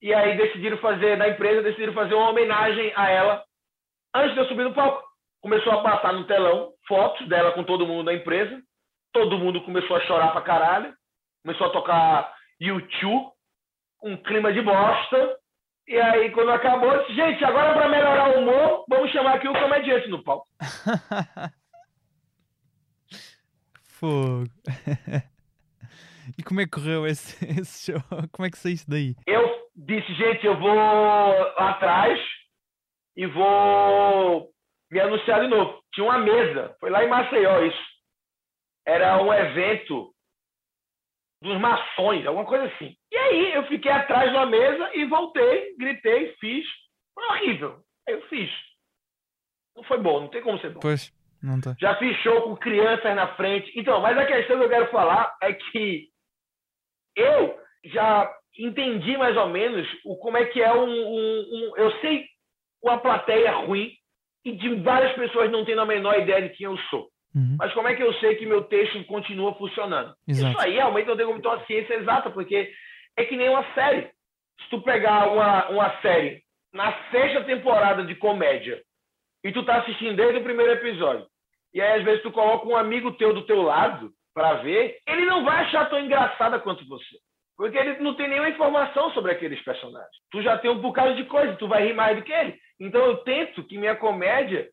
e 0.00 0.14
aí 0.14 0.36
decidiram 0.36 0.78
fazer, 0.78 1.16
na 1.16 1.28
empresa, 1.28 1.62
decidiram 1.62 1.92
fazer 1.92 2.14
uma 2.14 2.30
homenagem 2.30 2.92
a 2.94 3.10
ela 3.10 3.44
antes 4.14 4.34
de 4.34 4.40
eu 4.40 4.46
subir 4.46 4.64
no 4.64 4.74
palco. 4.74 5.02
Começou 5.40 5.72
a 5.72 5.82
passar 5.82 6.12
no 6.12 6.24
telão 6.24 6.72
fotos 6.86 7.26
dela 7.28 7.52
com 7.52 7.64
todo 7.64 7.86
mundo 7.86 8.04
da 8.04 8.14
empresa. 8.14 8.60
Todo 9.12 9.38
mundo 9.38 9.62
começou 9.62 9.96
a 9.96 10.00
chorar 10.06 10.32
pra 10.32 10.42
caralho. 10.42 10.94
Começou 11.44 11.66
a 11.66 11.70
tocar 11.70 12.34
YouTube, 12.60 13.32
um 14.02 14.16
clima 14.16 14.52
de 14.52 14.62
bosta. 14.62 15.36
E 15.88 15.98
aí, 15.98 16.30
quando 16.30 16.52
acabou, 16.52 16.96
disse, 16.98 17.14
gente, 17.14 17.44
agora 17.44 17.74
para 17.74 17.88
melhorar 17.88 18.36
o 18.36 18.40
humor, 18.40 18.84
vamos 18.88 19.10
chamar 19.10 19.34
aqui 19.34 19.48
o 19.48 19.52
comediante 19.52 20.08
no 20.08 20.22
palco. 20.22 20.46
Fogo. 24.02 24.50
e 26.36 26.42
como 26.42 26.60
é 26.60 26.64
que 26.64 26.72
correu 26.72 27.06
esse, 27.06 27.38
esse 27.46 27.92
show? 27.92 28.02
Como 28.32 28.44
é 28.44 28.50
que 28.50 28.58
saíste 28.58 28.90
daí? 28.90 29.14
Eu 29.28 29.70
disse, 29.76 30.12
gente, 30.14 30.44
eu 30.44 30.58
vou 30.58 30.76
atrás 31.56 32.18
e 33.16 33.26
vou 33.26 34.50
me 34.90 34.98
anunciar 34.98 35.42
de 35.42 35.46
novo. 35.46 35.80
Tinha 35.94 36.04
uma 36.04 36.18
mesa, 36.18 36.76
foi 36.80 36.90
lá 36.90 37.04
em 37.04 37.08
Maceió 37.08 37.64
isso. 37.64 37.92
Era 38.84 39.22
um 39.22 39.32
evento 39.32 40.12
dos 41.40 41.60
maçons, 41.60 42.26
alguma 42.26 42.44
coisa 42.44 42.64
assim. 42.74 42.96
E 43.12 43.16
aí 43.16 43.54
eu 43.54 43.68
fiquei 43.68 43.92
atrás 43.92 44.32
de 44.32 44.36
uma 44.36 44.46
mesa 44.46 44.96
e 44.96 45.04
voltei, 45.04 45.76
gritei, 45.76 46.34
fiz. 46.40 46.66
Foi 47.14 47.24
horrível. 47.24 47.80
Eu 48.08 48.20
fiz. 48.22 48.50
Não 49.76 49.84
foi 49.84 49.98
bom, 49.98 50.22
não 50.22 50.28
tem 50.28 50.42
como 50.42 50.58
ser 50.58 50.70
bom. 50.70 50.80
Pois. 50.80 51.12
Tá. 51.62 51.74
Já 51.80 51.96
fiz 51.96 52.16
show 52.18 52.42
com 52.42 52.56
crianças 52.56 53.16
na 53.16 53.34
frente. 53.34 53.72
Então, 53.76 54.00
mas 54.00 54.16
a 54.16 54.24
questão 54.24 54.58
que 54.58 54.64
eu 54.64 54.68
quero 54.68 54.90
falar 54.90 55.34
é 55.42 55.52
que 55.52 56.08
eu 57.16 57.58
já 57.86 58.32
entendi 58.58 59.16
mais 59.16 59.36
ou 59.36 59.48
menos 59.48 59.86
o, 60.04 60.16
como 60.16 60.36
é 60.36 60.44
que 60.46 60.62
é 60.62 60.72
um, 60.72 60.88
um, 60.88 61.40
um, 61.52 61.76
Eu 61.76 61.90
sei 62.00 62.26
uma 62.82 62.98
plateia 62.98 63.52
ruim 63.52 63.92
e 64.44 64.52
de 64.52 64.74
várias 64.76 65.14
pessoas 65.14 65.50
não 65.50 65.64
tendo 65.64 65.80
a 65.80 65.86
menor 65.86 66.18
ideia 66.18 66.42
de 66.42 66.54
quem 66.54 66.66
eu 66.66 66.76
sou. 66.90 67.08
Uhum. 67.34 67.56
Mas 67.58 67.72
como 67.72 67.88
é 67.88 67.94
que 67.94 68.02
eu 68.02 68.12
sei 68.14 68.36
que 68.36 68.46
meu 68.46 68.64
texto 68.64 69.02
continua 69.06 69.54
funcionando? 69.54 70.14
Exato. 70.28 70.52
Isso 70.52 70.60
aí 70.60 70.74
realmente 70.74 71.06
não 71.06 71.16
tem 71.16 71.26
como 71.26 71.40
ter 71.40 71.48
uma 71.48 71.64
ciência 71.64 71.94
exata, 71.94 72.30
porque 72.30 72.70
é 73.16 73.24
que 73.24 73.36
nem 73.36 73.48
uma 73.48 73.64
série. 73.74 74.10
Se 74.60 74.68
tu 74.70 74.82
pegar 74.82 75.32
uma, 75.32 75.68
uma 75.70 76.00
série 76.02 76.42
na 76.72 76.92
sexta 77.10 77.42
temporada 77.44 78.04
de 78.04 78.14
comédia 78.14 78.82
e 79.44 79.52
tu 79.52 79.64
tá 79.64 79.78
assistindo 79.78 80.16
desde 80.16 80.38
o 80.38 80.44
primeiro 80.44 80.72
episódio, 80.72 81.26
e 81.74 81.80
aí 81.80 81.98
às 81.98 82.04
vezes 82.04 82.22
tu 82.22 82.30
coloca 82.30 82.66
um 82.66 82.76
amigo 82.76 83.12
teu 83.12 83.32
do 83.32 83.42
teu 83.46 83.62
lado 83.62 84.10
para 84.34 84.54
ver, 84.54 84.98
ele 85.06 85.26
não 85.26 85.44
vai 85.44 85.64
achar 85.64 85.88
tão 85.88 85.98
engraçada 85.98 86.58
quanto 86.58 86.86
você. 86.86 87.16
Porque 87.56 87.76
ele 87.76 87.98
não 87.98 88.14
tem 88.14 88.28
nenhuma 88.28 88.48
informação 88.48 89.10
sobre 89.12 89.32
aqueles 89.32 89.62
personagens. 89.62 90.10
Tu 90.30 90.42
já 90.42 90.58
tem 90.58 90.70
um 90.70 90.80
bocado 90.80 91.14
de 91.14 91.24
coisa, 91.24 91.56
tu 91.56 91.68
vai 91.68 91.84
rir 91.84 91.92
mais 91.92 92.16
do 92.16 92.22
que 92.22 92.32
ele. 92.32 92.58
Então 92.80 93.04
eu 93.04 93.18
tento 93.18 93.62
que 93.64 93.78
minha 93.78 93.94
comédia, 93.94 94.68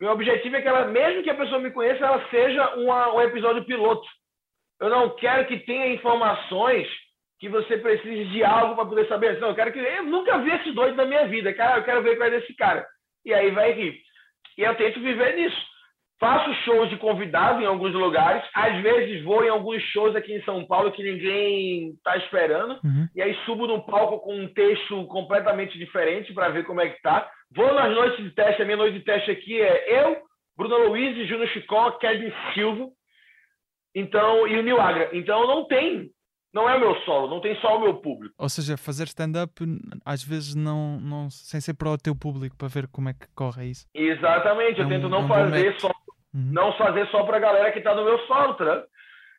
meu 0.00 0.10
objetivo 0.10 0.56
é 0.56 0.60
que 0.60 0.68
ela, 0.68 0.86
mesmo 0.86 1.22
que 1.22 1.30
a 1.30 1.34
pessoa 1.34 1.60
me 1.60 1.70
conheça, 1.70 2.04
ela 2.04 2.28
seja 2.28 2.74
uma, 2.76 3.14
um 3.14 3.20
episódio 3.22 3.64
piloto. 3.64 4.06
Eu 4.80 4.88
não 4.88 5.10
quero 5.16 5.46
que 5.46 5.58
tenha 5.60 5.92
informações 5.92 6.88
que 7.38 7.48
você 7.48 7.78
precise 7.78 8.26
de 8.30 8.44
algo 8.44 8.74
para 8.74 8.86
poder 8.86 9.08
saber. 9.08 9.38
Não, 9.40 9.48
eu 9.48 9.54
quero 9.54 9.72
que 9.72 9.78
eu 9.78 10.04
nunca 10.04 10.38
vi 10.38 10.50
esse 10.50 10.72
doido 10.72 10.96
na 10.96 11.06
minha 11.06 11.26
vida, 11.26 11.54
cara. 11.54 11.78
Eu 11.78 11.84
quero 11.84 12.02
ver 12.02 12.16
qual 12.16 12.28
é 12.28 12.30
desse 12.32 12.54
cara. 12.54 12.86
E 13.24 13.32
aí 13.32 13.50
vai 13.50 13.72
rir. 13.72 13.98
E 14.58 14.62
eu 14.62 14.74
tento 14.76 15.00
viver 15.00 15.36
nisso. 15.36 15.69
Faço 16.20 16.52
shows 16.64 16.90
de 16.90 16.98
convidado 16.98 17.62
em 17.62 17.66
alguns 17.66 17.94
lugares. 17.94 18.46
Às 18.54 18.82
vezes 18.82 19.24
vou 19.24 19.42
em 19.42 19.48
alguns 19.48 19.82
shows 19.84 20.14
aqui 20.14 20.34
em 20.34 20.42
São 20.42 20.66
Paulo 20.66 20.92
que 20.92 21.02
ninguém 21.02 21.92
está 21.92 22.14
esperando. 22.18 22.78
Uhum. 22.84 23.08
E 23.16 23.22
aí 23.22 23.34
subo 23.46 23.66
no 23.66 23.82
palco 23.86 24.20
com 24.20 24.36
um 24.36 24.52
texto 24.52 25.06
completamente 25.06 25.78
diferente 25.78 26.34
para 26.34 26.50
ver 26.50 26.66
como 26.66 26.82
é 26.82 26.90
que 26.90 27.00
tá. 27.00 27.26
Vou 27.56 27.72
nas 27.72 27.90
noites 27.94 28.22
de 28.22 28.30
teste. 28.32 28.60
A 28.60 28.64
minha 28.66 28.76
noite 28.76 28.98
de 28.98 29.04
teste 29.04 29.30
aqui 29.30 29.62
é 29.62 30.04
eu, 30.04 30.18
Bruno 30.58 30.88
Luiz, 30.88 31.26
Júnior 31.26 31.48
Chicó, 31.48 31.92
Kevin 31.92 32.30
Silva. 32.52 32.86
Então, 33.94 34.46
e 34.46 34.58
o 34.58 34.62
Nil 34.62 34.78
Agra. 34.78 35.08
Então 35.14 35.46
não 35.46 35.66
tem 35.66 36.10
não 36.52 36.68
é 36.68 36.76
o 36.76 36.80
meu 36.80 36.96
solo, 37.02 37.28
não 37.28 37.40
tem 37.40 37.54
só 37.60 37.76
o 37.76 37.80
meu 37.80 37.94
público. 37.94 38.34
Ou 38.36 38.48
seja, 38.48 38.76
fazer 38.76 39.04
stand-up 39.04 39.52
às 40.04 40.22
vezes 40.22 40.54
não, 40.54 40.98
não 41.00 41.30
sem 41.30 41.60
ser 41.60 41.74
para 41.74 41.90
o 41.90 41.98
teu 41.98 42.14
público, 42.14 42.56
para 42.56 42.66
ver 42.66 42.88
como 42.88 43.08
é 43.08 43.14
que 43.14 43.26
corre 43.34 43.70
isso. 43.70 43.86
Exatamente, 43.94 44.80
é 44.80 44.84
eu 44.84 44.88
tento 44.88 45.08
não 45.08 45.20
é 45.20 45.24
um 45.24 45.28
fazer 45.28 45.80
só 45.80 45.90
Uhum. 46.34 46.52
Não 46.52 46.72
fazer 46.74 47.06
só 47.08 47.24
para 47.24 47.36
a 47.36 47.40
galera 47.40 47.72
que 47.72 47.78
está 47.78 47.94
no 47.94 48.04
meu 48.04 48.18
solo, 48.26 48.54
tá? 48.54 48.84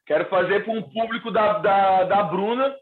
Quero 0.05 0.25
fazer 0.25 0.63
para 0.63 0.73
um 0.73 0.81
público 0.81 1.31
da, 1.31 1.59
da, 1.59 2.03
da 2.03 2.23
Bruna, 2.23 2.75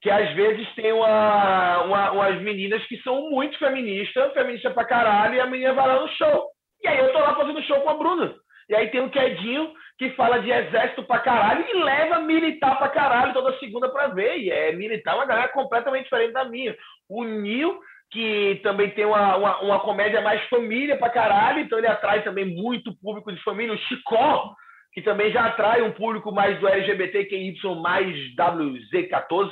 que 0.00 0.10
às 0.10 0.30
vezes 0.34 0.72
tem 0.74 0.92
uma, 0.92 1.82
uma, 1.82 2.10
umas 2.12 2.40
meninas 2.42 2.84
que 2.86 2.96
são 3.02 3.30
muito 3.30 3.58
feministas, 3.58 4.32
feminista 4.34 4.70
pra 4.70 4.84
caralho, 4.84 5.34
e 5.34 5.40
a 5.40 5.46
menina 5.46 5.72
vai 5.72 5.86
lá 5.86 6.00
no 6.00 6.08
show. 6.08 6.50
E 6.82 6.88
aí 6.88 6.98
eu 6.98 7.12
tô 7.12 7.18
lá 7.18 7.34
fazendo 7.34 7.62
show 7.62 7.80
com 7.80 7.90
a 7.90 7.94
Bruna. 7.94 8.34
E 8.68 8.74
aí 8.74 8.88
tem 8.90 9.00
o 9.00 9.10
Quedinho 9.10 9.72
que 9.98 10.10
fala 10.10 10.38
de 10.40 10.50
exército 10.50 11.02
pra 11.04 11.20
caralho 11.20 11.64
e 11.66 11.82
leva 11.82 12.20
militar 12.20 12.76
pra 12.78 12.88
caralho 12.88 13.32
toda 13.32 13.58
segunda 13.58 13.88
pra 13.88 14.08
ver. 14.08 14.38
E 14.38 14.50
é 14.50 14.72
militar 14.72 15.16
uma 15.16 15.24
galera 15.24 15.48
completamente 15.48 16.04
diferente 16.04 16.32
da 16.32 16.44
minha. 16.44 16.76
O 17.08 17.24
Nil 17.24 17.78
que 18.10 18.60
também 18.62 18.90
tem 18.90 19.04
uma, 19.04 19.36
uma, 19.36 19.60
uma, 19.60 19.80
comédia 19.80 20.20
mais 20.20 20.42
família 20.48 20.96
pra 20.96 21.10
caralho, 21.10 21.60
então 21.60 21.78
ele 21.78 21.88
atrai 21.88 22.22
também 22.22 22.44
muito 22.44 22.96
público 22.98 23.32
de 23.32 23.42
família. 23.42 23.74
O 23.74 23.78
Chicó, 23.78 24.54
que 24.92 25.02
também 25.02 25.32
já 25.32 25.46
atrai 25.46 25.82
um 25.82 25.92
público 25.92 26.32
mais 26.32 26.58
do 26.60 26.68
LGBTQY 26.68 27.56
mais 27.82 28.16
WZ14, 28.36 29.50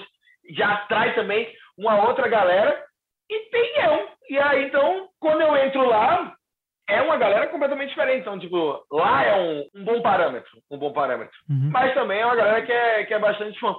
já 0.51 0.73
atrai 0.73 1.15
também 1.15 1.53
uma 1.77 2.07
outra 2.07 2.29
galera. 2.29 2.83
E 3.29 3.51
tem 3.51 3.85
eu. 3.85 4.09
E 4.31 4.39
aí, 4.39 4.67
então, 4.67 5.09
quando 5.19 5.41
eu 5.41 5.57
entro 5.57 5.87
lá, 5.87 6.35
é 6.89 7.01
uma 7.03 7.17
galera 7.17 7.47
completamente 7.49 7.89
diferente. 7.91 8.21
Então, 8.21 8.39
tipo, 8.39 8.85
lá 8.93 9.25
é 9.25 9.37
um, 9.37 9.69
um 9.75 9.85
bom 9.85 10.01
parâmetro, 10.03 10.51
um 10.71 10.79
bom 10.79 10.93
parâmetro. 10.93 11.37
Uhum. 11.49 11.71
Mas 11.73 11.95
também 11.95 12.21
é 12.21 12.27
uma 12.27 12.37
galera 12.37 12.63
que 12.63 12.73
é, 12.73 13.05
que 13.05 13.15
é 13.15 13.19
bastante 13.19 13.59
fã. 13.59 13.75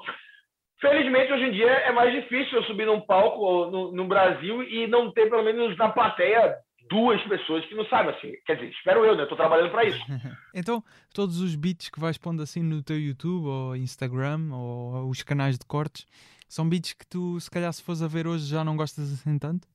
Felizmente, 0.79 1.31
hoje 1.31 1.45
em 1.45 1.51
dia 1.51 1.71
é 1.71 1.91
mais 1.91 2.11
difícil 2.11 2.57
eu 2.57 2.63
subir 2.65 2.85
num 2.85 3.01
palco 3.01 3.71
no, 3.71 3.91
no 3.91 4.07
Brasil 4.07 4.61
e 4.63 4.87
não 4.87 5.11
ter, 5.11 5.29
pelo 5.29 5.43
menos 5.43 5.77
na 5.77 5.89
plateia, 5.89 6.55
duas 6.89 7.21
pessoas 7.23 7.65
que 7.65 7.75
não 7.75 7.85
sabem 7.85 8.13
assim. 8.13 8.33
Quer 8.45 8.55
dizer, 8.55 8.69
espero 8.71 9.05
eu, 9.05 9.15
né? 9.15 9.23
Estou 9.23 9.37
trabalhando 9.37 9.71
para 9.71 9.85
isso. 9.85 9.99
então, 10.53 10.83
todos 11.13 11.39
os 11.39 11.55
beats 11.55 11.89
que 11.89 11.99
vais 11.99 12.17
pondo 12.17 12.43
assim 12.43 12.61
no 12.61 12.83
teu 12.83 12.99
YouTube 12.99 13.47
ou 13.47 13.75
Instagram 13.75 14.49
ou 14.53 15.09
os 15.09 15.23
canais 15.23 15.57
de 15.57 15.65
cortes 15.65 16.05
são 16.47 16.67
beats 16.67 16.93
que 16.93 17.07
tu, 17.07 17.39
se 17.39 17.49
calhar, 17.49 17.71
se 17.73 17.83
fores 17.83 18.01
a 18.01 18.07
ver 18.07 18.27
hoje, 18.27 18.45
já 18.45 18.63
não 18.63 18.75
gostas 18.75 19.11
assim 19.11 19.39
tanto? 19.39 19.67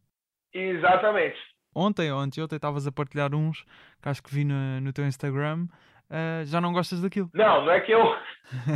Exatamente. 0.53 1.39
Ontem, 1.75 2.13
ontem, 2.13 2.43
ontem 2.43 2.57
estavas 2.57 2.87
a 2.87 2.93
partilhar 2.93 3.35
uns 3.35 3.65
que 4.03 4.09
acho 4.09 4.23
que 4.23 4.35
vi 4.35 4.45
no, 4.45 4.81
no 4.81 4.93
teu 4.93 5.07
Instagram 5.07 5.67
uh, 6.11 6.45
já 6.45 6.61
não 6.61 6.73
gostas 6.73 7.01
daquilo. 7.01 7.31
Não, 7.33 7.65
não 7.65 7.73
é 7.73 7.81
que 7.81 7.93
eu 7.93 8.05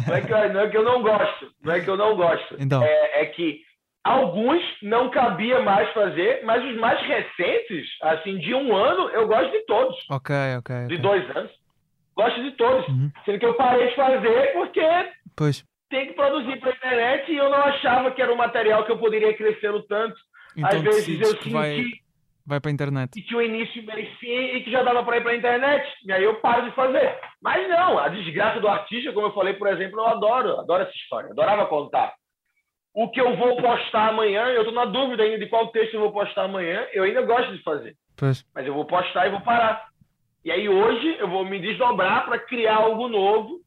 não 0.07 0.15
é 0.15 0.21
que, 0.21 0.31
não 0.31 0.61
é 0.61 0.69
que 0.69 0.77
eu 0.77 0.85
não 0.85 1.03
gosto, 1.03 1.51
não 1.63 1.75
é 1.75 1.81
que 1.81 1.89
eu 1.89 1.97
não 1.97 2.17
gosto. 2.17 2.57
Então. 2.59 2.83
É, 2.83 3.23
é 3.23 3.27
que 3.27 3.61
alguns 4.05 4.63
não 4.83 5.11
cabia 5.11 5.61
mais 5.63 5.93
fazer, 5.93 6.43
mas 6.45 6.65
os 6.65 6.77
mais 6.79 7.01
recentes, 7.07 7.87
assim, 8.03 8.39
de 8.39 8.55
um 8.55 8.75
ano, 8.77 9.09
eu 9.11 9.27
gosto 9.27 9.51
de 9.51 9.65
todos. 9.67 9.97
Ok, 10.11 10.35
ok. 10.59 10.87
De 10.87 10.99
dois 10.99 11.37
anos. 11.37 11.51
Gosto 12.17 12.43
de 12.43 12.53
todos. 12.53 12.87
Uhum. 12.89 13.11
Sendo 13.25 13.39
que 13.41 13.47
eu 13.47 13.55
parei 13.55 13.89
de 13.89 13.97
fazer 13.97 14.53
porque 14.53 14.81
pois. 15.35 15.65
tem 15.91 16.07
que 16.07 16.13
produzir 16.13 16.61
para 16.61 16.71
a 16.71 16.75
internet 16.75 17.33
e 17.33 17.37
eu 17.37 17.51
não 17.51 17.59
achava 17.59 18.11
que 18.13 18.23
era 18.23 18.33
um 18.33 18.37
material 18.37 18.85
que 18.85 18.93
eu 18.93 18.99
poderia 18.99 19.35
crescer 19.37 19.73
tanto. 19.89 20.17
Então, 20.57 20.71
Às 20.71 20.83
vezes 20.83 21.21
eu 21.21 21.27
senti. 21.27 21.51
Vai 21.51 21.85
vai 22.47 22.61
para 22.61 22.71
a 22.71 22.75
internet. 22.75 23.19
E 23.19 23.23
que 23.23 23.35
o 23.35 23.43
início 23.43 23.83
merecia 23.85 24.57
e 24.57 24.63
que 24.63 24.71
já 24.71 24.83
dava 24.83 25.03
para 25.03 25.17
ir 25.17 25.23
para 25.23 25.33
a 25.33 25.37
internet. 25.37 25.87
E 26.05 26.13
aí 26.13 26.23
eu 26.23 26.41
paro 26.41 26.69
de 26.69 26.75
fazer. 26.75 27.19
Mas 27.41 27.69
não, 27.69 27.99
a 27.99 28.09
desgraça 28.09 28.61
do 28.61 28.69
artista, 28.69 29.13
como 29.13 29.29
eu 29.29 29.35
falei, 29.35 29.55
por 29.55 29.69
exemplo, 29.69 30.01
eu 30.01 30.07
adoro, 30.07 30.61
adoro 30.61 30.83
essa 30.83 30.93
história, 30.93 31.31
adorava 31.31 31.67
contar. 31.67 32.15
O 32.93 33.11
que 33.11 33.21
eu 33.21 33.37
vou 33.37 33.57
postar 33.57 34.09
amanhã, 34.09 34.47
eu 34.49 34.63
estou 34.63 34.75
na 34.75 34.85
dúvida 34.85 35.23
ainda 35.23 35.39
de 35.39 35.49
qual 35.49 35.69
texto 35.69 35.95
eu 35.95 36.01
vou 36.01 36.13
postar 36.13 36.45
amanhã, 36.45 36.87
eu 36.93 37.03
ainda 37.03 37.23
gosto 37.23 37.57
de 37.57 37.63
fazer. 37.63 37.97
Pois. 38.17 38.45
Mas 38.55 38.67
eu 38.67 38.75
vou 38.75 38.85
postar 38.85 39.27
e 39.27 39.31
vou 39.31 39.41
parar. 39.41 39.89
E 40.45 40.51
aí 40.53 40.69
hoje 40.69 41.17
eu 41.19 41.29
vou 41.29 41.45
me 41.45 41.59
desdobrar 41.59 42.27
para 42.27 42.39
criar 42.39 42.77
algo 42.77 43.09
novo. 43.09 43.61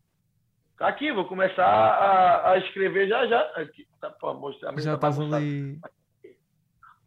Tá 0.77 0.87
aqui, 0.87 1.11
vou 1.11 1.25
começar 1.25 1.65
a, 1.65 2.51
a 2.51 2.57
escrever 2.59 3.09
já 3.09 3.25
já. 3.25 3.41
Aqui, 3.55 3.85
tá, 3.99 4.11
pô, 4.11 4.33
mostrar, 4.35 4.79
já 4.79 4.93
estás 4.93 5.19
ali 5.19 5.79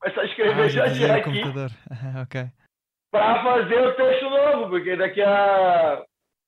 começar 0.01 0.23
a 0.23 0.25
escrever 0.25 0.65
ah, 0.65 0.69
já 0.69 0.89
já 0.89 1.17
aqui. 1.17 1.43
ok. 2.23 2.47
Para 3.11 3.43
fazer 3.43 3.87
o 3.87 3.95
texto 3.95 4.31
novo, 4.31 4.71
porque 4.71 4.97
daqui 4.97 5.21
a 5.21 6.05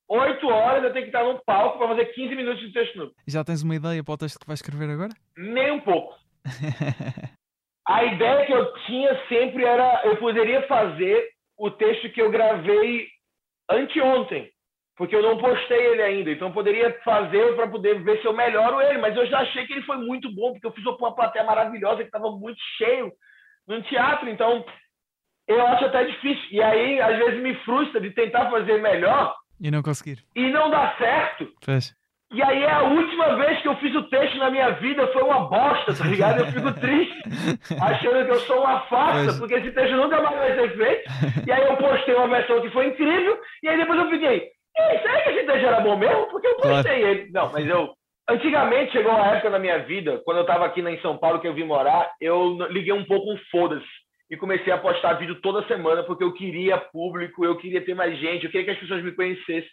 oito 0.09 0.49
horas 0.49 0.85
eu 0.85 0.93
tenho 0.93 1.05
que 1.05 1.17
estar 1.17 1.25
no 1.25 1.41
palco 1.45 1.79
para 1.79 1.89
fazer 1.89 2.07
15 2.07 2.35
minutos 2.35 2.61
de 2.61 2.73
texto 2.73 2.97
novo. 2.97 3.13
Já 3.27 3.45
tens 3.45 3.63
uma 3.63 3.75
ideia 3.75 4.03
para 4.03 4.15
o 4.15 4.19
texto 4.19 4.39
que 4.39 4.47
vais 4.47 4.61
escrever 4.61 4.91
agora? 4.91 5.13
Nem 5.37 5.73
um 5.73 5.81
pouco. 5.81 6.17
a 7.89 8.05
ideia 8.05 8.47
que 8.47 8.53
eu 8.53 8.73
tinha 8.87 9.29
sempre 9.29 9.65
era 9.65 10.03
eu 10.05 10.17
poderia 10.17 10.67
fazer 10.67 11.31
o 11.59 11.71
texto 11.71 12.11
que 12.11 12.21
eu 12.21 12.31
gravei 12.31 13.09
anteontem, 13.71 14.51
porque 14.97 15.15
eu 15.15 15.23
não 15.23 15.39
postei 15.39 15.79
ele 15.79 16.03
ainda, 16.03 16.31
então 16.31 16.49
eu 16.49 16.55
poderia 16.55 16.93
fazer 17.05 17.55
para 17.55 17.69
poder 17.69 18.03
ver 18.03 18.21
se 18.21 18.27
eu 18.27 18.33
melhoro 18.33 18.81
ele, 18.81 18.99
mas 18.99 19.17
eu 19.17 19.27
já 19.27 19.41
achei 19.41 19.67
que 19.67 19.73
ele 19.73 19.83
foi 19.83 19.97
muito 19.99 20.33
bom, 20.35 20.53
porque 20.53 20.67
eu 20.67 20.73
fiz 20.73 20.85
uma 20.85 21.15
plateia 21.15 21.45
maravilhosa 21.45 21.99
que 21.99 22.09
estava 22.09 22.31
muito 22.31 22.61
cheio 22.77 23.13
no 23.67 23.83
teatro. 23.83 24.29
Então, 24.29 24.65
eu 25.49 25.67
acho 25.67 25.85
até 25.85 26.05
difícil. 26.05 26.45
E 26.51 26.63
aí, 26.63 27.01
às 27.01 27.17
vezes, 27.17 27.43
me 27.43 27.55
frustra 27.65 28.01
de 28.01 28.11
tentar 28.11 28.51
fazer 28.51 28.81
melhor. 28.81 29.35
E 29.61 29.71
não 29.71 29.83
conseguir. 29.83 30.19
E 30.35 30.51
não 30.51 30.71
dar 30.71 30.97
certo. 30.99 31.49
Fez. 31.65 31.95
E 32.33 32.43
aí, 32.43 32.63
é 32.63 32.71
a 32.71 32.83
última 32.83 33.37
vez 33.37 33.61
que 33.61 33.69
eu 33.69 33.77
fiz 33.77 33.95
o 33.95 34.05
texto 34.05 34.39
na 34.39 34.51
minha 34.51 34.71
vida 34.71 35.07
foi 35.09 35.23
uma 35.23 35.49
bosta, 35.49 35.95
tá 35.95 36.05
ligado? 36.05 36.41
Eu 36.41 36.47
fico 36.47 36.73
triste, 36.81 37.23
achando 37.79 38.25
que 38.25 38.31
eu 38.31 38.41
sou 38.41 38.61
uma 38.61 38.81
farsa, 38.87 39.39
porque 39.39 39.55
esse 39.55 39.71
texto 39.73 39.95
nunca 39.97 40.21
mais 40.23 40.39
vai 40.39 40.55
ser 40.55 40.77
feito. 40.77 41.11
E 41.47 41.53
aí, 41.53 41.63
eu 41.67 41.77
postei 41.77 42.15
uma 42.15 42.29
versão 42.29 42.63
que 42.63 42.71
foi 42.71 42.87
incrível. 42.89 43.39
E 43.63 43.69
aí, 43.69 43.77
depois 43.77 43.99
eu 43.99 44.09
fiquei, 44.09 44.49
será 45.03 45.23
que 45.23 45.31
esse 45.31 45.47
texto 45.47 45.67
era 45.67 45.81
bom 45.81 45.99
mesmo? 45.99 46.27
Porque 46.29 46.47
eu 46.47 46.57
postei 46.57 47.03
ele. 47.05 47.31
Não, 47.33 47.53
mas 47.53 47.67
eu 47.67 47.93
Antigamente 48.33 48.93
chegou 48.93 49.13
uma 49.13 49.27
época 49.27 49.51
na 49.51 49.59
minha 49.59 49.81
vida, 49.81 50.23
quando 50.25 50.39
eu 50.39 50.43
estava 50.43 50.65
aqui 50.65 50.81
em 50.81 51.01
São 51.03 51.19
Paulo, 51.19 51.39
que 51.39 51.47
eu 51.47 51.53
vim 51.53 51.65
morar, 51.65 52.11
eu 52.19 52.57
liguei 52.71 52.91
um 52.91 53.05
pouco 53.05 53.31
um 53.31 53.37
foda-se 53.51 53.87
e 54.31 54.39
comecei 54.39 54.73
a 54.73 54.79
postar 54.79 55.19
vídeo 55.19 55.39
toda 55.43 55.67
semana 55.67 56.03
porque 56.03 56.25
eu 56.25 56.33
queria 56.33 56.79
público, 56.79 57.45
eu 57.45 57.59
queria 57.59 57.85
ter 57.85 57.95
mais 57.95 58.19
gente, 58.19 58.47
eu 58.47 58.51
queria 58.51 58.65
que 58.65 58.71
as 58.71 58.79
pessoas 58.79 59.05
me 59.05 59.13
conhecessem. 59.13 59.69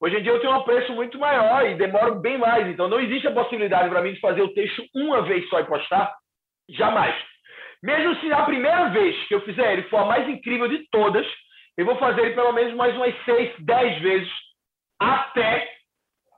Hoje 0.00 0.16
em 0.16 0.22
dia 0.24 0.32
eu 0.32 0.40
tenho 0.40 0.58
um 0.58 0.62
preço 0.64 0.92
muito 0.92 1.20
maior 1.20 1.64
e 1.64 1.76
demoro 1.76 2.16
bem 2.16 2.36
mais, 2.36 2.66
então 2.66 2.88
não 2.88 2.98
existe 2.98 3.28
a 3.28 3.32
possibilidade 3.32 3.88
para 3.88 4.02
mim 4.02 4.12
de 4.12 4.18
fazer 4.18 4.42
o 4.42 4.52
texto 4.54 4.84
uma 4.92 5.22
vez 5.22 5.48
só 5.48 5.60
e 5.60 5.64
postar, 5.64 6.12
jamais. 6.68 7.14
Mesmo 7.80 8.16
se 8.16 8.32
a 8.32 8.42
primeira 8.42 8.88
vez 8.88 9.24
que 9.28 9.36
eu 9.36 9.40
fizer 9.42 9.72
ele 9.72 9.84
for 9.84 9.98
a 9.98 10.06
mais 10.06 10.28
incrível 10.28 10.66
de 10.66 10.84
todas, 10.90 11.24
eu 11.78 11.86
vou 11.86 11.94
fazer 11.94 12.22
ele 12.22 12.34
pelo 12.34 12.52
menos 12.52 12.74
mais 12.74 12.92
umas 12.96 13.14
seis, 13.24 13.54
dez 13.60 14.02
vezes 14.02 14.32
até 14.98 15.79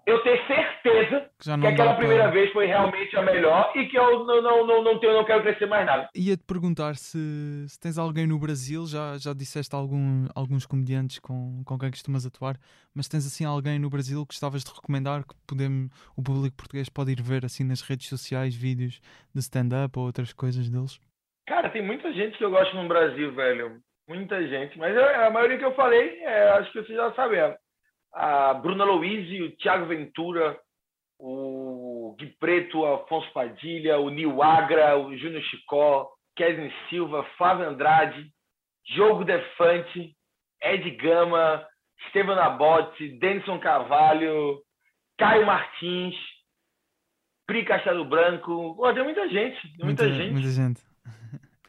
eu 0.07 0.23
ter 0.23 0.45
certeza 0.47 1.31
Que 1.39 1.67
aquela 1.67 1.95
primeira 1.95 2.25
para... 2.25 2.33
vez 2.33 2.53
foi 2.53 2.67
realmente 2.67 3.17
a 3.17 3.23
melhor 3.23 3.73
e 3.77 3.87
que 3.87 3.97
eu 3.97 4.25
não, 4.25 4.43
não, 4.43 4.67
não, 4.67 4.85
não, 4.85 4.99
tenho, 4.99 5.13
não 5.13 5.25
quero 5.25 5.43
crescer 5.43 5.67
mais 5.67 5.87
nada. 5.87 6.09
Ia-te 6.15 6.45
perguntar 6.45 6.97
se, 6.97 7.19
se 7.69 7.81
tens 7.81 7.99
alguém 7.99 8.27
no 8.27 8.39
Brasil, 8.39 8.87
já, 8.87 9.17
já 9.19 9.33
disseste 9.33 9.75
algum, 9.75 10.27
alguns 10.35 10.67
comediantes 10.67 11.19
com, 11.19 11.63
com 11.65 11.79
quem 11.79 11.91
costumas 11.91 12.27
atuar, 12.27 12.57
mas 12.95 13.09
tens 13.09 13.27
assim 13.27 13.45
alguém 13.45 13.79
no 13.79 13.91
Brasil 13.91 14.21
que 14.27 14.35
gostavas 14.35 14.65
de 14.65 14.73
recomendar 14.73 15.23
que 15.25 15.35
podemos, 15.47 15.91
o 16.17 16.23
público 16.23 16.57
português 16.57 16.89
pode 16.89 17.13
ir 17.13 17.23
ver 17.23 17.45
assim 17.45 17.65
nas 17.65 17.83
redes 17.83 18.09
sociais, 18.09 18.55
vídeos 18.55 19.01
de 19.35 19.41
stand-up 19.41 19.99
ou 19.99 20.07
outras 20.07 20.33
coisas 20.33 20.69
deles? 20.69 21.01
Cara, 21.47 21.71
tem 21.71 21.83
muita 21.83 22.13
gente 22.13 22.39
que 22.39 22.45
eu 22.45 22.51
gosto 22.51 22.75
no 22.77 22.89
Brasil, 22.89 23.33
velho. 23.35 23.81
Muita 24.09 24.47
gente. 24.47 24.79
Mas 24.79 24.97
a 24.97 25.31
maioria 25.31 25.59
que 25.59 25.65
eu 25.65 25.75
falei, 25.75 26.21
é, 26.21 26.51
acho 26.51 26.73
que 26.73 26.83
você 26.83 26.95
já 26.95 27.13
sabe. 27.15 27.37
A 28.15 28.55
Bruna 28.55 28.85
Louise, 28.85 29.43
o 29.43 29.57
Thiago 29.57 29.87
Ventura, 29.87 30.59
o 31.19 32.15
Gui 32.19 32.27
Preto, 32.39 32.81
o 32.81 32.95
Afonso 32.95 33.31
Padilha, 33.33 33.99
o 33.99 34.11
Nil 34.11 34.43
Agra, 34.43 34.99
o 34.99 35.17
Júnior 35.17 35.43
Chicó, 35.45 36.11
Kevin 36.37 36.71
Silva, 36.89 37.25
Flávio 37.37 37.69
Andrade, 37.69 38.31
Diogo 38.87 39.25
Defante, 39.25 40.15
Ed 40.61 40.91
Gama, 40.97 41.67
Esteban 42.07 42.37
Nabote, 42.37 43.09
Denison 43.19 43.59
Carvalho, 43.59 44.61
Caio 45.19 45.47
Martins, 45.47 46.15
Pri 47.47 47.65
Castelo 47.65 48.05
Branco. 48.05 48.75
Pô, 48.77 48.93
tem 48.93 49.05
muita 49.05 49.29
gente, 49.29 49.77
tem 49.77 49.85
muita, 49.85 50.09
gente. 50.09 50.33
Muita 50.33 50.49
gente. 50.49 50.92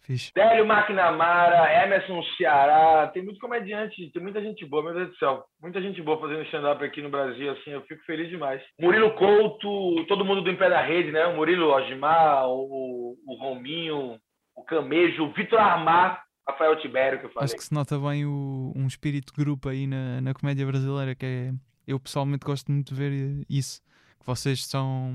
Fixe. 0.03 0.31
Délio 0.35 0.65
McNamara, 0.65 1.85
Emerson 1.85 2.21
Ceará, 2.37 3.07
tem 3.07 3.23
muito 3.23 3.39
comediante, 3.39 4.11
tem 4.11 4.21
muita 4.21 4.41
gente 4.41 4.65
boa, 4.65 4.83
meu 4.83 4.93
Deus 4.93 5.09
do 5.09 5.17
céu. 5.17 5.43
Muita 5.61 5.81
gente 5.81 6.01
boa 6.01 6.19
fazendo 6.19 6.43
stand-up 6.43 6.83
aqui 6.83 7.01
no 7.01 7.09
Brasil, 7.09 7.51
assim, 7.51 7.71
eu 7.71 7.81
fico 7.83 8.03
feliz 8.03 8.29
demais. 8.29 8.61
Murilo 8.79 9.15
Couto, 9.15 10.05
todo 10.07 10.25
mundo 10.25 10.41
do 10.41 10.51
Em 10.51 10.57
Pé 10.57 10.69
da 10.69 10.81
Rede, 10.81 11.11
né? 11.11 11.25
O 11.27 11.37
Murilo 11.37 11.71
Osmar, 11.71 12.47
o, 12.49 13.15
o 13.25 13.35
Rominho, 13.39 14.19
o 14.55 14.63
Camejo, 14.63 15.23
o 15.23 15.33
Vitor 15.33 15.59
Armar, 15.59 16.21
Rafael 16.47 16.75
Tibério, 16.79 17.19
que 17.19 17.25
eu 17.25 17.29
falei. 17.31 17.45
Acho 17.45 17.55
que 17.55 17.63
se 17.63 17.73
nota 17.73 17.97
bem 17.97 18.25
o, 18.25 18.73
um 18.75 18.85
espírito 18.85 19.33
de 19.33 19.43
grupo 19.43 19.69
aí 19.69 19.87
na, 19.87 20.19
na 20.21 20.33
comédia 20.33 20.65
brasileira, 20.65 21.15
que 21.15 21.25
é. 21.25 21.53
Eu 21.85 21.99
pessoalmente 21.99 22.45
gosto 22.45 22.71
muito 22.71 22.93
de 22.93 22.99
ver 22.99 23.45
isso. 23.49 23.81
Que 24.19 24.25
vocês 24.25 24.65
são. 24.65 25.13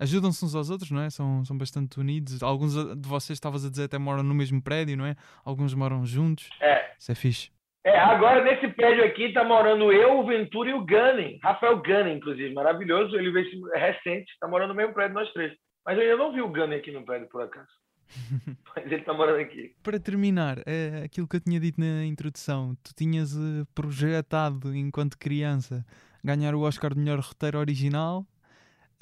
Ajudam-se 0.00 0.42
uns 0.42 0.54
aos 0.54 0.70
outros, 0.70 0.90
não 0.90 1.02
é? 1.02 1.10
São, 1.10 1.44
são 1.44 1.56
bastante 1.58 2.00
unidos. 2.00 2.42
Alguns 2.42 2.74
de 2.74 3.06
vocês, 3.06 3.36
estavas 3.36 3.66
a 3.66 3.70
dizer, 3.70 3.84
até 3.84 3.98
moram 3.98 4.22
no 4.22 4.34
mesmo 4.34 4.62
prédio, 4.62 4.96
não 4.96 5.04
é? 5.04 5.14
Alguns 5.44 5.74
moram 5.74 6.06
juntos. 6.06 6.48
É. 6.58 6.92
Isso 6.98 7.12
é 7.12 7.14
fixe. 7.14 7.50
É, 7.84 7.98
agora 7.98 8.42
nesse 8.42 8.68
prédio 8.68 9.04
aqui 9.04 9.32
tá 9.32 9.44
morando 9.44 9.92
eu, 9.92 10.18
o 10.18 10.26
Ventura 10.26 10.70
e 10.70 10.74
o 10.74 10.84
Gunning. 10.84 11.38
Rafael 11.42 11.82
Gunning, 11.82 12.16
inclusive, 12.16 12.52
maravilhoso. 12.54 13.14
Ele 13.14 13.30
veio 13.30 13.46
é 13.74 13.92
recente, 13.92 14.32
tá 14.40 14.48
morando 14.48 14.70
no 14.70 14.74
mesmo 14.74 14.94
prédio 14.94 15.14
nós 15.14 15.30
três. 15.32 15.52
Mas 15.84 15.96
eu 15.96 16.02
ainda 16.02 16.16
não 16.16 16.32
vi 16.32 16.40
o 16.40 16.48
Gunning 16.48 16.76
aqui 16.76 16.90
no 16.90 17.04
prédio, 17.04 17.28
por 17.28 17.42
acaso. 17.42 17.68
Mas 18.74 18.86
ele 18.90 19.02
tá 19.02 19.12
morando 19.12 19.40
aqui. 19.40 19.74
Para 19.82 20.00
terminar, 20.00 20.58
é 20.66 21.02
aquilo 21.04 21.28
que 21.28 21.36
eu 21.36 21.40
tinha 21.40 21.60
dito 21.60 21.80
na 21.80 22.04
introdução, 22.04 22.74
tu 22.82 22.92
tinhas 22.94 23.36
eh, 23.36 23.64
projetado 23.74 24.74
enquanto 24.74 25.18
criança 25.18 25.84
ganhar 26.22 26.54
o 26.54 26.60
Oscar 26.60 26.94
de 26.94 27.00
melhor 27.00 27.20
roteiro 27.20 27.58
original. 27.58 28.26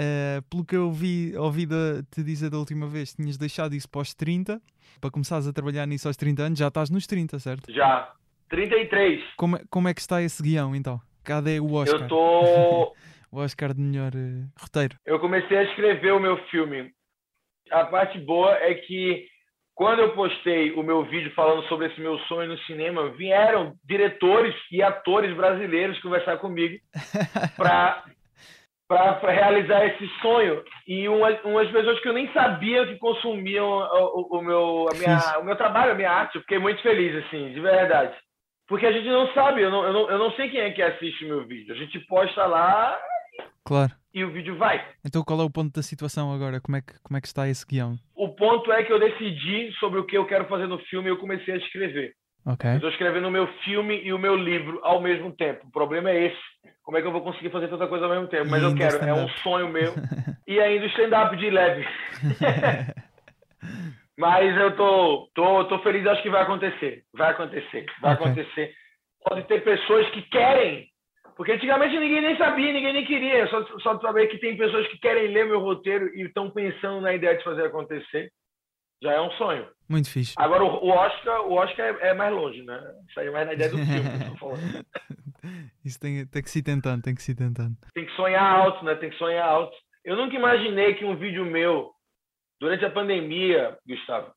Eh, 0.01 0.41
pelo 0.49 0.65
que 0.65 0.77
eu 0.77 0.87
ouvi, 0.87 1.37
ouvi 1.37 1.67
da- 1.67 2.03
te 2.11 2.23
dizer 2.23 2.51
da 2.51 2.59
última 2.59 2.87
vez, 2.87 3.15
tinhas 3.15 3.37
deixado 3.37 3.75
isso 3.75 3.89
para 3.89 4.01
os 4.03 4.15
30, 4.15 4.61
para 5.01 5.11
começares 5.11 5.47
a 5.47 5.53
trabalhar 5.53 5.87
nisso 5.87 6.07
aos 6.09 6.17
30 6.17 6.43
anos, 6.43 6.59
já 6.59 6.69
estás 6.69 6.89
nos 6.91 7.07
30, 7.07 7.39
certo? 7.39 7.73
Já. 7.73 8.13
33. 8.49 9.23
Como, 9.37 9.57
é- 9.57 9.63
como 9.71 9.89
é 9.89 9.95
que 9.95 10.01
está 10.01 10.23
esse 10.23 10.43
guião 10.43 10.75
então? 10.75 11.01
Cadê 11.25 11.59
o 11.61 11.73
Oscar? 11.75 12.03
Eu 12.03 12.09
tô. 12.09 12.95
O 13.31 13.41
Oscar 13.41 13.75
de 13.75 13.81
melhor 13.83 14.11
eh, 14.17 14.47
roteiro. 14.59 14.97
Eu 15.05 15.21
comecei 15.21 15.55
a 15.59 15.63
escrever 15.65 16.13
o 16.15 16.19
meu 16.19 16.39
filme. 16.47 16.91
A 17.71 17.85
parte 17.85 18.19
boa 18.21 18.55
é 18.55 18.73
que 18.73 19.27
quando 19.75 19.99
eu 19.99 20.15
postei 20.15 20.73
o 20.73 20.83
meu 20.83 21.05
vídeo 21.05 21.31
falando 21.35 21.63
sobre 21.69 21.89
esse 21.89 22.01
meu 22.01 22.19
sonho 22.21 22.49
no 22.49 22.59
cinema, 22.61 23.11
vieram 23.11 23.75
diretores 23.85 24.55
e 24.73 24.83
atores 24.83 25.37
brasileiros 25.37 26.01
conversar 26.01 26.39
comigo 26.39 26.79
para 27.59 28.03
para 28.89 29.21
realizar 29.31 29.85
esse 29.87 30.09
sonho 30.23 30.65
e 30.87 31.07
umas, 31.09 31.39
umas 31.45 31.71
pessoas 31.71 32.01
que 32.01 32.09
eu 32.09 32.15
nem 32.15 32.33
sabia 32.33 32.87
que 32.87 32.97
consumiam 32.97 33.67
o, 33.69 34.21
o- 34.35 34.39
o 34.39 34.43
meu 34.43 34.87
a 34.91 34.97
minha, 34.97 35.39
o 35.41 35.45
meu 35.45 35.55
trabalho, 35.57 35.93
a 35.93 35.95
minha 35.95 36.11
arte. 36.11 36.37
Eu 36.37 36.41
fiquei 36.41 36.59
muito 36.59 36.81
feliz 36.83 37.15
assim, 37.27 37.53
de 37.53 37.61
verdade. 37.61 38.17
Porque 38.67 38.87
a 38.87 38.93
gente 38.93 39.07
não 39.09 39.31
sabe, 39.33 39.63
eu 39.63 39.71
não, 39.71 39.85
eu 39.85 39.93
não, 39.93 40.11
eu 40.11 40.19
não 40.19 40.31
sei 40.33 40.49
quem 40.51 40.61
é 40.61 40.71
que 40.71 40.83
assiste 40.83 41.25
o 41.25 41.29
meu 41.29 41.47
vídeo. 41.47 41.75
A 41.75 41.79
gente 41.79 41.99
posta 42.01 42.47
lá 42.47 42.99
Claro. 43.65 43.93
e 44.15 44.25
o 44.25 44.31
vídeo 44.33 44.57
vai. 44.57 44.83
Então 45.05 45.23
qual 45.23 45.41
é 45.41 45.45
o 45.45 45.51
ponto 45.51 45.75
da 45.75 45.83
situação 45.83 46.33
agora? 46.33 46.59
Como 46.61 46.77
é 46.77 46.81
que, 46.81 46.99
como 47.03 47.17
é 47.17 47.21
que 47.21 47.27
está 47.27 47.47
esse 47.47 47.67
guião? 47.67 47.97
O 48.17 48.29
ponto 48.35 48.73
é 48.73 48.83
que 48.83 48.93
eu 48.93 48.99
decidi 48.99 49.71
sobre 49.79 50.01
o 50.01 50.05
que 50.07 50.17
eu 50.17 50.27
quero 50.27 50.47
fazer 50.47 50.67
no 50.67 50.79
filme 50.79 51.09
e 51.09 51.13
eu 51.13 51.19
comecei 51.19 51.53
a 51.55 51.59
escrever. 51.59 52.13
Ok. 52.49 52.71
Eu 52.71 52.77
estou 52.77 52.91
escrevendo 52.91 53.29
o 53.29 53.31
meu 53.31 53.47
filme 53.63 54.01
e 54.03 54.11
o 54.11 54.19
meu 54.19 54.35
livro 54.35 54.81
ao 54.83 55.03
mesmo 55.03 55.31
tempo. 55.37 55.67
O 55.67 55.71
problema 55.71 56.11
é 56.11 56.27
esse. 56.27 56.39
Como 56.83 56.97
é 56.97 57.03
que 57.03 57.07
eu 57.07 57.13
vou 57.13 57.21
conseguir 57.21 57.51
fazer 57.51 57.69
tanta 57.69 57.87
coisa 57.87 58.07
ao 58.07 58.11
mesmo 58.11 58.27
tempo? 58.29 58.51
Mas 58.51 58.63
E 58.63 58.65
eu 58.65 58.75
quero, 58.75 59.05
é 59.05 59.13
um 59.13 59.29
sonho 59.43 59.69
meu. 59.69 59.95
E 60.49 60.59
ainda 60.59 60.87
o 60.87 60.89
stand-up 60.89 61.37
de 61.37 61.51
leve. 61.51 61.87
Mas 64.17 64.57
eu 64.57 64.75
tô, 64.75 65.29
tô, 65.35 65.65
tô 65.67 65.79
feliz, 65.81 66.07
acho 66.07 66.23
que 66.23 66.31
vai 66.31 66.43
acontecer. 66.43 67.05
Vai 67.15 67.33
acontecer, 67.33 67.85
vai 68.01 68.15
Ok. 68.15 68.27
acontecer. 68.27 68.73
Pode 69.23 69.43
ter 69.47 69.63
pessoas 69.63 70.09
que 70.09 70.23
querem. 70.23 70.89
Porque 71.37 71.53
antigamente 71.53 71.99
ninguém 71.99 72.23
nem 72.23 72.37
sabia, 72.39 72.73
ninguém 72.73 72.95
nem 72.95 73.05
queria. 73.05 73.47
Só, 73.49 73.63
só 73.81 74.01
saber 74.01 74.27
que 74.29 74.39
tem 74.39 74.57
pessoas 74.57 74.87
que 74.89 74.99
querem 74.99 75.29
ler 75.29 75.45
meu 75.45 75.61
roteiro 75.61 76.09
e 76.15 76.23
estão 76.23 76.51
pensando 76.51 77.03
na 77.03 77.13
ideia 77.13 77.37
de 77.37 77.45
fazer 77.45 77.67
acontecer. 77.67 78.31
Já 79.03 79.13
é 79.13 79.21
um 79.21 79.31
sonho. 79.33 79.69
Muito 79.89 80.11
fixe. 80.11 80.35
Agora, 80.37 80.65
o 80.65 80.89
Oscar, 80.89 81.41
o 81.47 81.53
Oscar 81.55 81.87
é, 82.01 82.09
é 82.09 82.15
mais 82.15 82.33
longe, 82.35 82.63
né? 82.63 82.79
Isso 83.09 83.21
aí 83.21 83.29
é 83.29 83.31
mais 83.31 83.47
na 83.47 83.55
ideia 83.55 83.71
do 83.71 83.77
filme 83.79 84.01
que 84.19 84.25
eu 84.25 84.31
tô 84.31 84.37
falando. 84.37 84.87
Isso 85.85 86.01
tem, 86.01 86.27
tem 86.27 86.43
que 86.43 86.51
se 86.51 86.63
tentando, 86.63 87.03
tem 87.03 87.15
que 87.15 87.23
se 87.23 87.35
tentando. 87.35 87.77
Tem 87.95 88.05
que 88.05 88.13
sonhar 88.17 88.43
alto, 88.45 88.85
né? 88.85 88.95
Tem 88.97 89.09
que 89.11 89.17
sonhar 89.17 89.49
alto. 89.49 89.75
Eu 90.05 90.17
nunca 90.17 90.35
imaginei 90.37 90.95
que 90.95 91.05
um 91.05 91.17
vídeo 91.17 91.45
meu, 91.45 91.91
durante 92.61 92.85
a 92.85 92.91
pandemia, 92.91 93.79
Gustavo, 93.87 94.33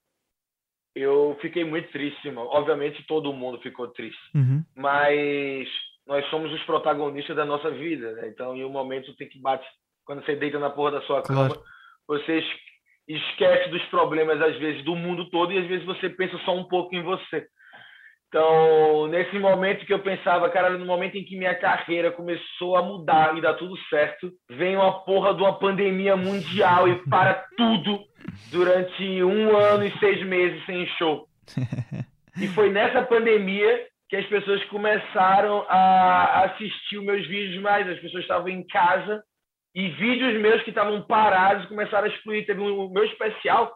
eu 0.96 1.38
fiquei 1.42 1.64
muito 1.64 1.92
triste, 1.92 2.28
irmão. 2.28 2.46
Obviamente 2.48 3.04
todo 3.08 3.34
mundo 3.34 3.60
ficou 3.62 3.88
triste. 3.90 4.20
Uhum. 4.36 4.64
Mas 4.76 5.68
nós 6.06 6.26
somos 6.30 6.52
os 6.54 6.64
protagonistas 6.64 7.36
da 7.36 7.46
nossa 7.46 7.72
vida, 7.72 8.12
né? 8.14 8.28
Então, 8.28 8.56
em 8.56 8.64
um 8.64 8.70
momento 8.70 9.16
tem 9.16 9.28
que 9.28 9.40
bate. 9.40 9.66
Quando 10.06 10.24
você 10.26 10.36
deita 10.36 10.60
na 10.60 10.70
porra 10.70 10.92
da 10.92 11.02
sua 11.04 11.22
Claro. 11.22 11.54
cama, 11.54 11.66
você 12.08 12.40
es- 12.40 12.71
esquece 13.08 13.70
dos 13.70 13.84
problemas, 13.86 14.42
às 14.42 14.58
vezes, 14.58 14.84
do 14.84 14.96
mundo 14.96 15.30
todo, 15.30 15.52
e 15.52 15.58
às 15.58 15.68
vezes 15.68 15.86
você 15.86 16.10
pensa 16.10 16.38
só 16.46 16.56
um 16.56 16.64
pouco 16.66 16.96
em 16.96 17.04
você. 17.04 17.46
Então, 18.28 19.08
nesse 19.08 19.38
momento 19.38 19.86
que 19.86 19.94
eu 19.94 20.00
pensava, 20.00 20.50
cara, 20.50 20.70
no 20.78 20.86
momento 20.86 21.18
em 21.18 21.26
que 21.26 21.38
minha 21.38 21.54
carreira 21.54 22.12
começou 22.12 22.78
a 22.78 22.82
mudar 22.82 23.38
e 23.38 23.42
dar 23.42 23.56
tudo 23.56 23.78
certo, 23.90 24.32
vem 24.50 24.78
uma 24.78 25.04
porra 25.04 25.34
de 25.34 25.42
uma 25.42 25.60
pandemia 25.60 26.16
mundial 26.16 26.88
e 26.88 26.96
para 27.10 27.46
tudo 27.58 28.00
durante 28.50 29.22
um 29.22 29.58
ano 29.58 29.84
e 29.84 30.00
seis 30.00 30.26
meses 30.26 30.66
sem 30.66 30.88
show. 30.98 31.28
E 32.40 32.48
foi 32.48 32.70
nessa 32.70 33.02
pandemia 33.02 33.86
que 34.08 34.16
as 34.16 34.26
pessoas 34.28 34.64
começaram 34.66 35.66
a 35.68 36.46
assistir 36.46 37.00
os 37.00 37.06
meus 37.06 37.28
vídeos 37.28 37.62
mais. 37.62 37.86
As 37.90 38.00
pessoas 38.00 38.24
estavam 38.24 38.48
em 38.48 38.66
casa 38.68 39.22
e 39.74 39.90
vídeos 39.90 40.42
meus 40.42 40.62
que 40.64 40.70
estavam 40.70 41.02
parados 41.04 41.68
começaram 41.68 42.06
a 42.06 42.10
explodir. 42.10 42.46
Teve 42.46 42.62
um, 42.62 42.86
o 42.86 42.90
meu 42.90 43.06
especial, 43.06 43.74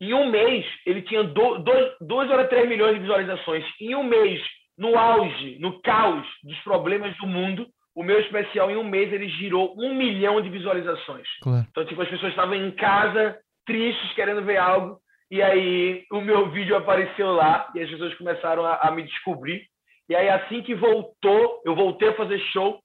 em 0.00 0.12
um 0.14 0.30
mês, 0.30 0.66
ele 0.86 1.02
tinha 1.02 1.22
2 1.22 1.60
ou 2.00 2.48
3 2.48 2.68
milhões 2.68 2.94
de 2.94 3.00
visualizações. 3.00 3.64
Em 3.80 3.94
um 3.94 4.02
mês, 4.02 4.40
no 4.76 4.98
auge, 4.98 5.58
no 5.60 5.80
caos 5.82 6.26
dos 6.42 6.58
problemas 6.60 7.16
do 7.18 7.26
mundo, 7.26 7.66
o 7.94 8.02
meu 8.02 8.18
especial, 8.20 8.70
em 8.70 8.76
um 8.76 8.82
mês, 8.82 9.12
ele 9.12 9.28
girou 9.28 9.74
um 9.78 9.94
milhão 9.94 10.40
de 10.42 10.50
visualizações. 10.50 11.28
Claro. 11.40 11.66
Então, 11.70 11.84
tipo, 11.84 12.02
as 12.02 12.08
pessoas 12.08 12.32
estavam 12.32 12.54
em 12.54 12.70
casa, 12.72 13.38
tristes, 13.64 14.12
querendo 14.14 14.42
ver 14.42 14.56
algo. 14.56 14.98
E 15.30 15.40
aí 15.40 16.04
o 16.10 16.20
meu 16.20 16.50
vídeo 16.52 16.76
apareceu 16.76 17.32
lá 17.32 17.70
e 17.74 17.80
as 17.80 17.90
pessoas 17.90 18.14
começaram 18.14 18.64
a, 18.64 18.76
a 18.76 18.90
me 18.90 19.04
descobrir. 19.04 19.62
E 20.08 20.14
aí 20.14 20.28
assim 20.28 20.60
que 20.62 20.74
voltou, 20.74 21.62
eu 21.64 21.74
voltei 21.74 22.08
a 22.08 22.14
fazer 22.14 22.38
show. 22.52 22.78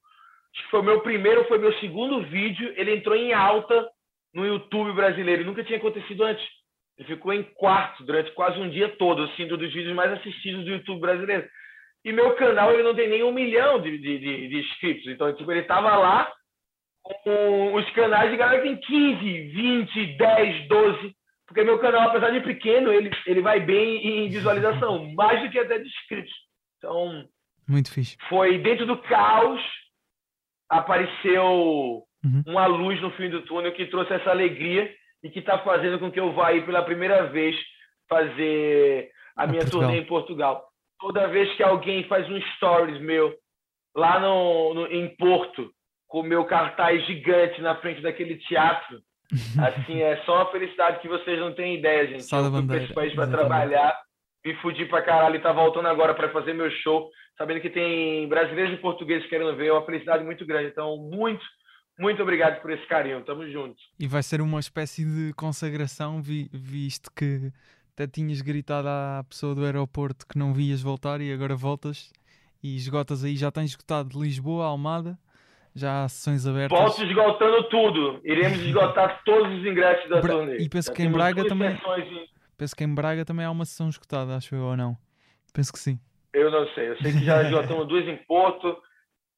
Acho 0.54 0.64
que 0.64 0.72
foi 0.72 0.80
o 0.80 0.84
meu 0.84 1.02
primeiro, 1.02 1.48
foi 1.48 1.58
meu 1.58 1.74
segundo 1.80 2.24
vídeo. 2.24 2.74
Ele 2.76 2.96
entrou 2.96 3.16
em 3.16 3.34
alta 3.34 3.88
no 4.34 4.46
YouTube 4.46 4.94
brasileiro. 4.94 5.46
Nunca 5.46 5.64
tinha 5.64 5.78
acontecido 5.78 6.24
antes. 6.24 6.46
Ele 6.98 7.08
ficou 7.08 7.32
em 7.34 7.44
quarto 7.44 8.04
durante 8.04 8.32
quase 8.32 8.60
um 8.60 8.70
dia 8.70 8.90
todo, 8.90 9.24
assim, 9.24 9.46
um 9.46 9.58
dos 9.58 9.74
vídeos 9.74 9.96
mais 9.96 10.12
assistidos 10.12 10.66
do 10.66 10.72
YouTube 10.72 11.00
brasileiro. 11.00 11.48
E 12.04 12.12
meu 12.12 12.36
canal 12.36 12.74
ele 12.74 12.84
não 12.84 12.96
tem 12.96 13.10
nem 13.10 13.24
um 13.24 13.32
milhão 13.32 13.82
de, 13.82 13.98
de, 13.98 14.20
de, 14.20 14.48
de 14.48 14.60
inscritos. 14.60 15.08
Então, 15.08 15.34
tipo, 15.34 15.52
ele 15.52 15.64
tava 15.64 15.96
lá 15.96 16.32
com 17.24 17.74
os 17.76 17.90
canais 17.92 18.30
de 18.32 18.38
galera 18.38 18.62
que 18.62 18.68
tem 18.68 18.78
15, 18.78 19.42
20, 19.52 20.18
10, 20.18 20.68
12. 20.68 21.16
Porque 21.48 21.64
meu 21.64 21.80
canal, 21.80 22.10
apesar 22.10 22.30
de 22.32 22.42
pequeno, 22.42 22.92
ele, 22.92 23.10
ele 23.26 23.42
vai 23.42 23.60
bem 23.60 24.26
em 24.26 24.30
visualização, 24.30 25.12
mais 25.14 25.42
do 25.42 25.50
que 25.50 25.58
até 25.58 25.80
de 25.80 25.88
inscritos. 25.88 26.34
Então, 26.78 27.28
Muito 27.68 27.92
fixe. 27.92 28.18
foi 28.30 28.60
dentro 28.60 28.86
do 28.86 28.98
caos 28.98 29.62
apareceu 30.70 32.04
Uhum. 32.22 32.44
uma 32.48 32.66
luz 32.66 33.00
no 33.02 33.12
fim 33.12 33.30
do 33.30 33.44
túnel 33.44 33.72
que 33.72 33.86
trouxe 33.86 34.12
essa 34.12 34.30
alegria 34.32 34.94
e 35.24 35.30
que 35.30 35.40
está 35.40 35.58
fazendo 35.60 35.98
com 36.00 36.12
que 36.12 36.20
eu 36.20 36.34
vá 36.34 36.48
aí 36.48 36.62
pela 36.66 36.82
primeira 36.84 37.28
vez 37.28 37.56
fazer 38.10 39.10
a 39.38 39.48
minha 39.48 39.62
Portugal. 39.62 39.88
turnê 39.88 40.00
em 40.02 40.06
Portugal. 40.06 40.64
Toda 41.00 41.28
vez 41.30 41.54
que 41.56 41.64
alguém 41.64 42.04
faz 42.10 42.30
um 42.30 42.40
stories 42.56 43.00
meu 43.00 43.34
lá 43.96 44.20
no, 44.20 44.74
no- 44.74 44.88
em 44.88 45.16
Porto, 45.16 45.72
com 46.10 46.20
o 46.20 46.24
meu 46.24 46.44
cartaz 46.46 47.06
gigante 47.06 47.62
na 47.62 47.76
frente 47.76 48.02
daquele 48.02 48.36
teatro, 48.36 48.98
assim, 49.88 50.02
é 50.02 50.18
só 50.26 50.36
uma 50.44 50.52
felicidade 50.52 51.00
que 51.00 51.08
vocês 51.08 51.40
não 51.40 51.54
têm 51.54 51.76
ideia, 51.78 52.06
gente. 52.08 52.24
Só 52.24 52.40
eu 52.40 52.44
fui 52.52 52.52
bandeira, 52.52 52.84
esse 52.84 52.94
país 52.94 53.14
para 53.14 53.28
trabalhar, 53.28 53.98
me 54.46 54.54
fudi 54.56 54.86
pra 54.86 55.02
caralho 55.02 55.36
e 55.36 55.40
tá 55.40 55.54
voltando 55.54 55.88
agora 55.88 56.14
para 56.14 56.30
fazer 56.32 56.54
meu 56.54 56.70
show, 56.70 57.10
sabendo 57.40 57.62
que 57.62 57.70
tem 57.70 58.28
brasileiros 58.28 58.74
e 58.74 58.82
portugueses 58.82 59.28
querendo 59.30 59.56
ver, 59.56 59.68
é 59.68 59.72
uma 59.74 59.86
felicidade 59.86 60.24
muito 60.26 60.46
grande. 60.46 60.68
Então, 60.68 60.98
muito, 60.98 61.42
muito 61.98 62.22
obrigado 62.22 62.62
por 62.62 62.70
esse 62.70 62.86
carinho. 62.86 63.24
Tamo 63.24 63.50
junto. 63.50 63.78
E 63.98 64.06
vai 64.08 64.22
ser 64.22 64.42
uma 64.42 64.60
espécie 64.60 65.06
de 65.06 65.34
consagração, 65.34 66.22
vi- 66.22 66.50
visto 66.54 67.10
que 67.16 67.52
até 67.94 68.06
tinhas 68.08 68.42
gritado 68.42 68.90
à 68.90 69.24
pessoa 69.28 69.56
do 69.56 69.64
aeroporto 69.64 70.28
que 70.28 70.38
não 70.38 70.54
vias 70.54 70.82
voltar 70.82 71.22
e 71.22 71.32
agora 71.32 71.56
voltas 71.56 72.12
e 72.62 72.76
esgotas 72.76 73.24
aí, 73.24 73.38
já 73.38 73.50
tens 73.50 73.70
esgotado 73.72 74.10
de 74.10 74.20
Lisboa, 74.20 74.66
Almada, 74.66 75.18
já 75.74 76.04
há 76.04 76.10
sessões 76.10 76.46
abertas. 76.46 76.78
Volto 76.78 77.04
esgotando 77.06 77.64
tudo. 77.70 78.20
Iremos 78.26 78.60
esgotar 78.60 79.22
todos 79.24 79.58
os 79.60 79.66
ingressos 79.66 80.10
da 80.10 80.20
Bra- 80.20 80.34
turnê. 80.34 80.58
e 80.58 80.68
penso 80.68 80.90
Já 80.90 80.94
que 80.94 81.04
em 81.04 81.10
Braga 81.12 81.48
também- 81.48 81.78
Penso 82.58 82.76
que 82.76 82.84
em 82.84 82.94
Braga 82.94 83.24
também 83.24 83.46
há 83.46 83.52
uma 83.52 83.64
sessão 83.64 83.88
esgotada, 83.88 84.36
acho 84.36 84.54
eu, 84.54 84.64
ou 84.64 84.76
não? 84.76 84.98
Penso 85.54 85.72
que 85.72 85.80
sim. 85.80 85.98
Eu 86.34 86.52
não 86.52 86.68
sei. 86.70 86.90
Eu 86.90 86.98
sei 86.98 87.12
que 87.14 87.26
já 87.26 87.42
esgotamos 87.48 87.88
duas 87.88 88.08
em 88.08 88.18
Porto. 88.28 88.78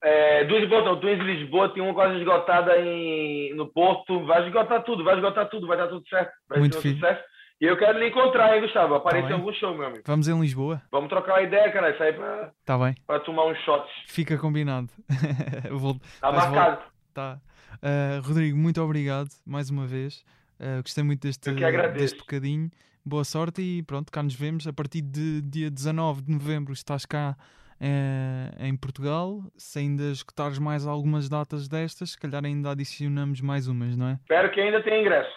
É, 0.04 0.44
duas 0.46 0.64
em 0.64 0.70
Porto, 0.70 0.86
não, 0.86 1.00
duas 1.00 1.20
em 1.20 1.24
Lisboa, 1.24 1.70
tem 1.70 1.84
uma 1.84 1.94
quase 1.94 2.18
esgotada 2.18 2.76
em, 2.80 3.54
no 3.56 3.68
Porto. 3.72 4.26
Vai 4.26 4.46
esgotar 4.48 4.84
tudo, 4.84 5.04
vai 5.04 5.16
esgotar 5.16 5.48
tudo, 5.50 5.68
vai 5.68 5.78
dar 5.78 5.88
tudo 5.88 6.08
certo. 6.08 6.32
Vai 6.50 6.60
Muito 6.60 6.76
sucesso. 6.82 7.24
E 7.62 7.66
eu 7.66 7.78
quero 7.78 8.00
lhe 8.00 8.08
encontrar, 8.08 8.56
hein, 8.56 8.62
Gustavo? 8.64 8.96
Apareça 8.96 9.28
Tá 9.28 9.34
em 9.34 9.38
algum 9.38 9.54
show, 9.54 9.76
meu 9.76 9.86
amigo. 9.86 10.02
Vamos 10.08 10.28
em 10.28 10.40
Lisboa? 10.42 10.82
Vamos 10.92 11.10
trocar 11.10 11.34
uma 11.34 11.44
ideia, 11.44 11.72
cara. 11.72 11.96
Sair 11.96 12.14
pra, 12.16 12.52
Está 12.60 12.76
bem, 12.80 12.96
pra 13.06 13.20
tomar 13.20 13.46
uns 13.46 13.58
shots. 13.60 13.92
fica 14.08 14.36
combinado. 14.40 14.90
Vou- 15.70 16.00
Tá 16.20 16.32
marcado. 16.32 16.82
Tá. 17.14 17.38
Uh, 17.76 18.28
Rodrigo, 18.28 18.58
muito 18.58 18.82
obrigado 18.82 19.30
mais 19.46 19.70
uma 19.70 19.86
vez. 19.86 20.26
Uh, 20.60 20.82
gostei 20.82 21.04
muito 21.04 21.22
deste, 21.22 21.52
deste 21.94 22.18
bocadinho. 22.18 22.72
Boa 23.04 23.24
sorte 23.24 23.62
e 23.62 23.84
pronto, 23.84 24.12
cá 24.12 24.22
nos 24.22 24.36
vemos. 24.36 24.68
A 24.68 24.74
partir 24.74 25.02
de 25.02 25.42
dia 25.42 25.72
19 25.72 26.22
de 26.22 26.32
novembro 26.32 26.72
estás 26.72 27.06
cá 27.06 27.36
eh, 27.80 28.52
em 28.60 28.76
Portugal. 28.78 29.44
Se 29.58 29.80
ainda 29.80 30.12
escutares 30.12 30.60
mais 30.60 30.86
algumas 30.86 31.28
datas 31.28 31.68
destas, 31.68 32.12
se 32.12 32.18
calhar 32.20 32.46
ainda 32.46 32.70
adicionamos 32.70 33.42
mais 33.42 33.68
umas, 33.68 33.98
não 33.98 34.08
é? 34.08 34.14
Espero 34.22 34.52
que 34.52 34.62
ainda 34.62 34.84
tenha 34.84 35.02
ingresso, 35.02 35.32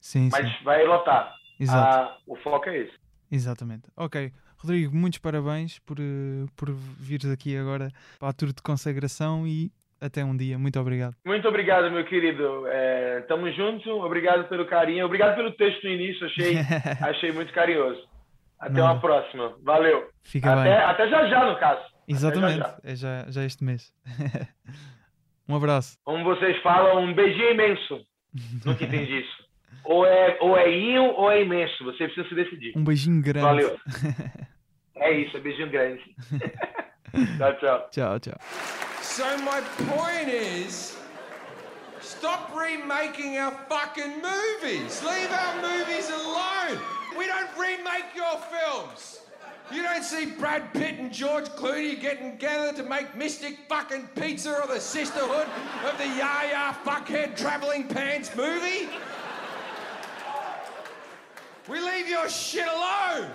Sim, 0.00 0.30
mas 0.32 0.46
sim. 0.46 0.64
vai 0.64 0.84
lotar. 0.86 1.34
Exato. 1.58 1.98
Ah, 1.98 2.18
o 2.26 2.36
foco 2.36 2.70
é 2.70 2.84
esse. 2.84 2.94
Exatamente. 3.30 3.88
Ok. 3.96 4.32
Rodrigo, 4.56 4.94
muitos 4.96 5.18
parabéns 5.18 5.78
por, 5.80 5.98
eh, 6.00 6.46
por 6.56 6.70
vires 6.72 7.30
aqui 7.30 7.54
agora 7.56 7.90
para 8.18 8.28
a 8.28 8.32
tour 8.32 8.52
de 8.52 8.62
consagração 8.62 9.46
e 9.46 9.70
até 10.00 10.24
um 10.24 10.36
dia. 10.36 10.58
Muito 10.58 10.78
obrigado. 10.80 11.14
Muito 11.24 11.46
obrigado, 11.46 11.90
meu 11.90 12.04
querido. 12.04 12.66
É, 12.68 13.20
tamo 13.28 13.50
junto. 13.52 13.90
Obrigado 14.02 14.48
pelo 14.48 14.66
carinho. 14.66 15.04
Obrigado 15.04 15.36
pelo 15.36 15.52
texto 15.52 15.84
no 15.84 15.90
início. 15.90 16.26
Achei, 16.26 16.56
achei 17.00 17.32
muito 17.32 17.52
carinhoso. 17.52 18.00
Até 18.58 18.74
Nada. 18.80 18.92
uma 18.92 19.00
próxima. 19.00 19.56
Valeu. 19.62 20.08
Fica 20.22 20.52
Até, 20.52 20.64
bem. 20.64 20.72
até 20.72 21.08
já 21.08 21.26
já, 21.28 21.44
no 21.46 21.58
caso. 21.58 21.82
Exatamente. 22.08 22.58
já. 22.58 22.78
É 22.82 22.96
já, 22.96 23.26
já 23.30 23.44
este 23.44 23.64
mês. 23.64 23.92
um 25.48 25.56
abraço. 25.56 25.96
Como 26.04 26.24
vocês 26.24 26.60
falam, 26.62 27.02
um 27.04 27.14
beijinho 27.14 27.50
imenso. 27.52 28.00
Nunca 28.64 28.84
entendi 28.84 29.20
isso. 29.20 29.50
Ou 29.84 30.04
é, 30.04 30.36
ou 30.40 30.56
é 30.58 30.70
inho 30.70 31.04
ou 31.04 31.30
é 31.30 31.42
imenso. 31.42 31.84
Você 31.84 32.06
precisa 32.06 32.28
se 32.28 32.34
decidir. 32.34 32.72
Um 32.76 32.84
beijinho 32.84 33.22
grande. 33.22 33.46
Valeu. 33.46 33.78
É 34.96 35.12
isso, 35.12 35.34
é 35.36 35.40
beijinho 35.40 35.70
grande. 35.70 36.02
Tchau, 37.12 37.52
tchau. 37.60 37.84
Tchau, 37.90 38.18
tchau. 38.18 38.36
So 39.02 39.36
my 39.38 39.60
point 39.60 40.28
is, 40.28 40.96
stop 42.00 42.54
remaking 42.56 43.38
our 43.38 43.52
fucking 43.68 44.22
movies. 44.22 45.02
Leave 45.02 45.30
our 45.30 45.56
movies 45.62 46.08
alone. 46.10 46.78
We 47.18 47.26
don't 47.26 47.50
remake 47.58 48.14
your 48.14 48.38
films. 48.38 49.20
You 49.72 49.82
don't 49.82 50.02
see 50.02 50.26
Brad 50.26 50.72
Pitt 50.74 50.98
and 50.98 51.12
George 51.12 51.44
Clooney 51.50 52.00
getting 52.00 52.32
together 52.32 52.72
to 52.82 52.82
make 52.82 53.14
Mystic 53.16 53.56
fucking 53.68 54.08
Pizza 54.16 54.60
or 54.60 54.66
the 54.66 54.80
Sisterhood 54.80 55.46
of 55.84 55.96
the 55.96 56.06
Yaya 56.06 56.76
Fuckhead 56.84 57.36
Travelling 57.36 57.86
Pants 57.86 58.34
movie. 58.34 58.88
We 61.68 61.80
leave 61.80 62.08
your 62.08 62.28
shit 62.28 62.66
alone. 62.66 63.30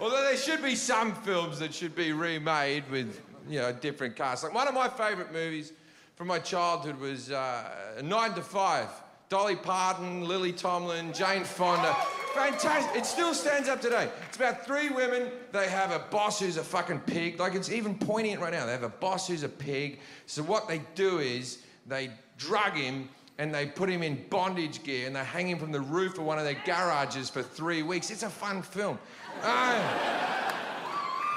Although 0.00 0.22
there 0.22 0.36
should 0.36 0.62
be 0.62 0.74
some 0.74 1.14
films 1.14 1.58
that 1.58 1.72
should 1.74 1.94
be 1.94 2.12
remade 2.12 2.84
with, 2.90 3.20
you 3.48 3.58
know, 3.60 3.72
different 3.72 4.16
casts. 4.16 4.44
Like 4.44 4.54
one 4.54 4.68
of 4.68 4.74
my 4.74 4.88
favourite 4.88 5.32
movies 5.32 5.72
from 6.16 6.26
my 6.26 6.38
childhood 6.38 6.98
was 6.98 7.30
uh, 7.30 8.00
Nine 8.02 8.34
to 8.34 8.42
Five. 8.42 8.88
Dolly 9.32 9.56
Parton, 9.56 10.28
Lily 10.28 10.52
Tomlin, 10.52 11.10
Jane 11.14 11.42
Fonda. 11.42 11.96
Fantastic. 12.34 12.94
It 12.94 13.06
still 13.06 13.32
stands 13.32 13.66
up 13.66 13.80
today. 13.80 14.10
It's 14.28 14.36
about 14.36 14.66
three 14.66 14.90
women. 14.90 15.30
They 15.52 15.70
have 15.70 15.90
a 15.90 16.00
boss 16.10 16.38
who's 16.38 16.58
a 16.58 16.62
fucking 16.62 17.00
pig. 17.00 17.40
Like 17.40 17.54
it's 17.54 17.70
even 17.70 17.94
poignant 17.94 18.42
right 18.42 18.52
now. 18.52 18.66
They 18.66 18.72
have 18.72 18.82
a 18.82 18.90
boss 18.90 19.28
who's 19.28 19.42
a 19.42 19.48
pig. 19.48 20.00
So 20.26 20.42
what 20.42 20.68
they 20.68 20.82
do 20.94 21.20
is 21.20 21.62
they 21.86 22.10
drug 22.36 22.74
him 22.74 23.08
and 23.38 23.54
they 23.54 23.64
put 23.64 23.88
him 23.88 24.02
in 24.02 24.22
bondage 24.28 24.82
gear 24.82 25.06
and 25.06 25.16
they 25.16 25.24
hang 25.24 25.48
him 25.48 25.58
from 25.58 25.72
the 25.72 25.80
roof 25.80 26.18
of 26.18 26.24
one 26.24 26.38
of 26.38 26.44
their 26.44 26.60
garages 26.66 27.30
for 27.30 27.42
three 27.42 27.82
weeks. 27.82 28.10
It's 28.10 28.24
a 28.24 28.28
fun 28.28 28.60
film. 28.60 28.98
Uh, 29.42 30.12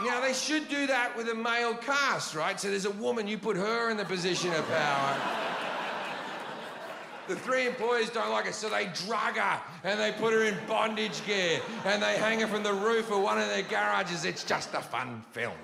now, 0.04 0.20
they 0.22 0.34
should 0.34 0.68
do 0.68 0.88
that 0.88 1.16
with 1.16 1.30
a 1.30 1.36
male 1.36 1.74
cast, 1.74 2.36
right? 2.36 2.60
So 2.60 2.70
there's 2.70 2.86
a 2.86 2.92
woman, 2.92 3.28
you 3.28 3.38
put 3.38 3.56
her 3.56 3.90
in 3.90 3.98
the 3.98 4.06
position 4.06 4.52
of 4.54 4.68
power. 4.68 5.18
The 7.28 7.36
three 7.36 7.66
employees 7.66 8.12
don't 8.12 8.30
like 8.30 8.46
it, 8.46 8.54
so 8.54 8.70
they 8.70 8.86
drug 9.08 9.38
her 9.38 9.62
and 9.84 10.00
they 10.00 10.12
put 10.12 10.32
her 10.32 10.44
in 10.44 10.56
bondage 10.68 11.26
gear 11.26 11.60
and 11.84 12.04
they 12.04 12.18
hang 12.18 12.40
her 12.42 12.48
from 12.48 12.62
the 12.62 12.74
roof 12.74 13.10
of 13.10 13.22
one 13.22 13.40
of 13.40 13.48
their 13.48 13.64
garages. 13.64 14.26
It's 14.26 14.44
just 14.44 14.74
a 14.76 14.82
fun 14.82 15.24
film. 15.32 15.56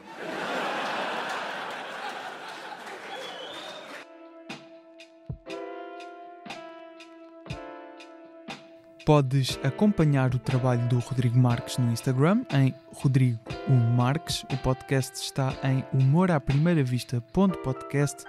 Podes 9.06 9.60
acompanhar 9.64 10.36
o 10.36 10.40
trabalho 10.40 10.88
do 10.88 11.00
Rodrigo 11.00 11.38
Marques 11.38 11.78
no 11.80 11.92
Instagram 11.92 12.46
em 12.54 12.74
Rodrigo 12.94 13.40
U 13.68 13.74
Marques. 13.74 14.46
O 14.52 14.58
podcast 14.58 15.18
está 15.18 15.54
em 15.64 15.84
humoraprimeiravista.podcast 15.92 18.24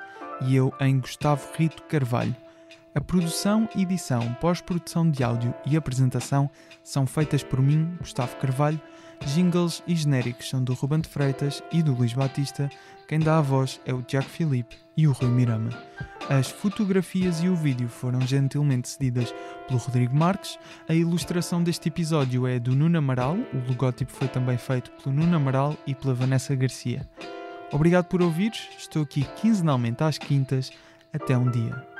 e 0.47 0.57
eu 0.57 0.73
em 0.81 0.99
Gustavo 0.99 1.47
Rito 1.57 1.83
Carvalho. 1.85 2.35
A 2.95 3.01
produção, 3.01 3.67
edição, 3.77 4.35
pós-produção 4.35 5.11
de 5.11 5.23
áudio 5.23 5.55
e 5.67 5.77
apresentação 5.77 6.51
são 6.83 7.07
feitas 7.07 7.43
por 7.43 7.61
mim, 7.61 7.95
Gustavo 7.99 8.37
Carvalho. 8.37 8.81
Jingles 9.27 9.83
e 9.87 9.95
genéricos 9.95 10.49
são 10.49 10.65
do 10.65 10.73
Ruben 10.75 11.01
de 11.01 11.09
Freitas 11.09 11.63
e 11.71 11.83
do 11.83 11.95
Luís 11.95 12.15
Batista. 12.15 12.71
Quem 13.07 13.19
dá 13.19 13.39
a 13.39 13.43
voz 13.43 13.79
é 13.85 13.93
o 13.93 14.03
Tiago 14.03 14.29
Filipe 14.29 14.77
e 14.97 15.07
o 15.07 15.13
Rui 15.13 15.29
Mirama. 15.29 15.71
As 16.29 16.49
fotografias 16.49 17.43
e 17.43 17.49
o 17.49 17.57
vídeo 17.57 17.89
foram 17.89 18.21
gentilmente 18.21 18.89
cedidas 18.89 19.35
pelo 19.67 19.79
Rodrigo 19.79 20.17
Marques. 20.17 20.59
A 20.89 20.95
ilustração 20.95 21.63
deste 21.63 21.89
episódio 21.89 22.47
é 22.47 22.59
do 22.59 22.75
Nuno 22.75 22.99
Amaral. 22.99 23.37
O 23.53 23.69
logótipo 23.69 24.13
foi 24.13 24.29
também 24.29 24.57
feito 24.57 24.91
pelo 24.93 25.15
Nuno 25.15 25.37
Amaral 25.37 25.77
e 25.87 25.95
pela 25.95 26.15
Vanessa 26.15 26.55
Garcia. 26.55 27.07
Obrigado 27.73 28.07
por 28.07 28.23
ouvires. 28.23 28.69
Estou 28.79 29.03
aqui 29.03 29.25
quinzenalmente 29.41 30.03
às 30.05 30.17
quintas. 30.17 30.71
Até 31.13 31.37
um 31.37 31.51
dia. 31.51 31.92